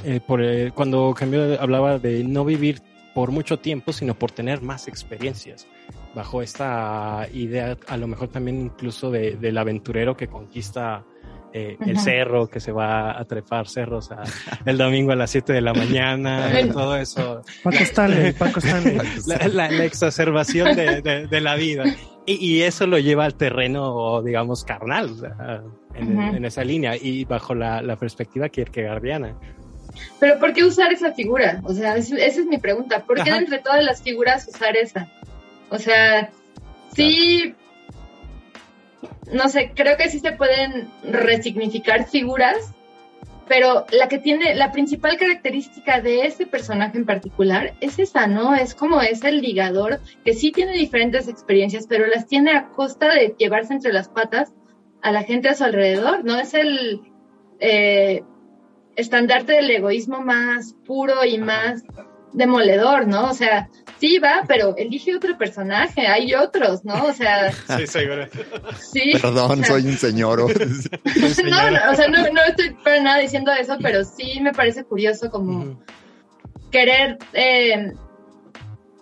eh, 0.04 0.20
por, 0.26 0.42
cuando 0.74 1.14
cambió, 1.16 1.60
hablaba 1.60 1.98
de 1.98 2.24
no 2.24 2.44
vivir 2.44 2.80
por 3.14 3.30
mucho 3.30 3.58
tiempo, 3.58 3.92
sino 3.92 4.14
por 4.14 4.30
tener 4.30 4.62
más 4.62 4.88
experiencias. 4.88 5.66
Bajo 6.14 6.42
esta 6.42 7.26
idea, 7.32 7.76
a 7.86 7.96
lo 7.96 8.06
mejor 8.06 8.28
también 8.28 8.60
incluso 8.60 9.10
de, 9.10 9.36
del 9.36 9.56
aventurero 9.58 10.16
que 10.16 10.28
conquista 10.28 11.04
eh, 11.54 11.76
el 11.86 11.98
cerro, 11.98 12.48
que 12.48 12.60
se 12.60 12.72
va 12.72 13.18
a 13.18 13.24
trepar 13.26 13.68
cerros 13.68 14.08
el 14.64 14.78
domingo 14.78 15.12
a 15.12 15.16
las 15.16 15.30
7 15.30 15.52
de 15.52 15.60
la 15.60 15.74
mañana, 15.74 16.50
todo 16.72 16.96
eso. 16.96 17.42
Paco 17.62 17.76
Stanley, 17.76 18.32
Paco 18.32 18.60
Stanley. 18.60 18.98
La, 19.52 19.84
exacerbación 19.84 20.74
de, 20.74 21.26
de, 21.28 21.40
la 21.42 21.54
vida. 21.56 21.84
Y, 22.24 22.34
y, 22.34 22.62
eso 22.62 22.86
lo 22.86 22.98
lleva 22.98 23.26
al 23.26 23.34
terreno, 23.34 24.22
digamos, 24.22 24.64
carnal, 24.64 25.10
en, 25.94 26.18
en, 26.18 26.44
esa 26.46 26.64
línea, 26.64 26.96
y 26.96 27.24
bajo 27.26 27.54
la, 27.54 27.82
la 27.82 27.96
perspectiva 27.96 28.48
kierkegaardiana. 28.48 29.36
Pero 30.18 30.38
¿por 30.38 30.52
qué 30.52 30.64
usar 30.64 30.92
esa 30.92 31.12
figura? 31.12 31.60
O 31.64 31.72
sea, 31.72 31.96
esa 31.96 32.16
es 32.16 32.46
mi 32.46 32.58
pregunta. 32.58 33.04
¿Por 33.04 33.22
qué 33.22 33.30
entre 33.30 33.58
todas 33.58 33.82
las 33.82 34.02
figuras 34.02 34.48
usar 34.48 34.76
esa? 34.76 35.08
O 35.70 35.78
sea, 35.78 36.30
sí, 36.94 37.54
no 39.32 39.48
sé, 39.48 39.72
creo 39.74 39.96
que 39.96 40.08
sí 40.08 40.18
se 40.18 40.32
pueden 40.32 40.88
resignificar 41.02 42.06
figuras, 42.06 42.74
pero 43.48 43.86
la 43.90 44.08
que 44.08 44.18
tiene, 44.18 44.54
la 44.54 44.72
principal 44.72 45.16
característica 45.16 46.00
de 46.00 46.26
ese 46.26 46.46
personaje 46.46 46.98
en 46.98 47.06
particular 47.06 47.74
es 47.80 47.98
esa, 47.98 48.26
¿no? 48.26 48.54
Es 48.54 48.74
como 48.74 49.00
es 49.00 49.24
el 49.24 49.40
ligador 49.40 50.00
que 50.24 50.34
sí 50.34 50.52
tiene 50.52 50.72
diferentes 50.72 51.28
experiencias, 51.28 51.86
pero 51.88 52.06
las 52.06 52.26
tiene 52.26 52.52
a 52.52 52.68
costa 52.68 53.12
de 53.12 53.34
llevarse 53.38 53.74
entre 53.74 53.92
las 53.92 54.08
patas 54.08 54.52
a 55.02 55.10
la 55.10 55.24
gente 55.24 55.48
a 55.48 55.54
su 55.54 55.64
alrededor, 55.64 56.24
¿no? 56.24 56.38
Es 56.38 56.54
el... 56.54 57.02
Eh, 57.60 58.22
estandarte 58.96 59.52
del 59.52 59.70
egoísmo 59.70 60.20
más 60.20 60.74
puro 60.84 61.24
y 61.24 61.38
más 61.38 61.82
demoledor, 62.32 63.06
¿no? 63.06 63.30
O 63.30 63.34
sea, 63.34 63.68
sí 63.98 64.18
va, 64.18 64.44
pero 64.46 64.74
elige 64.76 65.14
otro 65.14 65.36
personaje, 65.36 66.06
hay 66.06 66.34
otros, 66.34 66.84
¿no? 66.84 67.04
O 67.04 67.12
sea... 67.12 67.52
Sí, 67.78 67.86
seguro. 67.86 68.26
Sí. 68.78 69.12
Perdón, 69.20 69.64
soy 69.64 69.86
un 69.86 69.96
señor. 69.96 70.40
no, 70.40 70.46
o 70.48 71.94
sea, 71.94 72.08
no, 72.08 72.22
no, 72.32 72.42
estoy 72.48 72.70
para 72.82 73.00
nada 73.00 73.18
diciendo 73.18 73.52
eso, 73.52 73.76
pero 73.80 74.04
sí 74.04 74.40
me 74.40 74.52
parece 74.52 74.84
curioso 74.84 75.30
como 75.30 75.82
querer 76.70 77.18
eh, 77.34 77.92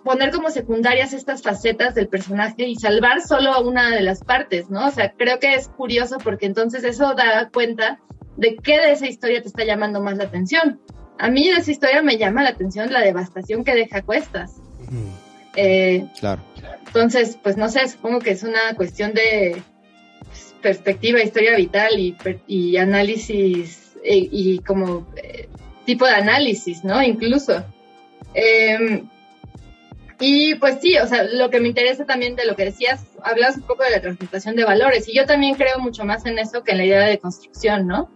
poner 0.03 0.31
como 0.31 0.49
secundarias 0.49 1.13
estas 1.13 1.41
facetas 1.41 1.95
del 1.95 2.07
personaje 2.07 2.67
y 2.67 2.75
salvar 2.75 3.21
solo 3.21 3.61
una 3.61 3.89
de 3.89 4.01
las 4.01 4.23
partes, 4.23 4.69
¿no? 4.69 4.87
O 4.87 4.91
sea, 4.91 5.13
creo 5.13 5.39
que 5.39 5.53
es 5.53 5.69
curioso 5.69 6.17
porque 6.23 6.45
entonces 6.45 6.83
eso 6.83 7.13
da 7.13 7.49
cuenta 7.53 7.99
de 8.37 8.55
qué 8.57 8.79
de 8.79 8.91
esa 8.91 9.07
historia 9.07 9.41
te 9.41 9.47
está 9.47 9.63
llamando 9.63 10.01
más 10.01 10.17
la 10.17 10.25
atención. 10.25 10.79
A 11.19 11.29
mí 11.29 11.49
de 11.49 11.57
esa 11.57 11.71
historia 11.71 12.01
me 12.01 12.17
llama 12.17 12.43
la 12.43 12.49
atención 12.49 12.91
la 12.91 13.01
devastación 13.01 13.63
que 13.63 13.75
deja 13.75 14.01
cuestas. 14.01 14.55
Eh, 15.55 16.07
claro. 16.19 16.41
Entonces, 16.87 17.37
pues 17.41 17.57
no 17.57 17.69
sé, 17.69 17.87
supongo 17.87 18.19
que 18.19 18.31
es 18.31 18.43
una 18.43 18.75
cuestión 18.75 19.13
de 19.13 19.61
perspectiva, 20.61 21.21
historia 21.21 21.55
vital 21.55 21.91
y, 22.47 22.77
análisis 22.77 23.93
eh, 24.03 24.27
y, 24.31 24.59
como 24.59 25.07
eh, 25.15 25.47
tipo 25.85 26.05
de 26.05 26.13
análisis, 26.13 26.83
¿no? 26.83 27.01
Incluso. 27.01 27.63
Em, 28.33 29.09
y 30.21 30.55
pues 30.55 30.79
sí, 30.81 30.97
o 30.97 31.07
sea, 31.07 31.23
lo 31.23 31.49
que 31.49 31.59
me 31.59 31.67
interesa 31.67 32.05
también 32.05 32.35
de 32.35 32.45
lo 32.45 32.55
que 32.55 32.65
decías, 32.65 33.03
hablas 33.23 33.57
un 33.57 33.63
poco 33.63 33.83
de 33.83 33.89
la 33.89 34.01
transmutación 34.01 34.55
de 34.55 34.63
valores 34.63 35.09
y 35.09 35.15
yo 35.15 35.25
también 35.25 35.55
creo 35.55 35.79
mucho 35.79 36.05
más 36.05 36.25
en 36.25 36.37
eso 36.37 36.63
que 36.63 36.71
en 36.71 36.77
la 36.77 36.85
idea 36.85 37.07
de 37.07 37.19
construcción, 37.19 37.87
¿no? 37.87 38.09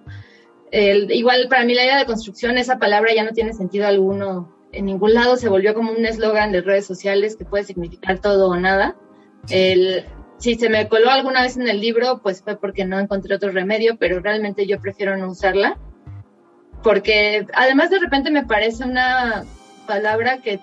igual 0.71 1.47
para 1.49 1.63
mí 1.63 1.73
la 1.73 1.85
idea 1.85 1.97
de 1.97 2.05
construcción, 2.05 2.57
esa 2.57 2.79
palabra 2.79 3.13
ya 3.15 3.23
no 3.23 3.31
tiene 3.31 3.53
sentido 3.53 3.87
alguno 3.87 4.53
en 4.73 4.85
ningún 4.85 5.13
lado, 5.13 5.37
se 5.37 5.47
volvió 5.47 5.73
como 5.73 5.91
un 5.91 6.05
eslogan 6.05 6.51
de 6.51 6.61
redes 6.61 6.85
sociales 6.85 7.37
que 7.37 7.45
puede 7.45 7.63
significar 7.63 8.19
todo 8.19 8.49
o 8.49 8.57
nada. 8.57 8.97
El, 9.49 10.03
si 10.37 10.55
se 10.55 10.69
me 10.69 10.89
coló 10.89 11.09
alguna 11.09 11.43
vez 11.43 11.55
en 11.55 11.69
el 11.69 11.79
libro, 11.79 12.19
pues 12.21 12.41
fue 12.41 12.57
porque 12.57 12.83
no 12.83 12.99
encontré 12.99 13.35
otro 13.35 13.51
remedio, 13.51 13.95
pero 13.97 14.19
realmente 14.19 14.67
yo 14.67 14.81
prefiero 14.81 15.15
no 15.15 15.29
usarla, 15.29 15.77
porque 16.83 17.47
además 17.53 17.89
de 17.89 17.99
repente 17.99 18.31
me 18.31 18.45
parece 18.45 18.83
una 18.83 19.45
palabra 19.87 20.41
que 20.41 20.59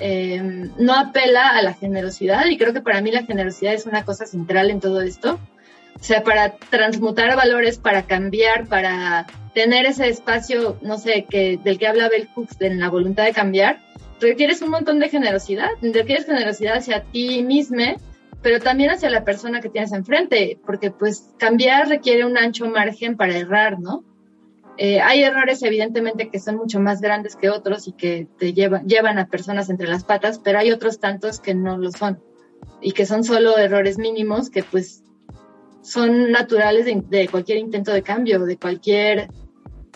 Em, 0.00 0.70
no 0.78 0.94
apela 0.94 1.48
a 1.50 1.62
la 1.62 1.74
generosidad 1.74 2.46
y 2.46 2.56
creo 2.56 2.72
que 2.72 2.80
para 2.80 3.00
mí 3.00 3.10
la 3.10 3.24
generosidad 3.24 3.74
es 3.74 3.86
una 3.86 4.04
cosa 4.04 4.26
central 4.26 4.70
en 4.70 4.80
todo 4.80 5.02
esto. 5.02 5.38
O 5.94 6.04
sea, 6.04 6.24
para 6.24 6.56
transmutar 6.56 7.36
valores, 7.36 7.78
para 7.78 8.02
cambiar, 8.02 8.66
para 8.66 9.26
tener 9.54 9.86
ese 9.86 10.08
espacio, 10.08 10.78
no 10.82 10.98
sé, 10.98 11.26
que, 11.28 11.58
del 11.62 11.78
que 11.78 11.86
habla 11.86 12.08
Bell 12.08 12.28
Hooks, 12.34 12.60
en 12.60 12.80
la 12.80 12.88
voluntad 12.88 13.24
de 13.24 13.32
cambiar, 13.32 13.80
requieres 14.20 14.62
un 14.62 14.70
montón 14.70 14.98
de 14.98 15.10
generosidad. 15.10 15.68
Requieres 15.80 16.26
generosidad 16.26 16.78
hacia 16.78 17.04
ti 17.04 17.42
mismo, 17.42 17.96
pero 18.40 18.58
también 18.58 18.90
hacia 18.90 19.10
la 19.10 19.24
persona 19.24 19.60
que 19.60 19.68
tienes 19.68 19.92
enfrente, 19.92 20.58
porque 20.66 20.90
pues 20.90 21.30
cambiar 21.38 21.88
requiere 21.88 22.24
un 22.24 22.36
ancho 22.36 22.66
margen 22.66 23.16
para 23.16 23.36
errar, 23.36 23.78
¿no? 23.78 24.04
Eh, 24.78 25.00
hay 25.00 25.22
errores 25.22 25.62
evidentemente 25.62 26.30
que 26.30 26.40
son 26.40 26.56
mucho 26.56 26.80
más 26.80 27.00
grandes 27.00 27.36
que 27.36 27.50
otros 27.50 27.86
y 27.88 27.92
que 27.92 28.26
te 28.38 28.52
llevan, 28.52 28.86
llevan 28.86 29.18
a 29.18 29.26
personas 29.26 29.68
entre 29.68 29.86
las 29.86 30.04
patas, 30.04 30.38
pero 30.38 30.58
hay 30.58 30.70
otros 30.72 30.98
tantos 30.98 31.40
que 31.40 31.54
no 31.54 31.76
lo 31.76 31.90
son 31.90 32.22
y 32.80 32.92
que 32.92 33.06
son 33.06 33.22
solo 33.22 33.58
errores 33.58 33.98
mínimos 33.98 34.50
que 34.50 34.62
pues 34.62 35.02
son 35.82 36.30
naturales 36.30 36.86
de, 36.86 37.28
cualquier 37.28 37.58
intento 37.58 37.92
de 37.92 38.02
cambio, 38.02 38.44
de 38.46 38.56
cualquier 38.56 39.28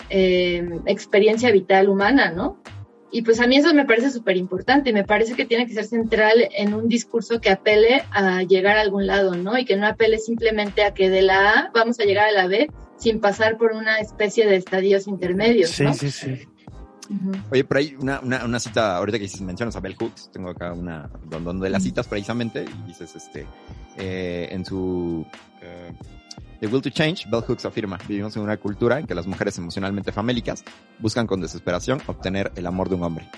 eh, 0.09 0.69
experiencia 0.85 1.51
vital 1.51 1.89
humana, 1.89 2.31
¿no? 2.31 2.61
Y 3.09 3.21
pues 3.21 3.39
a 3.39 3.47
mí 3.47 3.55
eso 3.55 3.73
me 3.73 3.85
parece 3.85 4.11
súper 4.11 4.35
importante, 4.35 4.91
me 4.91 5.05
parece 5.05 5.35
que 5.35 5.45
tiene 5.45 5.65
que 5.65 5.73
ser 5.73 5.85
central 5.85 6.49
en 6.51 6.73
un 6.73 6.89
discurso 6.89 7.39
que 7.39 7.49
apele 7.49 8.03
a 8.11 8.43
llegar 8.43 8.77
a 8.77 8.81
algún 8.81 9.07
lado, 9.07 9.33
¿no? 9.35 9.57
Y 9.57 9.63
que 9.63 9.77
no 9.77 9.87
apele 9.87 10.19
simplemente 10.19 10.83
a 10.83 10.93
que 10.93 11.09
de 11.09 11.21
la 11.21 11.51
A 11.51 11.71
vamos 11.73 11.99
a 12.01 12.03
llegar 12.03 12.27
a 12.27 12.33
la 12.33 12.47
B 12.47 12.69
sin 12.97 13.19
pasar 13.19 13.57
por 13.57 13.71
una 13.73 13.99
especie 13.99 14.45
de 14.45 14.55
estadios 14.57 15.07
intermedios, 15.07 15.69
Sí, 15.71 15.83
¿no? 15.83 15.93
sí, 15.93 16.09
sí. 16.11 16.47
Ujú. 17.09 17.31
Oye, 17.51 17.63
por 17.63 17.77
ahí 17.77 17.95
una, 17.99 18.19
una, 18.19 18.43
una 18.43 18.59
cita, 18.59 18.97
ahorita 18.97 19.17
que 19.17 19.29
mencionas 19.41 19.75
a 19.77 19.79
Bell 19.79 19.95
Hooks, 19.95 20.29
tengo 20.33 20.49
acá 20.49 20.73
una 20.73 21.09
don- 21.25 21.43
donde 21.43 21.69
las 21.69 21.83
citas 21.83 22.05
precisamente 22.07 22.65
y 22.65 22.87
dices, 22.87 23.15
este, 23.15 23.45
eh, 23.97 24.49
en 24.51 24.65
su 24.65 25.25
eh, 25.61 25.93
The 26.59 26.67
Will 26.67 26.81
to 26.81 26.89
Change, 26.89 27.29
Bell 27.29 27.43
Hooks 27.47 27.63
afirma, 27.65 27.97
vivimos 28.09 28.35
en 28.35 28.41
una 28.41 28.57
cultura 28.57 28.99
en 28.99 29.07
que 29.07 29.15
las 29.15 29.25
mujeres 29.25 29.57
emocionalmente 29.57 30.11
famélicas 30.11 30.65
buscan 30.99 31.27
con 31.27 31.39
desesperación 31.39 32.01
obtener 32.07 32.51
el 32.55 32.65
amor 32.67 32.89
de 32.89 32.95
un 32.95 33.03
hombre. 33.03 33.29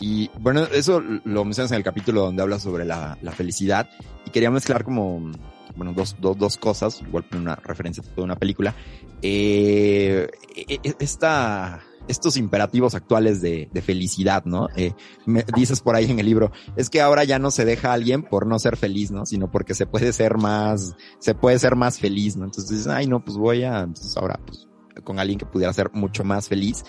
Y 0.00 0.28
bueno, 0.40 0.64
eso 0.72 1.00
lo 1.00 1.44
mencionas 1.44 1.70
en 1.70 1.78
el 1.78 1.84
capítulo 1.84 2.22
donde 2.22 2.42
hablas 2.42 2.62
sobre 2.62 2.84
la, 2.84 3.16
la 3.22 3.30
felicidad 3.32 3.88
y 4.26 4.30
quería 4.30 4.50
mezclar 4.50 4.82
como, 4.84 5.30
bueno, 5.76 5.92
dos, 5.92 6.16
dos, 6.20 6.36
dos 6.36 6.56
cosas, 6.56 7.00
igual 7.02 7.24
una 7.32 7.56
referencia 7.56 8.02
de 8.02 8.22
una 8.22 8.36
película. 8.36 8.74
Eh, 9.22 10.28
e- 10.54 10.80
e- 10.82 10.94
esta, 10.98 11.82
estos 12.08 12.36
imperativos 12.36 12.94
actuales 12.94 13.40
de, 13.40 13.68
de 13.72 13.82
felicidad, 13.82 14.44
¿no? 14.44 14.68
Eh, 14.76 14.92
me, 15.26 15.44
dices 15.54 15.80
por 15.80 15.94
ahí 15.94 16.10
en 16.10 16.18
el 16.18 16.26
libro, 16.26 16.52
es 16.76 16.90
que 16.90 17.00
ahora 17.00 17.24
ya 17.24 17.38
no 17.38 17.50
se 17.50 17.64
deja 17.64 17.90
a 17.90 17.94
alguien 17.94 18.22
por 18.22 18.46
no 18.46 18.58
ser 18.58 18.76
feliz, 18.76 19.10
¿no? 19.10 19.26
Sino 19.26 19.50
porque 19.50 19.74
se 19.74 19.86
puede 19.86 20.12
ser 20.12 20.36
más, 20.36 20.96
se 21.18 21.34
puede 21.34 21.58
ser 21.58 21.76
más 21.76 21.98
feliz, 21.98 22.36
¿no? 22.36 22.44
Entonces 22.44 22.86
ay, 22.86 23.06
no, 23.06 23.24
pues 23.24 23.36
voy 23.36 23.64
a, 23.64 23.80
entonces 23.80 24.16
ahora, 24.16 24.40
pues, 24.46 24.68
con 25.04 25.18
alguien 25.18 25.38
que 25.38 25.46
pudiera 25.46 25.72
ser 25.72 25.90
mucho 25.92 26.24
más 26.24 26.48
feliz. 26.48 26.84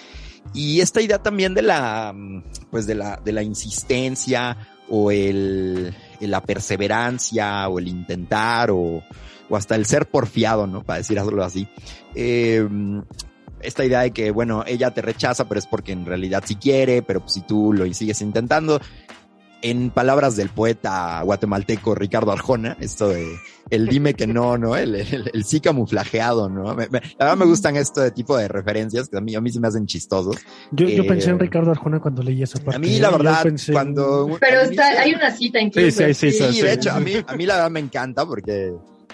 Y 0.54 0.80
esta 0.80 1.02
idea 1.02 1.22
también 1.22 1.54
de 1.54 1.62
la, 1.62 2.16
pues 2.72 2.88
de 2.88 2.96
la, 2.96 3.18
de 3.18 3.34
la 3.34 3.44
insistencia 3.44 4.58
o 4.90 5.12
el, 5.12 5.94
la 6.22 6.42
perseverancia 6.42 7.68
o 7.68 7.80
el 7.80 7.88
intentar 7.88 8.72
o, 8.72 9.04
o 9.50 9.56
hasta 9.56 9.76
el 9.76 9.86
ser 9.86 10.08
porfiado, 10.08 10.68
¿no? 10.68 10.84
Para 10.84 11.00
decirlo 11.00 11.44
así. 11.44 11.68
Eh, 12.16 12.68
esta 13.62 13.84
idea 13.84 14.02
de 14.02 14.12
que, 14.12 14.32
bueno, 14.32 14.64
ella 14.68 14.92
te 14.92 15.02
rechaza, 15.02 15.48
pero 15.48 15.60
es 15.60 15.68
porque 15.68 15.92
en 15.92 16.06
realidad 16.06 16.44
sí 16.46 16.56
quiere, 16.56 17.02
pero 17.02 17.22
pues, 17.22 17.34
si 17.34 17.42
tú 17.42 17.74
lo 17.74 17.92
sigues 17.94 18.22
intentando. 18.22 18.80
En 19.64 19.90
palabras 19.90 20.36
del 20.36 20.50
poeta 20.50 21.20
guatemalteco 21.24 21.96
Ricardo 21.96 22.32
Arjona, 22.32 22.78
esto 22.80 23.10
de 23.10 23.26
el 23.72 23.88
dime 23.88 24.14
que 24.14 24.28
no, 24.28 24.58
¿no? 24.58 24.76
El, 24.78 24.94
el, 24.96 25.32
el 25.34 25.44
sí 25.46 25.60
camuflajeado, 25.60 26.48
¿no? 26.48 26.76
Me, 26.76 26.88
me, 26.90 27.00
la 27.18 27.26
verdad 27.26 27.38
me 27.38 27.46
gustan 27.46 27.76
este 27.76 28.12
tipo 28.12 28.38
de 28.38 28.48
referencias 28.48 29.10
que 29.10 29.18
a 29.18 29.22
mí, 29.22 29.34
a 29.36 29.42
mí 29.42 29.50
se 29.52 29.60
me 29.60 29.68
hacen 29.68 29.88
chistosos. 29.88 30.36
Yo, 30.72 30.88
yo 30.88 31.04
Eh, 31.04 31.08
pensé 31.08 31.32
en 31.32 31.40
Ricardo 31.40 31.72
Arjona 31.72 32.00
cuando 32.00 32.22
leí 32.22 32.44
esa 32.44 32.60
parte. 32.60 32.76
A 32.76 32.80
mí, 32.80 33.00
la 33.00 33.10
verdad, 33.10 33.44
pensé 33.44 33.72
en- 33.72 33.74
cuando... 33.74 34.38
Pero 34.40 34.62
está, 34.62 35.02
hay 35.02 35.14
una 35.16 35.32
cita 35.32 35.60
incluso. 35.60 35.90
Sí, 36.06 36.14
sí, 36.14 36.32
sí. 36.32 36.54
Sí, 36.54 36.62
de 36.62 36.74
hecho, 36.74 36.92
a 36.92 37.00
mí, 37.00 37.14
a 37.26 37.36
mí 37.36 37.46
la 37.48 37.56
verdad 37.56 37.72
me 37.72 37.80
encanta 37.80 38.26
porque 38.26 38.74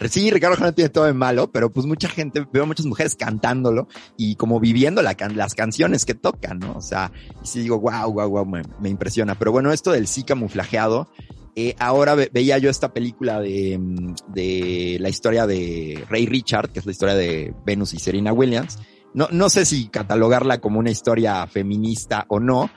sí, 0.09 0.29
Ricardo 0.31 0.53
Arjona 0.53 0.71
tiene 0.71 0.89
todo 0.89 1.05
de 1.05 1.13
malo, 1.13 1.51
pero 1.51 1.71
pues 1.71 1.85
mucha 1.85 2.09
gente, 2.09 2.45
veo 2.51 2.65
muchas 2.65 2.85
mujeres 2.85 3.15
cantándolo 3.15 3.87
y 4.17 4.35
como 4.35 4.59
viviendo 4.59 5.01
las 5.01 5.53
canciones 5.55 6.05
que 6.05 6.15
tocan, 6.15 6.59
¿no? 6.59 6.73
O 6.73 6.81
sea, 6.81 7.11
y 7.43 7.47
sí 7.47 7.61
digo, 7.61 7.79
wow, 7.79 8.11
wow, 8.11 8.29
wow, 8.29 8.45
me, 8.45 8.89
impresiona. 8.89 9.35
Pero 9.35 9.51
bueno, 9.51 9.71
esto 9.71 9.91
del 9.91 10.07
sí 10.07 10.23
camuflajeado, 10.23 11.07
eh, 11.55 11.75
ahora 11.79 12.15
ve- 12.15 12.29
veía 12.33 12.57
yo 12.57 12.69
esta 12.69 12.93
película 12.93 13.39
de, 13.39 13.77
mm, 13.77 14.15
de 14.33 14.97
la 14.99 15.09
historia 15.09 15.45
de 15.45 16.03
Ray 16.09 16.25
Richard, 16.25 16.69
que 16.71 16.79
es 16.79 16.85
la 16.85 16.91
historia 16.91 17.15
de 17.15 17.53
Venus 17.65 17.93
y 17.93 17.99
Serena 17.99 18.33
Williams. 18.33 18.79
No, 19.13 19.27
no 19.31 19.49
sé 19.49 19.65
si 19.65 19.89
catalogarla 19.89 20.59
como 20.59 20.79
una 20.79 20.89
historia 20.89 21.45
feminista 21.45 22.25
o 22.29 22.39
no, 22.39 22.71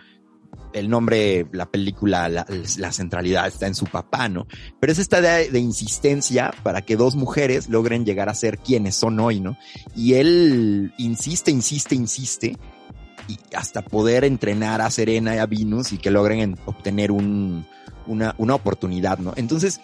el 0.77 0.91
nombre, 0.91 1.47
la 1.53 1.71
película, 1.71 2.29
la, 2.29 2.93
centralidad 2.93 3.47
está 3.47 3.67
en 3.67 3.75
su 3.75 3.87
papá, 3.87 4.29
¿no? 4.29 4.47
Pero 4.79 4.93
es 4.93 4.99
esta 4.99 5.21
de 5.21 5.59
insistencia 5.59 6.53
para 6.63 6.83
que 6.83 6.97
dos 6.97 7.17
mujeres 7.17 7.69
logren 7.69 8.05
llegar 8.05 8.29
a 8.29 8.35
ser 8.35 8.59
quienes 8.59 8.95
son 8.95 9.19
hoy, 9.19 9.41
¿no? 9.41 9.57
Y 9.95 10.15
él 10.15 10.93
insiste, 10.99 11.51
insiste, 11.51 11.95
insiste, 11.95 12.57
y 13.27 13.39
hasta 13.57 13.83
poder 13.83 14.25
entrenar 14.25 14.83
a 14.83 14.91
Serena 14.91 15.35
y 15.35 15.39
a 15.39 15.47
Venus 15.47 15.93
y 15.93 15.99
que 15.99 16.11
logren 16.11 16.41
en, 16.41 16.59
obtener 16.67 17.11
un, 17.11 17.67
una, 18.07 18.35
una 18.37 18.55
oportunidad, 18.55 19.19
¿no? 19.19 19.33
Entonces, 19.37 19.81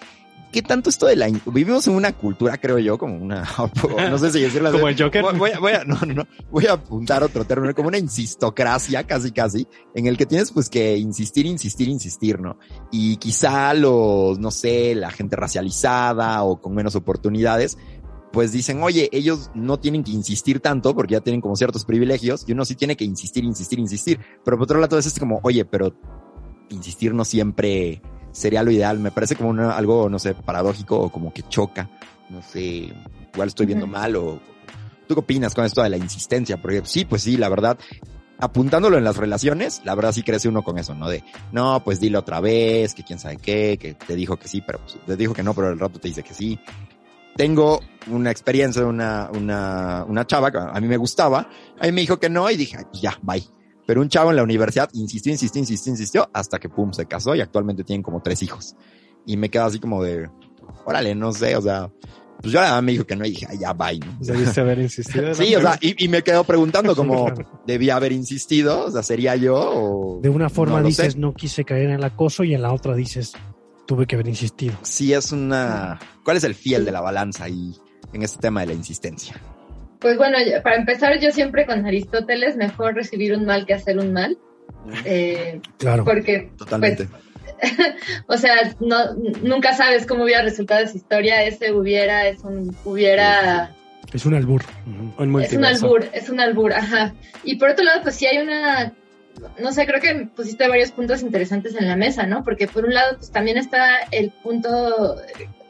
¿qué 0.52 0.62
tanto 0.62 0.90
esto 0.90 1.06
de 1.06 1.16
la... 1.16 1.28
Vivimos 1.46 1.88
en 1.88 1.94
una 1.94 2.12
cultura, 2.12 2.58
creo 2.58 2.78
yo, 2.78 2.98
como 2.98 3.16
una... 3.16 3.44
No 4.10 4.18
sé 4.18 4.30
si 4.30 4.40
decirlo 4.40 4.68
así. 4.68 4.76
Como 4.76 4.88
el 4.88 5.02
Joker. 5.02 5.22
Voy, 5.22 5.38
voy, 5.38 5.50
a, 5.50 5.58
voy 5.58 5.72
a, 5.72 5.84
no, 5.84 5.98
no, 6.06 6.14
no. 6.14 6.26
Voy 6.50 6.66
a 6.66 6.74
apuntar 6.74 7.22
otro 7.22 7.44
término, 7.44 7.74
como 7.74 7.88
una 7.88 7.98
insistocracia, 7.98 9.04
casi, 9.04 9.32
casi, 9.32 9.66
en 9.94 10.06
el 10.06 10.16
que 10.16 10.26
tienes 10.26 10.52
pues 10.52 10.68
que 10.68 10.96
insistir, 10.96 11.46
insistir, 11.46 11.88
insistir, 11.88 12.38
¿no? 12.38 12.58
Y 12.92 13.16
quizá 13.16 13.74
los, 13.74 14.38
no 14.38 14.50
sé, 14.50 14.94
la 14.94 15.10
gente 15.10 15.34
racializada 15.34 16.42
o 16.44 16.60
con 16.60 16.74
menos 16.74 16.94
oportunidades, 16.94 17.78
pues 18.32 18.52
dicen, 18.52 18.82
oye, 18.82 19.08
ellos 19.12 19.50
no 19.54 19.78
tienen 19.78 20.04
que 20.04 20.12
insistir 20.12 20.60
tanto 20.60 20.94
porque 20.94 21.12
ya 21.14 21.20
tienen 21.20 21.40
como 21.40 21.56
ciertos 21.56 21.84
privilegios 21.84 22.44
y 22.46 22.52
uno 22.52 22.64
sí 22.64 22.74
tiene 22.74 22.96
que 22.96 23.04
insistir, 23.04 23.44
insistir, 23.44 23.78
insistir. 23.78 24.20
Pero 24.44 24.56
por 24.56 24.64
otro 24.64 24.80
lado 24.80 24.98
es 24.98 25.18
como, 25.18 25.40
oye, 25.42 25.64
pero 25.64 25.94
insistir 26.70 27.14
no 27.14 27.24
siempre 27.24 28.02
sería 28.32 28.62
lo 28.62 28.70
ideal. 28.70 28.98
Me 28.98 29.10
parece 29.10 29.36
como 29.36 29.50
una, 29.50 29.76
algo, 29.76 30.08
no 30.08 30.18
sé, 30.18 30.34
paradójico 30.34 30.98
o 30.98 31.12
como 31.12 31.32
que 31.32 31.42
choca. 31.48 31.88
No 32.30 32.42
sé, 32.42 32.92
igual 33.32 33.48
estoy 33.48 33.66
viendo 33.66 33.86
mal 33.86 34.16
o... 34.16 34.40
¿Tú 35.06 35.14
qué 35.14 35.20
opinas 35.20 35.54
con 35.54 35.64
esto 35.64 35.82
de 35.82 35.90
la 35.90 35.96
insistencia? 35.96 36.60
Porque 36.60 36.82
sí, 36.84 37.04
pues 37.04 37.22
sí, 37.22 37.36
la 37.36 37.48
verdad, 37.48 37.76
apuntándolo 38.38 38.98
en 38.98 39.04
las 39.04 39.16
relaciones, 39.16 39.82
la 39.84 39.94
verdad 39.94 40.12
sí 40.12 40.22
crece 40.22 40.48
uno 40.48 40.62
con 40.62 40.78
eso, 40.78 40.94
¿no? 40.94 41.08
De, 41.08 41.22
no, 41.52 41.82
pues 41.84 42.00
dile 42.00 42.18
otra 42.18 42.40
vez, 42.40 42.94
que 42.94 43.04
quién 43.04 43.18
sabe 43.18 43.36
qué, 43.36 43.78
que 43.78 43.94
te 43.94 44.16
dijo 44.16 44.36
que 44.36 44.48
sí, 44.48 44.62
pero 44.66 44.80
pues, 44.80 44.98
te 45.06 45.16
dijo 45.16 45.34
que 45.34 45.42
no, 45.42 45.54
pero 45.54 45.70
el 45.70 45.78
rato 45.78 46.00
te 46.00 46.08
dice 46.08 46.22
que 46.22 46.34
sí. 46.34 46.58
Tengo 47.36 47.80
una 48.08 48.30
experiencia 48.30 48.82
de 48.82 48.88
una, 48.88 49.30
una, 49.32 50.04
una 50.06 50.26
chava 50.26 50.50
que 50.50 50.58
a 50.58 50.80
mí 50.80 50.88
me 50.88 50.96
gustaba, 50.96 51.48
a 51.78 51.84
mí 51.86 51.92
me 51.92 52.02
dijo 52.02 52.18
que 52.18 52.28
no 52.28 52.50
y 52.50 52.56
dije, 52.56 52.78
pues 52.90 53.00
ya, 53.00 53.18
bye. 53.22 53.44
Pero 53.86 54.00
un 54.00 54.08
chavo 54.08 54.30
en 54.30 54.36
la 54.36 54.42
universidad 54.42 54.88
insistió, 54.92 55.32
insistió, 55.32 55.60
insistió, 55.60 55.90
insistió, 55.90 56.30
hasta 56.32 56.58
que 56.58 56.68
pum, 56.68 56.92
se 56.92 57.06
casó 57.06 57.34
y 57.34 57.40
actualmente 57.40 57.84
tienen 57.84 58.02
como 58.02 58.22
tres 58.22 58.42
hijos. 58.42 58.76
Y 59.26 59.36
me 59.36 59.50
quedo 59.50 59.64
así 59.64 59.78
como 59.78 60.02
de, 60.02 60.28
órale, 60.84 61.14
no 61.14 61.32
sé, 61.32 61.56
o 61.56 61.62
sea, 61.62 61.90
pues 62.40 62.52
yo 62.52 62.82
me 62.82 62.92
dijo 62.92 63.04
que 63.04 63.14
no 63.14 63.24
y 63.24 63.30
dije, 63.30 63.46
ya, 63.58 63.74
sea, 63.76 64.34
Debiste 64.34 64.60
haber 64.60 64.80
insistido. 64.80 65.34
sí, 65.34 65.54
o 65.54 65.60
sea, 65.60 65.78
y, 65.80 66.04
y, 66.04 66.08
me 66.08 66.22
quedo 66.22 66.42
preguntando 66.44 66.96
como, 66.96 67.32
¿debía 67.66 67.96
haber 67.96 68.12
insistido? 68.12 68.86
O 68.86 68.90
sea, 68.90 69.02
¿sería 69.02 69.36
yo 69.36 69.54
o...? 69.56 70.20
De 70.20 70.28
una 70.28 70.48
forma 70.48 70.80
no 70.80 70.86
dices, 70.86 71.12
sé. 71.12 71.18
no 71.18 71.34
quise 71.34 71.64
caer 71.64 71.84
en 71.84 71.92
el 71.92 72.04
acoso 72.04 72.42
y 72.42 72.54
en 72.54 72.62
la 72.62 72.72
otra 72.72 72.96
dices, 72.96 73.32
tuve 73.86 74.06
que 74.06 74.16
haber 74.16 74.28
insistido. 74.28 74.74
Sí, 74.82 75.12
es 75.12 75.30
una... 75.30 76.00
¿Cuál 76.24 76.36
es 76.36 76.44
el 76.44 76.54
fiel 76.54 76.84
de 76.84 76.92
la 76.92 77.00
balanza 77.00 77.44
ahí 77.44 77.74
en 78.12 78.22
este 78.22 78.40
tema 78.40 78.60
de 78.60 78.66
la 78.66 78.74
insistencia? 78.74 79.40
Pues 80.02 80.18
bueno, 80.18 80.36
para 80.64 80.76
empezar, 80.76 81.18
yo 81.20 81.30
siempre 81.30 81.64
con 81.64 81.86
Aristóteles, 81.86 82.56
mejor 82.56 82.94
recibir 82.94 83.34
un 83.34 83.46
mal 83.46 83.64
que 83.64 83.74
hacer 83.74 83.98
un 83.98 84.12
mal. 84.12 84.36
Eh, 85.04 85.60
claro. 85.78 86.04
Porque, 86.04 86.50
Totalmente. 86.58 87.06
Pues, 87.06 87.22
o 88.26 88.36
sea, 88.36 88.74
no, 88.80 89.14
nunca 89.42 89.74
sabes 89.74 90.04
cómo 90.04 90.24
hubiera 90.24 90.42
resultado 90.42 90.82
esa 90.82 90.96
historia. 90.96 91.44
Ese 91.44 91.72
hubiera, 91.72 92.26
es 92.26 92.42
un 92.42 92.76
hubiera. 92.84 93.74
Es 94.12 94.26
un 94.26 94.34
albur. 94.34 94.62
Un 95.18 95.40
es 95.40 95.52
un 95.52 95.64
albur, 95.64 96.04
es 96.12 96.28
un 96.28 96.40
albur, 96.40 96.72
ajá. 96.72 97.14
Y 97.44 97.56
por 97.56 97.70
otro 97.70 97.84
lado, 97.84 98.02
pues 98.02 98.16
sí 98.16 98.26
hay 98.26 98.38
una. 98.38 98.92
No 99.60 99.72
sé, 99.72 99.86
creo 99.86 100.00
que 100.00 100.26
pusiste 100.26 100.68
varios 100.68 100.90
puntos 100.90 101.22
interesantes 101.22 101.74
en 101.76 101.88
la 101.88 101.96
mesa, 101.96 102.26
¿no? 102.26 102.44
Porque 102.44 102.66
por 102.66 102.84
un 102.84 102.92
lado, 102.92 103.16
pues 103.16 103.30
también 103.30 103.56
está 103.56 104.00
el 104.10 104.30
punto, 104.30 105.16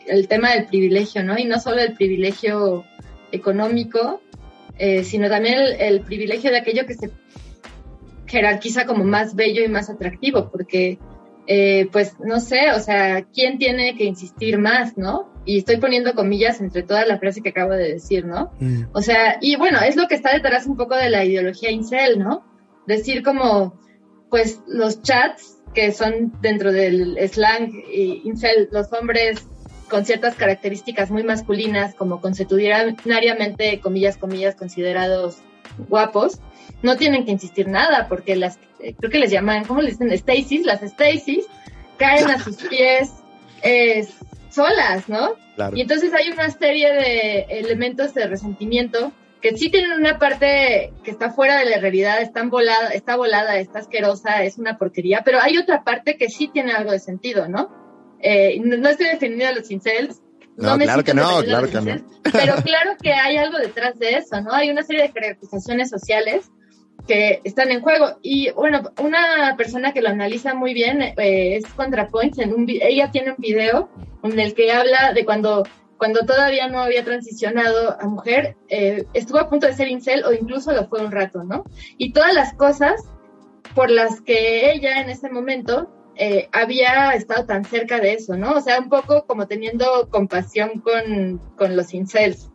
el 0.06 0.26
tema 0.26 0.52
del 0.52 0.66
privilegio, 0.66 1.22
¿no? 1.22 1.38
Y 1.38 1.44
no 1.44 1.60
solo 1.60 1.80
el 1.80 1.92
privilegio 1.92 2.84
económico, 3.32 4.20
eh, 4.78 5.04
sino 5.04 5.28
también 5.28 5.58
el, 5.58 5.80
el, 5.80 6.00
privilegio 6.00 6.50
de 6.50 6.58
aquello 6.58 6.86
que 6.86 6.94
se 6.94 7.10
jerarquiza 8.26 8.86
como 8.86 9.04
más 9.04 9.34
bello 9.34 9.62
y 9.62 9.68
más 9.68 9.90
atractivo, 9.90 10.50
porque, 10.50 10.98
eh, 11.46 11.88
pues, 11.92 12.18
no 12.20 12.40
sé, 12.40 12.72
o 12.74 12.80
sea, 12.80 13.24
¿quién 13.24 13.58
tiene 13.58 13.94
que 13.96 14.04
insistir 14.04 14.58
más, 14.58 14.96
no? 14.96 15.30
Y 15.44 15.58
estoy 15.58 15.76
poniendo 15.76 16.14
comillas 16.14 16.60
entre 16.60 16.82
toda 16.82 17.04
la 17.04 17.18
frase 17.18 17.42
que 17.42 17.50
acabo 17.50 17.72
de 17.72 17.92
decir, 17.94 18.24
¿no? 18.24 18.52
Mm. 18.60 18.84
O 18.92 19.02
sea, 19.02 19.38
y 19.40 19.56
bueno, 19.56 19.80
es 19.80 19.96
lo 19.96 20.08
que 20.08 20.14
está 20.14 20.32
detrás 20.32 20.66
un 20.66 20.76
poco 20.76 20.96
de 20.96 21.10
la 21.10 21.24
ideología 21.24 21.70
incel, 21.70 22.18
¿no? 22.18 22.46
Decir 22.86 23.22
como, 23.22 23.78
pues, 24.30 24.60
los 24.66 25.02
chats 25.02 25.58
que 25.74 25.92
son 25.92 26.32
dentro 26.40 26.72
del 26.72 27.18
slang 27.28 27.70
incel, 28.24 28.68
los 28.72 28.92
hombres 28.92 29.46
con 29.92 30.06
ciertas 30.06 30.36
características 30.36 31.10
muy 31.10 31.22
masculinas, 31.22 31.94
como 31.94 32.22
consuetudinariamente, 32.22 33.78
comillas, 33.80 34.16
comillas, 34.16 34.54
considerados 34.54 35.42
guapos, 35.86 36.40
no 36.82 36.96
tienen 36.96 37.26
que 37.26 37.32
insistir 37.32 37.68
nada, 37.68 38.08
porque 38.08 38.34
las, 38.34 38.58
eh, 38.80 38.94
creo 38.98 39.10
que 39.10 39.18
les 39.18 39.30
llaman, 39.30 39.66
¿cómo 39.66 39.82
les 39.82 39.98
dicen? 39.98 40.16
Stasis, 40.16 40.64
las 40.64 40.80
Stasis, 40.80 41.44
caen 41.98 42.30
a 42.30 42.38
sus 42.38 42.56
pies 42.70 43.12
eh, 43.62 44.08
solas, 44.48 45.10
¿no? 45.10 45.34
Claro. 45.56 45.76
Y 45.76 45.82
entonces 45.82 46.14
hay 46.14 46.30
una 46.30 46.48
serie 46.48 46.90
de 46.90 47.40
elementos 47.50 48.14
de 48.14 48.26
resentimiento 48.28 49.12
que 49.42 49.54
sí 49.58 49.68
tienen 49.68 49.92
una 49.92 50.18
parte 50.18 50.94
que 51.04 51.10
está 51.10 51.32
fuera 51.32 51.58
de 51.58 51.66
la 51.66 51.80
realidad, 51.80 52.22
están 52.22 52.48
volada, 52.48 52.94
está 52.94 53.16
volada, 53.16 53.58
está 53.58 53.80
asquerosa, 53.80 54.42
es 54.42 54.56
una 54.56 54.78
porquería, 54.78 55.20
pero 55.22 55.38
hay 55.42 55.58
otra 55.58 55.84
parte 55.84 56.16
que 56.16 56.30
sí 56.30 56.48
tiene 56.48 56.72
algo 56.72 56.92
de 56.92 56.98
sentido, 56.98 57.46
¿no? 57.46 57.81
Eh, 58.22 58.60
no, 58.60 58.88
estoy 58.88 59.06
defendiendo 59.06 59.54
a 59.54 59.58
los 59.58 59.70
incels. 59.70 60.20
No, 60.56 60.78
claro 60.78 61.02
que 61.02 61.14
no, 61.14 61.42
claro 61.42 61.68
que 61.68 61.80
no. 61.80 62.04
Pero 62.22 62.54
claro 62.62 62.96
que 63.02 63.12
hay 63.12 63.36
algo 63.36 63.58
detrás 63.58 63.98
de 63.98 64.16
eso, 64.16 64.40
¿no? 64.40 64.52
Hay 64.52 64.70
una 64.70 64.82
serie 64.82 65.02
de 65.02 65.12
jerarquizaciones 65.12 65.90
sociales 65.90 66.50
que 67.06 67.40
están 67.44 67.70
en 67.70 67.80
juego. 67.80 68.18
Y 68.22 68.50
bueno, 68.50 68.82
una 69.00 69.56
persona 69.56 69.92
que 69.92 70.02
lo 70.02 70.08
analiza 70.08 70.54
muy 70.54 70.74
bien 70.74 71.02
eh, 71.02 71.56
es 71.56 71.66
ContraPoints. 71.74 72.38
En 72.38 72.52
un, 72.52 72.66
ella 72.68 73.10
tiene 73.10 73.30
un 73.30 73.36
video 73.38 73.88
en 74.22 74.38
el 74.38 74.54
que 74.54 74.72
habla 74.72 75.12
de 75.12 75.24
cuando, 75.24 75.64
cuando 75.96 76.20
todavía 76.20 76.68
no 76.68 76.80
había 76.80 77.04
transicionado 77.04 78.00
a 78.00 78.06
mujer, 78.06 78.56
eh, 78.68 79.04
estuvo 79.14 79.38
a 79.38 79.48
punto 79.48 79.66
de 79.66 79.74
ser 79.74 79.88
incel 79.88 80.24
o 80.24 80.32
incluso 80.32 80.72
lo 80.72 80.86
fue 80.86 81.04
un 81.04 81.10
rato, 81.10 81.42
¿no? 81.42 81.64
Y 81.98 82.12
todas 82.12 82.34
las 82.34 82.54
cosas 82.54 83.02
por 83.74 83.90
las 83.90 84.20
que 84.20 84.72
ella 84.72 85.00
en 85.00 85.10
ese 85.10 85.30
momento 85.30 85.90
eh, 86.16 86.48
había 86.52 87.12
estado 87.12 87.46
tan 87.46 87.64
cerca 87.64 87.98
de 87.98 88.14
eso, 88.14 88.36
¿no? 88.36 88.52
O 88.52 88.60
sea, 88.60 88.78
un 88.78 88.88
poco 88.88 89.26
como 89.26 89.46
teniendo 89.46 90.08
compasión 90.10 90.80
con, 90.80 91.38
con 91.56 91.76
los 91.76 91.94
incels. 91.94 92.50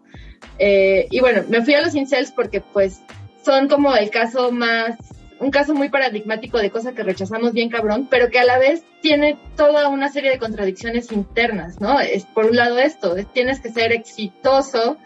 y 0.59 1.19
bueno, 1.19 1.43
me 1.49 1.63
fui 1.63 1.73
a 1.73 1.81
los 1.81 1.95
incels 1.95 2.31
porque 2.31 2.61
pues 2.61 3.01
son 3.43 3.67
como 3.69 3.95
el 3.95 4.09
caso 4.09 4.51
más, 4.51 4.97
un 5.39 5.51
caso 5.51 5.73
muy 5.73 5.89
paradigmático 5.89 6.57
de 6.57 6.69
cosas 6.69 6.93
que 6.93 7.03
rechazamos 7.03 7.53
bien 7.53 7.69
cabrón, 7.69 8.07
pero 8.09 8.29
que 8.29 8.39
a 8.39 8.43
la 8.43 8.57
vez 8.57 8.84
tiene 9.01 9.38
toda 9.55 9.88
una 9.88 10.09
serie 10.09 10.31
de 10.31 10.39
contradicciones 10.39 11.11
internas, 11.11 11.79
¿no? 11.79 11.99
Es 11.99 12.25
por 12.25 12.45
un 12.45 12.55
lado 12.55 12.77
esto, 12.77 13.15
tienes 13.34 13.59
que 13.59 13.69
ser 13.69 13.91
exitoso, 13.91 14.97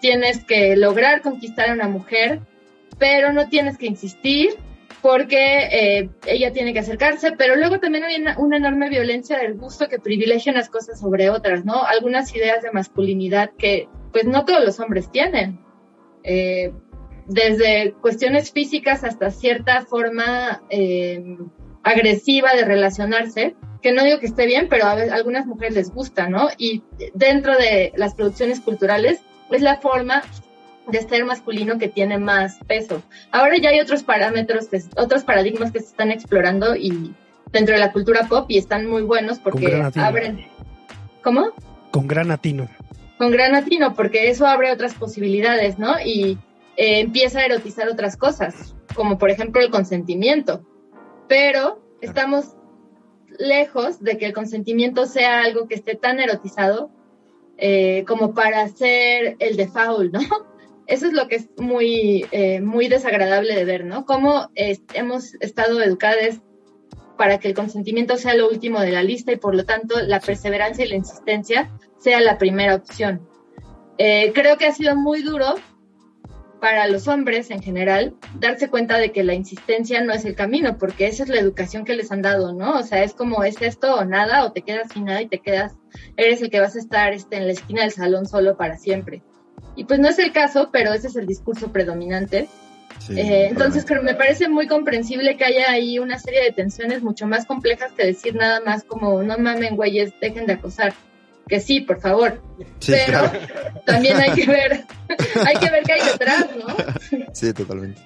tienes 0.00 0.44
que 0.44 0.76
lograr 0.76 1.22
conquistar 1.22 1.70
a 1.70 1.74
una 1.74 1.88
mujer, 1.88 2.40
pero 2.98 3.32
no 3.32 3.48
tienes 3.48 3.78
que 3.78 3.86
insistir 3.86 4.56
porque 5.04 5.68
eh, 5.70 6.10
ella 6.26 6.50
tiene 6.54 6.72
que 6.72 6.78
acercarse, 6.78 7.32
pero 7.32 7.56
luego 7.56 7.78
también 7.78 8.04
hay 8.04 8.16
una, 8.38 8.56
enorme 8.56 8.88
violencia 8.88 9.36
del 9.36 9.52
gusto 9.52 9.86
que 9.86 9.98
privilegia 9.98 10.50
unas 10.50 10.70
cosas 10.70 10.98
sobre 10.98 11.28
otras, 11.28 11.66
¿no? 11.66 11.84
Algunas 11.84 12.34
ideas 12.34 12.62
de 12.62 12.72
masculinidad 12.72 13.50
que 13.58 13.86
pues 14.12 14.24
no 14.24 14.46
todos 14.46 14.64
los 14.64 14.80
hombres 14.80 15.12
tienen. 15.12 15.60
Eh, 16.22 16.72
desde 17.26 17.92
cuestiones 18.00 18.50
físicas 18.50 19.04
hasta 19.04 19.30
cierta 19.30 19.84
forma 19.84 20.62
eh, 20.70 21.36
agresiva 21.82 22.54
de 22.54 22.64
relacionarse, 22.64 23.56
que 23.82 23.92
no 23.92 24.04
digo 24.04 24.20
que 24.20 24.26
esté 24.26 24.46
bien, 24.46 24.68
pero 24.70 24.86
a, 24.86 24.92
algunas 24.92 25.44
mujeres 25.44 25.74
les 25.74 25.90
gusta, 25.90 26.30
¿no? 26.30 26.48
Y 26.56 26.82
dentro 27.12 27.58
de 27.58 27.92
las 27.96 28.14
producciones 28.14 28.58
culturales 28.60 29.20
es 29.50 29.60
la 29.60 29.76
forma 29.82 30.22
de 30.86 31.00
ser 31.02 31.24
masculino 31.24 31.78
que 31.78 31.88
tiene 31.88 32.18
más 32.18 32.58
peso. 32.66 33.02
Ahora 33.30 33.56
ya 33.58 33.70
hay 33.70 33.80
otros 33.80 34.02
parámetros, 34.02 34.68
otros 34.96 35.24
paradigmas 35.24 35.72
que 35.72 35.80
se 35.80 35.86
están 35.86 36.10
explorando 36.10 36.76
y 36.76 37.14
dentro 37.52 37.74
de 37.74 37.80
la 37.80 37.92
cultura 37.92 38.26
pop 38.28 38.46
y 38.48 38.58
están 38.58 38.86
muy 38.86 39.02
buenos 39.02 39.38
porque 39.38 39.82
abren. 39.96 40.46
¿Cómo? 41.22 41.52
Con 41.90 42.06
gran 42.06 42.30
atino. 42.30 42.68
Con 43.18 43.30
gran 43.30 43.54
atino, 43.54 43.94
porque 43.94 44.28
eso 44.28 44.46
abre 44.46 44.72
otras 44.72 44.94
posibilidades, 44.94 45.78
¿no? 45.78 46.00
Y 46.04 46.38
eh, 46.76 47.00
empieza 47.00 47.40
a 47.40 47.46
erotizar 47.46 47.88
otras 47.88 48.16
cosas, 48.16 48.74
como 48.94 49.18
por 49.18 49.30
ejemplo 49.30 49.62
el 49.62 49.70
consentimiento. 49.70 50.66
Pero 51.28 51.80
estamos 52.00 52.56
lejos 53.38 54.00
de 54.02 54.18
que 54.18 54.26
el 54.26 54.32
consentimiento 54.32 55.06
sea 55.06 55.42
algo 55.42 55.66
que 55.68 55.74
esté 55.74 55.94
tan 55.94 56.20
erotizado 56.20 56.90
eh, 57.56 58.04
como 58.06 58.34
para 58.34 58.62
hacer 58.62 59.36
el 59.38 59.56
de 59.56 59.68
foul, 59.68 60.10
¿no? 60.12 60.20
Eso 60.86 61.06
es 61.06 61.12
lo 61.12 61.28
que 61.28 61.36
es 61.36 61.48
muy, 61.56 62.26
eh, 62.30 62.60
muy 62.60 62.88
desagradable 62.88 63.54
de 63.54 63.64
ver, 63.64 63.84
¿no? 63.84 64.04
Cómo 64.04 64.50
hemos 64.54 65.34
estado 65.40 65.82
educados 65.82 66.40
para 67.16 67.38
que 67.38 67.48
el 67.48 67.54
consentimiento 67.54 68.16
sea 68.16 68.34
lo 68.34 68.48
último 68.48 68.80
de 68.80 68.90
la 68.90 69.02
lista 69.02 69.32
y 69.32 69.36
por 69.36 69.54
lo 69.54 69.64
tanto 69.64 70.00
la 70.02 70.20
perseverancia 70.20 70.84
y 70.84 70.88
la 70.88 70.96
insistencia 70.96 71.70
sea 71.98 72.20
la 72.20 72.38
primera 72.38 72.74
opción. 72.74 73.26
creo 73.96 74.58
que 74.58 74.66
ha 74.66 74.72
sido 74.72 74.96
muy 74.96 75.22
duro 75.22 75.54
para 76.64 76.88
los 76.88 77.08
hombres 77.08 77.50
en 77.50 77.62
general 77.62 78.14
darse 78.40 78.70
cuenta 78.70 78.96
de 78.96 79.12
que 79.12 79.22
la 79.22 79.34
insistencia 79.34 80.02
no 80.02 80.14
es 80.14 80.24
el 80.24 80.34
camino, 80.34 80.78
porque 80.78 81.06
esa 81.06 81.24
es 81.24 81.28
la 81.28 81.38
educación 81.38 81.84
que 81.84 81.94
les 81.94 82.10
han 82.10 82.22
dado, 82.22 82.54
¿no? 82.54 82.78
O 82.78 82.82
sea, 82.82 83.04
es 83.04 83.12
como 83.12 83.44
es 83.44 83.60
esto 83.60 83.94
o 83.94 84.06
nada, 84.06 84.46
o 84.46 84.52
te 84.52 84.62
quedas 84.62 84.88
sin 84.90 85.04
nada 85.04 85.20
y 85.20 85.28
te 85.28 85.40
quedas, 85.40 85.76
eres 86.16 86.40
el 86.40 86.48
que 86.48 86.60
vas 86.60 86.74
a 86.74 86.78
estar 86.78 87.12
este, 87.12 87.36
en 87.36 87.48
la 87.48 87.52
esquina 87.52 87.82
del 87.82 87.90
salón 87.90 88.24
solo 88.24 88.56
para 88.56 88.78
siempre. 88.78 89.22
Y 89.76 89.84
pues 89.84 90.00
no 90.00 90.08
es 90.08 90.18
el 90.18 90.32
caso, 90.32 90.70
pero 90.72 90.92
ese 90.92 91.08
es 91.08 91.16
el 91.16 91.26
discurso 91.26 91.72
predominante. 91.72 92.48
Eh, 93.10 93.48
entonces, 93.50 93.84
creo, 93.84 94.02
me 94.02 94.14
parece 94.14 94.48
muy 94.48 94.66
comprensible 94.66 95.36
que 95.36 95.44
haya 95.44 95.70
ahí 95.70 95.98
una 95.98 96.18
serie 96.18 96.42
de 96.42 96.52
tensiones 96.52 97.02
mucho 97.02 97.26
más 97.26 97.44
complejas 97.44 97.92
que 97.92 98.06
decir 98.06 98.34
nada 98.34 98.60
más 98.60 98.84
como, 98.84 99.22
no 99.22 99.36
mamen, 99.36 99.76
güeyes, 99.76 100.12
dejen 100.20 100.46
de 100.46 100.54
acosar 100.54 100.94
que 101.48 101.60
sí, 101.60 101.80
por 101.80 102.00
favor. 102.00 102.40
Pero 102.86 103.30
también 103.84 104.16
hay 104.18 104.32
que 104.32 104.46
ver, 104.46 104.84
hay 105.46 105.56
que 105.56 105.70
ver 105.70 105.82
qué 105.84 105.92
hay 105.92 106.10
detrás, 106.10 106.46
¿no? 106.56 106.74
Sí, 107.32 107.52
totalmente. 107.52 108.00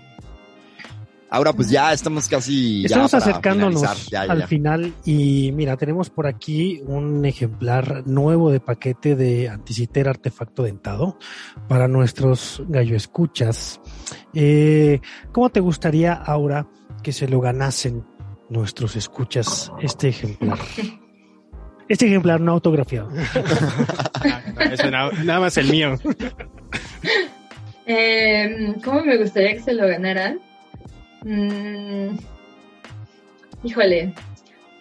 Ahora 1.30 1.52
pues 1.52 1.68
ya 1.68 1.92
estamos 1.92 2.28
casi... 2.28 2.84
Estamos 2.84 3.12
acercándonos 3.12 3.82
al 4.14 4.46
final 4.46 4.94
y 5.04 5.52
mira, 5.52 5.76
tenemos 5.76 6.08
por 6.08 6.26
aquí 6.26 6.80
un 6.86 7.24
ejemplar 7.24 8.06
nuevo 8.06 8.50
de 8.50 8.60
paquete 8.60 9.14
de 9.14 9.48
Anticiter 9.48 10.08
Artefacto 10.08 10.62
Dentado 10.62 11.18
para 11.68 11.86
nuestros 11.86 12.62
gallo 12.68 12.96
escuchas. 12.96 13.80
Eh, 14.32 15.00
¿Cómo 15.32 15.50
te 15.50 15.60
gustaría, 15.60 16.14
Aura, 16.14 16.66
que 17.02 17.12
se 17.12 17.28
lo 17.28 17.40
ganasen 17.40 18.06
nuestros 18.48 18.96
escuchas 18.96 19.70
este 19.80 20.08
ejemplar? 20.08 20.58
Este 21.88 22.06
ejemplar 22.06 22.38
no 22.38 22.52
autografiado. 22.52 23.08
nada, 24.90 25.40
más 25.40 25.56
el 25.56 25.70
mío. 25.70 25.96
Eh, 27.90 28.74
¿Cómo 28.84 29.02
me 29.02 29.16
gustaría 29.16 29.54
que 29.54 29.62
se 29.62 29.72
lo 29.72 29.88
ganaran? 29.88 30.40
Mm, 31.24 32.16
híjole, 33.64 34.14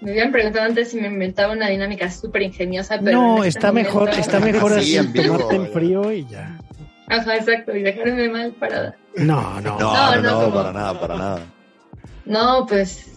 me 0.02 0.12
habían 0.12 0.32
preguntado 0.32 0.66
antes 0.66 0.92
si 0.92 1.02
me 1.02 1.08
inventaba 1.08 1.54
una 1.54 1.70
dinámica 1.70 2.10
súper 2.12 2.44
ingeniosa, 2.44 3.00
pero. 3.04 3.22
No, 3.22 3.38
este 3.44 3.60
está, 3.60 3.72
mejor, 3.72 4.10
está 4.10 4.40
mejor 4.40 4.74
así, 4.74 4.98
tomarte 5.14 5.56
en 5.56 5.72
frío 5.72 6.12
y 6.12 6.26
ya. 6.28 6.58
Ajá, 7.08 7.38
exacto, 7.38 7.76
y 7.76 7.84
dejarme 7.84 8.30
mal 8.30 8.52
parada. 8.54 8.96
No, 9.16 9.60
no, 9.62 9.80
no, 9.80 10.22
no, 10.22 10.22
no 10.22 10.54
para 10.54 10.74
nada, 10.74 11.00
para 11.00 11.18
nada. 11.18 11.40
No, 12.26 12.66
pues 12.68 13.17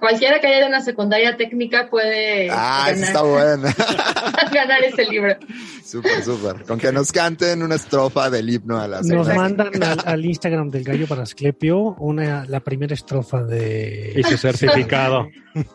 cualquiera 0.00 0.40
que 0.40 0.46
haya 0.46 0.60
de 0.60 0.66
una 0.66 0.80
secundaria 0.80 1.36
técnica 1.36 1.88
puede 1.88 2.50
ah, 2.50 2.86
ganar, 2.88 3.04
está 3.04 3.22
bueno. 3.22 3.62
ganar 4.52 4.82
ese 4.82 5.04
libro. 5.04 5.36
Súper, 5.84 6.22
súper. 6.24 6.64
Con 6.64 6.78
que 6.78 6.90
nos 6.90 7.12
canten 7.12 7.62
una 7.62 7.74
estrofa 7.74 8.30
del 8.30 8.48
himno 8.48 8.78
a 8.78 8.88
la 8.88 9.02
Nos 9.02 9.28
mandan 9.28 9.70
al, 10.04 10.24
Instagram 10.24 10.70
del 10.70 10.84
Gallo 10.84 11.06
para 11.06 11.22
Asclepio 11.22 11.94
una, 11.98 12.44
la 12.46 12.60
primera 12.60 12.94
estrofa 12.94 13.42
de... 13.42 14.14
Y 14.16 14.22
su 14.22 14.36
certificado. 14.36 15.28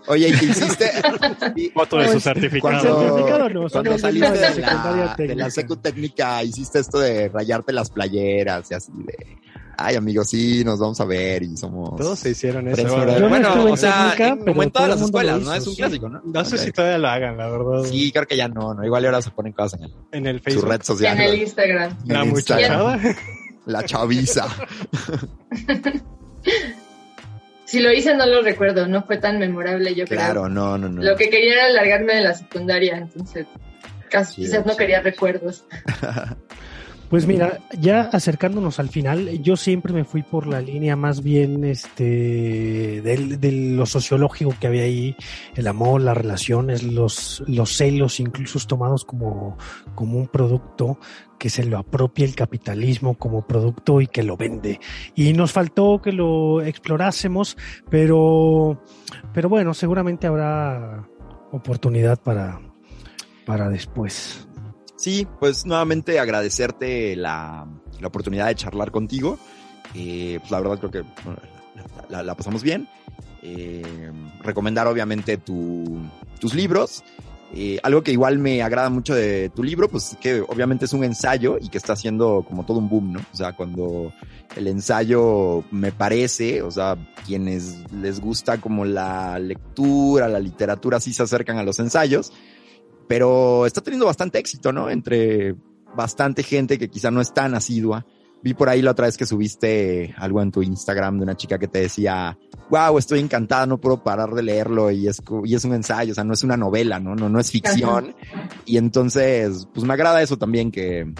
Oye, 0.08 0.30
¿y 0.30 0.34
qué 0.34 0.46
hiciste? 0.46 0.92
Foto 1.74 1.98
de 1.98 2.12
su 2.12 2.20
certificado. 2.20 2.82
certificado 2.82 3.50
no, 3.50 3.70
cuando 3.70 3.98
saliste 3.98 4.32
de 4.32 4.62
la, 4.62 5.16
de 5.18 5.36
la 5.36 5.50
secu 5.50 5.76
técnica, 5.78 6.44
hiciste 6.44 6.80
esto 6.80 7.00
de 7.00 7.30
rayarte 7.30 7.72
las 7.74 7.90
playeras 7.90 8.72
y 8.72 8.74
así 8.74 8.92
de 8.96 9.46
ay 9.78 9.96
amigos, 9.96 10.30
sí, 10.30 10.64
nos 10.64 10.80
vamos 10.80 11.00
a 11.00 11.06
ver 11.06 11.44
y 11.44 11.58
somos... 11.58 11.96
Todos 11.98 12.20
se 12.20 12.32
hicieron 12.32 12.68
eso. 12.68 12.88
bueno, 13.30 13.72
o 13.72 13.78
sea, 13.78 14.16
como 14.46 14.64
en 14.64 14.72
todas 14.72 14.90
las 14.90 15.02
escuelas, 15.02 15.42
¿no? 15.42 15.54
Es 15.54 15.68
un 15.68 15.76
clásico, 15.76 16.10
¿no? 16.10 16.22
No 16.24 16.46
sé 16.46 16.58
si 16.58 16.72
todavía 16.72 16.98
lo 16.98 17.08
hagan, 17.08 17.38
la 17.38 17.50
verdad. 17.50 17.84
Sí, 17.90 18.12
creo 18.12 18.26
que 18.26 18.38
ya 18.38 18.48
no, 18.48 18.74
¿no? 18.74 18.84
Igual 18.84 19.06
ahora 19.06 19.22
se 19.22 19.32
ponen 19.32 19.54
cosas 19.54 19.80
en 19.80 19.86
el, 19.86 19.94
en 20.12 20.28
el 20.28 20.40
Facebook. 20.42 20.64
Su 20.64 20.70
red 20.70 20.82
social. 20.82 21.18
En 21.18 21.24
el 21.24 21.42
Instagram. 21.42 21.98
La 22.06 22.26
muchachada. 22.26 23.00
La 23.66 23.84
chaviza. 23.86 24.48
si 27.66 27.80
lo 27.80 27.92
hice 27.92 28.16
no 28.16 28.26
lo 28.26 28.42
recuerdo, 28.42 28.88
no 28.88 29.04
fue 29.04 29.18
tan 29.18 29.40
memorable 29.40 29.94
yo 29.96 30.06
creo. 30.06 30.20
Claro, 30.20 30.50
no, 30.50 30.78
no, 30.78 30.90
no. 30.90 31.02
Lo 31.02 31.16
que 31.16 31.30
quería 31.30 31.54
era 31.54 31.66
alargarme 31.66 32.16
de 32.16 32.22
la 32.22 32.34
secundaria, 32.34 32.98
entonces 32.98 33.48
casi, 34.10 34.44
quizás 34.44 34.66
no 34.66 34.76
quería 34.78 35.02
recuerdos. 35.02 35.66
Pues 37.10 37.28
mira, 37.28 37.60
ya 37.80 38.02
acercándonos 38.02 38.80
al 38.80 38.90
final, 38.90 39.42
yo 39.44 39.56
siempre 39.56 39.94
me 39.94 40.06
fui 40.06 40.24
por 40.24 40.48
la 40.48 40.60
línea 40.60 40.96
más 40.96 41.22
bien 41.22 41.64
este 41.64 42.04
de, 43.02 43.52
lo 43.76 43.86
sociológico 43.86 44.56
que 44.60 44.68
había 44.68 44.84
ahí, 44.84 45.16
el 45.56 45.68
amor, 45.68 46.02
las 46.02 46.18
relaciones, 46.18 46.82
los, 46.84 47.44
los 47.48 47.78
celos, 47.78 48.20
incluso 48.20 48.60
tomados 48.66 49.06
como, 49.06 49.58
como 49.94 50.18
un 50.18 50.28
producto 50.28 50.98
que 51.38 51.50
se 51.50 51.64
lo 51.64 51.78
apropia 51.78 52.26
el 52.26 52.36
capitalismo 52.36 53.16
como 53.16 53.46
producto 53.46 54.02
y 54.02 54.08
que 54.08 54.24
lo 54.24 54.36
vende. 54.36 54.80
Y 55.14 55.34
nos 55.34 55.52
faltó 55.52 56.02
que 56.02 56.12
lo 56.12 56.62
explorásemos, 56.62 57.56
pero, 57.90 58.82
pero 59.32 59.48
bueno, 59.48 59.74
seguramente 59.74 60.26
habrá 60.26 61.08
oportunidad 61.52 62.20
para, 62.20 62.60
para 63.46 63.70
después. 63.70 64.48
Sí, 64.96 65.28
pues 65.40 65.66
nuevamente 65.66 66.20
agradecerte 66.20 67.16
la, 67.16 67.68
la 68.00 68.08
oportunidad 68.08 68.48
de 68.48 68.56
charlar 68.56 68.92
contigo. 68.92 69.38
Eh, 69.94 70.38
pues 70.40 70.52
la 70.52 70.60
verdad 70.60 70.80
creo 70.80 70.92
que 70.92 71.04
la, 72.10 72.36
pasamos 72.36 72.64
bien. 72.64 72.88
Eh, 73.42 74.12
recomendar 74.42 74.88
obviamente 74.88 75.38
tu, 75.38 76.00
tus 76.40 76.54
libros. 76.54 77.04
Eh, 77.54 77.80
algo 77.84 78.04
que 78.04 78.12
igual 78.12 78.40
me 78.40 78.64
agrada 78.64 78.90
mucho 78.90 79.14
de 79.14 79.50
tu 79.50 79.64
libro, 79.64 79.88
pues 79.88 80.18
que 80.20 80.42
obviamente 80.42 80.86
es 80.86 80.94
un 80.94 81.04
ensayo 81.04 81.58
y 81.62 81.70
que 81.70 81.78
está 81.78 81.94
haciendo 81.94 82.44
como 82.46 82.66
todo 82.66 82.80
un 82.80 82.90
boom, 82.90 83.14
¿no? 83.14 83.20
O 83.32 83.36
sea, 83.36 83.54
cuando 83.54 84.12
el 84.58 84.68
ensayo 84.68 85.64
me 85.72 85.92
parece, 85.92 86.64
o 86.64 86.72
sea, 86.72 86.98
quienes 87.26 87.78
les 87.94 88.20
gusta 88.20 88.60
como 88.60 88.84
la 88.84 89.40
lectura, 89.40 90.28
la 90.28 90.40
literatura, 90.40 91.00
sí 91.00 91.14
se 91.14 91.24
acercan 91.24 91.58
a 91.58 91.64
los 91.64 91.80
ensayos, 91.80 92.34
pero 93.08 93.66
está 93.66 93.82
teniendo 93.82 94.06
bastante 94.06 94.40
éxito, 94.40 94.72
¿no? 94.72 94.90
Entre 94.90 95.56
bastante 95.96 96.44
gente 96.44 96.78
que 96.78 96.90
quizá 96.90 97.12
no 97.12 97.22
es 97.22 97.34
tan 97.34 97.56
asidua 97.56 98.06
Vi 98.46 98.54
por 98.54 98.70
ahí 98.70 98.84
la 98.84 98.92
otra 98.92 99.08
vez 99.08 99.18
que 99.18 99.26
subiste 99.26 100.14
algo 100.20 100.40
en 100.40 100.52
tu 100.52 100.62
Instagram 100.62 101.18
de 101.18 101.24
una 101.24 101.36
chica 101.36 101.58
que 101.58 101.68
te 101.68 101.80
decía, 101.80 102.38
wow, 102.70 102.96
estoy 103.00 103.20
encantada, 103.20 103.66
no 103.66 103.82
puedo 103.82 104.04
parar 104.04 104.36
de 104.36 104.44
leerlo 104.44 104.92
y 104.92 105.08
es, 105.08 105.20
y 105.46 105.56
es 105.56 105.66
un 105.66 105.74
ensayo, 105.74 106.12
o 106.12 106.14
sea, 106.14 106.24
no 106.24 106.36
es 106.36 106.44
una 106.44 106.56
novela, 106.56 107.00
¿no? 107.00 107.16
No, 107.16 107.28
no 107.28 107.40
es 107.40 107.50
ficción. 107.50 108.14
Y 108.66 108.78
entonces, 108.78 109.68
pues 109.74 109.84
me 109.84 109.94
agrada 109.94 110.22
eso 110.22 110.38
también 110.38 110.70
que, 110.70 111.12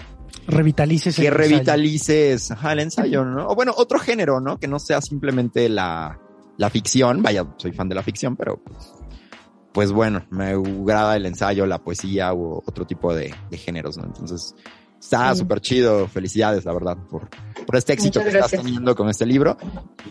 revitalices 0.46 1.16
que 1.16 1.30
revitalices 1.30 2.52
el 2.62 2.78
ensayo, 2.78 3.24
¿no? 3.24 3.48
O 3.48 3.56
bueno, 3.56 3.72
otro 3.76 3.98
género, 3.98 4.40
¿no? 4.40 4.60
Que 4.60 4.68
no 4.68 4.78
sea 4.78 5.00
simplemente 5.00 5.68
la, 5.68 6.20
la 6.58 6.70
ficción, 6.70 7.22
vaya, 7.22 7.44
soy 7.56 7.72
fan 7.72 7.88
de 7.88 7.96
la 7.96 8.04
ficción, 8.04 8.36
pero 8.36 8.62
pues, 8.62 8.92
pues 9.76 9.92
bueno, 9.92 10.24
me 10.30 10.52
agrada 10.52 11.16
el 11.16 11.26
ensayo, 11.26 11.66
la 11.66 11.76
poesía 11.76 12.32
u 12.32 12.62
otro 12.64 12.86
tipo 12.86 13.14
de, 13.14 13.34
de 13.50 13.58
géneros, 13.58 13.98
¿no? 13.98 14.06
Entonces, 14.06 14.54
Está 14.98 15.34
súper 15.34 15.60
chido. 15.60 16.08
Felicidades, 16.08 16.64
la 16.64 16.72
verdad, 16.72 16.96
por, 17.10 17.28
por 17.66 17.76
este 17.76 17.92
éxito 17.92 18.22
que 18.22 18.30
estás 18.30 18.52
teniendo 18.52 18.94
con 18.96 19.10
este 19.10 19.26
libro. 19.26 19.58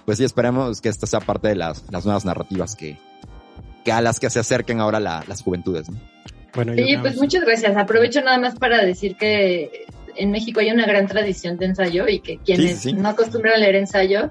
pues 0.05 0.19
sí, 0.19 0.23
esperemos 0.23 0.81
que 0.81 0.89
esto 0.89 1.07
sea 1.07 1.19
parte 1.19 1.47
de 1.47 1.55
las, 1.55 1.83
las 1.91 2.05
nuevas 2.05 2.25
narrativas 2.25 2.75
que, 2.75 2.99
que 3.83 3.91
a 3.91 4.01
las 4.01 4.19
que 4.19 4.29
se 4.29 4.37
acerquen 4.37 4.81
ahora 4.81 4.99
las 4.99 5.41
juventudes. 5.41 5.87
Bueno, 6.53 6.73
sí, 6.75 6.97
pues 7.01 7.17
muchas 7.17 7.43
gracias. 7.43 7.75
Aprovecho 7.75 8.21
nada 8.21 8.37
más 8.37 8.59
para 8.59 8.85
decir 8.85 9.17
que 9.17 9.87
en 10.15 10.29
México 10.29 10.59
hay 10.59 10.69
una 10.69 10.85
gran 10.85 11.07
tradición 11.07 11.57
de 11.57 11.65
ensayo 11.65 12.07
y 12.07 12.19
que 12.19 12.37
quienes 12.37 12.85
no 12.93 13.09
acostumbran 13.09 13.55
a 13.55 13.57
leer 13.57 13.77
ensayo, 13.77 14.29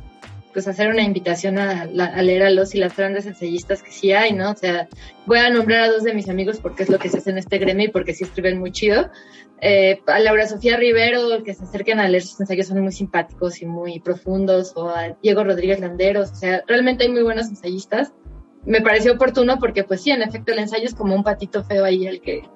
pues 0.54 0.66
hacer 0.68 0.88
una 0.88 1.02
invitación 1.02 1.58
a, 1.58 1.84
leer 1.84 2.44
a 2.44 2.50
los 2.50 2.74
y 2.74 2.78
las 2.78 2.96
grandes 2.96 3.26
ensayistas 3.26 3.82
que 3.82 3.90
sí 3.90 4.12
hay, 4.12 4.32
¿no? 4.32 4.52
O 4.52 4.56
sea, 4.56 4.88
voy 5.26 5.38
a 5.38 5.50
nombrar 5.50 5.82
a 5.82 5.88
dos 5.88 6.04
de 6.04 6.14
mis 6.14 6.28
amigos 6.30 6.60
porque 6.60 6.84
es 6.84 6.88
lo 6.88 6.98
que 6.98 7.10
se 7.10 7.18
hace 7.18 7.30
en 7.30 7.38
este 7.38 7.58
gremio 7.58 7.86
y 7.86 7.90
porque 7.90 8.14
sí 8.14 8.24
escriben 8.24 8.58
muy 8.58 8.70
chido. 8.70 9.10
Eh, 9.60 10.00
a 10.06 10.18
Laura 10.20 10.46
Sofía 10.46 10.76
Rivero, 10.76 11.42
que 11.42 11.54
se 11.54 11.64
acerquen 11.64 11.98
a 11.98 12.08
leer 12.08 12.22
sus 12.22 12.40
ensayos 12.40 12.68
son 12.68 12.80
muy 12.80 12.92
simpáticos 12.92 13.60
y 13.60 13.66
muy 13.66 13.98
profundos, 14.00 14.72
o 14.76 14.88
a 14.88 15.16
Diego 15.22 15.42
Rodríguez 15.44 15.80
Landeros, 15.80 16.30
o 16.30 16.34
sea, 16.36 16.62
realmente 16.66 17.04
hay 17.04 17.10
muy 17.10 17.22
buenos 17.22 17.48
ensayistas. 17.48 18.12
Me 18.64 18.80
pareció 18.80 19.12
oportuno 19.12 19.58
porque, 19.58 19.84
pues 19.84 20.02
sí, 20.02 20.10
en 20.10 20.22
efecto, 20.22 20.52
el 20.52 20.60
ensayo 20.60 20.84
es 20.84 20.94
como 20.94 21.14
un 21.14 21.24
patito 21.24 21.64
feo 21.64 21.84
ahí, 21.84 22.06
el 22.06 22.20
que 22.20 22.48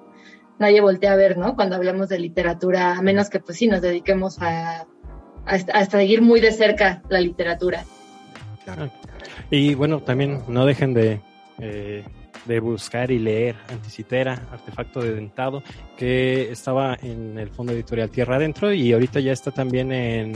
nadie 0.57 0.81
voltea 0.81 1.13
a 1.13 1.15
ver, 1.15 1.37
¿no? 1.37 1.55
Cuando 1.55 1.75
hablamos 1.75 2.09
de 2.09 2.19
literatura, 2.19 2.97
a 2.97 3.01
menos 3.01 3.29
que, 3.29 3.39
pues 3.39 3.57
sí, 3.57 3.67
nos 3.67 3.81
dediquemos 3.81 4.37
a 4.41 4.87
a, 5.49 5.85
seguir 5.85 6.21
muy 6.21 6.39
de 6.39 6.51
cerca 6.51 7.01
la 7.09 7.19
literatura. 7.19 7.83
Y 9.49 9.73
bueno, 9.73 10.01
también 10.01 10.43
no 10.47 10.65
dejen 10.65 10.93
de, 10.93 11.21
eh, 11.59 12.03
de 12.45 12.59
buscar 12.59 13.11
y 13.11 13.19
leer 13.19 13.55
Anticitera, 13.69 14.47
Artefacto 14.51 15.01
de 15.01 15.15
Dentado, 15.15 15.63
que 15.97 16.51
estaba 16.51 16.97
en 17.01 17.37
el 17.37 17.49
fondo 17.49 17.73
editorial 17.73 18.09
Tierra 18.09 18.35
Adentro 18.35 18.71
y 18.73 18.93
ahorita 18.93 19.19
ya 19.19 19.31
está 19.31 19.51
también 19.51 19.91
en 19.91 20.33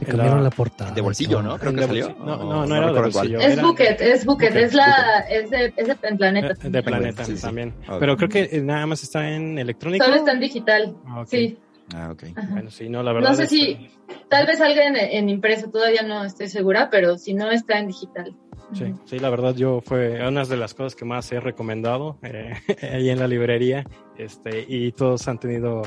le 0.00 0.06
cambiaron 0.06 0.42
la, 0.42 0.50
portada. 0.50 0.90
De 0.90 1.00
bolsillo, 1.00 1.42
¿no? 1.42 1.56
Creo 1.58 1.72
que 1.74 1.86
salió. 1.86 2.16
No, 2.18 2.36
no, 2.36 2.66
no, 2.66 2.76
era 2.76 2.92
de 2.92 3.00
bolsillo. 3.00 3.38
Es 3.38 3.62
Bucket, 3.62 4.00
es 4.00 4.24
Bucket, 4.24 4.56
es 4.56 4.74
la, 4.74 5.20
es 5.28 5.50
de, 5.50 5.72
es 5.76 5.86
de 5.86 5.94
Planeta. 5.94 6.54
Eh, 6.60 6.70
de 6.70 6.82
Planeta 6.82 7.24
también. 7.40 7.74
Pero 8.00 8.16
creo 8.16 8.28
que 8.28 8.60
nada 8.62 8.86
más 8.86 9.02
está 9.02 9.30
en 9.30 9.58
electrónico. 9.58 10.04
Solo 10.04 10.16
está 10.16 10.32
en 10.32 10.40
digital, 10.40 10.96
ah, 11.06 11.24
sí. 11.26 11.56
Ah, 11.94 12.10
ok. 12.12 12.24
Bueno, 12.50 12.70
sí, 12.70 12.88
no, 12.88 13.02
la 13.02 13.12
verdad. 13.12 13.30
No 13.30 13.36
sé 13.36 13.46
si, 13.46 13.90
tal 14.28 14.46
vez 14.46 14.58
salga 14.58 14.86
en, 14.86 15.28
impreso, 15.28 15.70
todavía 15.70 16.02
no 16.02 16.24
estoy 16.24 16.48
segura, 16.48 16.88
pero 16.90 17.18
si 17.18 17.34
no 17.34 17.50
está 17.50 17.78
en 17.78 17.88
digital. 17.88 18.36
Sí, 18.72 18.94
sí, 19.04 19.18
la 19.18 19.28
verdad 19.28 19.54
yo 19.54 19.82
fue 19.82 20.26
una 20.26 20.44
de 20.44 20.56
las 20.56 20.72
cosas 20.72 20.94
que 20.94 21.04
más 21.04 21.30
he 21.32 21.40
recomendado 21.40 22.18
eh, 22.22 22.54
ahí 22.92 23.10
en 23.10 23.18
la 23.18 23.28
librería, 23.28 23.84
este, 24.16 24.64
y 24.66 24.92
todos 24.92 25.28
han 25.28 25.38
tenido 25.38 25.82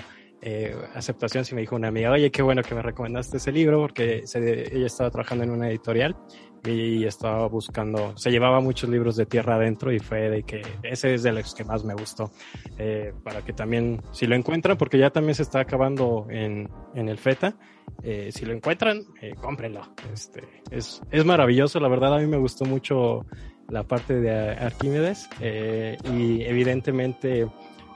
eh, 0.46 0.76
aceptación. 0.94 1.44
Si 1.44 1.56
me 1.56 1.62
dijo 1.62 1.76
una 1.76 1.88
amiga, 1.88 2.12
oye, 2.12 2.30
qué 2.30 2.44
bueno 2.44 2.62
que 2.62 2.76
me 2.76 2.84
recomendaste 2.84 3.38
ese 3.38 3.52
libro, 3.52 3.82
porque 3.82 4.24
ella 4.36 4.86
estaba 4.86 5.10
trabajando 5.10 5.44
en 5.44 5.50
una 5.50 5.70
editorial 5.70 6.16
y 6.64 7.04
estaba 7.06 7.48
buscando, 7.48 8.16
se 8.16 8.30
llevaba 8.30 8.60
muchos 8.60 8.90
libros 8.90 9.16
de 9.16 9.26
tierra 9.26 9.56
adentro 9.56 9.92
y 9.92 10.00
fue 10.00 10.30
de 10.30 10.44
que 10.44 10.62
ese 10.84 11.16
es 11.16 11.24
de 11.24 11.32
los 11.32 11.54
que 11.56 11.64
más 11.64 11.84
me 11.84 11.96
gustó, 11.96 12.32
eh, 12.78 13.12
para 13.24 13.44
que 13.44 13.54
también, 13.54 14.02
si 14.12 14.28
lo 14.28 14.36
encuentran, 14.36 14.78
porque 14.78 14.98
ya 14.98 15.10
también 15.10 15.36
se 15.36 15.44
está 15.44 15.62
acabando 15.62 16.28
en, 16.30 16.70
en 16.94 17.10
el 17.10 17.18
FETA, 17.18 17.56
eh, 18.04 18.30
si 18.32 18.46
lo 18.46 18.54
encuentran, 18.54 19.02
eh, 19.22 19.34
cómprenlo. 19.40 19.82
Este, 20.14 20.44
es, 20.70 21.02
es 21.12 21.26
maravilloso, 21.26 21.80
la 21.80 21.88
verdad 21.88 22.16
a 22.16 22.20
mí 22.20 22.28
me 22.28 22.38
gustó 22.38 22.66
mucho 22.66 23.26
la 23.68 23.84
parte 23.84 24.20
de 24.20 24.32
Arquímedes 24.32 25.28
eh, 25.40 25.98
y 26.14 26.44
evidentemente... 26.44 27.48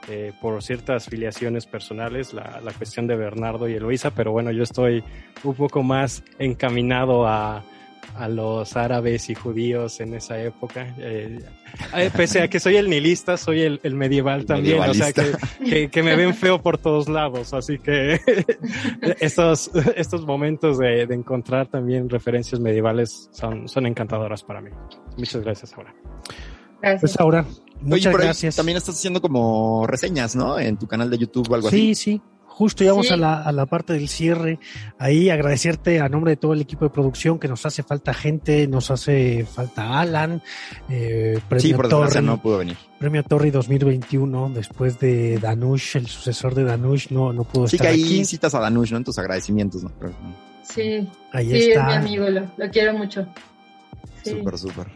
Eh, 0.08 0.32
por 0.40 0.62
ciertas 0.62 1.06
filiaciones 1.06 1.66
personales, 1.66 2.32
la, 2.32 2.60
la, 2.64 2.72
cuestión 2.72 3.06
de 3.06 3.16
Bernardo 3.16 3.68
y 3.68 3.74
Eloisa, 3.74 4.10
pero 4.10 4.32
bueno, 4.32 4.50
yo 4.50 4.62
estoy 4.62 5.04
un 5.44 5.54
poco 5.54 5.82
más 5.82 6.24
encaminado 6.38 7.26
a, 7.26 7.62
a 8.16 8.28
los 8.28 8.76
árabes 8.76 9.30
y 9.30 9.34
judíos 9.34 10.00
en 10.00 10.14
esa 10.14 10.40
época. 10.40 10.94
Eh, 10.98 11.38
eh, 11.96 12.10
pese 12.16 12.42
a 12.42 12.48
que 12.48 12.60
soy 12.60 12.76
el 12.76 12.88
nihilista, 12.88 13.36
soy 13.36 13.62
el, 13.62 13.94
medieval 13.94 14.44
también, 14.46 14.80
o 14.80 14.94
sea 14.94 15.12
que, 15.12 15.88
que, 15.88 16.02
me 16.02 16.16
ven 16.16 16.34
feo 16.34 16.60
por 16.60 16.78
todos 16.78 17.08
lados, 17.08 17.54
así 17.54 17.78
que 17.78 18.20
estos, 19.20 19.70
estos 19.96 20.26
momentos 20.26 20.78
de, 20.78 21.06
de, 21.06 21.14
encontrar 21.14 21.66
también 21.68 22.08
referencias 22.08 22.60
medievales 22.60 23.28
son, 23.32 23.68
son 23.68 23.86
encantadoras 23.86 24.42
para 24.42 24.60
mí. 24.60 24.70
Muchas 25.16 25.42
gracias, 25.42 25.72
Aura. 25.74 25.94
Gracias. 26.80 27.00
Pues 27.00 27.20
ahora, 27.20 27.44
muchas 27.80 28.12
gracias. 28.12 28.56
También 28.56 28.78
estás 28.78 28.96
haciendo 28.96 29.20
como 29.20 29.86
reseñas, 29.86 30.36
¿no? 30.36 30.58
En 30.58 30.76
tu 30.76 30.86
canal 30.86 31.10
de 31.10 31.18
YouTube 31.18 31.50
o 31.50 31.54
algo 31.54 31.68
así. 31.68 31.94
Sí, 31.94 31.94
sí 31.94 32.22
justo 32.60 32.84
llegamos 32.84 33.10
a, 33.10 33.16
la, 33.16 33.40
a 33.40 33.52
la 33.52 33.64
parte 33.64 33.94
del 33.94 34.06
cierre. 34.06 34.58
Ahí 34.98 35.30
agradecerte 35.30 35.98
a 35.98 36.10
nombre 36.10 36.32
de 36.32 36.36
todo 36.36 36.52
el 36.52 36.60
equipo 36.60 36.84
de 36.84 36.90
producción 36.90 37.38
que 37.38 37.48
nos 37.48 37.64
hace 37.64 37.82
falta 37.82 38.12
gente, 38.12 38.68
nos 38.68 38.90
hace 38.90 39.46
falta 39.46 39.98
Alan, 39.98 40.42
eh, 40.90 41.40
premio 41.48 41.62
sí, 41.62 41.72
por 41.72 41.88
Torri, 41.88 42.20
no 42.20 42.42
pudo 42.42 42.58
venir. 42.58 42.76
Premio 42.98 43.22
Torri 43.22 43.50
2021, 43.50 44.50
después 44.50 45.00
de 45.00 45.38
Danush, 45.38 45.96
el 45.96 46.06
sucesor 46.06 46.54
de 46.54 46.64
Danush, 46.64 47.08
no, 47.08 47.32
no 47.32 47.44
pudo 47.44 47.64
estar 47.64 47.86
aquí. 47.86 48.02
Sí, 48.02 48.08
que 48.08 48.14
ahí 48.16 48.24
citas 48.26 48.54
a 48.54 48.60
Danush, 48.60 48.90
¿no? 48.90 48.98
En 48.98 49.04
tus 49.04 49.18
agradecimientos, 49.18 49.82
¿no? 49.82 49.92
sí, 50.62 51.08
ahí 51.32 51.50
sí, 51.50 51.70
está. 51.70 51.80
es 51.80 51.86
mi 51.86 51.92
amigo, 51.94 52.28
lo, 52.28 52.46
lo 52.58 52.70
quiero 52.70 52.92
mucho. 52.92 53.26
Súper, 54.22 54.58
súper. 54.58 54.86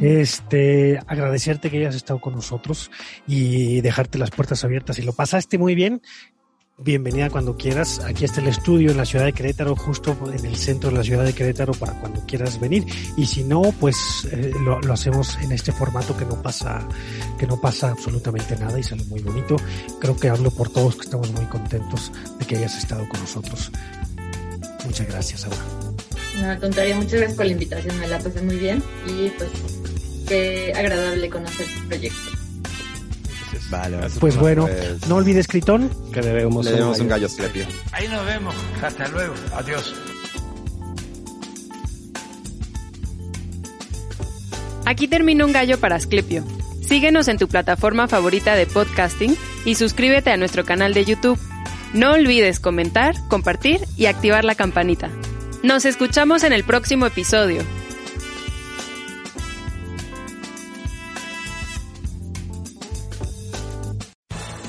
Este, 0.00 0.98
agradecerte 1.06 1.70
que 1.70 1.78
hayas 1.78 1.94
estado 1.94 2.20
con 2.20 2.34
nosotros 2.34 2.90
y 3.26 3.80
dejarte 3.80 4.18
las 4.18 4.30
puertas 4.30 4.64
abiertas. 4.64 4.96
Si 4.96 5.02
lo 5.02 5.12
pasaste 5.12 5.58
muy 5.58 5.74
bien, 5.74 6.02
bienvenida 6.82 7.30
cuando 7.30 7.56
quieras. 7.56 8.00
Aquí 8.00 8.24
está 8.24 8.40
el 8.40 8.48
estudio 8.48 8.90
en 8.90 8.96
la 8.96 9.04
ciudad 9.04 9.24
de 9.24 9.32
Querétaro, 9.32 9.76
justo 9.76 10.16
en 10.32 10.44
el 10.44 10.56
centro 10.56 10.90
de 10.90 10.96
la 10.96 11.04
ciudad 11.04 11.24
de 11.24 11.32
Querétaro 11.32 11.72
para 11.74 11.92
cuando 11.94 12.24
quieras 12.26 12.58
venir. 12.58 12.84
Y 13.16 13.26
si 13.26 13.44
no, 13.44 13.62
pues 13.78 14.26
eh, 14.32 14.52
lo, 14.64 14.78
hacemos 14.92 15.36
en 15.42 15.52
este 15.52 15.72
formato 15.72 16.16
que 16.16 16.24
no 16.24 16.40
pasa, 16.42 16.86
que 17.38 17.46
no 17.46 17.60
pasa 17.60 17.90
absolutamente 17.90 18.56
nada 18.56 18.78
y 18.78 18.82
sale 18.82 19.04
muy 19.04 19.20
bonito. 19.20 19.56
Creo 20.00 20.16
que 20.16 20.28
hablo 20.28 20.50
por 20.50 20.70
todos 20.70 20.96
que 20.96 21.02
estamos 21.02 21.30
muy 21.32 21.44
contentos 21.46 22.12
de 22.38 22.46
que 22.46 22.56
hayas 22.56 22.76
estado 22.76 23.06
con 23.08 23.20
nosotros. 23.20 23.70
Muchas 24.84 25.06
gracias, 25.06 25.44
Aura. 25.44 25.89
No, 26.40 26.50
al 26.50 26.58
contrario, 26.58 26.96
muchas 26.96 27.12
gracias 27.12 27.34
por 27.34 27.46
la 27.46 27.52
invitación, 27.52 27.98
me 27.98 28.08
la 28.08 28.18
pasé 28.18 28.40
muy 28.42 28.56
bien 28.56 28.82
y 29.06 29.28
pues 29.30 29.50
qué 30.26 30.72
agradable 30.74 31.28
conocer 31.28 31.66
tu 31.66 31.88
proyecto. 31.88 32.30
Vale, 33.70 33.98
pues 34.18 34.36
bueno, 34.36 34.68
no 35.08 35.16
olvides, 35.16 35.46
Critón, 35.46 35.90
que 36.12 36.20
debemos, 36.20 36.64
Le 36.64 36.72
debemos 36.72 36.98
un 36.98 37.08
gallo, 37.08 37.28
gallo 37.36 37.66
Ahí 37.92 38.08
nos 38.08 38.26
vemos. 38.26 38.54
Hasta 38.82 39.08
luego. 39.08 39.34
Adiós. 39.54 39.94
Aquí 44.86 45.06
termina 45.06 45.44
un 45.44 45.52
gallo 45.52 45.78
para 45.78 45.96
Asclepio. 45.96 46.44
Síguenos 46.88 47.28
en 47.28 47.38
tu 47.38 47.46
plataforma 47.46 48.08
favorita 48.08 48.56
de 48.56 48.66
podcasting 48.66 49.36
y 49.64 49.76
suscríbete 49.76 50.32
a 50.32 50.36
nuestro 50.36 50.64
canal 50.64 50.94
de 50.94 51.04
YouTube. 51.04 51.38
No 51.94 52.12
olvides 52.12 52.58
comentar, 52.58 53.14
compartir 53.28 53.80
y 53.96 54.06
activar 54.06 54.44
la 54.44 54.56
campanita. 54.56 55.10
Nos 55.62 55.84
escuchamos 55.84 56.42
en 56.42 56.54
el 56.54 56.64
próximo 56.64 57.04
episodio. 57.04 57.62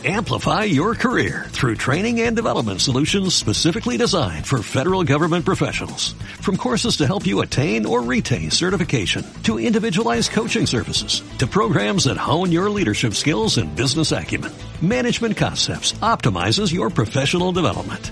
Amplify 0.03 0.63
your 0.63 0.95
career 0.95 1.45
through 1.49 1.75
training 1.75 2.21
and 2.21 2.35
development 2.35 2.81
solutions 2.81 3.35
specifically 3.35 3.97
designed 3.97 4.45
for 4.47 4.63
federal 4.63 5.03
government 5.03 5.45
professionals. 5.45 6.13
From 6.41 6.57
courses 6.57 6.97
to 6.97 7.07
help 7.07 7.25
you 7.25 7.41
attain 7.41 7.85
or 7.85 8.01
retain 8.01 8.49
certification, 8.49 9.23
to 9.43 9.59
individualized 9.59 10.31
coaching 10.31 10.65
services, 10.65 11.21
to 11.37 11.45
programs 11.45 12.05
that 12.05 12.17
hone 12.17 12.51
your 12.51 12.69
leadership 12.69 13.13
skills 13.13 13.57
and 13.57 13.73
business 13.75 14.11
acumen, 14.11 14.51
Management 14.81 15.37
Concepts 15.37 15.93
optimizes 16.01 16.73
your 16.73 16.89
professional 16.89 17.51
development. 17.51 18.11